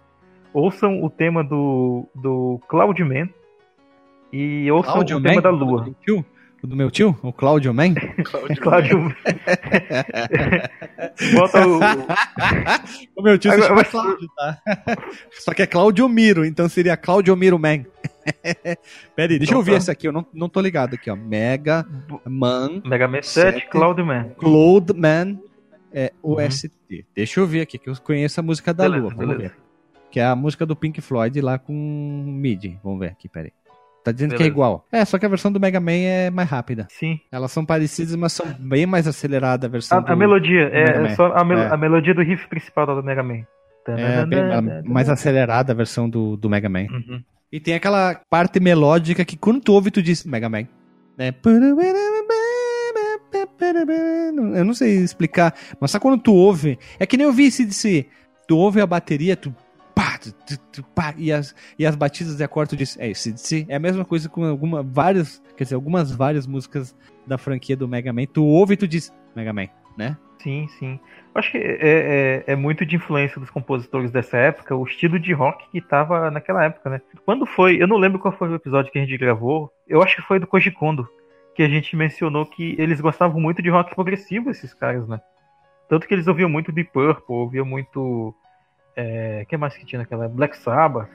ouçam 0.53 1.03
o 1.03 1.09
tema 1.09 1.43
do, 1.43 2.07
do 2.15 2.59
Cloudman 2.67 3.29
e 4.31 4.69
ouçam 4.71 4.93
Cláudio 4.93 5.17
o 5.17 5.21
tema 5.21 5.35
Man? 5.35 5.41
da 5.41 5.51
O 5.51 5.55
Lua. 5.55 5.81
do 5.81 5.85
meu 5.85 5.95
tio? 6.05 6.25
O 6.63 6.67
do 6.67 6.75
meu 6.77 6.89
tio? 6.91 7.17
O 7.21 7.33
Cláudio 7.33 7.73
Man? 7.73 7.93
Cláudio. 8.61 9.13
Bota 11.35 11.67
o. 11.67 11.79
o 13.17 13.21
meu 13.21 13.37
tio 13.37 13.51
se 13.51 13.57
Agora, 13.57 13.67
chama 13.67 13.75
mas- 13.81 13.89
Cláudio, 13.91 14.29
tá? 14.35 14.57
Só 15.31 15.53
que 15.53 15.61
é 15.61 15.67
Cláudio 15.67 16.07
Miro, 16.09 16.45
então 16.45 16.67
seria 16.69 16.95
Cláudio 16.97 17.35
Miro 17.35 17.59
Man. 17.59 17.83
Pera 19.15 19.33
aí, 19.33 19.37
deixa 19.39 19.43
eu 19.43 19.43
Então 19.43 19.57
ouvir 19.57 19.71
tá. 19.71 19.77
esse 19.77 19.91
aqui, 19.91 20.07
eu 20.07 20.11
não, 20.13 20.25
não 20.33 20.47
tô 20.47 20.61
ligado 20.61 20.93
aqui, 20.95 21.09
ó. 21.11 21.15
Mega 21.15 21.85
Man, 22.25 22.81
Mega 22.85 23.07
Man 23.07 23.21
7, 23.21 23.53
Sete. 23.59 23.69
Cloudman. 23.69 24.29
Cloud 24.37 24.93
Man, 24.93 25.37
é, 25.93 26.13
OST. 26.23 26.71
Deixa 27.13 27.39
eu 27.41 27.45
ver 27.47 27.61
aqui, 27.61 27.77
que 27.77 27.89
eu 27.89 27.95
conheço 28.01 28.39
a 28.39 28.43
música 28.43 28.73
da 28.73 28.83
Beleza, 28.85 29.01
Lua, 29.03 29.13
vamos 29.15 29.35
beleza. 29.35 29.53
ver. 29.55 29.62
Que 30.13 30.19
é 30.19 30.25
a 30.25 30.35
música 30.35 30.63
do 30.63 30.75
Pink 30.75 31.01
Floyd 31.01 31.41
lá 31.41 31.57
com 31.57 31.73
MIDI. 31.73 32.79
Vamos 32.83 32.99
ver 32.99 33.07
aqui, 33.07 33.27
pera 33.27 33.47
aí. 33.47 33.53
Tá 34.03 34.11
dizendo 34.11 34.29
que 34.29 34.35
é 34.35 34.37
Beleza. 34.37 34.53
igual. 34.53 34.85
É, 34.91 35.03
só 35.03 35.17
que 35.17 35.25
a 35.25 35.29
versão 35.29 35.51
do 35.51 35.59
Mega 35.59 35.79
Man 35.79 35.91
é 35.93 36.29
mais 36.29 36.47
rápida. 36.47 36.85
Sim. 36.91 37.19
Elas 37.31 37.51
são 37.51 37.65
parecidas, 37.65 38.15
mas 38.15 38.31
são 38.31 38.45
bem 38.59 38.85
mais 38.85 39.07
aceleradas 39.07 39.67
a 39.67 39.71
versão 39.71 39.97
A, 39.97 40.01
do... 40.01 40.11
a 40.11 40.15
melodia, 40.15 40.69
Mega 40.69 40.91
é, 40.91 40.99
Man. 40.99 41.07
é 41.07 41.15
só 41.15 41.33
a, 41.33 41.43
mel- 41.43 41.57
É. 41.57 41.67
a 41.73 41.75
melodia 41.77 42.13
do 42.13 42.21
riff 42.21 42.47
principal 42.47 42.85
do 42.85 43.01
Mega 43.01 43.23
Man. 43.23 43.39
É, 43.87 44.23
bem 44.27 44.83
mais 44.85 45.09
acelerada 45.09 45.73
a 45.73 45.75
versão 45.75 46.07
do, 46.07 46.37
do 46.37 46.47
Mega 46.47 46.69
Man. 46.69 46.81
Uhum. 46.91 47.23
E 47.51 47.59
tem 47.59 47.73
aquela 47.73 48.21
parte 48.29 48.59
melódica 48.59 49.25
que 49.25 49.35
quando 49.35 49.61
tu 49.61 49.73
ouve, 49.73 49.89
tu 49.89 49.99
diz 50.03 50.23
Mega 50.25 50.47
Man. 50.47 50.67
Né? 51.17 51.33
Eu 54.55 54.65
não 54.65 54.73
sei 54.73 54.97
explicar, 54.97 55.53
mas 55.79 55.91
só 55.91 55.99
quando 55.99 56.21
tu 56.21 56.33
ouve. 56.33 56.77
É 56.99 57.05
que 57.05 57.17
nem 57.17 57.25
eu 57.25 57.33
vi 57.33 57.45
esse. 57.45 58.07
Tu 58.47 58.57
ouve 58.57 58.81
a 58.81 58.85
bateria, 58.87 59.35
tu. 59.35 59.53
E, 61.17 61.31
as, 61.31 61.55
e 61.77 61.85
as 61.85 61.95
batidas 61.95 62.37
de 62.37 62.43
acorde. 62.43 62.75
É 62.99 63.09
isso, 63.09 63.29
é 63.67 63.75
a 63.75 63.79
mesma 63.79 64.05
coisa 64.05 64.29
com 64.29 64.45
alguma, 64.45 64.83
várias. 64.83 65.41
Quer 65.57 65.63
dizer, 65.65 65.75
algumas 65.75 66.11
várias 66.11 66.47
músicas 66.47 66.95
da 67.25 67.37
franquia 67.37 67.75
do 67.75 67.87
Mega 67.87 68.13
Man. 68.13 68.25
Tu 68.25 68.43
ouve 68.43 68.73
e 68.73 68.77
tu 68.77 68.87
diz 68.87 69.13
Mega 69.35 69.53
Man, 69.53 69.67
né? 69.97 70.17
Sim, 70.43 70.67
sim. 70.77 70.99
Acho 71.33 71.51
que 71.51 71.57
é, 71.57 71.77
é, 71.79 72.43
é 72.47 72.55
muito 72.55 72.85
de 72.85 72.97
influência 72.97 73.39
dos 73.39 73.49
compositores 73.49 74.11
dessa 74.11 74.37
época, 74.37 74.75
o 74.75 74.83
estilo 74.83 75.17
de 75.17 75.31
rock 75.31 75.65
que 75.71 75.79
tava 75.79 76.29
naquela 76.29 76.65
época, 76.65 76.89
né? 76.89 77.01
Quando 77.25 77.45
foi, 77.45 77.81
eu 77.81 77.87
não 77.87 77.97
lembro 77.97 78.19
qual 78.19 78.33
foi 78.33 78.49
o 78.49 78.55
episódio 78.55 78.91
que 78.91 78.99
a 78.99 79.01
gente 79.01 79.17
gravou, 79.17 79.71
eu 79.87 80.03
acho 80.03 80.17
que 80.17 80.21
foi 80.21 80.39
do 80.39 80.47
Koji 80.47 80.71
Kondo, 80.71 81.07
que 81.55 81.63
a 81.63 81.69
gente 81.69 81.95
mencionou 81.95 82.45
que 82.45 82.75
eles 82.77 82.99
gostavam 82.99 83.39
muito 83.39 83.61
de 83.61 83.69
rock 83.69 83.95
progressivo, 83.95 84.49
esses 84.49 84.73
caras, 84.73 85.07
né? 85.07 85.21
Tanto 85.87 86.07
que 86.07 86.13
eles 86.13 86.27
ouviam 86.27 86.49
muito 86.49 86.71
Deep 86.71 86.91
Purple, 86.91 87.23
ouviam 87.35 87.65
muito. 87.65 88.35
É, 88.95 89.45
que 89.47 89.57
mais 89.57 89.75
que 89.75 89.85
tinha 89.85 89.99
naquela? 89.99 90.27
Black 90.27 90.57
Sabbath. 90.57 91.09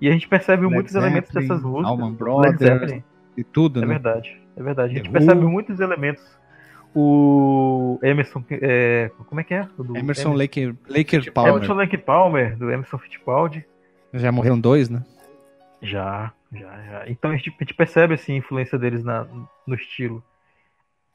E 0.00 0.08
a 0.08 0.12
gente 0.12 0.28
percebe 0.28 0.62
Black 0.62 0.74
muitos 0.74 0.94
elementos 0.94 1.30
Zeppelin, 1.30 1.48
dessas 1.48 1.62
músicas. 1.62 1.90
Allman 1.90 2.08
Led 2.10 2.18
Brothers 2.18 3.02
e 3.36 3.44
tudo, 3.44 3.78
É 3.78 3.82
né? 3.82 3.88
verdade, 3.94 4.40
é 4.56 4.62
verdade. 4.62 4.92
A 4.92 4.96
gente 4.96 5.10
The 5.10 5.18
percebe 5.18 5.44
Who. 5.44 5.50
muitos 5.50 5.80
elementos. 5.80 6.42
O 6.94 7.98
Emerson, 8.02 8.44
é, 8.50 9.10
como 9.26 9.40
é 9.40 9.44
que 9.44 9.54
é? 9.54 9.66
Do 9.78 9.96
Emerson 9.96 10.34
Lake. 10.34 10.74
Palmer. 11.32 11.54
Emerson 11.54 11.72
Lake 11.74 11.96
Palmer, 11.96 12.56
do 12.56 12.70
Emerson 12.70 12.98
Fittipaldi. 12.98 13.64
Já 14.12 14.30
morreram 14.30 14.60
dois, 14.60 14.90
né? 14.90 15.02
Já, 15.80 16.32
já, 16.52 16.82
já. 16.82 17.04
Então 17.08 17.30
a 17.30 17.36
gente, 17.36 17.48
a 17.48 17.64
gente 17.64 17.74
percebe 17.74 18.12
assim, 18.14 18.34
a 18.34 18.36
influência 18.36 18.78
deles 18.78 19.02
na, 19.02 19.26
no 19.66 19.74
estilo. 19.74 20.22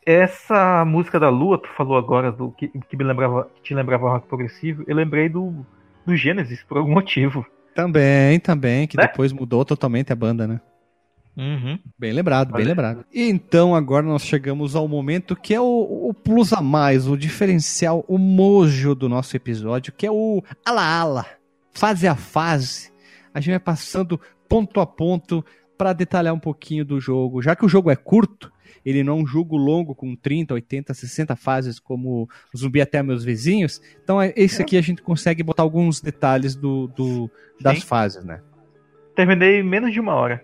Essa 0.03 0.83
música 0.83 1.19
da 1.19 1.29
Lua, 1.29 1.57
tu 1.59 1.67
falou 1.75 1.97
agora 1.97 2.31
do 2.31 2.51
que, 2.53 2.69
que 2.69 2.97
me 2.97 3.03
lembrava, 3.03 3.47
que 3.55 3.61
te 3.61 3.75
lembrava 3.75 4.09
rock 4.09 4.27
progressivo, 4.27 4.83
eu 4.87 4.95
lembrei 4.95 5.29
do, 5.29 5.65
do 6.07 6.15
Gênesis 6.15 6.63
por 6.63 6.77
algum 6.77 6.93
motivo. 6.93 7.45
Também, 7.75 8.39
também, 8.39 8.87
que 8.87 8.97
Né? 8.97 9.05
depois 9.05 9.31
mudou 9.31 9.63
totalmente 9.63 10.11
a 10.11 10.15
banda, 10.15 10.47
né? 10.47 10.59
Uhum. 11.37 11.77
Bem 11.99 12.11
lembrado, 12.13 12.51
bem 12.51 12.65
lembrado. 12.65 13.05
E 13.13 13.29
então 13.29 13.75
agora 13.75 14.03
nós 14.03 14.23
chegamos 14.23 14.75
ao 14.75 14.87
momento 14.87 15.35
que 15.35 15.53
é 15.53 15.61
o, 15.61 16.07
o 16.09 16.11
plus 16.11 16.51
a 16.51 16.61
mais, 16.61 17.07
o 17.07 17.15
diferencial, 17.15 18.03
o 18.07 18.17
mojo 18.17 18.95
do 18.95 19.07
nosso 19.07 19.35
episódio, 19.37 19.93
que 19.95 20.07
é 20.07 20.11
o 20.11 20.41
ala 20.65 20.83
ala, 20.83 21.25
fase 21.71 22.07
a 22.07 22.15
fase. 22.15 22.91
A 23.31 23.39
gente 23.39 23.51
vai 23.51 23.59
passando 23.59 24.19
ponto 24.49 24.79
a 24.79 24.87
ponto 24.87 25.45
para 25.77 25.93
detalhar 25.93 26.33
um 26.33 26.39
pouquinho 26.39 26.83
do 26.83 26.99
jogo. 26.99 27.39
Já 27.39 27.55
que 27.55 27.63
o 27.65 27.69
jogo 27.69 27.91
é 27.91 27.95
curto, 27.95 28.51
ele 28.89 29.03
não 29.03 29.17
é 29.17 29.21
um 29.21 29.27
jogo 29.27 29.57
longo 29.57 29.93
com 29.95 30.15
30, 30.15 30.53
80, 30.53 30.93
60 30.93 31.35
fases 31.35 31.79
como 31.79 32.29
o 32.53 32.57
Zumbi 32.57 32.79
até 32.81 33.01
meus 33.03 33.23
vizinhos. 33.23 33.81
Então 34.03 34.21
é- 34.21 34.33
esse 34.35 34.61
aqui 34.61 34.77
a 34.77 34.81
gente 34.81 35.01
consegue 35.01 35.43
botar 35.43 35.63
alguns 35.63 35.99
detalhes 36.01 36.55
do, 36.55 36.87
do- 36.87 37.29
das 37.59 37.79
Sim. 37.79 37.85
fases, 37.85 38.23
né? 38.23 38.39
Terminei 39.15 39.59
em 39.59 39.63
menos 39.63 39.91
de 39.91 39.99
uma 39.99 40.13
hora. 40.13 40.43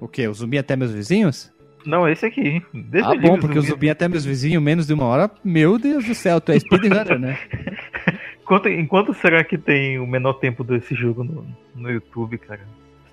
O 0.00 0.06
quê? 0.08 0.26
O 0.28 0.34
Zumbi 0.34 0.58
até 0.58 0.74
meus 0.76 0.92
vizinhos? 0.92 1.52
Não, 1.84 2.08
esse 2.08 2.24
aqui. 2.24 2.62
Deixa 2.72 3.08
Ah, 3.10 3.14
bom, 3.16 3.38
porque 3.40 3.58
o 3.58 3.62
zumbi- 3.62 3.90
até 3.90 4.06
meus 4.08 4.24
vizinhos, 4.24 4.62
menos 4.62 4.86
de 4.86 4.94
uma 4.94 5.04
hora, 5.04 5.28
meu 5.44 5.78
Deus 5.80 6.04
do 6.04 6.14
céu, 6.14 6.40
tu 6.40 6.52
é 6.52 6.58
speedrunner, 6.60 7.18
né? 7.18 7.36
Quanto, 8.46 8.68
enquanto 8.68 9.12
será 9.14 9.42
que 9.42 9.58
tem 9.58 9.98
o 9.98 10.06
menor 10.06 10.34
tempo 10.34 10.62
desse 10.62 10.94
jogo 10.94 11.24
no, 11.24 11.44
no 11.74 11.90
YouTube, 11.90 12.38
cara? 12.38 12.60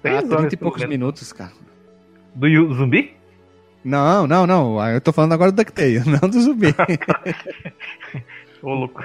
Ah, 0.03 0.21
30 0.21 0.35
horas, 0.37 0.53
e 0.53 0.57
poucos 0.57 0.81
menos. 0.81 0.91
minutos, 0.97 1.33
cara. 1.33 1.51
Do 2.35 2.73
Zumbi? 2.75 3.13
Não, 3.83 4.27
não, 4.27 4.45
não, 4.45 4.79
ah, 4.79 4.91
eu 4.91 5.01
tô 5.01 5.13
falando 5.13 5.33
agora 5.33 5.51
do 5.51 5.55
DuckTales, 5.55 6.05
não 6.07 6.29
do 6.29 6.41
Zumbi. 6.41 6.75
Ô, 8.61 8.73
louco. 8.73 9.01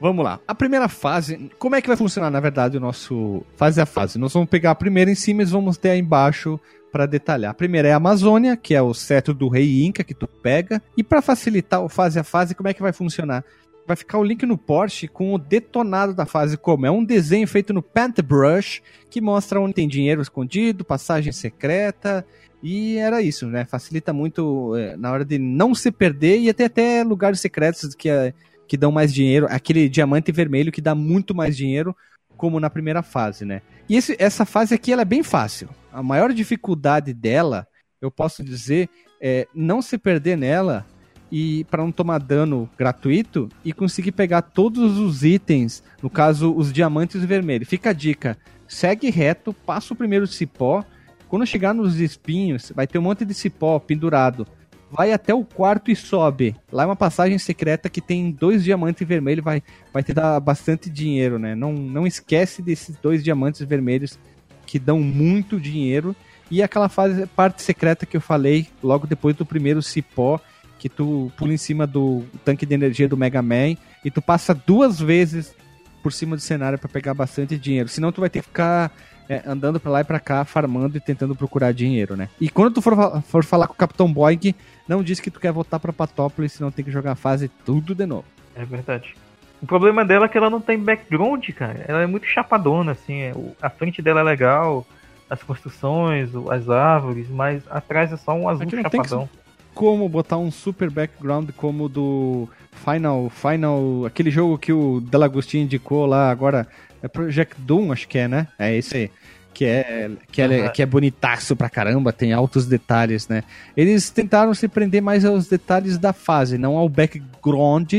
Vamos 0.00 0.24
lá. 0.24 0.40
A 0.46 0.54
primeira 0.54 0.88
fase, 0.88 1.50
como 1.58 1.76
é 1.76 1.80
que 1.80 1.88
vai 1.88 1.96
funcionar, 1.96 2.30
na 2.30 2.40
verdade, 2.40 2.76
o 2.76 2.80
nosso 2.80 3.44
fase 3.56 3.80
a 3.80 3.86
fase? 3.86 4.18
Nós 4.18 4.32
vamos 4.32 4.48
pegar 4.48 4.72
a 4.72 4.74
primeira 4.74 5.10
em 5.10 5.14
cima 5.14 5.42
e 5.42 5.46
vamos 5.46 5.76
ter 5.76 5.90
aí 5.90 6.00
embaixo 6.00 6.58
para 6.90 7.06
detalhar. 7.06 7.50
A 7.50 7.54
primeira 7.54 7.88
é 7.88 7.92
a 7.92 7.96
Amazônia, 7.96 8.56
que 8.56 8.74
é 8.74 8.82
o 8.82 8.94
cetro 8.94 9.34
do 9.34 9.48
rei 9.48 9.84
Inca 9.84 10.04
que 10.04 10.14
tu 10.14 10.26
pega. 10.26 10.82
E 10.96 11.02
para 11.02 11.22
facilitar 11.22 11.82
o 11.82 11.88
fase 11.88 12.18
a 12.18 12.24
fase, 12.24 12.54
como 12.54 12.68
é 12.68 12.74
que 12.74 12.82
vai 12.82 12.92
funcionar? 12.92 13.44
Vai 13.86 13.96
ficar 13.96 14.18
o 14.18 14.24
link 14.24 14.44
no 14.46 14.56
Porsche 14.56 15.08
com 15.08 15.34
o 15.34 15.38
detonado 15.38 16.14
da 16.14 16.24
fase 16.24 16.56
como 16.56 16.86
é 16.86 16.90
um 16.90 17.04
desenho 17.04 17.46
feito 17.46 17.72
no 17.72 17.82
Paintbrush 17.82 18.82
que 19.10 19.20
mostra 19.20 19.60
onde 19.60 19.74
tem 19.74 19.88
dinheiro 19.88 20.22
escondido, 20.22 20.84
passagem 20.84 21.32
secreta 21.32 22.24
e 22.64 22.96
era 22.96 23.20
isso, 23.20 23.46
né? 23.46 23.66
Facilita 23.66 24.10
muito 24.10 24.74
é, 24.74 24.96
na 24.96 25.12
hora 25.12 25.22
de 25.22 25.38
não 25.38 25.74
se 25.74 25.92
perder 25.92 26.38
e 26.38 26.48
até 26.48 26.64
até 26.64 27.04
lugares 27.04 27.38
secretos 27.38 27.94
que, 27.94 28.08
é, 28.08 28.32
que 28.66 28.78
dão 28.78 28.90
mais 28.90 29.12
dinheiro. 29.12 29.46
Aquele 29.50 29.86
diamante 29.86 30.32
vermelho 30.32 30.72
que 30.72 30.80
dá 30.80 30.94
muito 30.94 31.34
mais 31.34 31.54
dinheiro, 31.54 31.94
como 32.38 32.58
na 32.58 32.70
primeira 32.70 33.02
fase, 33.02 33.44
né? 33.44 33.60
E 33.86 33.96
esse, 33.96 34.16
essa 34.18 34.46
fase 34.46 34.74
aqui 34.74 34.94
ela 34.94 35.02
é 35.02 35.04
bem 35.04 35.22
fácil. 35.22 35.68
A 35.92 36.02
maior 36.02 36.32
dificuldade 36.32 37.12
dela, 37.12 37.68
eu 38.00 38.10
posso 38.10 38.42
dizer, 38.42 38.88
é 39.20 39.46
não 39.54 39.82
se 39.82 39.98
perder 39.98 40.38
nela 40.38 40.86
e 41.30 41.64
para 41.64 41.82
não 41.82 41.92
tomar 41.92 42.16
dano 42.16 42.66
gratuito 42.78 43.46
e 43.62 43.74
conseguir 43.74 44.12
pegar 44.12 44.40
todos 44.40 44.98
os 44.98 45.22
itens, 45.22 45.82
no 46.02 46.08
caso 46.08 46.54
os 46.56 46.72
diamantes 46.72 47.22
vermelhos. 47.26 47.68
Fica 47.68 47.90
a 47.90 47.92
dica: 47.92 48.38
segue 48.66 49.10
reto, 49.10 49.52
passa 49.52 49.92
o 49.92 49.96
primeiro 49.96 50.26
cipó 50.26 50.82
quando 51.28 51.46
chegar 51.46 51.74
nos 51.74 51.98
espinhos, 52.00 52.72
vai 52.74 52.86
ter 52.86 52.98
um 52.98 53.02
monte 53.02 53.24
de 53.24 53.34
cipó 53.34 53.78
pendurado. 53.78 54.46
Vai 54.90 55.12
até 55.12 55.34
o 55.34 55.44
quarto 55.44 55.90
e 55.90 55.96
sobe. 55.96 56.54
Lá 56.70 56.84
é 56.84 56.86
uma 56.86 56.94
passagem 56.94 57.36
secreta 57.38 57.88
que 57.88 58.00
tem 58.00 58.30
dois 58.30 58.62
diamantes 58.62 59.06
vermelhos, 59.06 59.44
vai, 59.44 59.62
vai 59.92 60.02
te 60.02 60.12
dar 60.12 60.38
bastante 60.38 60.88
dinheiro, 60.88 61.38
né? 61.38 61.54
Não, 61.54 61.72
não 61.72 62.06
esquece 62.06 62.62
desses 62.62 62.96
dois 62.96 63.24
diamantes 63.24 63.62
vermelhos 63.62 64.18
que 64.66 64.78
dão 64.78 65.00
muito 65.00 65.58
dinheiro. 65.58 66.14
E 66.50 66.62
aquela 66.62 66.88
fase, 66.88 67.26
parte 67.26 67.62
secreta 67.62 68.06
que 68.06 68.16
eu 68.16 68.20
falei, 68.20 68.68
logo 68.82 69.06
depois 69.06 69.34
do 69.34 69.44
primeiro 69.44 69.82
cipó, 69.82 70.38
que 70.78 70.88
tu 70.88 71.32
pula 71.36 71.52
em 71.52 71.56
cima 71.56 71.86
do 71.86 72.22
tanque 72.44 72.66
de 72.66 72.74
energia 72.74 73.08
do 73.08 73.16
Mega 73.16 73.40
Man 73.40 73.76
e 74.04 74.10
tu 74.10 74.20
passa 74.20 74.54
duas 74.54 75.00
vezes 75.00 75.54
por 76.02 76.12
cima 76.12 76.36
do 76.36 76.42
cenário 76.42 76.78
para 76.78 76.88
pegar 76.88 77.14
bastante 77.14 77.56
dinheiro. 77.56 77.88
Senão 77.88 78.12
tu 78.12 78.20
vai 78.20 78.28
ter 78.28 78.40
que 78.40 78.48
ficar 78.48 78.92
é, 79.28 79.42
andando 79.46 79.80
pra 79.80 79.90
lá 79.90 80.00
e 80.00 80.04
pra 80.04 80.20
cá, 80.20 80.44
farmando 80.44 80.96
e 80.96 81.00
tentando 81.00 81.34
procurar 81.34 81.72
dinheiro, 81.72 82.16
né? 82.16 82.28
E 82.40 82.48
quando 82.48 82.74
tu 82.74 82.82
for, 82.82 83.22
for 83.22 83.44
falar 83.44 83.66
com 83.66 83.74
o 83.74 83.76
Capitão 83.76 84.12
Boing, 84.12 84.54
não 84.86 85.02
diz 85.02 85.20
que 85.20 85.30
tu 85.30 85.40
quer 85.40 85.52
voltar 85.52 85.78
pra 85.78 85.92
Patópolis, 85.92 86.52
senão 86.52 86.70
tem 86.70 86.84
que 86.84 86.90
jogar 86.90 87.12
a 87.12 87.16
fase 87.16 87.48
tudo 87.64 87.94
de 87.94 88.06
novo. 88.06 88.24
É 88.54 88.64
verdade. 88.64 89.14
O 89.62 89.66
problema 89.66 90.04
dela 90.04 90.26
é 90.26 90.28
que 90.28 90.36
ela 90.36 90.50
não 90.50 90.60
tem 90.60 90.78
background, 90.78 91.48
cara. 91.50 91.84
Ela 91.88 92.02
é 92.02 92.06
muito 92.06 92.26
chapadona, 92.26 92.92
assim. 92.92 93.22
É, 93.22 93.32
a 93.62 93.70
frente 93.70 94.02
dela 94.02 94.20
é 94.20 94.22
legal, 94.22 94.86
as 95.28 95.42
construções, 95.42 96.30
as 96.50 96.68
árvores, 96.68 97.28
mas 97.30 97.62
atrás 97.70 98.12
é 98.12 98.16
só 98.16 98.34
um 98.34 98.48
azul 98.48 98.64
Aqui 98.64 98.76
não 98.76 98.82
chapadão. 98.82 99.20
Tem 99.20 99.44
como 99.74 100.08
botar 100.08 100.36
um 100.36 100.50
super 100.50 100.90
background 100.90 101.50
como 101.56 101.88
do 101.88 102.48
Final, 102.72 103.30
Final, 103.30 104.04
aquele 104.06 104.30
jogo 104.30 104.58
que 104.58 104.72
o 104.72 105.00
Delagostinho 105.00 105.64
indicou 105.64 106.06
lá 106.06 106.30
agora, 106.30 106.66
é 107.04 107.08
Project 107.08 107.60
Doom, 107.60 107.92
acho 107.92 108.08
que 108.08 108.16
é, 108.16 108.26
né? 108.26 108.48
É 108.58 108.74
esse 108.74 108.96
aí. 108.96 109.10
Que 109.52 109.66
é, 109.66 110.10
que, 110.32 110.42
é, 110.42 110.68
que 110.70 110.82
é 110.82 110.86
bonitaço 110.86 111.54
pra 111.54 111.68
caramba, 111.68 112.12
tem 112.12 112.32
altos 112.32 112.66
detalhes, 112.66 113.28
né? 113.28 113.44
Eles 113.76 114.10
tentaram 114.10 114.52
se 114.54 114.66
prender 114.66 115.00
mais 115.00 115.24
aos 115.24 115.46
detalhes 115.46 115.98
da 115.98 116.12
fase, 116.12 116.56
não 116.58 116.76
ao 116.76 116.88
background. 116.88 117.92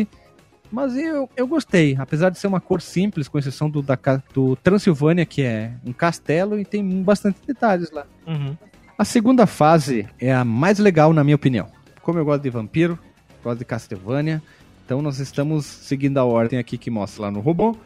Mas 0.71 0.97
eu, 0.97 1.29
eu 1.37 1.47
gostei, 1.47 1.95
apesar 1.97 2.31
de 2.31 2.39
ser 2.39 2.47
uma 2.47 2.59
cor 2.59 2.81
simples, 2.81 3.27
com 3.27 3.37
exceção 3.37 3.69
do, 3.69 3.81
da, 3.81 3.97
do 4.33 4.55
Transilvânia, 4.57 5.25
que 5.25 5.43
é 5.43 5.71
um 5.85 5.93
castelo 5.93 6.59
e 6.59 6.65
tem 6.65 6.83
bastante 7.03 7.37
detalhes 7.47 7.91
lá. 7.91 8.05
Uhum. 8.27 8.57
A 8.97 9.05
segunda 9.05 9.45
fase 9.45 10.07
é 10.19 10.33
a 10.33 10.43
mais 10.43 10.79
legal, 10.79 11.13
na 11.13 11.23
minha 11.23 11.35
opinião. 11.35 11.67
Como 12.01 12.17
eu 12.17 12.25
gosto 12.25 12.41
de 12.41 12.49
vampiro, 12.49 12.99
gosto 13.43 13.59
de 13.59 13.65
Castlevania, 13.65 14.41
então 14.83 15.01
nós 15.01 15.19
estamos 15.19 15.65
seguindo 15.65 16.17
a 16.17 16.25
ordem 16.25 16.59
aqui 16.59 16.77
que 16.77 16.89
mostra 16.89 17.23
lá 17.23 17.31
no 17.31 17.39
robô 17.39 17.77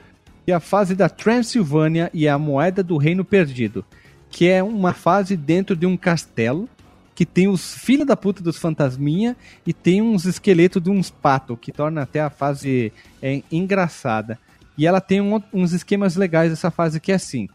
e 0.49 0.51
a 0.51 0.59
fase 0.59 0.95
da 0.95 1.07
Transilvânia 1.07 2.09
e 2.11 2.27
a 2.27 2.35
Moeda 2.37 2.81
do 2.81 2.97
Reino 2.97 3.23
Perdido, 3.23 3.85
que 4.31 4.49
é 4.49 4.63
uma 4.63 4.93
fase 4.93 5.37
dentro 5.37 5.75
de 5.75 5.85
um 5.85 5.95
castelo 5.95 6.67
que 7.13 7.23
tem 7.23 7.47
os 7.47 7.75
filhos 7.75 8.07
da 8.07 8.17
puta 8.17 8.41
dos 8.41 8.57
fantasminha 8.57 9.37
e 9.63 9.73
tem 9.73 10.01
uns 10.01 10.25
esqueletos 10.25 10.81
de 10.81 10.89
uns 10.89 11.11
patos, 11.11 11.55
que 11.61 11.71
torna 11.71 12.01
até 12.01 12.19
a 12.19 12.31
fase 12.31 12.91
é, 13.21 13.43
engraçada. 13.51 14.39
E 14.75 14.87
ela 14.87 14.99
tem 14.99 15.21
um, 15.21 15.39
uns 15.53 15.71
esquemas 15.71 16.15
legais 16.15 16.51
essa 16.51 16.71
fase 16.71 16.99
que 16.99 17.11
é 17.11 17.15
assim. 17.15 17.47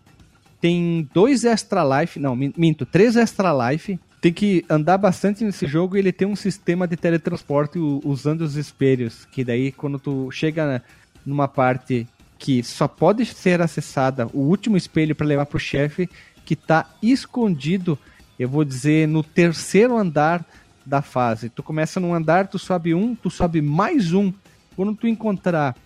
Tem 0.61 1.09
dois 1.12 1.45
extra 1.45 1.82
life, 2.01 2.20
não, 2.20 2.36
minto, 2.36 2.86
três 2.86 3.16
extra 3.16 3.70
life. 3.70 3.99
Tem 4.20 4.32
que 4.32 4.64
andar 4.70 4.99
bastante 4.99 5.42
nesse 5.42 5.66
jogo 5.66 5.97
e 5.97 5.99
ele 5.99 6.12
tem 6.12 6.28
um 6.28 6.36
sistema 6.36 6.86
de 6.86 6.97
teletransporte 6.97 7.76
usando 8.05 8.42
os 8.42 8.55
espelhos. 8.55 9.24
Que 9.32 9.42
daí 9.42 9.72
quando 9.72 9.99
tu 9.99 10.30
chega 10.30 10.80
numa 11.26 11.49
parte 11.49 12.07
que 12.39 12.62
só 12.62 12.87
pode 12.87 13.24
ser 13.24 13.61
acessada 13.61 14.28
o 14.32 14.41
último 14.41 14.76
espelho 14.76 15.14
para 15.14 15.26
levar 15.26 15.47
para 15.47 15.57
o 15.57 15.61
chefe, 15.61 16.09
que 16.45 16.55
está 16.55 16.91
escondido, 17.03 17.99
eu 18.39 18.49
vou 18.49 18.64
dizer, 18.64 19.09
no 19.09 19.22
terceiro 19.22 19.97
andar 19.97 20.45
da 20.85 21.01
fase. 21.01 21.49
Tu 21.49 21.63
começa 21.63 21.99
num 21.99 22.14
andar, 22.14 22.49
tu 22.49 22.58
sobe 22.58 22.95
um, 22.95 23.14
tu 23.14 23.30
sobe 23.30 23.63
mais 23.63 24.13
um. 24.13 24.33
Quando 24.76 24.95
tu 24.95 25.07
encontrar 25.07 25.76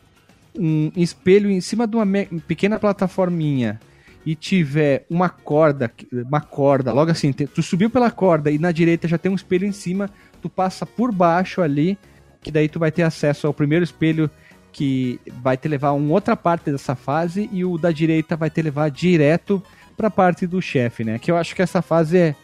um 0.58 0.90
espelho 0.96 1.50
em 1.50 1.60
cima 1.60 1.86
de 1.86 1.96
uma 1.96 2.06
pequena 2.46 2.78
plataforminha 2.78 3.78
e 4.26 4.34
tiver 4.34 5.06
uma 5.08 5.28
corda, 5.28 5.90
uma 6.12 6.40
corda, 6.40 6.92
logo 6.92 7.10
assim, 7.10 7.32
tu 7.32 7.62
subiu 7.62 7.88
pela 7.88 8.10
corda 8.10 8.50
e 8.50 8.58
na 8.58 8.72
direita 8.72 9.06
já 9.06 9.16
tem 9.16 9.30
um 9.30 9.36
espelho 9.36 9.66
em 9.66 9.72
cima, 9.72 10.10
tu 10.42 10.48
passa 10.48 10.84
por 10.84 11.12
baixo 11.12 11.62
ali, 11.62 11.96
que 12.42 12.50
daí 12.50 12.68
tu 12.68 12.78
vai 12.78 12.90
ter 12.90 13.02
acesso 13.02 13.46
ao 13.46 13.54
primeiro 13.54 13.84
espelho 13.84 14.30
que 14.72 15.20
vai 15.40 15.56
te 15.56 15.68
levar 15.68 15.88
a 15.88 15.92
uma 15.92 16.12
outra 16.12 16.36
parte 16.36 16.70
dessa 16.70 16.94
fase 16.94 17.48
e 17.52 17.64
o 17.64 17.78
da 17.78 17.90
direita 17.90 18.36
vai 18.36 18.50
te 18.50 18.62
levar 18.62 18.90
direto 18.90 19.62
para 19.96 20.08
a 20.08 20.10
parte 20.10 20.46
do 20.46 20.62
chefe, 20.62 21.04
né? 21.04 21.18
Que 21.18 21.30
eu 21.30 21.36
acho 21.36 21.54
que 21.54 21.62
essa 21.62 21.82
fase 21.82 22.18
é 22.18 22.34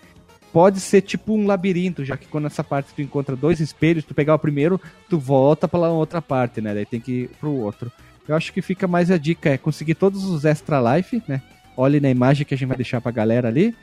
pode 0.52 0.78
ser 0.78 1.00
tipo 1.00 1.34
um 1.34 1.46
labirinto, 1.46 2.04
já 2.04 2.16
que 2.16 2.28
quando 2.28 2.46
essa 2.46 2.62
parte 2.62 2.94
tu 2.94 3.02
encontra 3.02 3.34
dois 3.34 3.58
espelhos, 3.58 4.04
tu 4.04 4.14
pegar 4.14 4.36
o 4.36 4.38
primeiro, 4.38 4.80
tu 5.10 5.18
volta 5.18 5.66
para 5.66 5.88
outra 5.88 6.22
parte, 6.22 6.60
né? 6.60 6.72
Daí 6.72 6.86
tem 6.86 7.00
que 7.00 7.12
ir 7.12 7.30
pro 7.40 7.50
outro. 7.50 7.90
Eu 8.26 8.36
acho 8.36 8.52
que 8.52 8.62
fica 8.62 8.86
mais 8.86 9.10
a 9.10 9.18
dica 9.18 9.50
é 9.50 9.58
conseguir 9.58 9.96
todos 9.96 10.24
os 10.24 10.44
extra 10.44 10.96
life, 10.96 11.20
né? 11.26 11.42
Olhe 11.76 11.98
na 12.00 12.08
imagem 12.08 12.46
que 12.46 12.54
a 12.54 12.56
gente 12.56 12.68
vai 12.68 12.76
deixar 12.76 13.00
pra 13.00 13.10
galera 13.10 13.48
ali 13.48 13.74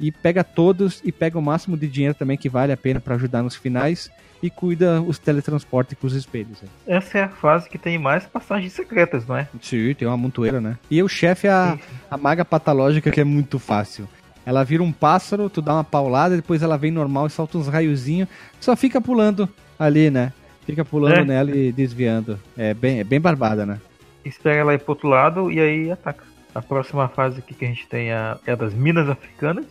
e 0.00 0.10
pega 0.10 0.42
todos 0.42 1.00
e 1.04 1.12
pega 1.12 1.38
o 1.38 1.42
máximo 1.42 1.76
de 1.76 1.86
dinheiro 1.86 2.14
também 2.14 2.36
que 2.36 2.48
vale 2.48 2.72
a 2.72 2.76
pena 2.76 2.98
para 2.98 3.14
ajudar 3.14 3.42
nos 3.42 3.54
finais 3.54 4.10
e 4.42 4.48
cuida 4.48 5.02
os 5.02 5.18
teletransportes 5.18 5.96
com 5.98 6.06
os 6.06 6.14
espelhos. 6.14 6.62
Essa 6.86 7.18
é 7.18 7.22
a 7.24 7.28
fase 7.28 7.68
que 7.68 7.76
tem 7.76 7.98
mais 7.98 8.26
passagens 8.26 8.72
secretas, 8.72 9.26
não 9.26 9.36
é? 9.36 9.46
Sim, 9.60 9.94
tem 9.94 10.08
uma 10.08 10.16
montoeira, 10.16 10.60
né? 10.60 10.78
E 10.90 11.02
o 11.02 11.08
chefe 11.08 11.46
é 11.46 11.50
a, 11.50 11.78
a 12.10 12.16
maga 12.16 12.44
patológica 12.44 13.10
que 13.10 13.20
é 13.20 13.24
muito 13.24 13.58
fácil. 13.58 14.08
Ela 14.46 14.64
vira 14.64 14.82
um 14.82 14.90
pássaro, 14.90 15.50
tu 15.50 15.60
dá 15.60 15.74
uma 15.74 15.84
paulada, 15.84 16.34
depois 16.34 16.62
ela 16.62 16.78
vem 16.78 16.90
normal 16.90 17.26
e 17.26 17.30
solta 17.30 17.58
uns 17.58 17.68
raiozinhos, 17.68 18.28
só 18.58 18.74
fica 18.74 19.00
pulando 19.00 19.46
ali, 19.78 20.10
né? 20.10 20.32
Fica 20.64 20.84
pulando 20.84 21.18
é. 21.18 21.24
nela 21.24 21.50
e 21.54 21.70
desviando. 21.70 22.40
É 22.56 22.72
bem, 22.72 23.00
é 23.00 23.04
bem 23.04 23.20
barbada, 23.20 23.66
né? 23.66 23.78
Espera 24.24 24.56
ela 24.56 24.74
ir 24.74 24.78
pro 24.78 24.92
outro 24.92 25.08
lado 25.08 25.50
e 25.52 25.60
aí 25.60 25.90
ataca. 25.90 26.24
A 26.54 26.60
próxima 26.60 27.08
fase 27.08 27.38
aqui 27.38 27.54
que 27.54 27.64
a 27.64 27.68
gente 27.68 27.86
tem 27.86 28.10
é 28.10 28.36
a 28.46 28.54
das 28.56 28.74
minas 28.74 29.08
africanas. 29.08 29.66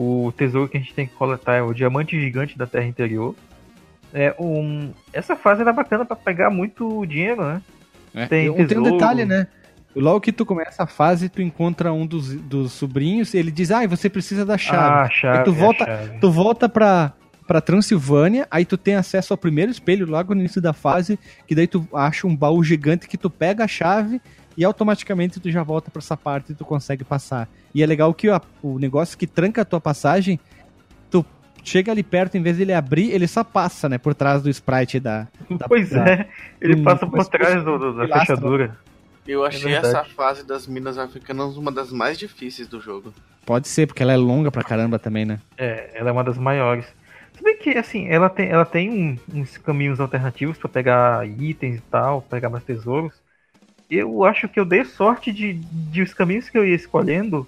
O 0.00 0.30
tesouro 0.30 0.68
que 0.68 0.76
a 0.76 0.80
gente 0.80 0.94
tem 0.94 1.08
que 1.08 1.14
coletar 1.14 1.56
é 1.56 1.62
o 1.62 1.74
diamante 1.74 2.20
gigante 2.20 2.56
da 2.56 2.68
terra 2.68 2.86
interior. 2.86 3.34
É, 4.14 4.32
um, 4.38 4.92
essa 5.12 5.34
fase 5.34 5.62
era 5.62 5.72
bacana 5.72 6.04
para 6.04 6.14
pegar 6.14 6.50
muito 6.50 7.04
dinheiro, 7.04 7.42
né? 7.44 7.60
É. 8.14 8.26
Tem, 8.26 8.66
tem 8.68 8.78
um 8.78 8.82
detalhe, 8.84 9.24
né? 9.24 9.48
Logo 9.96 10.20
que 10.20 10.30
tu 10.30 10.46
começa 10.46 10.84
a 10.84 10.86
fase, 10.86 11.28
tu 11.28 11.42
encontra 11.42 11.92
um 11.92 12.06
dos, 12.06 12.32
dos 12.32 12.74
sobrinhos, 12.74 13.34
ele 13.34 13.50
diz, 13.50 13.72
ah, 13.72 13.84
você 13.88 14.08
precisa 14.08 14.46
da 14.46 14.56
chave. 14.56 14.78
Ah, 14.78 15.10
chave 15.10 15.38
aí 15.38 15.44
tu 15.44 15.52
volta, 15.52 15.84
chave. 15.84 16.18
tu 16.20 16.30
volta 16.30 16.68
pra, 16.68 17.12
pra 17.44 17.60
Transilvânia, 17.60 18.46
aí 18.52 18.64
tu 18.64 18.78
tem 18.78 18.94
acesso 18.94 19.32
ao 19.32 19.36
primeiro 19.36 19.72
espelho 19.72 20.06
logo 20.06 20.32
no 20.32 20.40
início 20.40 20.62
da 20.62 20.72
fase, 20.72 21.18
que 21.44 21.56
daí 21.56 21.66
tu 21.66 21.84
acha 21.92 22.24
um 22.24 22.36
baú 22.36 22.62
gigante 22.62 23.08
que 23.08 23.18
tu 23.18 23.28
pega 23.28 23.64
a 23.64 23.68
chave 23.68 24.22
e 24.58 24.64
automaticamente 24.64 25.40
tu 25.40 25.50
já 25.50 25.62
volta 25.62 25.90
para 25.90 26.00
essa 26.00 26.16
parte 26.16 26.52
e 26.52 26.54
tu 26.54 26.64
consegue 26.64 27.04
passar. 27.04 27.48
E 27.74 27.82
é 27.82 27.86
legal 27.86 28.12
que 28.12 28.28
o, 28.28 28.40
o 28.62 28.78
negócio 28.78 29.16
que 29.16 29.26
tranca 29.26 29.62
a 29.62 29.64
tua 29.64 29.80
passagem 29.80 30.38
chega 31.68 31.92
ali 31.92 32.02
perto, 32.02 32.36
em 32.36 32.42
vez 32.42 32.56
de 32.56 32.62
ele 32.62 32.72
abrir, 32.72 33.10
ele 33.10 33.28
só 33.28 33.44
passa, 33.44 33.88
né, 33.88 33.98
por 33.98 34.14
trás 34.14 34.42
do 34.42 34.50
sprite 34.50 34.98
da. 34.98 35.28
da 35.50 35.68
pois 35.68 35.90
da, 35.90 36.08
é, 36.08 36.28
ele 36.60 36.76
um, 36.76 36.84
passa 36.84 37.06
por 37.06 37.26
trás 37.26 37.64
do, 37.64 37.78
do, 37.78 38.06
da 38.08 38.20
fechadura. 38.20 38.76
Eu 39.26 39.44
achei 39.44 39.74
é 39.74 39.76
essa 39.76 40.04
fase 40.04 40.44
das 40.46 40.66
minas 40.66 40.96
africanas 40.96 41.56
uma 41.56 41.70
das 41.70 41.92
mais 41.92 42.18
difíceis 42.18 42.66
do 42.66 42.80
jogo. 42.80 43.12
Pode 43.44 43.68
ser, 43.68 43.86
porque 43.86 44.02
ela 44.02 44.12
é 44.12 44.16
longa 44.16 44.50
pra 44.50 44.64
caramba 44.64 44.98
também, 44.98 45.26
né? 45.26 45.38
É, 45.56 45.90
ela 45.94 46.08
é 46.08 46.12
uma 46.12 46.24
das 46.24 46.38
maiores. 46.38 46.86
Se 47.34 47.44
bem 47.44 47.56
que, 47.58 47.70
assim, 47.76 48.08
ela 48.08 48.30
tem, 48.30 48.48
ela 48.48 48.64
tem 48.64 49.20
uns 49.32 49.58
caminhos 49.58 50.00
alternativos 50.00 50.56
para 50.56 50.68
pegar 50.68 51.26
itens 51.26 51.76
e 51.76 51.82
tal, 51.90 52.22
pegar 52.22 52.48
mais 52.48 52.64
tesouros. 52.64 53.14
Eu 53.90 54.24
acho 54.24 54.48
que 54.48 54.60
eu 54.60 54.64
dei 54.64 54.84
sorte 54.84 55.32
de, 55.32 55.54
de 55.54 56.02
os 56.02 56.12
caminhos 56.12 56.48
que 56.50 56.58
eu 56.58 56.66
ia 56.66 56.74
escolhendo 56.74 57.46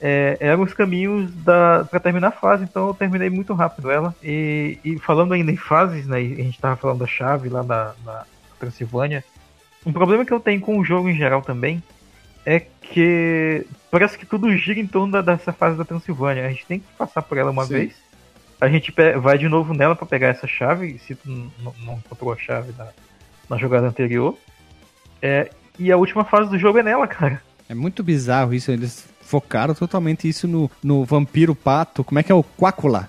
é, 0.00 0.36
eram 0.40 0.62
os 0.62 0.74
caminhos 0.74 1.32
da 1.36 1.86
para 1.90 2.00
terminar 2.00 2.28
a 2.28 2.32
fase, 2.32 2.64
então 2.64 2.88
eu 2.88 2.94
terminei 2.94 3.30
muito 3.30 3.54
rápido 3.54 3.90
ela. 3.90 4.14
E, 4.22 4.78
e 4.84 4.98
falando 4.98 5.32
ainda 5.32 5.50
em 5.50 5.56
fases, 5.56 6.06
né? 6.06 6.18
A 6.18 6.20
gente 6.20 6.60
tava 6.60 6.76
falando 6.76 6.98
da 6.98 7.06
chave 7.06 7.48
lá 7.48 7.62
da, 7.62 7.94
da 8.04 8.26
Transilvânia. 8.58 9.24
Um 9.86 9.92
problema 9.92 10.24
que 10.24 10.32
eu 10.32 10.40
tenho 10.40 10.60
com 10.60 10.78
o 10.78 10.84
jogo 10.84 11.08
em 11.08 11.16
geral 11.16 11.42
também 11.42 11.82
é 12.44 12.60
que 12.60 13.66
parece 13.90 14.18
que 14.18 14.26
tudo 14.26 14.54
gira 14.56 14.78
em 14.78 14.86
torno 14.86 15.12
da, 15.12 15.22
dessa 15.22 15.52
fase 15.52 15.76
da 15.76 15.84
Transilvânia. 15.84 16.46
A 16.46 16.50
gente 16.50 16.66
tem 16.66 16.80
que 16.80 16.86
passar 16.98 17.22
por 17.22 17.38
ela 17.38 17.50
uma 17.50 17.64
Sim. 17.64 17.74
vez. 17.74 17.94
A 18.60 18.68
gente 18.68 18.94
vai 19.20 19.38
de 19.38 19.48
novo 19.48 19.72
nela 19.72 19.96
para 19.96 20.06
pegar 20.06 20.28
essa 20.28 20.46
chave, 20.46 20.98
se 20.98 21.14
tu 21.14 21.50
não 21.58 21.94
encontrou 21.94 22.32
a 22.32 22.36
chave 22.36 22.72
da, 22.72 22.90
na 23.48 23.56
jogada 23.56 23.86
anterior. 23.86 24.36
É, 25.22 25.50
e 25.78 25.90
a 25.90 25.96
última 25.96 26.24
fase 26.24 26.50
do 26.50 26.58
jogo 26.58 26.78
é 26.78 26.82
nela, 26.82 27.06
cara. 27.06 27.42
É 27.68 27.74
muito 27.74 28.02
bizarro 28.02 28.54
isso. 28.54 28.70
Eles 28.70 29.06
focaram 29.20 29.74
totalmente 29.74 30.28
isso 30.28 30.46
no, 30.46 30.70
no 30.82 31.04
vampiro 31.04 31.54
pato. 31.54 32.04
Como 32.04 32.18
é 32.18 32.22
que 32.22 32.30
é 32.30 32.34
o 32.34 32.44
Quácula? 32.44 33.08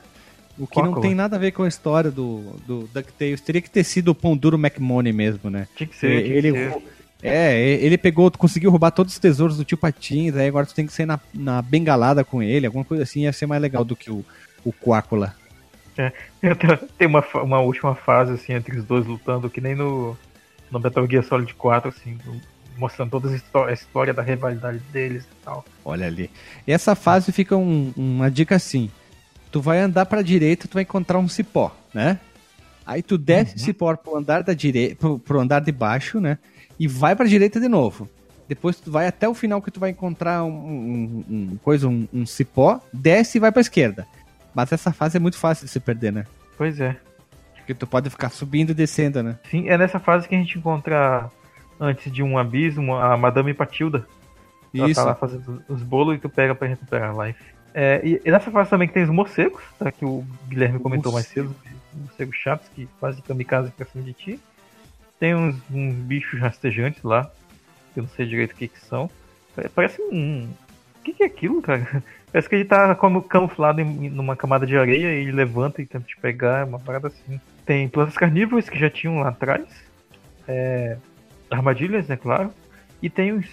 O 0.57 0.65
que 0.65 0.81
não 0.81 1.01
tem 1.01 1.13
nada 1.13 1.35
a 1.35 1.39
ver 1.39 1.51
com 1.51 1.63
a 1.63 1.67
história 1.67 2.09
do, 2.09 2.41
do 2.65 2.89
DuckTales. 2.93 3.41
Teria 3.41 3.61
que 3.61 3.69
ter 3.69 3.83
sido 3.83 4.09
o 4.09 4.15
Pão 4.15 4.37
Duro 4.37 4.57
McMoney 4.57 5.11
mesmo, 5.11 5.49
né? 5.49 5.67
Tinha 5.75 5.87
que 5.87 5.95
ser. 5.95 6.23
tinha 6.23 6.23
que 6.23 6.47
ele, 6.47 6.51
ser. 6.53 6.81
é, 7.21 7.61
ele 7.61 7.97
pegou, 7.97 8.31
conseguiu 8.31 8.71
roubar 8.71 8.91
todos 8.91 9.13
os 9.13 9.19
tesouros 9.19 9.57
do 9.57 9.65
tio 9.65 9.77
Patins, 9.77 10.35
aí 10.35 10.47
agora 10.47 10.65
tu 10.65 10.73
tem 10.73 10.87
que 10.87 10.93
ser 10.93 11.05
na, 11.05 11.19
na 11.33 11.61
bengalada 11.61 12.23
com 12.23 12.41
ele, 12.41 12.65
alguma 12.65 12.85
coisa 12.85 13.03
assim, 13.03 13.23
ia 13.23 13.33
ser 13.33 13.45
mais 13.45 13.61
legal 13.61 13.83
do 13.83 13.97
que 13.97 14.09
o, 14.09 14.23
o 14.63 14.71
Quácula. 14.71 15.35
Tem 16.97 17.07
uma, 17.07 17.23
uma 17.35 17.59
última 17.59 17.95
fase, 17.95 18.33
assim, 18.33 18.53
entre 18.53 18.77
os 18.77 18.85
dois 18.85 19.05
lutando, 19.05 19.49
que 19.49 19.61
nem 19.61 19.75
no, 19.75 20.17
no 20.71 20.79
Metal 20.79 21.07
Gear 21.09 21.23
Solid 21.23 21.53
4, 21.53 21.89
assim, 21.89 22.17
mostrando 22.77 23.11
toda 23.11 23.29
a 23.29 23.35
histó- 23.35 23.65
a 23.65 23.73
história 23.73 24.13
da 24.13 24.21
rivalidade 24.21 24.79
deles 24.91 25.23
e 25.23 25.43
tal. 25.45 25.63
Olha 25.83 26.07
ali. 26.07 26.29
E 26.67 26.71
essa 26.71 26.95
fase 26.95 27.31
fica 27.31 27.55
um- 27.55 27.93
uma 27.95 28.29
dica 28.29 28.55
assim: 28.55 28.89
tu 29.51 29.61
vai 29.61 29.79
andar 29.79 30.05
pra 30.05 30.21
direita, 30.21 30.67
tu 30.67 30.73
vai 30.73 30.83
encontrar 30.83 31.19
um 31.19 31.27
cipó, 31.27 31.75
né? 31.93 32.19
Aí 32.85 33.01
tu 33.01 33.17
desce 33.17 33.55
o 33.55 33.59
cipó 33.59 33.95
pro 33.95 34.15
andar 34.17 34.43
da 34.43 34.53
direita, 34.53 34.95
pro, 34.95 35.17
pro 35.19 35.39
andar 35.39 35.59
de 35.61 35.71
baixo, 35.71 36.19
né? 36.19 36.37
E 36.79 36.87
vai 36.87 37.15
pra 37.15 37.25
direita 37.25 37.59
de 37.59 37.67
novo. 37.67 38.07
Depois 38.47 38.79
tu 38.79 38.91
vai 38.91 39.07
até 39.07 39.27
o 39.27 39.33
final 39.33 39.59
que 39.59 39.71
tu 39.71 39.79
vai 39.79 39.89
encontrar 39.89 40.43
um, 40.43 40.49
um- 40.51 41.25
um- 41.29 41.57
coisa, 41.63 41.87
um, 41.87 42.07
um 42.13 42.25
cipó, 42.27 42.79
desce 42.93 43.37
e 43.37 43.41
vai 43.41 43.51
pra 43.51 43.61
esquerda. 43.61 44.05
Mas 44.53 44.71
essa 44.71 44.93
fase 44.93 45.17
é 45.17 45.19
muito 45.19 45.37
fácil 45.37 45.65
de 45.65 45.71
se 45.71 45.79
perder, 45.79 46.13
né? 46.13 46.25
Pois 46.57 46.79
é. 46.79 46.95
Porque 47.55 47.73
tu 47.73 47.87
pode 47.87 48.07
ficar 48.11 48.29
subindo 48.29 48.69
e 48.69 48.73
descendo, 48.75 49.23
né? 49.23 49.39
Sim, 49.49 49.67
é 49.67 49.75
nessa 49.75 49.99
fase 49.99 50.27
que 50.29 50.35
a 50.35 50.37
gente 50.37 50.59
encontra, 50.59 51.31
antes 51.79 52.11
de 52.11 52.21
um 52.23 52.37
abismo, 52.37 52.95
a 52.95 53.15
Madame 53.17 53.53
Patilda. 53.53 54.05
Ela 54.73 54.89
Isso. 54.89 54.99
tá 54.99 55.05
lá 55.07 55.15
fazendo 55.15 55.63
os 55.69 55.81
bolos 55.81 56.15
e 56.15 56.19
tu 56.19 56.29
pega 56.29 56.53
pra 56.53 56.67
recuperar 56.67 57.17
a 57.17 57.27
life. 57.27 57.43
É, 57.73 58.01
e, 58.03 58.21
e 58.25 58.31
nessa 58.31 58.51
fase 58.51 58.69
também 58.69 58.87
que 58.87 58.93
tem 58.93 59.03
os 59.03 59.09
morcegos, 59.09 59.61
tá? 59.79 59.91
Que 59.91 60.05
o 60.05 60.25
Guilherme 60.47 60.79
comentou 60.79 61.11
mais 61.11 61.27
cedo. 61.27 61.53
Os 61.93 62.01
morcegos 62.01 62.35
chatos 62.37 62.67
que 62.69 62.87
fazem 62.99 63.21
kamikaze 63.21 63.71
pra 63.71 63.85
cima 63.85 64.03
de 64.03 64.13
ti. 64.13 64.39
Tem 65.19 65.33
uns, 65.35 65.55
uns 65.71 65.93
bichos 65.95 66.39
rastejantes 66.39 67.03
lá. 67.03 67.29
Que 67.93 67.99
eu 67.99 68.03
não 68.03 68.09
sei 68.09 68.25
direito 68.25 68.51
o 68.51 68.55
que 68.55 68.67
que 68.67 68.79
são. 68.81 69.09
Pare- 69.55 69.69
Parece 69.69 70.01
um... 70.01 70.49
O 70.99 71.03
que 71.05 71.13
que 71.13 71.23
é 71.23 71.25
aquilo, 71.27 71.61
cara? 71.61 72.03
Parece 72.31 72.49
que 72.49 72.55
ele 72.55 72.65
tá 72.65 72.93
como 72.95 73.21
camuflado 73.21 73.79
em, 73.79 74.09
numa 74.09 74.35
camada 74.35 74.65
de 74.65 74.75
areia 74.77 75.07
e 75.13 75.21
ele 75.21 75.31
levanta 75.31 75.81
e 75.81 75.85
tenta 75.85 76.05
te 76.05 76.17
pegar. 76.17 76.61
É 76.61 76.63
uma 76.65 76.79
parada 76.79 77.07
assim. 77.07 77.39
Tem 77.65 77.87
plantas 77.87 78.17
carnívoras 78.17 78.67
que 78.69 78.77
já 78.77 78.89
tinham 78.89 79.19
lá 79.19 79.29
atrás. 79.29 79.63
É, 80.47 80.97
armadilhas, 81.49 82.09
é 82.09 82.15
claro. 82.15 82.51
E 83.01 83.09
tem 83.09 83.31
os 83.31 83.45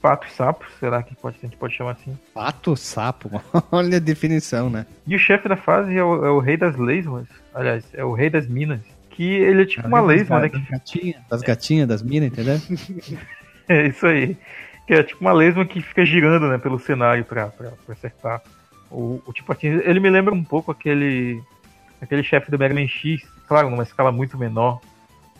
patos 0.00 0.32
sapos, 0.32 0.68
será 0.78 1.02
que 1.02 1.14
pode, 1.16 1.36
a 1.42 1.46
gente 1.46 1.56
pode 1.56 1.74
chamar 1.74 1.92
assim. 1.92 2.16
Pato 2.32 2.76
sapo. 2.76 3.42
Olha 3.72 3.96
a 3.96 4.00
definição, 4.00 4.70
né? 4.70 4.86
E 5.06 5.16
o 5.16 5.18
chefe 5.18 5.48
da 5.48 5.56
fase 5.56 5.96
é 5.96 6.04
o, 6.04 6.24
é 6.24 6.30
o 6.30 6.38
rei 6.38 6.56
das 6.56 6.76
lesmas. 6.76 7.26
Aliás, 7.54 7.84
é 7.92 8.04
o 8.04 8.12
rei 8.12 8.30
das 8.30 8.46
minas. 8.46 8.80
Que 9.10 9.24
ele 9.24 9.62
é 9.62 9.66
tipo 9.66 9.88
uma 9.88 10.00
lesma, 10.00 10.40
né? 10.40 10.48
Das 10.48 10.62
Que, 10.62 10.70
gatinhas, 10.70 11.22
das 11.28 11.42
gatinhas, 11.42 11.88
das 11.88 12.02
minas, 12.02 12.28
entendeu? 12.28 12.60
é 13.68 13.86
isso 13.86 14.06
aí. 14.06 14.36
Que 14.86 14.94
é 14.94 15.02
tipo 15.02 15.20
uma 15.20 15.32
lesma 15.32 15.64
que 15.64 15.80
fica 15.80 16.04
girando, 16.04 16.48
né, 16.48 16.58
pelo 16.58 16.78
cenário 16.78 17.24
pra, 17.24 17.48
pra, 17.48 17.70
pra 17.70 17.92
acertar. 17.94 18.42
O, 18.90 19.20
o 19.26 19.32
tipo 19.32 19.50
assim, 19.52 19.68
ele 19.68 19.98
me 19.98 20.10
lembra 20.10 20.32
um 20.34 20.44
pouco 20.44 20.70
aquele 20.70 21.42
aquele 22.00 22.22
chefe 22.22 22.50
do 22.50 22.58
Mega 22.58 22.74
Man 22.74 22.86
X, 22.86 23.22
claro, 23.48 23.70
numa 23.70 23.82
escala 23.82 24.12
muito 24.12 24.38
menor. 24.38 24.80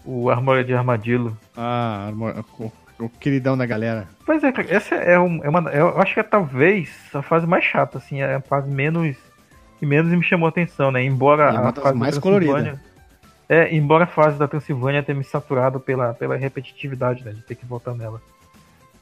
O 0.06 0.30
Armor 0.30 0.62
de 0.64 0.72
Armadillo. 0.72 1.36
Ah, 1.56 2.10
o, 2.58 2.72
o 3.04 3.08
queridão 3.08 3.58
da 3.58 3.66
galera. 3.66 4.06
Pois 4.24 4.42
é, 4.44 4.52
cara, 4.52 4.68
essa 4.72 4.94
é, 4.94 5.18
um- 5.18 5.42
é 5.44 5.48
uma. 5.48 5.68
Eu 5.70 6.00
acho 6.00 6.14
que 6.14 6.20
é 6.20 6.22
talvez 6.22 6.88
a 7.12 7.22
fase 7.22 7.46
mais 7.46 7.64
chata, 7.64 7.98
assim, 7.98 8.20
é 8.22 8.36
a 8.36 8.40
fase 8.40 8.70
menos. 8.70 9.16
que 9.78 9.84
menos 9.84 10.10
me 10.12 10.22
chamou 10.22 10.46
a 10.46 10.50
atenção, 10.50 10.90
né? 10.92 11.02
Embora 11.04 11.44
é 11.52 11.56
a 11.56 11.72
fase 11.72 11.98
mais 11.98 12.14
da 12.14 12.20
Transilvânia. 12.20 12.42
coloridas. 12.72 12.80
É, 13.48 13.74
embora 13.74 14.04
a 14.04 14.08
fase 14.08 14.38
da 14.38 14.48
Transilvânia 14.48 15.02
tenha 15.02 15.18
me 15.18 15.22
saturado 15.24 15.78
pela, 15.78 16.14
pela 16.14 16.36
repetitividade, 16.36 17.24
né? 17.24 17.32
De 17.32 17.42
ter 17.42 17.54
que 17.54 17.66
voltar 17.66 17.94
nela. 17.94 18.20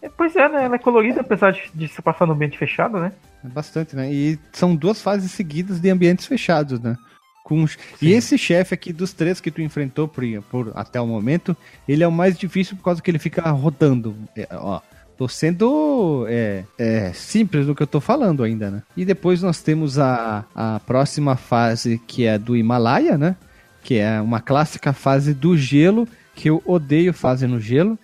É, 0.02 0.09
pois 0.09 0.35
é, 0.36 0.47
né? 0.48 0.64
Ela 0.64 0.74
é 0.74 0.78
colorida, 0.78 1.20
apesar 1.22 1.52
de, 1.52 1.62
de 1.74 1.89
se 1.89 2.02
passar 2.02 2.26
no 2.26 2.32
ambiente 2.35 2.59
fechado, 2.59 2.98
né? 2.98 3.12
É 3.44 3.48
bastante, 3.48 3.94
né? 3.97 4.12
E 4.12 4.39
são 4.52 4.74
duas 4.76 5.01
fases 5.01 5.31
seguidas 5.32 5.81
de 5.81 5.89
ambientes 5.89 6.26
fechados, 6.26 6.78
né? 6.81 6.97
Com... 7.45 7.66
E 8.01 8.11
esse 8.11 8.39
chefe 8.39 8.73
aqui 8.73 8.91
dos 8.91 9.12
três 9.12 9.39
que 9.39 9.51
tu 9.51 9.61
enfrentou 9.61 10.09
por, 10.09 10.25
por- 10.51 10.73
até 10.75 10.99
o 10.99 11.07
momento, 11.07 11.55
ele 11.87 12.03
é 12.03 12.09
o 12.09 12.11
mais 12.11 12.39
difícil 12.39 12.75
por 12.75 12.83
causa 12.83 13.03
que 13.03 13.11
ele 13.11 13.19
fica 13.19 13.49
rodando. 13.51 14.16
É, 14.35 14.49
ó, 14.51 14.81
tô 15.16 15.29
sendo 15.29 16.25
é, 16.27 16.65
é, 16.79 17.12
simples 17.12 17.66
no 17.66 17.75
que 17.75 17.83
eu 17.83 17.87
tô 17.87 18.01
falando 18.01 18.43
ainda, 18.43 18.71
né? 18.71 18.83
E 18.97 19.05
depois 19.05 19.43
nós 19.43 19.61
temos 19.61 19.99
a, 19.99 20.47
a 20.55 20.81
próxima 20.87 21.37
fase 21.37 22.01
que 22.07 22.25
é 22.25 22.39
do 22.39 22.57
Himalaia, 22.57 23.19
né? 23.19 23.37
Que 23.83 23.99
é 23.99 24.19
uma 24.23 24.41
clássica 24.41 24.95
fase 24.95 25.35
do 25.35 25.55
gelo, 25.55 26.09
que 26.35 26.49
eu 26.49 26.62
odeio 26.65 27.12
fase 27.12 27.47
no 27.47 27.61
gelo. 27.61 27.99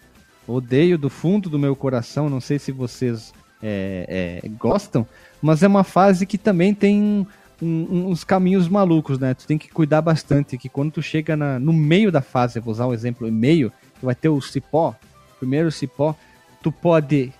Odeio 0.46 0.98
do 0.98 1.08
fundo 1.08 1.48
do 1.48 1.58
meu 1.58 1.74
coração, 1.74 2.28
não 2.28 2.42
sei 2.42 2.58
se 2.58 2.72
vocês 2.72 3.32
é, 3.62 4.40
é, 4.44 4.48
gostam, 4.50 5.06
mas 5.40 5.62
é 5.62 5.66
uma 5.66 5.84
fase 5.84 6.26
que 6.26 6.36
também 6.36 6.74
tem 6.74 7.26
um- 7.62 8.08
uns 8.08 8.24
caminhos 8.24 8.68
malucos, 8.68 9.18
né? 9.18 9.34
Tu 9.34 9.46
tem 9.46 9.58
que 9.58 9.68
cuidar 9.68 10.00
bastante, 10.02 10.56
que 10.56 10.68
quando 10.68 10.92
tu 10.92 11.02
chega 11.02 11.36
na- 11.36 11.58
no 11.58 11.72
meio 11.72 12.10
da 12.10 12.22
fase, 12.22 12.60
vou 12.60 12.72
usar 12.72 12.86
um 12.86 12.94
exemplo, 12.94 13.30
meio, 13.30 13.70
tu 14.00 14.06
vai 14.06 14.14
ter 14.14 14.28
o 14.28 14.40
cipó, 14.40 14.94
primeiro 15.38 15.70
cipó, 15.70 16.14
tu 16.62 16.70
pode 16.72 17.32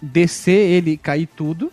descer 0.00 0.70
ele 0.70 0.96
cair 0.96 1.26
tudo, 1.26 1.72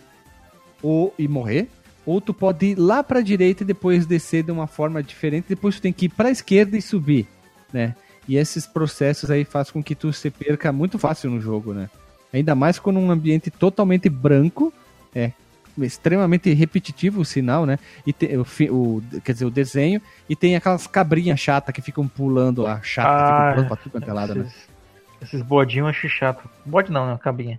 ou 0.82 1.14
e 1.18 1.26
morrer, 1.26 1.68
ou 2.04 2.20
tu 2.20 2.32
pode 2.32 2.66
ir 2.66 2.78
lá 2.78 3.02
pra 3.02 3.20
direita 3.20 3.62
e 3.62 3.66
depois 3.66 4.06
descer 4.06 4.42
de 4.44 4.52
uma 4.52 4.66
forma 4.66 5.02
diferente, 5.02 5.46
depois 5.48 5.76
tu 5.76 5.82
tem 5.82 5.92
que 5.92 6.06
ir 6.06 6.08
pra 6.10 6.30
esquerda 6.30 6.76
e 6.76 6.82
subir, 6.82 7.26
né? 7.72 7.94
E 8.28 8.36
esses 8.36 8.66
processos 8.66 9.30
aí 9.30 9.44
fazem 9.44 9.72
com 9.72 9.82
que 9.82 9.94
tu 9.94 10.12
se 10.12 10.30
perca 10.30 10.72
muito 10.72 10.98
fácil 10.98 11.30
no 11.30 11.40
jogo, 11.40 11.72
né? 11.72 11.88
Ainda 12.32 12.54
mais 12.54 12.78
quando 12.78 12.98
um 12.98 13.10
ambiente 13.10 13.50
totalmente 13.50 14.08
branco, 14.08 14.72
é 15.14 15.32
extremamente 15.84 16.52
repetitivo 16.54 17.20
o 17.20 17.24
sinal, 17.24 17.66
né? 17.66 17.78
E 18.06 18.12
te- 18.12 18.36
o, 18.36 18.46
o- 18.74 19.02
quer 19.24 19.32
dizer, 19.32 19.44
o 19.44 19.50
desenho, 19.50 20.00
e 20.28 20.34
tem 20.36 20.56
aquelas 20.56 20.86
cabrinhas 20.86 21.38
chatas 21.40 21.74
que 21.74 21.82
ficam 21.82 22.06
pulando 22.08 22.66
a 22.66 22.80
chata, 22.82 23.08
que 23.16 23.22
ficam 23.24 23.36
Ah, 23.48 23.50
pulando 23.52 23.66
pra 23.68 23.76
tudo 23.76 23.92
quanto 23.92 24.10
é 24.10 24.12
lado, 24.12 24.34
né? 24.34 24.40
esses, 24.46 24.68
esses 25.22 25.42
bodinhos 25.42 25.84
eu 25.84 25.90
acho 25.90 26.08
chato. 26.08 26.48
Bode 26.64 26.90
não, 26.92 27.06
né? 27.06 27.18
Cabinha. 27.22 27.58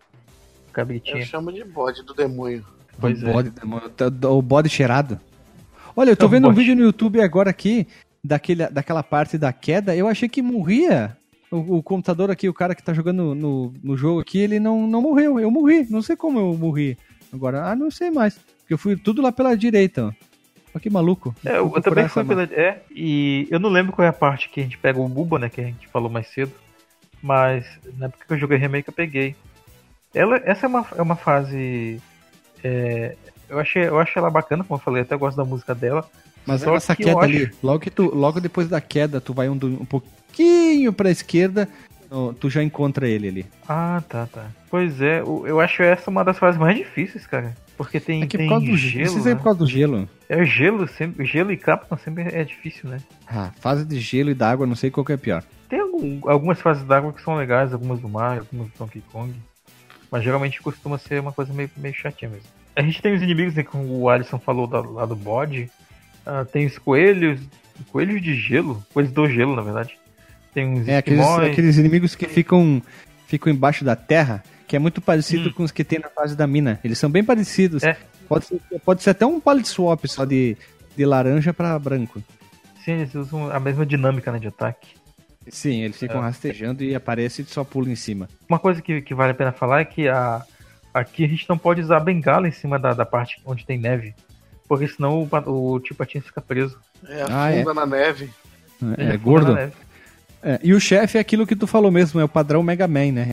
Cabritinha. 0.74 1.18
Eu 1.20 1.26
chamo 1.26 1.52
de 1.52 1.64
bode 1.64 2.04
do 2.04 2.14
demônio. 2.14 2.64
Pois 3.00 3.22
o, 3.22 3.28
é. 3.28 3.34
bode, 3.34 3.52
o 4.26 4.42
bode 4.42 4.70
cheirado. 4.70 5.20
Olha, 5.96 6.12
eu 6.12 6.18
tô 6.18 6.26
É 6.26 6.28
um 6.28 6.32
vendo 6.32 6.46
um 6.46 6.50
bode. 6.52 6.60
vídeo 6.60 6.76
no 6.76 6.84
YouTube 6.84 7.22
agora 7.22 7.50
aqui, 7.50 7.88
daquele, 8.24 8.68
daquela 8.68 9.02
parte 9.04 9.38
da 9.38 9.52
queda, 9.54 9.96
eu 9.96 10.08
achei 10.08 10.28
que 10.30 10.42
morria. 10.42 11.16
O, 11.50 11.78
o 11.78 11.84
computador 11.84 12.30
aqui, 12.30 12.50
o 12.50 12.54
cara 12.54 12.76
que 12.76 12.84
tá 12.84 12.94
jogando 12.94 13.34
no, 13.34 13.74
no 13.82 13.96
jogo 13.96 14.20
aqui, 14.20 14.38
ele 14.40 14.60
não, 14.60 14.86
não 14.86 15.02
morreu. 15.02 15.40
Eu 15.40 15.50
morri, 15.50 15.88
não 15.90 16.02
sei 16.02 16.16
como 16.16 16.38
eu 16.40 16.54
morri. 16.58 16.98
Agora, 17.34 17.70
ah, 17.72 17.76
não 17.76 17.92
sei 17.92 18.10
mais. 18.12 18.38
Porque 18.60 18.74
eu 18.74 18.78
fui 18.78 18.96
tudo 18.96 19.22
lá 19.22 19.32
pela 19.32 19.56
direita, 19.56 20.06
ó. 20.08 20.08
Olha 20.74 20.82
que 20.82 20.90
maluco. 20.90 21.36
É, 21.46 21.58
eu, 21.58 21.72
eu 21.74 21.82
também 21.82 22.08
fui 22.08 22.24
pela. 22.24 22.44
É, 22.44 22.82
e 22.92 23.48
eu 23.50 23.60
não 23.60 23.70
lembro 23.70 23.94
qual 23.94 24.06
é 24.06 24.10
a 24.10 24.14
parte 24.14 24.50
que 24.50 24.60
a 24.60 24.64
gente 24.64 24.78
pega 24.78 25.00
o 25.00 25.08
Buba, 25.08 25.40
né? 25.40 25.50
Que 25.50 25.62
a 25.62 25.66
gente 25.66 25.88
falou 25.88 26.10
mais 26.10 26.28
cedo. 26.28 26.52
Mas 27.22 27.66
na 27.98 28.06
época 28.06 28.26
que 28.28 28.34
eu 28.34 28.38
joguei 28.38 28.58
remake 28.58 28.88
eu 28.90 28.94
peguei. 28.94 29.36
Ela, 30.14 30.38
essa 30.46 30.66
é 30.66 30.70
uma, 30.70 30.86
é 30.96 31.02
uma 31.02 31.16
fase. 31.16 32.02
é, 32.64 33.16
eu, 33.50 33.60
achei, 33.60 33.88
eu 33.88 34.00
acho 34.00 34.18
ela 34.20 34.30
bacana, 34.30 34.64
como 34.64 34.80
eu 34.80 34.84
falei, 34.84 35.02
até 35.02 35.16
gosto 35.16 35.38
da 35.38 35.46
música 35.46 35.74
dela. 35.74 36.08
Mas 36.46 36.62
Só 36.62 36.76
essa 36.76 36.96
que 36.96 37.04
queda 37.04 37.20
acho- 37.20 37.24
ali, 37.30 37.52
logo, 37.62 37.80
que 37.80 37.90
tu, 37.90 38.14
logo 38.16 38.40
depois 38.40 38.68
da 38.70 38.80
queda, 38.80 39.20
tu 39.20 39.34
vai 39.34 39.50
um, 39.50 39.54
um 39.54 39.86
pouquinho 39.86 40.94
pra 40.94 41.10
esquerda, 41.12 41.68
tu 42.40 42.50
já 42.50 42.64
encontra 42.64 43.08
ele 43.08 43.28
ali. 43.28 43.46
Ah, 43.68 44.02
tá, 44.08 44.26
tá. 44.28 44.48
Pois 44.70 45.02
é, 45.02 45.22
eu 45.22 45.60
acho 45.60 45.82
essa 45.84 46.10
uma 46.10 46.24
das 46.24 46.38
fases 46.38 46.60
mais 46.60 46.78
difíceis, 46.78 47.26
cara. 47.28 47.56
Porque 47.78 48.00
tem, 48.00 48.24
É 48.24 48.28
que 48.28 48.38
tem 48.38 48.48
por 48.48 48.54
causa 48.56 48.66
do 48.66 48.78
gelo. 48.78 49.18
aí 49.18 49.24
né? 49.26 49.36
por 49.36 49.44
causa 49.44 49.60
do 49.60 49.68
gelo. 49.68 50.10
É 50.28 50.44
gelo, 50.46 50.88
sempre, 50.88 51.26
gelo 51.26 51.52
e 51.52 51.58
Capcom 51.58 51.98
sempre 51.98 52.24
é 52.24 52.44
difícil, 52.44 52.90
né? 52.90 52.98
Ah, 53.28 53.52
fase 53.60 53.86
de 53.86 54.00
gelo 54.00 54.30
e 54.30 54.34
d'água, 54.34 54.66
não 54.66 54.76
sei 54.76 54.90
qual 54.90 55.06
que 55.06 55.14
é 55.14 55.18
pior. 55.18 55.44
Tem 55.70 55.80
algum 55.80 55.98
um- 56.04 56.22
algumas 56.30 56.60
fases 56.62 56.84
d'água 56.84 57.12
que 57.14 57.22
são 57.22 57.36
legais, 57.36 57.74
algumas 57.74 58.00
do 58.00 58.08
mar, 58.10 58.40
algumas 58.40 58.68
do 58.68 58.74
Donkey 58.80 59.02
Kong. 59.12 59.34
Mas 60.12 60.24
geralmente 60.24 60.62
costuma 60.62 60.98
ser 60.98 61.20
uma 61.20 61.32
coisa 61.32 61.54
meio, 61.54 61.70
meio 61.78 61.94
chatinha 61.94 62.32
mesmo. 62.32 62.48
A 62.76 62.82
gente 62.82 63.02
tem 63.02 63.14
os 63.14 63.22
inimigos, 63.22 63.54
né, 63.56 63.64
como 63.64 63.84
o 64.00 64.10
Alisson 64.10 64.40
falou 64.40 64.66
da- 64.68 64.80
lá 64.82 65.06
do 65.06 65.16
bode. 65.16 65.70
Ah, 66.26 66.46
tem 66.46 66.66
os 66.66 66.78
coelhos. 66.78 67.40
Coelhos 67.92 68.22
de 68.22 68.34
gelo. 68.36 68.84
Coelhos 68.94 69.12
do 69.12 69.28
gelo, 69.30 69.56
na 69.56 69.62
verdade. 69.62 69.98
Tem 70.58 70.68
uns 70.68 70.88
É, 70.88 70.98
aqueles, 70.98 71.24
aqueles 71.28 71.78
inimigos 71.78 72.16
que 72.16 72.26
ficam, 72.28 72.82
ficam 73.28 73.54
embaixo 73.54 73.86
da 73.86 73.96
terra, 73.96 74.44
que 74.68 74.76
é 74.76 74.80
muito 74.80 75.00
parecido 75.00 75.50
Hum. 75.50 75.54
com 75.54 75.64
os 75.64 75.72
que 75.72 75.84
tem 75.84 76.00
na 76.00 76.10
fase 76.10 76.36
da 76.36 76.48
mina. 76.48 76.80
Eles 76.84 76.98
são 76.98 77.12
bem 77.12 77.24
parecidos. 77.24 77.84
É. 77.84 77.96
Pode, 78.28 78.46
ser, 78.46 78.60
pode 78.84 79.04
ser 79.04 79.12
até 79.12 79.24
um 79.24 79.40
pallet 79.40 79.68
swap 79.68 80.04
só 80.08 80.26
de, 80.26 80.58
de 80.98 81.06
laranja 81.06 81.54
pra 81.54 81.78
branco. 81.78 82.24
Sim, 82.84 82.94
eles 82.94 83.14
usam 83.14 83.52
a 83.52 83.60
mesma 83.60 83.86
dinâmica 83.86 84.32
né, 84.32 84.40
de 84.40 84.48
ataque. 84.48 84.96
Sim, 85.48 85.84
eles 85.84 85.98
ficam 86.00 86.18
É. 86.22 86.24
rastejando 86.24 86.84
e 86.84 86.96
aparece 86.96 87.44
e 87.44 87.46
só 87.46 87.64
pula 87.64 87.92
em 87.92 87.96
cima. 87.96 88.28
Uma 88.50 88.58
coisa 88.58 88.82
que, 88.82 89.00
que 89.04 89.14
vale 89.14 89.34
a 89.34 89.36
pena 89.36 89.52
falar 89.52 89.82
é 89.82 89.86
que 89.86 90.08
a, 90.10 90.44
aqui 90.92 91.24
a 91.24 91.28
gente 91.28 91.46
não 91.48 91.58
pode 91.60 91.82
usar 91.82 92.00
bengala 92.00 92.48
em 92.48 92.52
cima 92.52 92.80
da, 92.80 92.94
da 92.96 93.06
parte 93.06 93.40
onde 93.46 93.64
tem 93.64 93.78
neve. 93.78 94.16
Porque 94.68 94.88
senão 94.88 95.22
o, 95.22 95.30
o 95.76 95.80
tio 95.80 95.96
Patinhas 95.96 96.26
fica 96.26 96.42
preso. 96.42 96.80
É, 97.08 97.22
Ah, 97.30 97.48
afunda 97.50 97.74
na 97.76 97.86
neve. 97.86 98.32
É, 98.98 99.02
Ele 99.04 99.10
afunda 99.12 99.18
gordo. 99.24 99.54
na 99.54 99.60
neve. 99.62 99.74
É, 100.50 100.60
e 100.64 100.74
o 100.74 100.80
chefe 100.80 101.18
é 101.18 101.22
aquilo 101.22 101.46
que 101.46 101.56
tu 101.58 101.68
falou 101.68 101.92
mesmo, 101.92 102.22
é 102.22 102.24
o 102.24 102.30
padrão 102.30 102.64
Mega 102.64 102.88
Man, 102.88 103.12
né? 103.12 103.32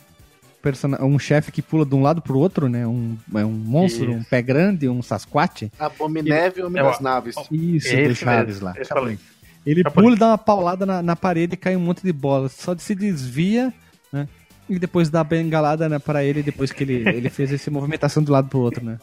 Um 1.01 1.19
chefe 1.19 1.53
que 1.53 1.61
pula 1.61 1.85
de 1.85 1.95
um 1.95 2.03
lado 2.03 2.20
pro 2.23 2.39
outro, 2.39 2.69
né? 2.69 2.86
Um, 2.86 3.16
é 3.35 3.45
um 3.45 3.53
monstro, 3.53 4.11
Isso. 4.11 4.19
um 4.19 4.24
pé 4.24 4.41
grande, 4.43 4.89
um 4.89 5.03
Sasquatch. 5.03 5.70
Abomineve 5.78 6.62
Homem 6.62 6.81
É, 6.82 6.85
das 6.86 6.99
ó, 6.99 7.03
Naves. 7.03 7.36
Isso, 7.53 7.86
Esse 7.89 8.09
do 8.09 8.15
Chaves 8.16 8.61
mesmo, 8.61 8.65
lá. 8.65 8.74
esse. 8.78 9.19
Ele 9.66 9.85
pula 9.85 10.16
e 10.16 10.19
dá 10.19 10.28
uma 10.28 10.39
paulada 10.39 10.85
na, 10.85 11.03
na 11.03 11.15
parede 11.15 11.55
e 11.55 11.57
cai 11.57 11.77
um 11.77 11.81
monte 11.81 12.03
de 12.03 12.12
bolas. 12.12 12.53
Só 12.53 12.77
se 12.77 12.95
desvia, 12.95 13.73
né? 14.12 14.27
E 14.69 14.78
depois 14.78 15.11
dá 15.11 15.20
a 15.20 15.24
bengalada 15.24 15.89
né, 15.89 15.99
pra 15.99 16.24
ele 16.24 16.43
depois 16.43 16.73
que 16.73 16.82
ele, 16.82 17.07
ele 17.09 17.28
fez 17.31 17.53
essa 17.53 17.70
movimentação 17.70 18.23
do 18.23 18.32
lado 18.32 18.49
pro 18.49 18.59
outro, 18.61 18.82
né? 18.85 18.99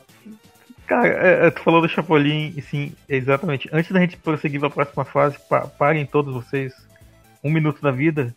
Cara, 0.88 1.08
é, 1.08 1.48
é, 1.48 1.52
tu 1.52 1.62
falou 1.62 1.80
do 1.82 1.88
Chapolin, 1.88 2.54
e 2.58 2.62
sim, 2.62 2.92
exatamente. 3.08 3.70
Antes 3.72 3.92
da 3.92 4.00
gente 4.02 4.18
prosseguir 4.18 4.60
pra 4.60 4.70
próxima 4.70 5.06
fase, 5.06 5.38
pa- 5.48 5.62
parem 5.68 6.06
todos 6.06 6.34
vocês 6.34 6.74
um 7.44 7.52
minuto 7.52 7.82
da 7.82 7.92
vida 7.92 8.34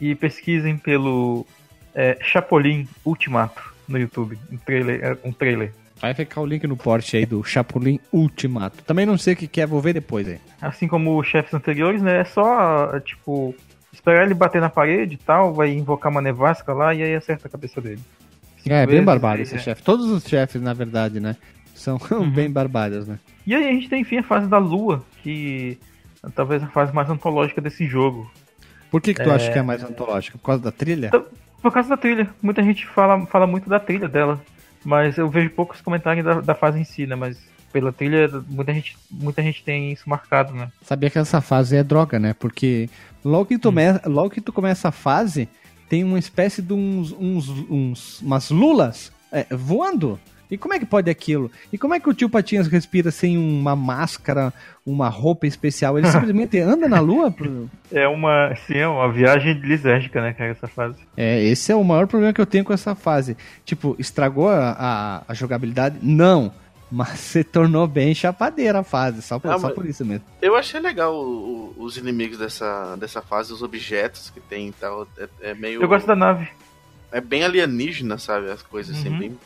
e 0.00 0.14
pesquisem 0.14 0.76
pelo 0.76 1.46
é, 1.94 2.18
Chapolin 2.20 2.86
Ultimato 3.04 3.72
no 3.88 3.98
YouTube. 3.98 4.38
Um 4.50 4.56
trailer. 4.56 5.00
é, 5.04 5.18
Um 5.24 5.32
trailer. 5.32 5.72
Vai 6.00 6.14
ficar 6.14 6.40
o 6.40 6.46
link 6.46 6.66
no 6.66 6.76
porte 6.76 7.16
aí 7.16 7.24
do 7.24 7.44
Chapolin 7.44 8.00
Ultimato. 8.12 8.82
Também 8.82 9.06
não 9.06 9.16
sei 9.16 9.34
o 9.34 9.36
que 9.36 9.46
que 9.46 9.60
é, 9.60 9.66
vou 9.66 9.80
ver 9.80 9.92
depois 9.92 10.26
aí. 10.26 10.40
Assim 10.60 10.88
como 10.88 11.16
os 11.18 11.26
chefes 11.28 11.54
anteriores, 11.54 12.02
né? 12.02 12.20
É 12.20 12.24
só, 12.24 12.98
tipo, 13.00 13.54
esperar 13.92 14.24
ele 14.24 14.34
bater 14.34 14.60
na 14.60 14.68
parede 14.68 15.14
e 15.14 15.18
tal, 15.18 15.54
vai 15.54 15.70
invocar 15.70 16.10
uma 16.10 16.20
nevasca 16.20 16.72
lá 16.72 16.92
e 16.92 17.02
aí 17.04 17.14
acerta 17.14 17.46
a 17.46 17.50
cabeça 17.50 17.80
dele. 17.80 18.00
Cinco 18.58 18.74
É, 18.74 18.78
bem 18.84 18.94
vezes, 18.94 19.04
barbado 19.06 19.36
aí, 19.36 19.42
esse 19.42 19.54
é. 19.54 19.58
chefe. 19.58 19.82
Todos 19.84 20.06
os 20.10 20.24
chefes, 20.24 20.60
na 20.60 20.72
verdade, 20.74 21.20
né? 21.20 21.36
São 21.72 22.00
bem 22.34 22.50
barbados, 22.50 23.06
né? 23.06 23.20
E 23.46 23.54
aí 23.54 23.68
a 23.68 23.72
gente 23.72 23.88
tem, 23.88 24.00
enfim, 24.02 24.18
a 24.18 24.22
fase 24.24 24.48
da 24.48 24.58
lua, 24.58 25.04
que 25.22 25.78
é 26.24 26.28
talvez 26.34 26.62
a 26.64 26.68
fase 26.68 26.92
mais 26.92 27.08
antológica 27.08 27.60
desse 27.60 27.86
jogo. 27.86 28.28
Por 28.92 29.00
que, 29.00 29.12
que 29.14 29.24
tu 29.24 29.30
É. 29.30 29.34
acha 29.34 29.50
que 29.50 29.58
é 29.58 29.62
mais 29.62 29.82
antológico? 29.82 30.38
Por 30.38 30.44
causa 30.46 30.62
da 30.62 30.70
trilha? 30.70 31.06
Então- 31.08 31.24
Por 31.62 31.72
causa 31.72 31.88
da 31.88 31.96
trilha. 31.96 32.28
Muita 32.42 32.62
gente 32.62 32.86
fala, 32.86 33.24
fala 33.26 33.46
muito 33.46 33.68
da 33.70 33.80
trilha 33.80 34.08
dela. 34.08 34.40
Mas 34.84 35.16
eu 35.16 35.28
vejo 35.30 35.48
poucos 35.50 35.80
comentários 35.80 36.24
da, 36.24 36.40
da 36.40 36.54
fase 36.54 36.78
em 36.78 36.84
si, 36.84 37.06
né? 37.06 37.14
Mas 37.14 37.38
pela 37.72 37.92
trilha, 37.92 38.28
muita 38.48 38.74
gente, 38.74 38.96
muita 39.10 39.42
gente 39.42 39.62
tem 39.64 39.92
isso 39.92 40.08
marcado, 40.10 40.52
né? 40.52 40.70
Sabia 40.82 41.08
que 41.08 41.18
essa 41.18 41.40
fase 41.40 41.76
é 41.76 41.82
droga, 41.82 42.18
né? 42.18 42.34
Porque 42.38 42.90
logo 43.24 43.46
que 43.46 43.58
tu, 43.58 43.70
Hum. 43.70 43.72
me- 43.72 44.00
logo 44.06 44.28
que 44.30 44.40
tu 44.40 44.52
começa 44.52 44.88
a 44.88 44.92
fase, 44.92 45.48
tem 45.88 46.02
uma 46.04 46.18
espécie 46.18 46.60
de 46.60 46.72
uns, 46.74 47.12
uns, 47.12 47.48
uns 47.70 48.20
umas 48.20 48.50
lulas 48.50 49.10
é, 49.30 49.46
voando. 49.54 50.18
E 50.52 50.58
como 50.58 50.74
é 50.74 50.78
que 50.78 50.84
pode 50.84 51.10
aquilo? 51.10 51.50
E 51.72 51.78
como 51.78 51.94
é 51.94 51.98
que 52.00 52.10
o 52.10 52.12
tio 52.12 52.28
Patinhas 52.28 52.66
respira 52.68 53.10
sem 53.10 53.38
uma 53.38 53.74
máscara, 53.74 54.52
uma 54.84 55.08
roupa 55.08 55.46
especial? 55.46 55.96
Ele 55.98 56.06
simplesmente 56.12 56.58
anda 56.58 56.86
na 56.90 57.00
lua? 57.00 57.30
Pro- 57.30 57.70
É 57.90 58.06
uma, 58.06 58.54
sim, 58.66 58.76
é 58.76 58.86
uma 58.86 59.10
viagem 59.10 59.54
lisérgica, 59.54 60.20
né, 60.20 60.34
cara, 60.34 60.50
essa 60.50 60.68
fase. 60.68 60.98
É, 61.16 61.42
esse 61.42 61.72
é 61.72 61.74
o 61.74 61.82
maior 61.82 62.06
problema 62.06 62.34
que 62.34 62.40
eu 62.40 62.44
tenho 62.44 62.64
com 62.64 62.72
essa 62.74 62.94
fase. 62.94 63.34
Tipo, 63.64 63.96
estragou 63.98 64.50
a, 64.50 64.76
a, 64.78 65.22
a 65.26 65.32
jogabilidade? 65.34 65.96
Não. 66.02 66.52
Mas 66.90 67.18
se 67.20 67.42
tornou 67.42 67.86
bem 67.88 68.14
chapadeira 68.14 68.80
a 68.80 68.84
fase, 68.84 69.22
só 69.22 69.38
por, 69.38 69.50
Ah, 69.50 69.58
só 69.58 69.70
por 69.70 69.86
isso 69.86 70.04
mesmo. 70.04 70.26
Eu 70.42 70.54
achei 70.54 70.78
legal 70.80 71.14
o- 71.14 71.72
o- 71.78 71.82
os 71.82 71.96
inimigos 71.96 72.36
dessa, 72.36 72.94
dessa 72.96 73.22
fase, 73.22 73.54
os 73.54 73.62
objetos 73.62 74.28
que 74.28 74.40
tem 74.40 74.68
e 74.68 74.72
tal. 74.72 75.08
É, 75.16 75.28
é 75.40 75.54
meio. 75.54 75.80
Eu 75.82 75.88
gosto 75.88 76.06
da 76.06 76.14
nave. 76.14 76.46
É 77.10 77.22
bem 77.22 77.42
alienígena, 77.42 78.18
sabe? 78.18 78.50
As 78.50 78.60
coisas 78.62 78.94
assim, 78.98 79.08
Uhum. 79.08 79.18
bem. 79.18 79.38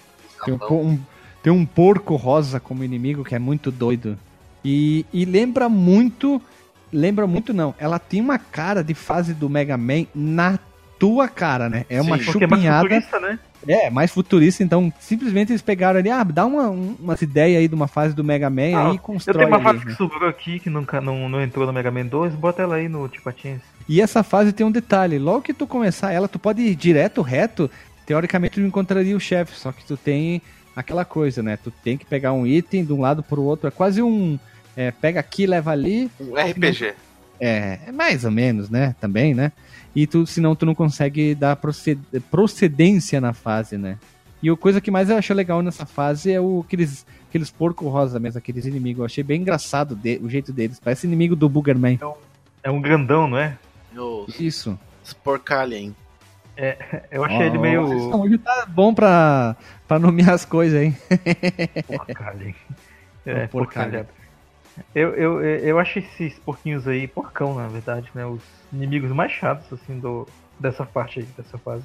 Tem 0.45 0.55
um, 0.55 0.75
um- 0.91 1.01
tem 1.43 1.53
um 1.53 1.65
porco 1.65 2.17
rosa 2.17 2.59
como 2.61 2.83
inimigo 2.85 3.25
que 3.25 3.35
é 3.35 3.39
muito 3.39 3.71
doido. 3.71 4.19
E, 4.65 5.05
e 5.13 5.25
lembra 5.25 5.69
muito. 5.69 6.41
Lembra 6.93 7.27
muito, 7.27 7.53
não. 7.53 7.75
Ela 7.79 7.99
tem 7.99 8.21
uma 8.21 8.39
cara 8.39 8.83
de 8.83 8.95
fase 8.95 9.35
do 9.35 9.49
Mega 9.49 9.77
Man 9.77 10.07
na 10.15 10.59
tua 10.99 11.29
cara, 11.29 11.69
né? 11.69 11.85
É 11.91 12.01
uma 12.01 12.17
Sim, 12.19 12.25
Porque 12.25 12.45
é 12.45 12.47
mais 12.47 12.61
chupinhada. 12.63 12.89
futurista, 12.89 13.21
né? 13.21 13.39
É, 13.69 13.91
mais 13.91 14.13
futurista, 14.13 14.63
então 14.63 14.93
simplesmente 15.01 15.51
eles 15.51 15.61
pegaram 15.61 15.99
ali, 15.99 16.09
ah, 16.09 16.23
dá 16.23 16.47
uma, 16.47 16.71
um- 16.71 16.95
umas 17.01 17.21
ideias 17.21 17.59
aí 17.59 17.67
de 17.67 17.75
uma 17.75 17.89
fase 17.89 18.15
do 18.15 18.23
Mega 18.23 18.49
Man 18.49 18.63
Ah, 18.77 18.87
aí 18.87 18.93
e 18.93 18.97
Eu 18.97 18.99
constrói 18.99 19.39
tenho 19.39 19.49
uma 19.49 19.57
ali, 19.57 19.65
fase 19.65 19.79
né? 19.79 19.85
que 19.87 19.97
sobrou 19.97 20.29
aqui, 20.29 20.61
que 20.61 20.71
nunca, 20.71 21.01
não, 21.01 21.29
não 21.29 21.43
entrou 21.43 21.67
no 21.67 21.73
Mega 21.73 21.91
Man 21.91 22.07
2, 22.07 22.35
bota 22.35 22.63
ela 22.63 22.77
aí 22.77 22.89
no 22.89 23.09
Tipatins. 23.09 23.61
E 23.89 24.01
essa 24.01 24.23
fase 24.23 24.53
tem 24.53 24.65
um 24.65 24.71
detalhe, 24.71 25.19
logo 25.19 25.43
que 25.43 25.53
tu 25.53 25.67
começar 25.67 26.13
ela, 26.13 26.29
tu 26.29 26.39
pode 26.39 26.63
ir 26.63 26.77
direto, 26.77 27.23
reto, 27.23 27.69
teoricamente 28.07 28.55
tu 28.55 28.61
encontraria 28.61 29.17
o 29.17 29.21
chefe, 29.21 29.59
só 29.59 29.73
que 29.73 29.85
tu 29.85 29.97
tem 29.97 30.41
aquela 30.75 31.05
coisa, 31.05 31.43
né? 31.43 31.59
Tu 31.63 31.71
tem 31.83 31.97
que 31.99 32.07
pegar 32.07 32.33
um 32.33 32.47
item 32.47 32.85
de 32.85 32.93
um 32.93 33.01
lado 33.01 33.23
pro 33.23 33.43
outro, 33.43 33.67
é 33.69 33.71
quase 33.71 34.01
um 34.03 34.39
é, 34.77 34.91
pega 34.91 35.19
aqui, 35.21 35.47
leva 35.47 35.71
ali, 35.73 36.11
Um 36.21 36.35
RPG. 36.35 36.95
é, 37.41 37.79
é 37.87 37.93
mais 37.93 38.25
ou 38.25 38.31
menos, 38.31 38.69
né? 38.71 38.95
Também, 39.01 39.35
né? 39.35 39.53
E 39.95 40.07
tu, 40.07 40.27
senão 40.27 40.55
tu 40.55 40.67
não 40.67 40.75
consegue 40.75 41.35
dar 41.35 41.57
proced- 41.57 41.99
procedência 42.31 43.21
na 43.21 43.33
fase, 43.33 43.77
né? 43.79 43.99
E 44.43 44.51
a 44.51 44.57
coisa 44.57 44.81
que 44.83 44.91
mais 44.91 45.09
eu 45.09 45.17
achei 45.17 45.35
legal 45.35 45.63
nessa 45.63 45.87
fase 45.87 46.31
é 46.31 46.39
o, 46.39 46.63
aqueles, 46.65 47.07
aqueles 47.29 47.51
porco 47.51 47.89
rosa 47.89 48.21
mesmo, 48.21 48.37
aqueles 48.39 48.67
inimigos. 48.67 48.99
Eu 49.01 49.05
achei 49.07 49.25
bem 49.25 49.41
engraçado 49.41 49.97
de- 49.97 50.21
o 50.23 50.29
jeito 50.29 50.53
deles. 50.53 50.79
Parece 50.79 51.07
inimigo 51.07 51.35
do 51.35 51.49
Boogerman. 51.49 51.99
É 52.63 52.71
um 52.71 52.81
grandão, 52.81 53.27
não 53.27 53.39
é? 53.39 53.57
Os 54.29 54.39
Isso. 54.39 54.79
Sporkalien. 56.57 57.03
Eu 57.11 57.25
achei 57.25 57.47
ele 57.47 57.59
meio. 57.59 57.83
Não, 57.89 58.21
hoje 58.23 58.39
tá 58.39 58.67
bom 58.69 58.95
pra, 58.95 59.57
pra 59.87 59.99
nomear 59.99 60.31
as 60.31 60.45
coisas, 60.45 60.81
hein? 60.83 60.97
Porcalho. 61.87 62.55
É, 63.27 63.31
É, 63.31 63.47
porcalho. 63.47 63.49
porcalhado. 63.51 64.09
Eu, 64.95 65.15
eu, 65.15 65.43
eu 65.43 65.79
acho 65.79 65.99
esses 66.01 66.35
porquinhos 66.41 66.87
aí, 66.87 67.07
porcão, 67.09 67.55
na 67.55 67.67
verdade, 67.67 68.11
né? 68.15 68.27
Os 68.27 68.41
inimigos 68.73 69.11
mais 69.11 69.33
chatos, 69.33 69.73
assim, 69.73 69.99
do, 69.99 70.29
dessa 70.61 70.85
parte 70.85 71.21
aí, 71.21 71.27
dessa 71.37 71.57
fase. 71.59 71.85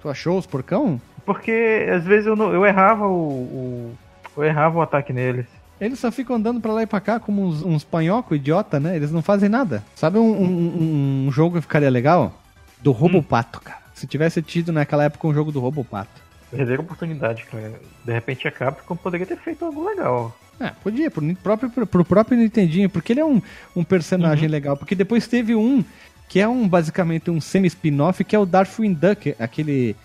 Tu 0.00 0.08
achou 0.08 0.38
os 0.38 0.46
porcão? 0.46 1.00
Porque 1.26 1.86
às 1.94 2.04
vezes 2.04 2.26
eu, 2.26 2.34
não, 2.36 2.52
eu 2.52 2.64
errava 2.64 3.06
o, 3.06 3.12
o- 3.18 3.98
Eu 4.36 4.44
errava 4.44 4.78
o 4.78 4.82
ataque 4.82 5.12
neles. 5.12 5.46
Eles 5.78 5.98
só 5.98 6.10
ficam 6.10 6.36
andando 6.36 6.58
pra 6.60 6.72
lá 6.72 6.82
e 6.82 6.86
pra 6.86 7.00
cá 7.00 7.20
como 7.20 7.44
uns, 7.44 7.62
uns 7.62 7.84
panhoco 7.84 8.34
idiota, 8.34 8.80
né? 8.80 8.96
Eles 8.96 9.12
não 9.12 9.20
fazem 9.20 9.48
nada. 9.48 9.82
Sabe 9.94 10.18
um, 10.18 10.22
um- 10.42 11.26
um 11.26 11.32
jogo 11.32 11.56
que 11.56 11.62
ficaria 11.62 11.90
legal? 11.90 12.32
Do 12.80 12.92
Robopato, 12.92 13.60
cara. 13.60 13.80
Se 13.96 14.06
tivesse 14.06 14.42
tido 14.42 14.72
naquela 14.72 15.04
época 15.04 15.26
um 15.26 15.32
jogo 15.32 15.50
do 15.50 15.58
Robopato. 15.58 16.20
Perderam 16.50 16.82
a 16.82 16.84
oportunidade, 16.84 17.44
cara. 17.44 17.72
De 18.04 18.12
repente 18.12 18.46
a 18.46 18.52
Capcom 18.52 18.94
poderia 18.94 19.26
ter 19.26 19.38
feito 19.38 19.64
algo 19.64 19.88
legal. 19.88 20.36
É, 20.60 20.70
podia, 20.82 21.10
pro, 21.10 21.34
próprio, 21.36 21.70
pro, 21.70 21.86
pro 21.86 22.04
próprio 22.04 22.38
Nintendinho, 22.38 22.90
porque 22.90 23.14
ele 23.14 23.20
é 23.20 23.24
um, 23.24 23.40
um 23.74 23.82
personagem 23.82 24.48
legal. 24.48 24.76
Porque 24.76 24.94
depois 24.94 25.26
teve 25.26 25.54
um 25.54 25.82
que 26.28 26.38
é 26.38 26.46
um 26.46 26.68
basicamente 26.68 27.30
um 27.30 27.40
semi-spin-off, 27.40 28.22
que 28.22 28.36
é 28.36 28.38
o 28.38 28.44
Darkwing 28.44 28.92
Duck, 28.92 29.34
aquele 29.38 29.96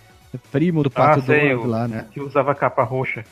primo 0.52 0.84
do 0.84 0.90
Pato 0.90 1.20
ah, 1.20 1.24
sei, 1.24 1.50
Donald 1.50 1.68
lá, 1.68 1.88
né? 1.88 2.06
que 2.14 2.22
usava 2.22 2.56
capa 2.56 2.84
roxa. 2.84 3.26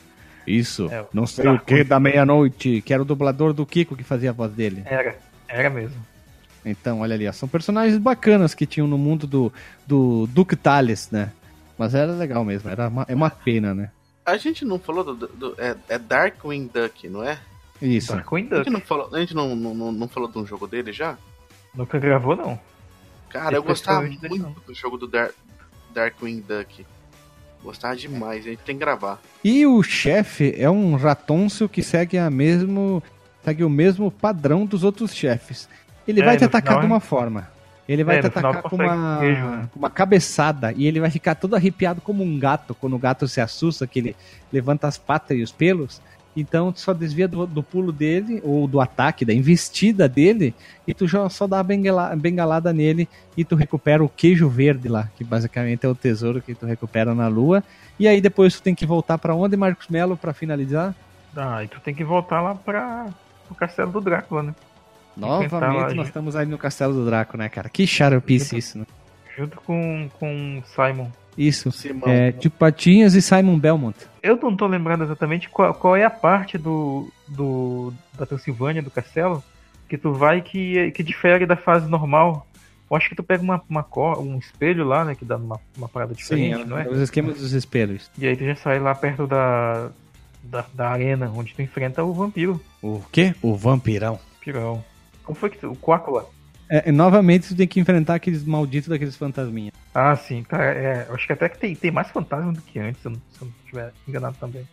Isso. 0.45 0.89
É, 0.91 1.05
não 1.13 1.25
sei 1.25 1.47
o 1.47 1.59
que 1.59 1.85
da 1.85 2.01
meia-noite, 2.01 2.81
que 2.81 2.93
era 2.93 3.01
o 3.01 3.05
dublador 3.05 3.53
do 3.53 3.65
Kiko 3.65 3.95
que 3.95 4.03
fazia 4.03 4.31
a 4.31 4.33
voz 4.33 4.51
dele. 4.51 4.83
Era, 4.85 5.15
era 5.47 5.69
mesmo. 5.69 6.08
Então, 6.65 6.99
olha 7.01 7.15
ali, 7.15 7.27
ó, 7.27 7.31
são 7.31 7.47
personagens 7.47 7.97
bacanas 7.97 8.53
que 8.53 8.65
tinham 8.65 8.87
no 8.87 8.97
mundo 8.97 9.25
do, 9.25 9.51
do 9.87 10.27
Duke 10.27 10.55
Tales, 10.55 11.09
né? 11.11 11.31
Mas 11.77 11.95
era 11.95 12.11
legal 12.11 12.43
mesmo, 12.43 12.69
era 12.69 12.87
uma, 12.89 13.05
é 13.07 13.15
uma 13.15 13.29
pena, 13.29 13.73
né? 13.73 13.91
A 14.25 14.35
gente 14.37 14.65
não 14.65 14.77
falou 14.77 15.03
do. 15.15 15.27
do- 15.27 15.55
é, 15.57 15.75
é 15.87 15.97
Darkwing 15.97 16.69
Duck, 16.73 17.07
não 17.07 17.23
é? 17.23 17.39
Isso. 17.81 18.11
Darkwing 18.13 18.47
A 18.51 18.55
gente 18.57 18.65
Duck. 18.65 18.69
não 18.71 18.81
falou, 18.81 19.09
a 19.15 19.19
gente 19.19 19.33
não, 19.33 19.55
não, 19.55 19.73
não, 19.73 19.91
não 19.91 20.07
falou 20.07 20.29
de 20.29 20.37
um 20.37 20.45
jogo 20.45 20.67
dele 20.67 20.91
já? 20.91 21.17
Nunca 21.73 21.97
gravou, 21.97 22.35
não. 22.35 22.59
Cara, 23.29 23.55
eu 23.55 23.63
gostava 23.63 24.01
muito 24.01 24.61
do 24.67 24.73
jogo 24.73 24.97
do 24.97 25.07
Dar, 25.07 25.29
Darkwing 25.93 26.43
Duck. 26.47 26.85
Gostava 27.63 27.95
demais, 27.95 28.45
a 28.45 28.49
gente 28.49 28.59
tem 28.59 28.75
que 28.75 28.79
gravar. 28.79 29.21
E 29.43 29.65
o 29.65 29.81
chefe 29.83 30.53
é 30.57 30.69
um 30.69 30.95
ratôncio 30.95 31.67
que 31.69 31.83
segue 31.83 32.17
a 32.17 32.29
mesmo 32.29 33.01
segue 33.43 33.63
o 33.63 33.69
mesmo 33.69 34.11
padrão 34.11 34.65
dos 34.65 34.83
outros 34.83 35.13
chefes. 35.15 35.67
Ele 36.09 36.21
É, 36.21 36.25
vai 36.25 36.37
te 36.37 36.43
atacar 36.43 36.73
final, 36.73 36.79
de 36.81 36.85
é- 36.85 36.89
uma 36.93 36.99
forma. 36.99 37.47
Ele 37.87 38.03
vai 38.03 38.17
É, 38.17 38.21
te 38.21 38.27
atacar 38.27 38.61
com 38.63 38.75
uma, 38.75 39.17
queijo, 39.19 39.41
né? 39.45 39.69
com 39.73 39.79
uma 39.79 39.89
cabeçada 39.89 40.71
e 40.75 40.85
ele 40.85 40.99
vai 40.99 41.09
ficar 41.09 41.35
todo 41.35 41.55
arrepiado 41.55 42.01
como 42.01 42.23
um 42.23 42.37
gato. 42.39 42.75
Quando 42.75 42.95
o 42.95 42.99
gato 42.99 43.27
se 43.27 43.41
assusta, 43.41 43.87
que 43.87 43.99
ele 43.99 44.15
levanta 44.53 44.87
as 44.87 44.97
patas 44.97 45.37
e 45.37 45.41
os 45.41 45.51
pelos. 45.51 46.01
Então 46.37 46.71
tu 46.71 46.79
só 46.79 46.93
desvia 46.93 47.27
do, 47.27 47.47
do 47.47 47.63
pulo 47.63 47.91
dele, 47.91 48.39
ou 48.43 48.67
do 48.67 48.79
ataque, 48.79 49.25
da 49.25 49.33
investida 49.33 50.07
dele, 50.07 50.53
e 50.87 50.93
tu 50.93 51.07
já 51.07 51.27
só 51.29 51.47
dá 51.47 51.59
a 51.59 51.63
bengala- 51.63 52.15
bengalada 52.15 52.71
nele 52.71 53.09
e 53.35 53.43
tu 53.43 53.55
recupera 53.55 54.03
o 54.03 54.07
queijo 54.07 54.47
verde 54.47 54.87
lá, 54.87 55.09
que 55.17 55.23
basicamente 55.23 55.85
é 55.85 55.89
o 55.89 55.95
tesouro 55.95 56.41
que 56.41 56.53
tu 56.53 56.65
recupera 56.67 57.15
na 57.15 57.27
lua. 57.27 57.63
E 57.99 58.07
aí 58.07 58.21
depois 58.21 58.53
tu 58.53 58.61
tem 58.61 58.75
que 58.75 58.85
voltar 58.85 59.17
pra 59.17 59.33
onde, 59.33 59.57
Marcos 59.57 59.87
Melo, 59.89 60.15
pra 60.15 60.31
finalizar? 60.31 60.93
Ah, 61.35 61.63
e 61.63 61.67
tu 61.67 61.79
tem 61.79 61.93
que 61.95 62.03
voltar 62.03 62.39
lá 62.41 62.53
pra 62.55 63.07
o 63.49 63.55
castelo 63.55 63.91
do 63.91 63.99
Drácula, 63.99 64.43
né? 64.43 64.55
Novamente 65.19 65.95
nós 65.95 66.07
estamos 66.07 66.35
aí 66.35 66.45
no 66.45 66.57
Castelo 66.57 66.93
do 66.93 67.05
Draco, 67.05 67.37
né, 67.37 67.49
cara? 67.49 67.69
Que 67.69 67.85
xaropice 67.85 68.57
isso, 68.57 68.79
né? 68.79 68.85
Junto 69.37 69.59
com, 69.61 70.09
com 70.19 70.61
Simon. 70.75 71.07
Isso. 71.37 71.71
Simão. 71.71 72.09
É, 72.09 72.33
tipo 72.33 72.57
Patinhas 72.57 73.15
e 73.15 73.21
Simon 73.21 73.57
Belmont. 73.57 73.95
Eu 74.21 74.35
não 74.35 74.55
tô 74.55 74.67
lembrando 74.67 75.05
exatamente 75.05 75.47
qual, 75.49 75.73
qual 75.73 75.95
é 75.95 76.03
a 76.03 76.09
parte 76.09 76.57
do, 76.57 77.09
do 77.27 77.93
da 78.17 78.25
Transilvânia, 78.25 78.81
do 78.81 78.91
castelo, 78.91 79.41
que 79.87 79.97
tu 79.97 80.11
vai 80.11 80.41
que, 80.41 80.91
que 80.91 81.01
difere 81.01 81.45
da 81.45 81.55
fase 81.55 81.89
normal. 81.89 82.45
Eu 82.91 82.97
acho 82.97 83.07
que 83.07 83.15
tu 83.15 83.23
pega 83.23 83.41
uma, 83.41 83.61
uma 83.69 83.83
cor, 83.83 84.19
um 84.19 84.37
espelho 84.37 84.83
lá, 84.83 85.05
né, 85.05 85.15
que 85.15 85.23
dá 85.23 85.37
uma, 85.37 85.59
uma 85.77 85.87
parada 85.87 86.13
diferente, 86.13 86.65
não 86.65 86.77
é? 86.77 86.89
Os 86.89 86.99
esquemas 86.99 87.37
dos 87.37 87.53
espelhos. 87.53 88.09
E 88.17 88.27
aí 88.27 88.35
tu 88.35 88.43
já 88.43 88.55
sai 88.55 88.79
lá 88.79 88.93
perto 88.95 89.27
da, 89.27 89.89
da, 90.43 90.65
da 90.73 90.89
arena, 90.89 91.31
onde 91.33 91.53
tu 91.53 91.61
enfrenta 91.61 92.03
o 92.03 92.13
vampiro, 92.13 92.59
O 92.81 93.01
quê? 93.11 93.33
O 93.41 93.55
vampirão. 93.55 94.19
pirão. 94.41 94.83
Como 95.29 95.37
foi 95.37 95.51
que 95.51 95.63
o 95.63 95.75
Quácula? 95.75 96.27
É, 96.67 96.89
é, 96.89 96.91
novamente 96.91 97.49
tu 97.49 97.55
tem 97.55 97.67
que 97.67 97.79
enfrentar 97.79 98.15
aqueles 98.15 98.43
malditos 98.43 98.89
daqueles 98.89 99.15
fantasminhas. 99.15 99.75
Ah, 99.93 100.15
sim, 100.15 100.41
cara, 100.41 100.73
é, 100.73 101.05
eu 101.07 101.13
acho 101.13 101.27
que 101.27 101.33
até 101.33 101.47
que 101.47 101.59
tem, 101.59 101.75
tem 101.75 101.91
mais 101.91 102.09
fantasma 102.09 102.51
do 102.51 102.59
que 102.63 102.79
antes, 102.79 102.99
se 102.99 103.07
eu 103.07 103.11
não, 103.11 103.21
se 103.29 103.41
eu 103.43 103.47
não 103.47 103.53
estiver 103.59 103.93
enganado 104.07 104.37
também. 104.39 104.67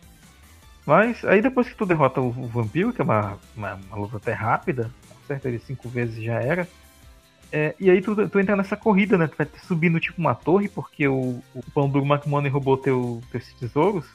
Mas 0.83 1.23
aí 1.25 1.43
depois 1.43 1.69
que 1.69 1.75
tu 1.75 1.85
derrota 1.85 2.19
o, 2.21 2.29
o 2.29 2.47
vampiro, 2.47 2.91
que 2.91 2.99
é 3.01 3.03
uma, 3.03 3.37
uma, 3.55 3.75
uma 3.75 3.97
luta 3.97 4.17
até 4.17 4.33
rápida, 4.33 4.91
acerta 5.23 5.47
ele 5.47 5.59
cinco 5.59 5.87
vezes 5.89 6.23
já 6.23 6.41
era. 6.41 6.67
é, 7.51 7.75
e 7.79 7.91
aí 7.91 8.01
tu, 8.01 8.27
tu 8.27 8.39
entra 8.39 8.55
nessa 8.55 8.75
corrida, 8.75 9.15
né? 9.15 9.27
Tu 9.27 9.37
vai 9.37 9.47
subindo 9.67 9.99
tipo 9.99 10.19
uma 10.19 10.33
torre, 10.33 10.67
porque 10.67 11.07
o, 11.07 11.39
o 11.53 11.63
pão 11.71 11.87
do 11.87 11.99
McMoney 11.99 12.49
roubou 12.49 12.77
teu, 12.77 13.21
teus 13.31 13.53
tesouros. 13.53 14.07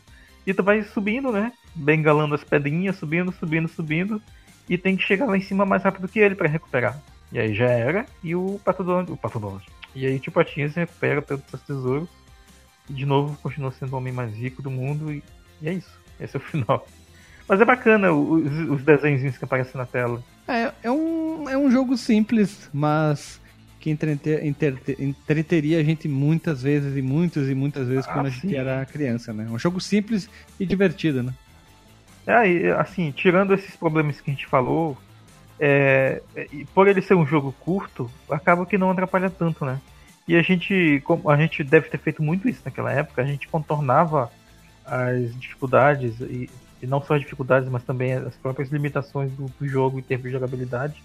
E 0.45 0.53
tu 0.53 0.65
vai 0.65 0.83
subindo, 0.83 1.31
né? 1.31 1.53
Bengalando 1.73 2.35
as 2.35 2.43
pedrinhas, 2.43 2.97
subindo, 2.97 3.31
subindo, 3.31 3.69
subindo. 3.69 4.21
E 4.69 4.79
tem 4.79 4.97
que 4.97 5.03
chegar 5.03 5.27
lá 5.27 5.37
em 5.37 5.41
cima 5.43 5.65
mais 5.67 5.83
rápido 5.83 6.09
que 6.09 6.19
ele 6.19 6.35
pra 6.35 6.49
recuperar. 6.49 7.01
E 7.33 7.39
aí 7.39 7.55
já 7.55 7.67
era. 7.69 8.07
E 8.23 8.35
o 8.35 8.61
Pato 8.65 8.85
Donald, 8.85 9.11
o 9.13 9.17
Pato 9.17 9.39
Donald. 9.41 9.65
E 9.95 10.07
aí 10.07 10.19
tio 10.19 10.33
Patinhas 10.33 10.75
recupera 10.75 11.21
todos 11.21 11.45
os 11.45 11.51
seus 11.51 11.63
tesouros. 11.63 12.09
E 12.89 12.93
de 12.93 13.05
novo 13.07 13.37
continua 13.43 13.73
sendo 13.73 13.93
o 13.93 13.97
homem 13.97 14.13
mais 14.13 14.35
rico 14.35 14.63
do 14.63 14.71
mundo. 14.71 15.13
E, 15.13 15.23
e 15.61 15.69
é 15.69 15.73
isso. 15.75 15.91
Esse 16.21 16.37
é 16.37 16.39
o 16.39 16.43
final. 16.43 16.87
Mas 17.49 17.61
é 17.61 17.65
bacana 17.65 18.13
os, 18.13 18.71
os 18.71 18.83
desenhos 18.85 19.37
que 19.37 19.45
aparecem 19.45 19.77
na 19.77 19.85
tela. 19.87 20.23
É, 20.49 20.73
é, 20.85 20.91
um, 20.91 21.49
é 21.49 21.57
um 21.59 21.71
jogo 21.71 21.97
simples, 21.97 22.69
mas 22.73 23.41
que 23.81 23.91
entrete, 23.91 24.31
enterte- 24.45 24.97
entreteria 25.01 25.81
a 25.81 25.83
gente 25.83 26.07
muitas 26.09 26.63
vezes 26.63 26.97
e 26.97 27.03
muitas 27.03 27.49
e 27.49 27.55
muitas 27.55 27.89
vezes 27.89 28.07
Ah, 28.09 28.13
quando 28.13 28.27
a 28.27 28.31
gente 28.31 28.49
sim. 28.49 28.55
era 28.55 28.87
criança, 28.87 29.33
né? 29.33 29.49
Um 29.51 29.59
jogo 29.59 29.81
simples 29.81 30.29
e 30.59 30.65
divertido, 30.65 31.23
né? 31.23 31.35
É, 32.27 32.71
assim, 32.73 33.11
tirando 33.11 33.53
esses 33.53 33.75
problemas 33.77 34.21
que 34.21 34.31
a 34.31 34.35
gente 34.35 34.47
falou, 34.47 34.97
é, 35.59 36.23
por 36.75 36.89
ele 36.89 37.03
ser 37.03 37.15
um 37.15 37.27
jogo 37.27 37.53
curto, 37.61 38.11
acaba 38.31 38.67
que 38.67 38.79
não 38.79 38.91
atrapalha 38.91 39.31
tanto, 39.31 39.65
né? 39.65 39.81
E 40.27 40.37
a 40.37 40.43
gente, 40.43 41.03
a 41.29 41.37
gente 41.37 41.65
deve 41.65 41.89
ter 41.89 41.99
feito 41.99 42.23
muito 42.23 42.49
isso 42.49 42.63
naquela 42.65 42.93
época, 42.93 43.23
a 43.23 43.25
gente 43.25 43.49
contornava 43.49 44.31
as 44.85 45.39
dificuldades, 45.39 46.21
e, 46.21 46.49
e 46.81 46.87
não 46.87 47.03
só 47.03 47.15
as 47.15 47.21
dificuldades, 47.21 47.69
mas 47.69 47.83
também 47.83 48.13
as 48.13 48.35
próprias 48.37 48.71
limitações 48.71 49.33
do, 49.33 49.47
do 49.47 49.67
jogo 49.67 49.99
em 49.99 50.03
termos 50.03 50.27
de 50.27 50.33
jogabilidade, 50.33 51.03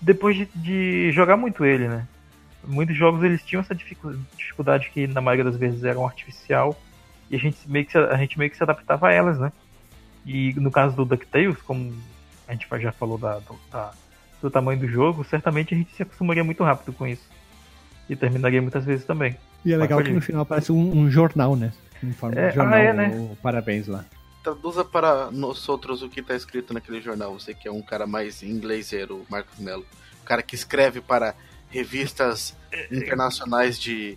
depois 0.00 0.36
de, 0.36 0.46
de 0.54 1.10
jogar 1.12 1.36
muito 1.36 1.64
ele, 1.64 1.88
né? 1.88 2.06
Muitos 2.64 2.96
jogos 2.96 3.22
eles 3.22 3.44
tinham 3.44 3.60
essa 3.60 3.74
dificu- 3.74 4.16
dificuldade 4.36 4.90
que 4.92 5.06
na 5.06 5.20
maioria 5.20 5.44
das 5.44 5.56
vezes 5.56 5.84
eram 5.84 6.06
artificial, 6.06 6.76
e 7.30 7.36
a 7.36 7.38
gente 7.38 7.58
meio 7.68 7.84
que 7.84 7.98
a 7.98 8.16
gente 8.16 8.38
meio 8.38 8.50
que 8.50 8.56
se 8.56 8.62
adaptava 8.62 9.08
a 9.08 9.12
elas, 9.12 9.38
né? 9.38 9.52
E 10.26 10.52
no 10.54 10.70
caso 10.70 10.96
do 10.96 11.04
DuckTales, 11.04 11.62
como 11.62 11.94
a 12.48 12.52
gente 12.52 12.66
já 12.80 12.92
falou 12.92 13.16
da, 13.16 13.38
do, 13.38 13.56
da- 13.70 13.92
do 14.42 14.50
tamanho 14.50 14.78
do 14.80 14.88
jogo, 14.88 15.24
certamente 15.24 15.72
a 15.72 15.76
gente 15.78 15.94
se 15.94 16.02
acostumaria 16.02 16.42
muito 16.44 16.62
rápido 16.64 16.92
com 16.92 17.06
isso. 17.06 17.22
E 18.08 18.14
terminaria 18.16 18.60
muitas 18.60 18.84
vezes 18.84 19.04
também. 19.04 19.36
E 19.64 19.72
é 19.72 19.76
legal 19.76 20.02
que 20.02 20.10
no 20.12 20.20
final 20.20 20.42
aparece 20.42 20.70
um, 20.72 20.96
um 20.98 21.10
jornal, 21.10 21.56
né? 21.56 21.72
Em 22.02 22.12
forma 22.12 22.38
É, 22.38 22.48
de 22.50 22.54
jornal, 22.56 22.74
ah, 22.78 22.82
é, 22.82 22.92
né? 22.92 23.08
o 23.32 23.36
parabéns 23.36 23.86
lá. 23.86 24.04
Traduza 24.42 24.84
para 24.84 25.30
nós 25.32 25.68
outros 25.68 26.02
o 26.02 26.08
que 26.08 26.22
tá 26.22 26.36
escrito 26.36 26.72
naquele 26.74 27.00
jornal. 27.00 27.32
Você 27.32 27.52
que 27.54 27.66
é 27.66 27.72
um 27.72 27.82
cara 27.82 28.06
mais 28.06 28.42
ingleseiro, 28.42 29.24
Marcos 29.28 29.58
Melo. 29.58 29.84
O 30.22 30.24
cara 30.24 30.42
que 30.42 30.54
escreve 30.54 31.00
para 31.00 31.34
revistas 31.70 32.54
internacionais 32.92 33.78
de, 33.78 34.16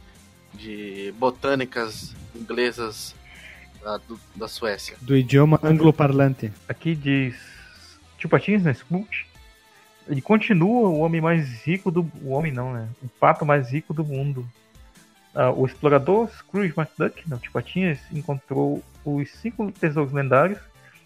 de 0.54 1.14
botânicas 1.18 2.14
inglesas 2.36 3.16
da, 3.84 3.98
do- 3.98 4.20
da 4.36 4.48
Suécia. 4.48 4.96
Do 5.02 5.16
idioma 5.16 5.60
angloparlante. 5.64 6.52
Aqui 6.68 6.96
diz 6.96 7.36
Tio 8.18 8.30
Patins, 8.30 8.64
né? 8.64 8.74
Scoot. 8.74 9.28
Ele 10.08 10.22
continua 10.22 10.90
o 10.90 11.00
homem 11.00 11.22
mais 11.22 11.62
rico 11.64 11.92
do. 11.92 12.10
O 12.24 12.32
homem 12.32 12.52
não, 12.52 12.74
né? 12.74 12.88
O 13.04 13.08
pato 13.08 13.46
mais 13.46 13.72
rico 13.72 13.94
do 13.94 14.04
mundo. 14.04 14.48
Ah, 15.36 15.52
o 15.52 15.66
explorador 15.66 16.28
Scrooge 16.32 16.74
McDuck, 16.76 17.30
não, 17.30 17.38
Tio 17.38 17.52
Patinhas, 17.52 18.00
encontrou 18.12 18.84
os 19.06 19.30
cinco 19.34 19.72
tesouros 19.72 20.12
lendários, 20.12 20.58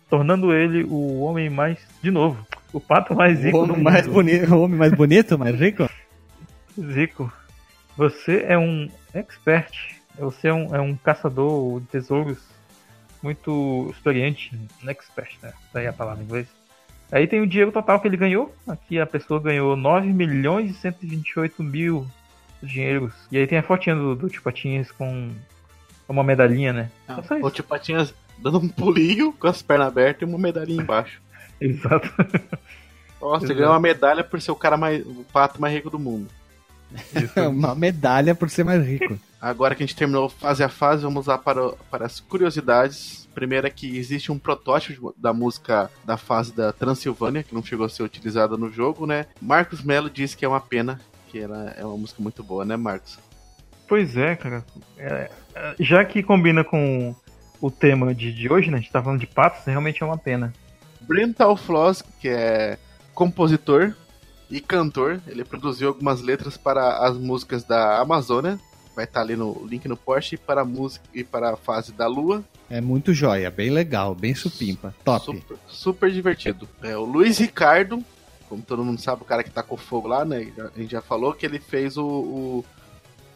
tornando 0.10 0.54
ele 0.54 0.84
o 0.86 1.20
homem 1.22 1.50
mais. 1.50 1.78
De 2.02 2.10
novo, 2.10 2.48
o 2.72 2.80
pato 2.80 3.14
mais 3.14 3.44
rico 3.44 3.58
O 3.58 3.66
do 3.68 3.74
homem 3.74 3.84
mundo. 3.84 3.91
mais 3.91 4.08
bonito, 4.08 4.56
o 4.56 4.62
homem 4.64 4.78
mais 4.80 4.94
bonito, 4.94 5.38
mais 5.38 5.60
rico? 5.60 5.90
Zico, 6.80 7.32
você 7.98 8.45
é 8.48 8.58
um 8.58 8.90
expert. 9.14 9.72
Você 10.18 10.48
é 10.48 10.54
um, 10.54 10.74
é 10.76 10.80
um 10.80 10.95
caçador 10.95 11.82
de 11.82 11.88
tesouros 11.88 12.38
muito 13.24 13.90
experiente. 13.90 14.52
Expert, 14.86 15.38
né? 15.41 15.54
Daí 15.74 15.88
a 15.88 15.94
palavra 15.94 16.22
em 16.22 16.26
inglês. 16.26 16.48
Aí 17.12 17.26
tem 17.28 17.41
o 17.41 17.48
dinheiro 17.48 17.72
total 17.72 18.00
que 18.00 18.08
ele 18.08 18.18
ganhou. 18.18 18.54
Aqui 18.68 19.00
a 19.00 19.06
pessoa 19.06 19.40
ganhou 19.40 19.76
9 19.76 20.12
milhões 20.12 20.72
e 20.72 20.74
128 20.74 21.64
mil 21.64 22.06
dinheiros. 22.62 23.14
E 23.32 23.38
aí 23.38 23.48
tem 23.48 23.58
a 23.58 23.64
fotinha 23.64 23.95
do, 23.95 24.16
do 24.16 24.30
Tio 24.30 24.41
Patinhas 24.41 24.91
com 24.91 25.32
uma 26.08 26.24
medalhinha, 26.24 26.74
né? 26.74 26.91
Ah, 27.08 27.22
o 27.41 27.50
tio 27.50 27.64
Patinhas 27.64 28.14
dando 28.38 28.60
um 28.60 28.68
pulinho 28.68 29.34
com 29.34 29.48
as 29.48 29.62
pernas 29.62 29.88
abertas 29.88 30.22
e 30.22 30.26
uma 30.26 30.38
medalhinha 30.38 30.82
embaixo. 30.82 31.22
Exato. 31.60 32.10
Nossa, 33.22 33.45
Exato. 33.45 33.56
ganhou 33.56 33.72
uma 33.72 33.80
medalha 33.80 34.24
por 34.24 34.41
ser 34.41 34.52
o 34.52 34.56
cara 34.56 34.76
mais. 34.76 35.06
o 35.06 35.26
pato 35.32 35.62
mais 35.62 35.74
rico 35.74 35.90
do 35.90 36.00
mundo. 36.00 36.28
Uma 37.49 37.76
medalha 37.76 38.36
por 38.36 38.49
ser 38.49 38.64
mais 38.64 38.86
rico. 38.86 39.20
Agora 39.41 39.76
que 39.76 39.84
a 39.84 39.86
gente 39.86 39.95
terminou 39.95 40.30
fase 40.30 40.64
a 40.64 40.70
fase, 40.70 41.03
vamos 41.03 41.28
lá 41.28 41.38
para, 41.38 41.70
para 41.91 42.06
as 42.06 42.20
curiosidades. 42.20 43.28
Primeiro 43.34 43.68
é 43.68 43.70
que 43.70 43.98
existe 43.98 44.32
um 44.32 44.40
protótipo 44.40 45.14
da 45.18 45.34
música 45.34 45.90
da 46.06 46.18
fase 46.18 46.56
da 46.56 46.72
Transilvânia, 46.72 47.44
que 47.44 47.53
não 47.53 47.64
chegou 47.64 47.86
a 47.86 47.90
ser 47.90 48.03
utilizada 48.03 48.56
no 48.56 48.72
jogo, 48.72 49.06
né? 49.06 49.26
Marcos 49.41 49.84
Melo 49.84 50.10
disse 50.10 50.38
que 50.38 50.45
é 50.45 50.48
uma 50.48 50.61
pena, 50.61 50.99
que 51.30 51.40
ela 51.40 51.74
é 51.78 51.84
uma 51.84 51.98
música 51.98 52.22
muito 52.22 52.44
boa, 52.44 52.64
né, 52.64 52.78
Marcos? 52.78 53.20
Pois 53.88 54.15
é, 54.15 54.36
cara. 54.36 54.64
É, 54.98 55.30
é, 55.56 55.76
já 55.80 56.06
que 56.06 56.24
combina 56.24 56.64
com 56.64 57.15
o 57.60 57.72
tema 57.72 58.14
de, 58.14 58.32
de 58.32 58.52
hoje, 58.52 58.70
né? 58.70 58.78
A 58.78 58.80
gente 58.80 58.91
tá 58.91 59.02
falando 59.02 59.20
de 59.20 59.28
patos, 59.28 59.65
realmente 59.65 60.02
é 60.02 60.06
uma 60.06 60.18
pena. 60.18 60.53
Brental 61.02 61.57
Floss, 61.57 62.02
que 62.20 62.30
é 62.30 62.78
compositor 63.14 63.94
e 64.49 64.60
cantor, 64.60 65.22
ele 65.28 65.44
produziu 65.44 65.88
algumas 65.88 66.22
letras 66.22 66.57
para 66.57 66.98
as 66.99 67.18
músicas 67.18 67.64
da 67.64 67.99
Amazônia. 67.99 68.60
Vai 68.95 69.06
estar 69.06 69.22
ali 69.22 69.36
no 69.36 69.65
link 69.65 69.88
no 69.88 69.98
post 69.98 70.36
e 70.36 70.38
para 70.38 70.61
a 70.61 70.65
música 70.65 71.03
e 71.14 71.24
para 71.24 71.52
a 71.53 71.57
fase 71.57 71.91
da 71.91 72.06
Lua. 72.06 72.44
É 72.70 72.80
muito 72.80 73.11
joia, 73.14 73.49
bem 73.49 73.72
legal, 73.72 74.14
bem 74.14 74.36
supimpa. 74.36 74.94
Top. 75.03 75.26
Super, 75.26 75.57
super 75.68 76.11
divertido. 76.11 76.70
É, 76.84 76.95
o 76.95 77.03
Luiz 77.03 77.40
Ricardo, 77.40 78.03
como 78.48 78.61
todo 78.61 78.84
mundo 78.86 79.02
sabe, 79.02 79.24
o 79.24 79.26
cara 79.26 79.44
que 79.44 79.49
tá 79.49 79.64
com 79.64 79.76
fogo 79.78 80.07
lá, 80.07 80.24
né? 80.24 80.52
A 80.76 80.80
gente 80.80 80.91
já 80.91 81.02
falou 81.02 81.34
que 81.34 81.44
ele 81.44 81.57
fez 81.60 81.98
o, 81.98 82.06
o- 82.06 82.65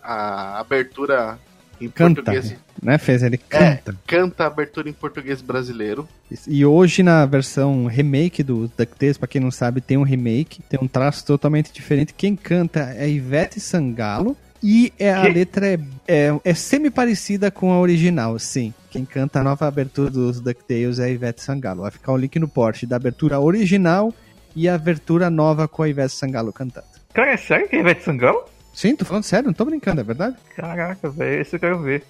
a 0.04 0.60
abertura 0.60 1.40
em 1.80 1.90
Canta, 1.90 2.22
português. 2.24 2.56
né? 2.82 2.98
Fez 2.98 3.24
ele 3.24 3.40
É. 3.49 3.58
canta. 3.76 3.95
Canta 4.08 4.44
a 4.44 4.48
abertura 4.48 4.90
em 4.90 4.94
português 4.94 5.41
brasileiro. 5.41 6.08
E 6.48 6.66
hoje 6.66 7.04
na 7.04 7.26
versão 7.26 7.86
remake 7.86 8.44
do 8.44 8.68
DuckTales, 8.78 9.18
pra 9.18 9.28
quem 9.28 9.41
não 9.41 9.52
sabe, 9.52 9.82
tem 9.82 9.98
um 9.98 10.04
remake, 10.04 10.62
tem 10.64 10.80
um 10.82 10.88
traço 10.88 11.26
totalmente 11.26 11.72
diferente. 11.72 12.14
Quem 12.14 12.36
canta 12.36 12.94
é 12.98 13.08
Ivete 13.10 13.60
Sangalo 13.60 14.36
e 14.62 14.91
é, 14.98 15.14
a 15.14 15.24
letra 15.24 15.68
é, 15.68 15.80
é, 16.08 16.40
é 16.44 16.54
semi-parecida 16.54 17.52
com 17.52 17.72
a 17.72 17.80
original, 17.80 18.38
sim. 18.40 18.74
Quem 18.90 19.06
canta 19.06 19.40
a 19.40 19.44
nova 19.44 19.68
abertura 19.68 20.10
dos 20.10 20.40
DuckTales 20.41 20.99
é 20.99 21.06
a 21.06 21.10
Ivete 21.10 21.41
Sangalo. 21.41 21.82
Vai 21.84 21.91
ficar 21.91 22.12
o 22.12 22.18
link 22.18 22.38
no 22.40 22.48
post 22.48 22.86
da 22.88 22.95
abertura 22.95 23.40
original 23.40 24.14
e 24.56 24.68
a 24.68 24.74
abertura 24.76 25.30
nova 25.30 25.68
com 25.68 25.84
a 25.84 25.90
Ivete 25.90 26.14
Sangalo 26.14 26.52
cantando. 26.52 26.88
Cara, 27.14 27.32
é 27.34 27.38
sério 27.38 27.68
que 27.70 27.76
é 27.76 27.80
Ivete 27.80 28.04
Sangalo? 28.04 28.45
Sim, 28.78 28.95
tô 28.95 29.06
falando 29.06 29.24
sério, 29.24 29.48
não 29.48 29.54
tô 29.56 29.66
brincando, 29.66 30.02
é 30.02 30.04
verdade? 30.04 30.36
Caraca, 30.56 31.10
velho, 31.10 31.41
esse 31.41 31.56
eu 31.56 31.60
quero 31.60 31.82
ver 31.82 32.04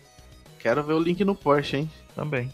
Quero 0.59 0.83
ver 0.83 0.95
o 0.95 0.99
link 0.99 1.23
no 1.23 1.33
Porsche, 1.33 1.77
hein? 1.77 1.91
também. 2.13 2.51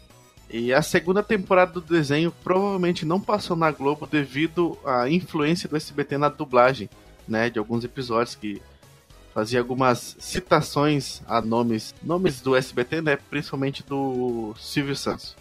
E 0.48 0.72
a 0.72 0.84
segunda 0.84 1.24
temporada 1.24 1.72
do 1.72 1.82
desenho 1.82 2.32
provavelmente 2.44 3.08
não 3.08 3.20
passou 3.20 3.58
na 3.58 3.72
Globo 3.72 4.06
devido 4.06 4.78
à 4.86 5.10
influência 5.10 5.68
do 5.68 5.76
SBT 5.76 6.20
na 6.20 6.30
dublagem, 6.30 6.88
né? 7.28 7.50
De 7.50 7.58
alguns 7.58 7.84
episódios 7.84 8.36
que 8.36 8.62
fazia 9.34 9.58
algumas 9.58 10.16
citações 10.20 11.24
a 11.26 11.42
nomes, 11.42 11.96
nomes 12.04 12.40
do 12.40 12.56
SBT, 12.56 13.02
né? 13.02 13.18
Principalmente 13.32 13.84
do 13.84 14.54
Silvio 14.60 14.96
Santos. 14.96 15.36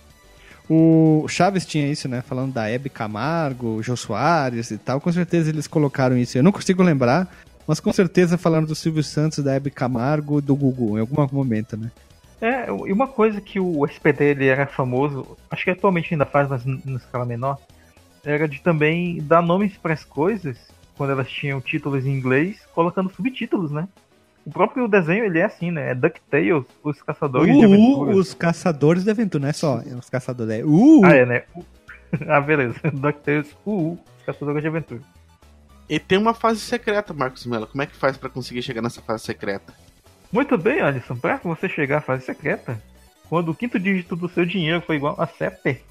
O 0.66 1.26
Chaves 1.28 1.66
tinha 1.66 1.92
isso, 1.92 2.08
né? 2.08 2.22
Falando 2.22 2.54
da 2.54 2.70
Hebe 2.70 2.88
Camargo, 2.88 3.82
Jô 3.82 3.96
Soares 3.98 4.70
e 4.70 4.78
tal. 4.78 4.98
Com 4.98 5.12
certeza 5.12 5.50
eles 5.50 5.66
colocaram 5.66 6.16
isso. 6.16 6.38
Eu 6.38 6.42
não 6.42 6.52
consigo 6.52 6.82
lembrar, 6.82 7.30
mas 7.72 7.80
com 7.80 7.90
certeza 7.90 8.36
falando 8.36 8.66
do 8.66 8.74
Silvio 8.74 9.02
Santos, 9.02 9.38
da 9.42 9.54
Hebe 9.54 9.70
Camargo 9.70 10.40
e 10.40 10.42
do 10.42 10.54
Gugu 10.54 10.98
em 10.98 11.00
algum 11.00 11.26
momento, 11.32 11.74
né? 11.74 11.90
É, 12.38 12.66
e 12.68 12.92
uma 12.92 13.08
coisa 13.08 13.40
que 13.40 13.58
o 13.58 13.86
SPT 13.86 14.24
ele 14.24 14.46
era 14.46 14.66
famoso, 14.66 15.38
acho 15.50 15.64
que 15.64 15.70
atualmente 15.70 16.12
ainda 16.12 16.26
faz, 16.26 16.50
mas 16.50 16.66
em 16.66 16.94
escala 16.94 17.24
menor, 17.24 17.56
era 18.22 18.46
de 18.46 18.60
também 18.60 19.22
dar 19.22 19.40
nomes 19.40 19.74
para 19.78 19.94
as 19.94 20.04
coisas, 20.04 20.58
quando 20.98 21.12
elas 21.12 21.30
tinham 21.30 21.62
títulos 21.62 22.04
em 22.04 22.10
inglês, 22.10 22.58
colocando 22.74 23.10
subtítulos, 23.10 23.70
né? 23.70 23.88
O 24.44 24.50
próprio 24.50 24.86
desenho 24.86 25.24
ele 25.24 25.38
é 25.38 25.44
assim, 25.44 25.70
né? 25.70 25.92
É 25.92 25.94
DuckTales, 25.94 26.66
os 26.84 27.00
caçadores 27.00 27.56
de 27.56 27.64
Uh, 27.64 27.72
aventuras. 27.72 28.16
os 28.18 28.34
caçadores 28.34 29.04
de 29.04 29.10
aventura, 29.10 29.42
não 29.44 29.48
é 29.48 29.52
só 29.54 29.78
os 29.98 30.10
caçadores, 30.10 30.52
é 30.52 30.62
uh, 30.62 31.00
Ah, 31.06 31.14
é, 31.14 31.24
né? 31.24 31.42
ah, 32.28 32.40
beleza. 32.42 32.74
DuckTales, 32.92 33.56
uh, 33.64 33.92
os 34.18 34.26
caçadores 34.26 34.60
de 34.60 34.68
aventura. 34.68 35.00
E 35.88 35.98
tem 35.98 36.18
uma 36.18 36.34
fase 36.34 36.60
secreta, 36.60 37.12
Marcos 37.12 37.44
Mello. 37.46 37.66
Como 37.66 37.82
é 37.82 37.86
que 37.86 37.96
faz 37.96 38.16
pra 38.16 38.28
conseguir 38.28 38.62
chegar 38.62 38.82
nessa 38.82 39.02
fase 39.02 39.24
secreta? 39.24 39.74
Muito 40.32 40.56
bem, 40.56 40.80
Alisson. 40.80 41.16
Para 41.16 41.36
você 41.36 41.68
chegar 41.68 41.98
à 41.98 42.00
fase 42.00 42.24
secreta, 42.24 42.80
quando 43.28 43.50
o 43.50 43.54
quinto 43.54 43.78
dígito 43.78 44.16
do 44.16 44.28
seu 44.28 44.46
dinheiro 44.46 44.80
for 44.80 44.94
igual 44.94 45.14
a 45.18 45.26
7, 45.26 45.82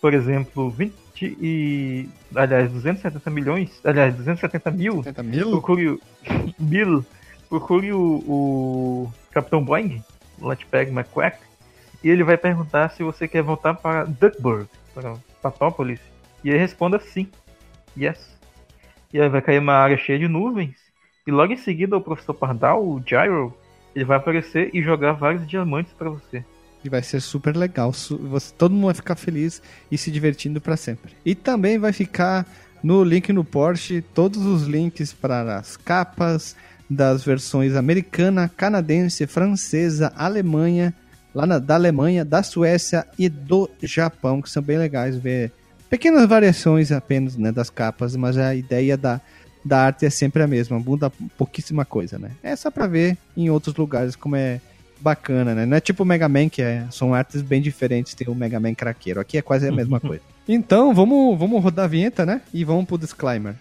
por 0.00 0.12
exemplo, 0.14 0.70
20 0.70 0.94
e. 1.22 2.08
Aliás, 2.34 2.70
270 2.70 3.30
milhões. 3.30 3.80
Aliás, 3.84 4.14
270 4.14 4.70
mil. 4.70 5.02
70 5.02 5.22
mil? 5.22 5.50
Procure 5.50 5.88
o. 5.88 6.00
Bill. 6.58 7.04
Procure 7.48 7.92
o, 7.92 8.02
o 8.26 9.12
Capitão 9.30 9.64
Boing, 9.64 10.02
Letbag 10.40 10.90
McQuack, 10.90 11.38
e 12.02 12.10
ele 12.10 12.24
vai 12.24 12.36
perguntar 12.36 12.90
se 12.90 13.04
você 13.04 13.28
quer 13.28 13.42
voltar 13.42 13.74
para 13.74 14.04
Duckburg, 14.04 14.68
para 14.92 15.14
Patópolis. 15.40 16.00
E 16.42 16.50
ele 16.50 16.58
responda 16.58 16.98
sim. 16.98 17.28
Yes. 17.96 18.35
E 19.12 19.20
aí 19.20 19.28
vai 19.28 19.40
cair 19.42 19.58
uma 19.58 19.74
área 19.74 19.96
cheia 19.96 20.18
de 20.18 20.28
nuvens. 20.28 20.74
E 21.26 21.30
logo 21.30 21.52
em 21.52 21.56
seguida 21.56 21.96
o 21.96 22.00
professor 22.00 22.34
Pardal, 22.34 22.84
o 22.86 23.00
Gyro, 23.04 23.56
ele 23.94 24.04
vai 24.04 24.16
aparecer 24.16 24.70
e 24.72 24.82
jogar 24.82 25.12
vários 25.12 25.46
diamantes 25.46 25.92
para 25.92 26.10
você. 26.10 26.44
E 26.84 26.88
vai 26.88 27.02
ser 27.02 27.20
super 27.20 27.56
legal. 27.56 27.90
Você, 27.92 28.54
todo 28.56 28.72
mundo 28.72 28.84
vai 28.86 28.94
ficar 28.94 29.16
feliz 29.16 29.60
e 29.90 29.98
se 29.98 30.10
divertindo 30.10 30.60
pra 30.60 30.76
sempre. 30.76 31.12
E 31.24 31.34
também 31.34 31.78
vai 31.78 31.92
ficar 31.92 32.46
no 32.82 33.02
link 33.02 33.32
no 33.32 33.42
Porsche 33.42 34.02
todos 34.02 34.44
os 34.44 34.64
links 34.64 35.12
para 35.12 35.56
as 35.58 35.76
capas 35.76 36.54
das 36.88 37.24
versões 37.24 37.74
americana, 37.74 38.48
canadense, 38.56 39.26
francesa, 39.26 40.12
Alemanha, 40.16 40.94
lá 41.34 41.44
na- 41.46 41.58
da 41.58 41.74
Alemanha, 41.74 42.24
da 42.24 42.42
Suécia 42.44 43.04
e 43.18 43.28
do 43.28 43.68
Japão, 43.82 44.40
que 44.40 44.48
são 44.48 44.62
bem 44.62 44.78
legais 44.78 45.16
ver. 45.16 45.50
Pequenas 45.88 46.26
variações 46.26 46.90
apenas 46.90 47.36
né, 47.36 47.52
das 47.52 47.70
capas, 47.70 48.16
mas 48.16 48.36
a 48.36 48.54
ideia 48.54 48.96
da, 48.96 49.20
da 49.64 49.80
arte 49.80 50.04
é 50.06 50.10
sempre 50.10 50.42
a 50.42 50.46
mesma, 50.46 50.78
muda 50.78 51.10
pouquíssima 51.36 51.84
coisa, 51.84 52.18
né? 52.18 52.32
É 52.42 52.56
só 52.56 52.70
pra 52.70 52.86
ver 52.86 53.16
em 53.36 53.50
outros 53.50 53.74
lugares 53.76 54.16
como 54.16 54.36
é 54.36 54.60
bacana, 55.00 55.54
né? 55.54 55.66
Não 55.66 55.76
é 55.76 55.80
tipo 55.80 56.02
o 56.02 56.06
Mega 56.06 56.28
Man, 56.28 56.48
que 56.48 56.62
é, 56.62 56.86
são 56.90 57.14
artes 57.14 57.42
bem 57.42 57.60
diferentes, 57.60 58.14
tem 58.14 58.28
o 58.28 58.34
Mega 58.34 58.58
Man 58.58 58.74
craqueiro. 58.74 59.20
Aqui 59.20 59.38
é 59.38 59.42
quase 59.42 59.68
a 59.68 59.72
mesma 59.72 59.98
coisa. 60.00 60.22
Então, 60.48 60.94
vamos, 60.94 61.38
vamos 61.38 61.62
rodar 61.62 61.84
a 61.84 61.88
vinheta, 61.88 62.24
né? 62.24 62.40
E 62.52 62.64
vamos 62.64 62.86
pro 62.86 62.98
disclaimer. 62.98 63.56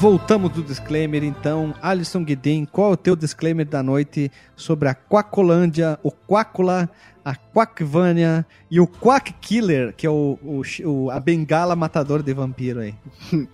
Voltamos 0.00 0.50
do 0.52 0.62
disclaimer, 0.62 1.22
então. 1.22 1.74
Alisson 1.82 2.24
Guedin, 2.24 2.64
qual 2.64 2.90
é 2.90 2.94
o 2.94 2.96
teu 2.96 3.14
disclaimer 3.14 3.66
da 3.66 3.82
noite 3.82 4.32
sobre 4.56 4.88
a 4.88 4.94
Quacolândia, 4.94 5.98
o 6.02 6.10
Quacula, 6.10 6.88
a 7.22 7.34
Quackvânia 7.36 8.46
e 8.70 8.80
o 8.80 8.86
Quack 8.86 9.34
Killer, 9.34 9.94
que 9.94 10.06
é 10.06 10.10
o, 10.10 10.38
o- 10.42 11.10
a 11.10 11.20
bengala 11.20 11.76
matador 11.76 12.22
de 12.22 12.32
vampiro 12.32 12.80
aí? 12.80 12.94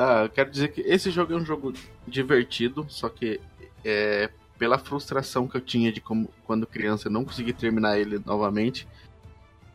Ah, 0.00 0.22
eu 0.22 0.28
quero 0.30 0.48
dizer 0.48 0.68
que 0.68 0.80
esse 0.82 1.10
jogo 1.10 1.32
é 1.32 1.36
um 1.36 1.44
jogo 1.44 1.72
divertido, 2.06 2.86
só 2.88 3.08
que 3.08 3.40
é, 3.84 4.30
pela 4.56 4.78
frustração 4.78 5.48
que 5.48 5.56
eu 5.56 5.60
tinha 5.60 5.90
de 5.90 6.00
como 6.00 6.30
quando 6.44 6.68
criança 6.68 7.08
eu 7.08 7.10
não 7.12 7.24
consegui 7.24 7.52
terminar 7.52 7.98
ele 7.98 8.20
novamente. 8.24 8.86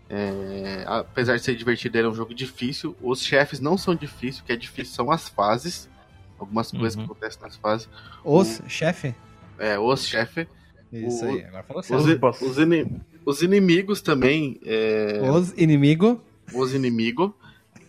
é, 0.10 0.86
apesar 0.88 1.36
de 1.36 1.44
ser 1.44 1.56
divertido, 1.56 1.98
ele 1.98 2.08
é 2.08 2.10
um 2.10 2.14
jogo 2.16 2.34
difícil. 2.34 2.96
Os 3.02 3.22
chefes 3.22 3.60
não 3.60 3.78
são 3.78 3.94
difíceis, 3.94 4.40
o 4.40 4.46
que 4.46 4.54
é 4.54 4.56
difícil 4.56 4.94
são 4.96 5.12
as 5.12 5.28
fases. 5.28 5.90
Algumas 6.40 6.72
coisas 6.72 6.96
Uhum. 6.96 7.06
que 7.06 7.12
acontecem 7.12 7.42
nas 7.42 7.56
fases. 7.56 7.90
Os, 8.24 8.62
chefe? 8.68 9.14
É, 9.60 9.78
os 9.80 10.06
chefes. 10.06 10.48
Isso 10.92 11.26
O- 11.26 11.30
aí, 11.30 11.44
agora 11.46 11.64
falou 11.64 11.80
Os, 11.82 11.86
certo. 11.88 12.28
Os 12.30 12.42
os 12.42 12.58
ini- 12.58 13.02
os 13.26 13.42
inimigos 13.42 14.02
também. 14.02 14.60
é, 14.66 15.20
Os 15.32 15.54
inimigo. 15.58 16.22
os 16.54 16.74
inimigos. 16.74 17.32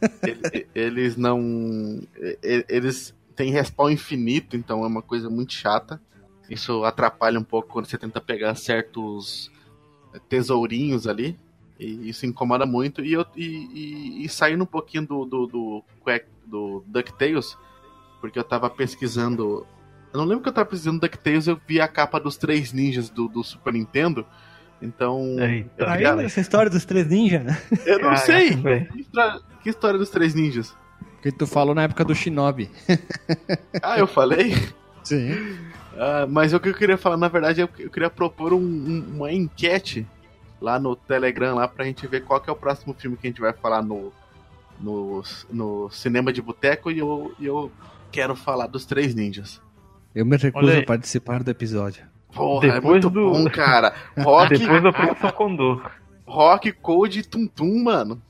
ele- 0.23 0.67
eles 0.75 1.17
não. 1.17 2.01
Eles 2.69 3.15
têm 3.35 3.51
respawn 3.51 3.91
infinito, 3.91 4.57
então 4.57 4.85
é 4.85 4.87
uma 4.87 5.03
coisa 5.03 5.29
muito 5.29 5.53
chata. 5.53 6.01
Isso 6.49 6.85
atrapalha 6.85 7.39
um 7.41 7.45
pouco 7.45 7.69
quando 7.73 7.87
você 7.87 7.97
tenta 7.99 8.21
pegar 8.21 8.55
certos 8.55 9.51
tesourinhos 10.29 11.07
ali. 11.07 11.39
E 11.79 12.09
isso 12.09 12.25
incomoda 12.25 12.65
muito. 12.65 13.03
E, 13.05 13.13
eu, 13.15 13.27
e, 13.37 13.45
e- 13.45 14.25
e 14.25 14.29
saindo 14.29 14.63
um 14.63 14.67
pouquinho 14.67 15.07
do, 15.07 15.25
do, 15.25 15.47
do, 15.47 15.85
do 16.47 16.85
DuckTales, 16.87 17.57
porque 18.25 18.39
eu 18.39 18.45
tava 18.45 18.71
pesquisando. 18.71 19.67
Eu 20.11 20.19
não 20.19 20.25
lembro 20.25 20.43
que 20.43 20.49
eu 20.49 20.53
tava 20.53 20.67
pesquisando 20.67 20.99
DuckTales, 20.99 21.47
eu 21.47 21.61
vi 21.69 21.79
a 21.79 21.87
capa 21.87 22.19
dos 22.19 22.39
três 22.39 22.73
ninjas 22.73 23.11
do, 23.11 23.29
do 23.29 23.45
Super 23.45 23.75
Nintendo. 23.75 24.25
Então. 24.81 25.21
Eita. 25.39 25.71
eu, 25.85 25.89
Aí, 25.91 25.99
queria- 26.07 26.23
essa 26.25 26.41
história 26.41 26.71
dos 26.71 26.87
três 26.87 27.07
ninjas, 27.07 27.45
né? 27.45 27.61
eu 27.85 27.99
não 27.99 28.15
Caraca, 28.15 28.25
sei! 28.25 28.57
Que 29.63 29.69
história, 29.69 29.99
dos 29.99 30.09
três 30.09 30.35
ninjas? 30.35 30.75
Que 31.21 31.31
tu 31.31 31.47
falou 31.47 31.75
na 31.75 31.83
época 31.83 32.03
do 32.03 32.15
Shinobi. 32.15 32.71
Ah, 33.83 33.99
eu 33.99 34.07
falei? 34.07 34.55
Sim. 35.03 35.59
Ah, 35.99 36.27
mas 36.27 36.55
o 36.55 36.61
que 36.61 36.71
eu 36.71 36.75
queria 36.75 36.97
falar, 36.97 37.19
na 37.19 37.29
verdade, 37.29 37.61
eu, 37.61 37.69
eu 37.79 37.91
queria 37.91 38.09
propor 38.09 38.55
um- 38.55 38.59
um- 38.59 39.05
uma 39.17 39.31
enquete 39.33 40.07
lá 40.63 40.79
no 40.79 40.97
Telegram 40.97 41.55
lá 41.57 41.69
pra 41.69 41.85
gente 41.85 42.07
ver 42.07 42.25
qual 42.25 42.41
que 42.41 42.49
é 42.49 42.53
o 42.53 42.57
próximo 42.57 42.95
filme 42.95 43.19
que 43.19 43.27
a 43.27 43.31
gente 43.31 43.41
vai 43.43 43.53
falar 43.53 43.83
no, 43.83 44.11
no, 44.81 45.23
no 45.51 45.91
cinema 45.91 46.33
de 46.33 46.41
boteco 46.41 46.91
e 46.91 46.99
eu, 47.01 47.35
e 47.39 47.45
eu 47.47 47.71
quero 48.15 48.37
falar 48.37 48.69
dos 48.69 48.85
três 48.87 49.15
ninjas. 49.15 49.61
Eu 50.15 50.25
me 50.25 50.37
recuso 50.37 50.79
a 50.79 50.83
participar 50.85 51.43
do 51.43 51.51
episódio. 51.51 52.05
Porra, 52.33 52.67
é 52.69 52.73
Depois 52.75 52.91
muito 53.05 53.11
do- 53.11 53.33
bom, 53.33 53.51
cara. 53.51 53.93
Rock, 54.19 54.57
Depois 54.57 54.83
da 54.83 54.89
Operação 54.91 55.31
Condor. 55.33 55.91
rock, 56.25 56.71
Code 56.73 57.19
e 57.21 57.23
Tum 57.25 57.47
Tum, 57.49 57.83
mano. 57.83 58.23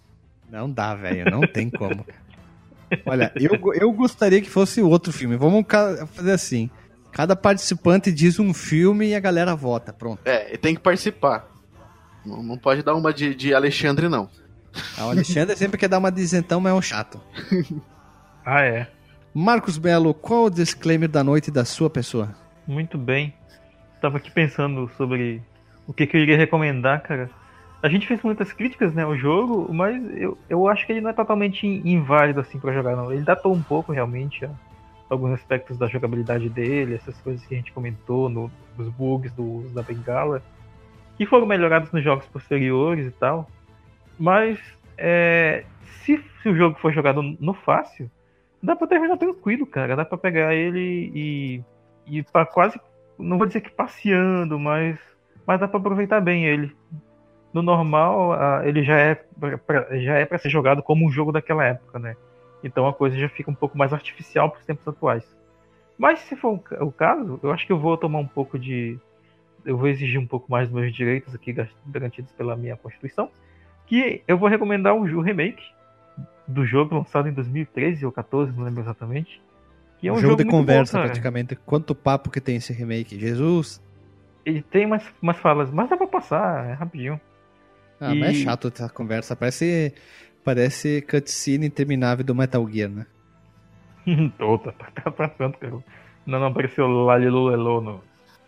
Não 0.50 0.70
dá, 0.70 0.94
velho. 0.94 1.30
Não 1.30 1.42
tem 1.42 1.68
como. 1.68 2.04
Olha, 3.04 3.32
eu, 3.36 3.50
eu 3.74 3.92
gostaria 3.92 4.40
que 4.40 4.48
fosse 4.48 4.80
outro 4.80 5.12
filme. 5.12 5.36
Vamos 5.36 5.64
fazer 6.12 6.32
assim. 6.32 6.70
Cada 7.12 7.36
participante 7.36 8.10
diz 8.12 8.38
um 8.38 8.52
filme 8.54 9.08
e 9.08 9.14
a 9.14 9.20
galera 9.20 9.54
vota. 9.54 9.92
Pronto. 9.92 10.20
É, 10.24 10.54
e 10.54 10.58
tem 10.58 10.74
que 10.74 10.80
participar. 10.80 11.46
Não, 12.24 12.42
não 12.42 12.56
pode 12.58 12.82
dar 12.82 12.94
uma 12.94 13.12
de, 13.12 13.34
de 13.34 13.54
Alexandre, 13.54 14.08
não. 14.08 14.28
Ah, 14.98 15.06
O 15.06 15.10
Alexandre 15.10 15.54
sempre 15.56 15.78
quer 15.78 15.88
dar 15.88 15.98
uma 15.98 16.10
de 16.10 16.20
isentão, 16.22 16.60
mas 16.60 16.72
é 16.72 16.74
um 16.74 16.82
chato. 16.82 17.20
Ah, 18.44 18.62
é. 18.62 18.88
Marcos 19.36 19.78
Belo, 19.78 20.14
qual 20.14 20.44
o 20.44 20.50
disclaimer 20.50 21.08
da 21.08 21.24
noite 21.24 21.50
da 21.50 21.64
sua 21.64 21.90
pessoa? 21.90 22.28
Muito 22.68 22.96
bem. 22.96 23.34
Tava 24.00 24.18
aqui 24.18 24.30
pensando 24.30 24.88
sobre 24.96 25.42
o 25.88 25.92
que, 25.92 26.06
que 26.06 26.16
eu 26.16 26.20
iria 26.20 26.36
recomendar, 26.36 27.02
cara. 27.02 27.28
A 27.82 27.88
gente 27.88 28.06
fez 28.06 28.22
muitas 28.22 28.52
críticas, 28.52 28.94
né, 28.94 29.02
ao 29.02 29.16
jogo, 29.16 29.74
mas 29.74 30.00
eu, 30.16 30.38
eu 30.48 30.68
acho 30.68 30.86
que 30.86 30.92
ele 30.92 31.00
não 31.00 31.10
é 31.10 31.12
totalmente 31.12 31.66
inválido 31.66 32.38
assim 32.38 32.60
pra 32.60 32.72
jogar, 32.72 32.94
não. 32.94 33.12
Ele 33.12 33.22
datou 33.22 33.52
um 33.52 33.60
pouco 33.60 33.90
realmente 33.90 34.44
a 34.44 34.50
alguns 35.10 35.32
aspectos 35.32 35.76
da 35.76 35.88
jogabilidade 35.88 36.48
dele, 36.48 36.94
essas 36.94 37.20
coisas 37.20 37.44
que 37.44 37.54
a 37.54 37.56
gente 37.56 37.72
comentou, 37.72 38.28
no, 38.28 38.48
os 38.78 38.88
bugs 38.90 39.32
do 39.32 39.68
da 39.74 39.82
bengala. 39.82 40.42
que 41.16 41.26
foram 41.26 41.44
melhorados 41.44 41.90
nos 41.90 42.04
jogos 42.04 42.24
posteriores 42.26 43.08
e 43.08 43.10
tal. 43.10 43.50
Mas 44.16 44.60
é, 44.96 45.64
se, 46.04 46.22
se, 46.40 46.48
o 46.48 46.56
jogo 46.56 46.78
for 46.78 46.92
jogado 46.92 47.20
no 47.20 47.52
fácil, 47.52 48.08
dá 48.64 48.74
pra 48.74 48.86
terminar 48.86 49.16
tranquilo, 49.18 49.66
cara. 49.66 49.94
Dá 49.94 50.04
pra 50.04 50.18
pegar 50.18 50.54
ele 50.54 51.12
e, 51.14 51.64
e 52.06 52.22
para 52.22 52.46
quase. 52.46 52.80
Não 53.18 53.38
vou 53.38 53.46
dizer 53.46 53.60
que 53.60 53.70
passeando, 53.70 54.58
mas, 54.58 54.98
mas 55.46 55.60
dá 55.60 55.68
pra 55.68 55.78
aproveitar 55.78 56.20
bem 56.20 56.46
ele. 56.46 56.74
No 57.52 57.62
normal, 57.62 58.32
ele 58.64 58.82
já 58.82 58.98
é 58.98 59.14
pra, 59.14 59.96
já 59.98 60.14
é 60.14 60.24
para 60.24 60.38
ser 60.38 60.48
jogado 60.48 60.82
como 60.82 61.06
um 61.06 61.10
jogo 61.10 61.30
daquela 61.30 61.64
época, 61.64 61.98
né? 61.98 62.16
Então 62.64 62.88
a 62.88 62.92
coisa 62.92 63.16
já 63.16 63.28
fica 63.28 63.50
um 63.50 63.54
pouco 63.54 63.78
mais 63.78 63.92
artificial 63.92 64.50
para 64.50 64.58
os 64.58 64.66
tempos 64.66 64.88
atuais. 64.88 65.24
Mas 65.96 66.18
se 66.20 66.34
for 66.34 66.60
o 66.80 66.90
caso, 66.90 67.38
eu 67.42 67.52
acho 67.52 67.64
que 67.66 67.72
eu 67.72 67.78
vou 67.78 67.96
tomar 67.96 68.18
um 68.18 68.26
pouco 68.26 68.58
de. 68.58 68.98
Eu 69.64 69.76
vou 69.76 69.88
exigir 69.88 70.20
um 70.20 70.26
pouco 70.26 70.50
mais 70.50 70.68
dos 70.68 70.78
meus 70.78 70.92
direitos 70.92 71.34
aqui 71.34 71.54
garantidos 71.86 72.32
pela 72.32 72.56
minha 72.56 72.76
Constituição. 72.76 73.30
Que 73.86 74.22
eu 74.26 74.36
vou 74.36 74.48
recomendar 74.48 74.94
o 74.94 75.20
remake 75.20 75.62
do 76.46 76.64
jogo 76.64 76.96
lançado 76.96 77.28
em 77.28 77.32
2013 77.32 78.04
ou 78.04 78.12
14, 78.12 78.52
não 78.56 78.64
lembro 78.64 78.82
exatamente. 78.82 79.40
Que 79.98 80.08
é 80.08 80.12
um, 80.12 80.16
um 80.16 80.18
jogo, 80.18 80.30
jogo 80.32 80.44
de 80.44 80.50
conversa, 80.50 80.98
bom, 80.98 81.04
praticamente. 81.04 81.56
Quanto 81.56 81.94
papo 81.94 82.30
que 82.30 82.40
tem 82.40 82.56
esse 82.56 82.72
remake, 82.72 83.18
Jesus! 83.18 83.82
Ele 84.44 84.62
tem 84.62 84.86
umas, 84.86 85.04
umas 85.22 85.38
falas, 85.38 85.70
mas 85.70 85.88
dá 85.88 85.96
pra 85.96 86.06
passar, 86.06 86.66
é 86.68 86.72
rapidinho. 86.74 87.20
Ah, 88.00 88.14
e... 88.14 88.20
mas 88.20 88.36
é 88.36 88.44
chato 88.44 88.68
essa 88.68 88.88
conversa. 88.88 89.34
Parece, 89.34 89.94
parece 90.44 91.00
cutscene 91.02 91.66
interminável 91.66 92.24
do 92.24 92.34
Metal 92.34 92.68
Gear, 92.70 92.90
né? 92.90 93.06
Tô, 94.38 94.58
tá, 94.58 94.72
tá 94.72 95.10
passando, 95.10 95.56
cara. 95.56 95.72
Não, 96.26 96.38
não 96.40 96.46
apareceu 96.48 96.86
Lalilulelo 96.86 97.80
no. 97.80 98.04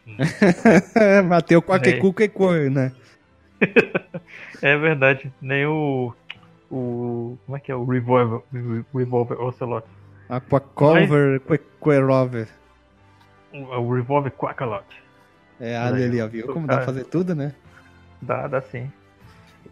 Bateu 1.28 1.60
qualquer 1.60 1.98
cu 1.98 2.12
que 2.12 2.30
né? 2.70 2.92
é 4.62 4.76
verdade. 4.76 5.32
Nem 5.40 5.66
o. 5.66 6.14
O. 6.70 7.38
Como 7.46 7.56
é 7.56 7.60
que 7.60 7.70
é? 7.70 7.74
O 7.74 7.84
Revolver, 7.84 8.40
Revolver 8.94 9.40
Ocelot. 9.40 9.86
Aquacover 10.28 11.40
Mas... 11.48 11.60
Querover. 11.82 12.48
O, 13.52 13.58
o 13.58 13.94
Revolver 13.94 14.32
Quackalot. 14.32 14.86
É, 15.60 15.76
ali, 15.76 16.04
ali, 16.04 16.20
ó, 16.20 16.26
viu? 16.26 16.46
Como 16.48 16.66
dá 16.66 16.76
pra 16.76 16.86
fazer 16.86 17.04
tudo, 17.04 17.34
né? 17.34 17.54
Dá, 18.20 18.46
dá 18.46 18.60
sim. 18.60 18.90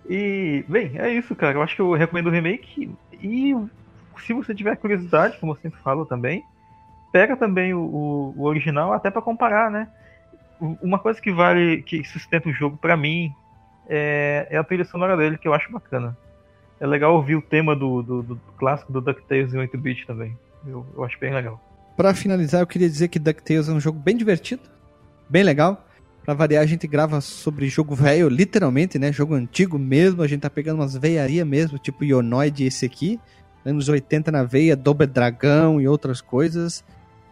E, 0.09 0.65
bem, 0.69 0.93
é 0.97 1.11
isso, 1.11 1.35
cara. 1.35 1.59
Eu 1.59 1.63
acho 1.63 1.75
que 1.75 1.83
eu 1.83 1.93
recomendo 1.93 2.29
o 2.29 2.31
remake. 2.31 2.91
E 3.13 3.55
se 4.19 4.33
você 4.33 4.55
tiver 4.55 4.77
curiosidade, 4.77 5.39
como 5.39 5.53
eu 5.53 5.57
sempre 5.57 5.81
falo 5.81 6.07
também, 6.07 6.45
pega 7.13 7.37
também 7.37 7.75
o, 7.75 7.81
o, 7.81 8.35
o 8.37 8.45
original 8.45 8.93
até 8.93 9.11
para 9.11 9.23
comparar, 9.23 9.71
né? 9.71 9.89
Uma 10.61 10.99
coisa 10.99 11.21
que 11.21 11.33
vale, 11.33 11.83
que 11.83 12.05
sustenta 12.05 12.49
o 12.49 12.53
jogo 12.53 12.77
para 12.77 12.97
mim 12.97 13.35
é, 13.87 14.47
é, 14.51 14.57
a 14.57 14.65
trilha 14.65 14.85
sonora 14.85 15.17
dele, 15.17 15.37
que 15.37 15.49
eu 15.49 15.55
acho 15.55 15.71
bacana. 15.71 16.17
É 16.81 16.87
legal 16.87 17.15
ouvir 17.15 17.37
o 17.37 17.43
tema 17.43 17.75
do, 17.75 18.03
do, 18.03 18.23
do 18.23 18.41
clássico 18.59 18.93
do 18.93 19.01
DuckTales 19.01 19.55
em 19.55 19.59
8-bit 19.59 20.07
também. 20.07 20.37
Eu, 20.67 20.85
eu 20.95 21.05
acho 21.05 21.19
bem 21.19 21.33
legal. 21.33 21.61
Para 21.97 22.15
finalizar, 22.15 22.61
eu 22.61 22.67
queria 22.67 22.89
dizer 22.89 23.09
que 23.09 23.19
DuckTales 23.19 23.69
é 23.69 23.73
um 23.73 23.81
jogo 23.81 23.99
bem 23.99 24.17
divertido, 24.17 24.63
bem 25.29 25.43
legal. 25.43 25.87
Pra 26.25 26.35
variar, 26.35 26.63
a 26.63 26.67
gente 26.67 26.87
grava 26.87 27.21
sobre 27.21 27.69
jogo 27.69 27.95
velho, 27.95 28.29
literalmente, 28.29 28.99
né? 28.99 29.13
Jogo 29.13 29.35
antigo 29.35 29.79
mesmo. 29.79 30.23
A 30.23 30.27
gente 30.27 30.41
tá 30.41 30.51
pegando 30.51 30.81
umas 30.81 30.97
veiarias 30.97 31.47
mesmo, 31.47 31.79
tipo 31.79 32.03
Ionoid 32.03 32.65
esse 32.65 32.87
aqui 32.87 33.21
anos 33.65 33.89
80 33.89 34.31
na 34.31 34.45
veia, 34.45 34.77
Double 34.77 35.07
Dragão 35.07 35.81
e 35.81 35.89
outras 35.89 36.21
coisas. 36.21 36.85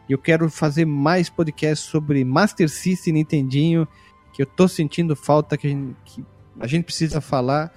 E 0.09 0.13
eu 0.13 0.19
quero 0.19 0.49
fazer 0.51 0.85
mais 0.85 1.29
podcasts 1.29 1.87
sobre 1.89 2.25
Master 2.25 2.69
System 2.69 3.13
e 3.13 3.15
Nintendinho, 3.19 3.87
que 4.33 4.43
eu 4.43 4.47
tô 4.47 4.67
sentindo 4.67 5.15
falta, 5.15 5.57
que 5.57 5.67
a 5.67 5.71
gente, 5.71 5.97
que 6.05 6.25
a 6.59 6.67
gente 6.67 6.85
precisa 6.85 7.21
falar. 7.21 7.73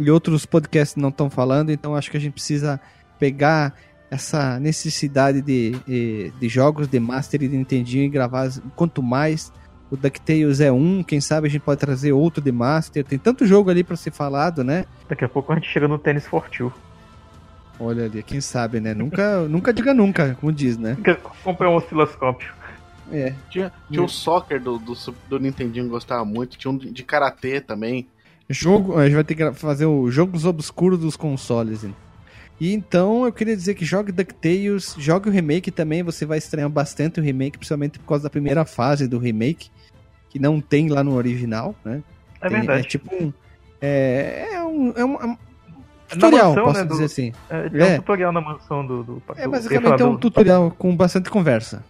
E 0.00 0.10
outros 0.10 0.46
podcasts 0.46 0.96
não 0.96 1.10
estão 1.10 1.28
falando, 1.28 1.70
então 1.70 1.94
acho 1.94 2.10
que 2.10 2.16
a 2.16 2.20
gente 2.20 2.32
precisa 2.32 2.80
pegar 3.18 3.74
essa 4.10 4.58
necessidade 4.58 5.42
de, 5.42 5.72
de, 5.86 6.30
de, 6.40 6.48
jogos 6.48 6.88
de 6.88 6.98
Master 6.98 7.42
e 7.42 7.48
de 7.48 7.54
Nintendinho 7.54 8.04
e 8.04 8.08
gravar 8.08 8.48
quanto 8.74 9.02
mais. 9.02 9.52
O 9.90 9.98
DuckTales 9.98 10.60
é 10.60 10.72
um, 10.72 11.02
quem 11.02 11.20
sabe 11.20 11.48
a 11.48 11.50
gente 11.50 11.60
pode 11.60 11.78
trazer 11.78 12.12
outro 12.12 12.42
de 12.42 12.50
Master. 12.50 13.04
Tem 13.04 13.18
tanto 13.18 13.44
jogo 13.44 13.68
ali 13.68 13.84
para 13.84 13.94
ser 13.94 14.10
falado, 14.10 14.64
né? 14.64 14.86
Daqui 15.06 15.22
a 15.22 15.28
pouco 15.28 15.52
a 15.52 15.56
gente 15.56 15.68
chega 15.68 15.86
no 15.86 15.98
Tennis 15.98 16.26
Fortune. 16.26 16.72
Olha 17.78 18.06
ali, 18.06 18.22
quem 18.22 18.40
sabe, 18.40 18.80
né? 18.80 18.94
Nunca, 18.94 19.40
nunca 19.48 19.70
diga 19.70 19.92
nunca, 19.92 20.34
como 20.40 20.50
diz, 20.50 20.78
né? 20.78 20.96
Comprei 21.44 21.68
um 21.68 21.74
osciloscópio. 21.74 22.54
É. 23.12 23.34
Tinha, 23.50 23.70
tinha 23.90 24.02
o 24.02 24.08
soccer 24.08 24.62
do, 24.62 24.78
do, 24.78 24.94
do 25.28 25.38
Nintendinho 25.38 25.84
que 25.84 25.90
gostava 25.90 26.24
muito, 26.24 26.56
tinha 26.56 26.70
um 26.70 26.78
de 26.78 27.02
karatê 27.02 27.60
também. 27.60 28.08
Jogo, 28.52 28.98
a 28.98 29.04
gente 29.04 29.14
vai 29.14 29.22
ter 29.22 29.36
que 29.36 29.52
fazer 29.52 29.86
o 29.86 30.10
Jogos 30.10 30.44
Obscuros 30.44 30.98
dos 30.98 31.16
consoles. 31.16 31.86
E 32.60 32.74
então 32.74 33.24
eu 33.24 33.32
queria 33.32 33.56
dizer 33.56 33.74
que 33.74 33.84
jogue 33.84 34.10
DuckTales, 34.10 34.96
jogue 34.98 35.28
o 35.28 35.32
remake 35.32 35.70
também, 35.70 36.02
você 36.02 36.26
vai 36.26 36.38
estranhar 36.38 36.68
bastante 36.68 37.20
o 37.20 37.22
remake, 37.22 37.56
principalmente 37.56 38.00
por 38.00 38.06
causa 38.06 38.24
da 38.24 38.30
primeira 38.30 38.64
fase 38.64 39.06
do 39.06 39.18
remake, 39.18 39.70
que 40.28 40.40
não 40.40 40.60
tem 40.60 40.88
lá 40.88 41.04
no 41.04 41.14
original, 41.14 41.76
né? 41.84 42.02
É 42.40 42.48
tem, 42.48 42.58
verdade. 42.58 42.80
É 42.80 42.88
tipo 42.88 43.14
um. 43.14 43.32
É, 43.80 44.48
é, 44.52 44.62
um, 44.64 44.92
é, 44.96 45.04
um, 45.04 45.36
tutorial, 46.08 46.48
mansão, 46.48 46.64
posso 46.64 46.80
né, 46.80 46.84
dizer 46.86 46.98
do, 46.98 47.04
assim. 47.04 47.32
É, 47.48 47.70
é, 47.72 47.94
um 47.94 47.96
tutorial 48.00 48.32
na 48.32 48.40
mansão 48.40 48.84
do. 48.84 49.04
do 49.04 49.22
é 49.36 49.46
basicamente 49.46 50.02
é 50.02 50.04
um 50.04 50.16
tutorial 50.16 50.70
com 50.72 50.94
bastante 50.96 51.30
conversa. 51.30 51.84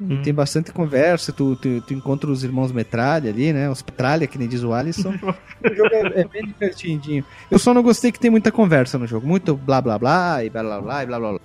Hum. 0.00 0.22
Tem 0.22 0.34
bastante 0.34 0.72
conversa, 0.72 1.32
tu, 1.32 1.54
tu, 1.56 1.80
tu, 1.80 1.94
encontra 1.94 2.30
os 2.30 2.42
irmãos 2.42 2.72
Metralha 2.72 3.30
ali, 3.30 3.52
né? 3.52 3.70
Os 3.70 3.82
Petralha, 3.82 4.26
que 4.26 4.38
nem 4.38 4.48
diz 4.48 4.62
o 4.62 4.72
Alisson. 4.72 5.10
o 5.64 5.74
jogo 5.74 5.90
é, 5.92 6.20
é, 6.20 6.24
bem 6.24 6.46
divertidinho. 6.46 7.24
Eu 7.50 7.58
só 7.58 7.72
não 7.72 7.82
gostei 7.82 8.10
que 8.10 8.18
tem 8.18 8.30
muita 8.30 8.50
conversa 8.50 8.98
no 8.98 9.06
jogo. 9.06 9.26
Muito 9.26 9.54
blá 9.54 9.80
blá 9.80 9.98
blá 9.98 10.44
e 10.44 10.50
blá 10.50 10.62
blá 10.62 10.80
blá 10.80 11.02
e 11.02 11.06
blá 11.06 11.18
blá 11.20 11.30
blá. 11.32 11.40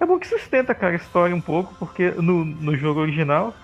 É 0.00 0.06
bom 0.06 0.18
que 0.18 0.26
sustenta, 0.26 0.74
cara, 0.74 0.92
a 0.92 0.96
história 0.96 1.34
um 1.34 1.40
pouco, 1.40 1.74
porque 1.78 2.10
no, 2.12 2.44
no 2.44 2.76
jogo 2.76 3.00
original 3.00 3.54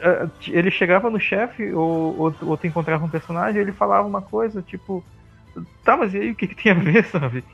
é, 0.00 0.26
ele 0.48 0.70
chegava 0.70 1.10
no 1.10 1.20
chefe 1.20 1.72
ou, 1.72 2.18
ou, 2.18 2.34
ou 2.42 2.56
tu 2.56 2.66
encontrava 2.66 3.04
um 3.04 3.08
personagem 3.10 3.60
ele 3.60 3.72
falava 3.72 4.08
uma 4.08 4.22
coisa, 4.22 4.62
tipo, 4.62 5.04
Tá, 5.84 5.96
mas 5.96 6.14
e 6.14 6.18
aí 6.18 6.30
o 6.30 6.34
que, 6.34 6.46
que 6.46 6.62
tem 6.62 6.72
a 6.72 6.74
ver, 6.74 7.04
sabe? 7.10 7.44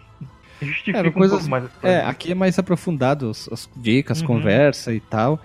Justifica 0.63 0.99
é, 0.99 1.11
coisas, 1.11 1.47
um 1.47 1.49
pouco 1.49 1.51
mais. 1.51 1.65
É, 1.83 2.01
aqui 2.01 2.33
é 2.33 2.35
mais 2.35 2.59
aprofundado 2.59 3.31
as, 3.31 3.49
as 3.51 3.69
dicas, 3.77 4.21
uhum. 4.21 4.27
conversa 4.27 4.93
e 4.93 5.01
tal. 5.01 5.41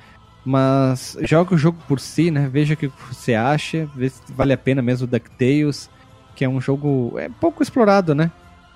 Mas 0.45 1.17
joga 1.23 1.55
o 1.55 1.57
jogo 1.57 1.80
por 1.88 1.99
si, 1.99 2.30
né? 2.30 2.47
Veja 2.47 2.76
o 2.76 2.77
que 2.77 2.88
você 3.09 3.34
acha, 3.34 3.89
vê 3.95 4.09
se 4.09 4.22
vale 4.30 4.53
a 4.53 4.57
pena 4.57 4.81
mesmo 4.81 5.07
o 5.07 5.09
DuckTales, 5.09 5.89
que 6.35 6.45
é 6.45 6.49
um 6.49 6.61
jogo 6.61 7.17
é 7.17 7.27
pouco 7.27 7.63
explorado, 7.63 8.13
né? 8.13 8.31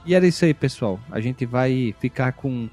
E 0.06 0.16
era 0.16 0.26
isso 0.26 0.44
aí, 0.44 0.54
pessoal. 0.54 1.00
A 1.12 1.20
gente 1.20 1.46
vai 1.46 1.94
ficar 2.00 2.32
com 2.32 2.68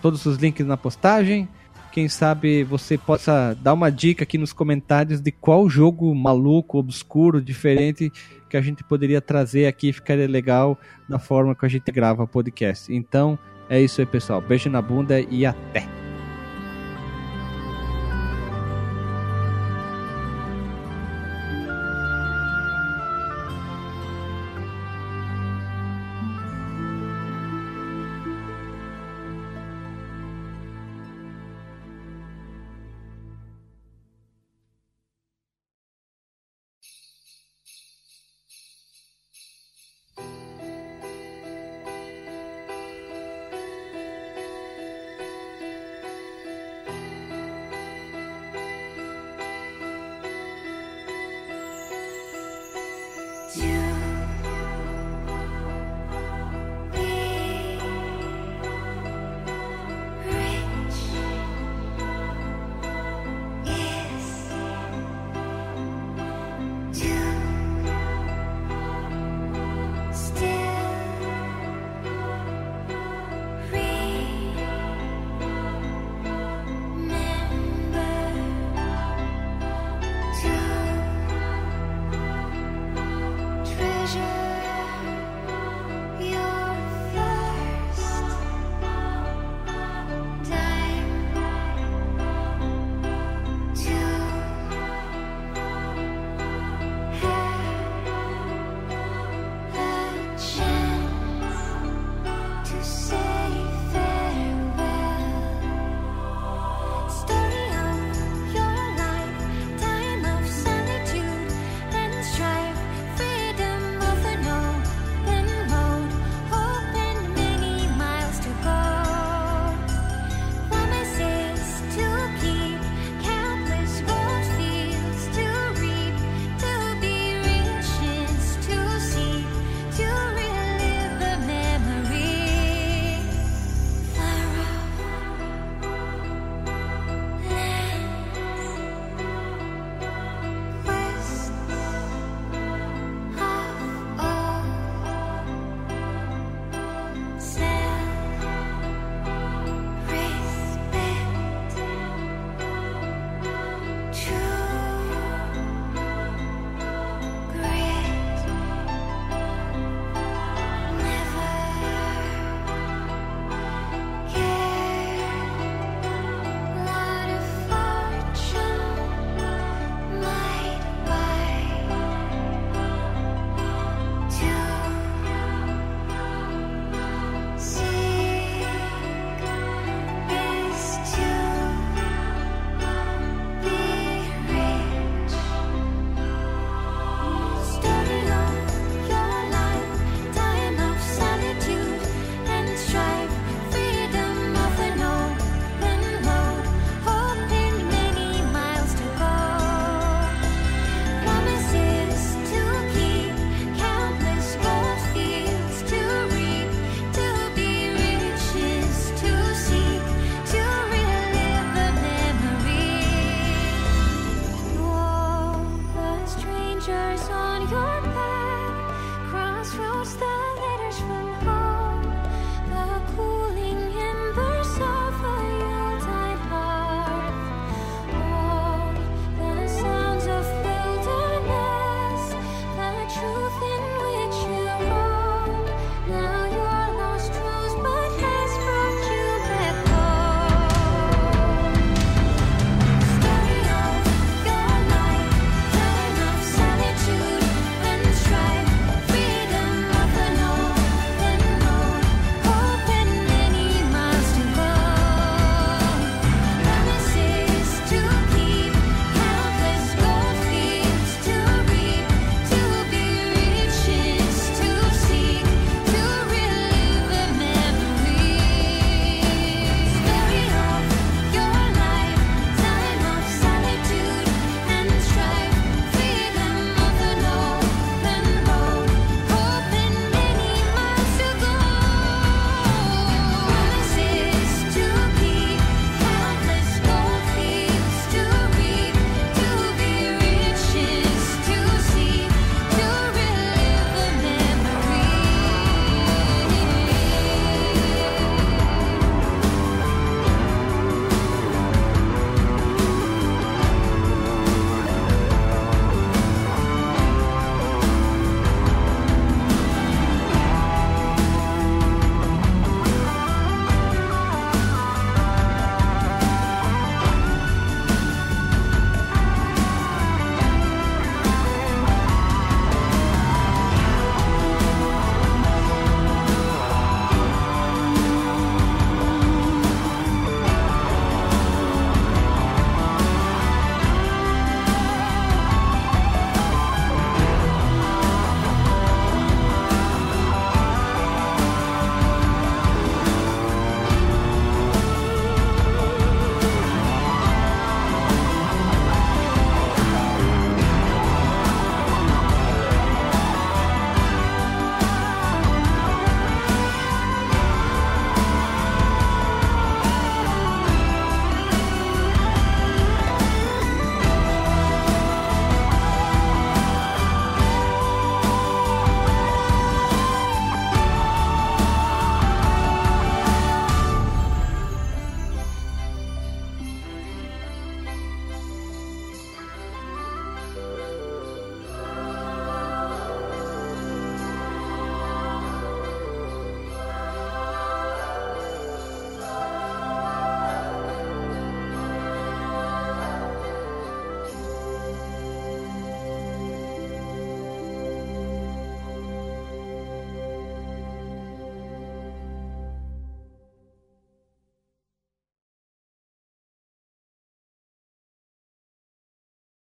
todos 0.00 0.24
os 0.24 0.38
links 0.38 0.66
na 0.66 0.76
postagem. 0.76 1.46
Quem 1.92 2.08
sabe 2.08 2.64
você 2.64 2.96
possa 2.96 3.54
dar 3.60 3.74
uma 3.74 3.90
dica 3.90 4.24
aqui 4.24 4.38
nos 4.38 4.52
comentários 4.52 5.20
de 5.20 5.30
qual 5.30 5.68
jogo 5.68 6.14
maluco, 6.14 6.78
obscuro, 6.78 7.42
diferente 7.42 8.10
que 8.48 8.56
a 8.56 8.62
gente 8.62 8.82
poderia 8.82 9.20
trazer 9.20 9.66
aqui, 9.66 9.92
ficaria 9.92 10.28
legal 10.28 10.78
na 11.08 11.18
forma 11.18 11.54
que 11.54 11.66
a 11.66 11.68
gente 11.68 11.90
grava 11.90 12.22
o 12.22 12.28
podcast. 12.28 12.94
Então, 12.94 13.38
é 13.68 13.80
isso 13.80 14.00
aí, 14.00 14.06
pessoal. 14.06 14.40
Beijo 14.40 14.70
na 14.70 14.80
bunda 14.80 15.20
e 15.20 15.44
até! 15.44 16.01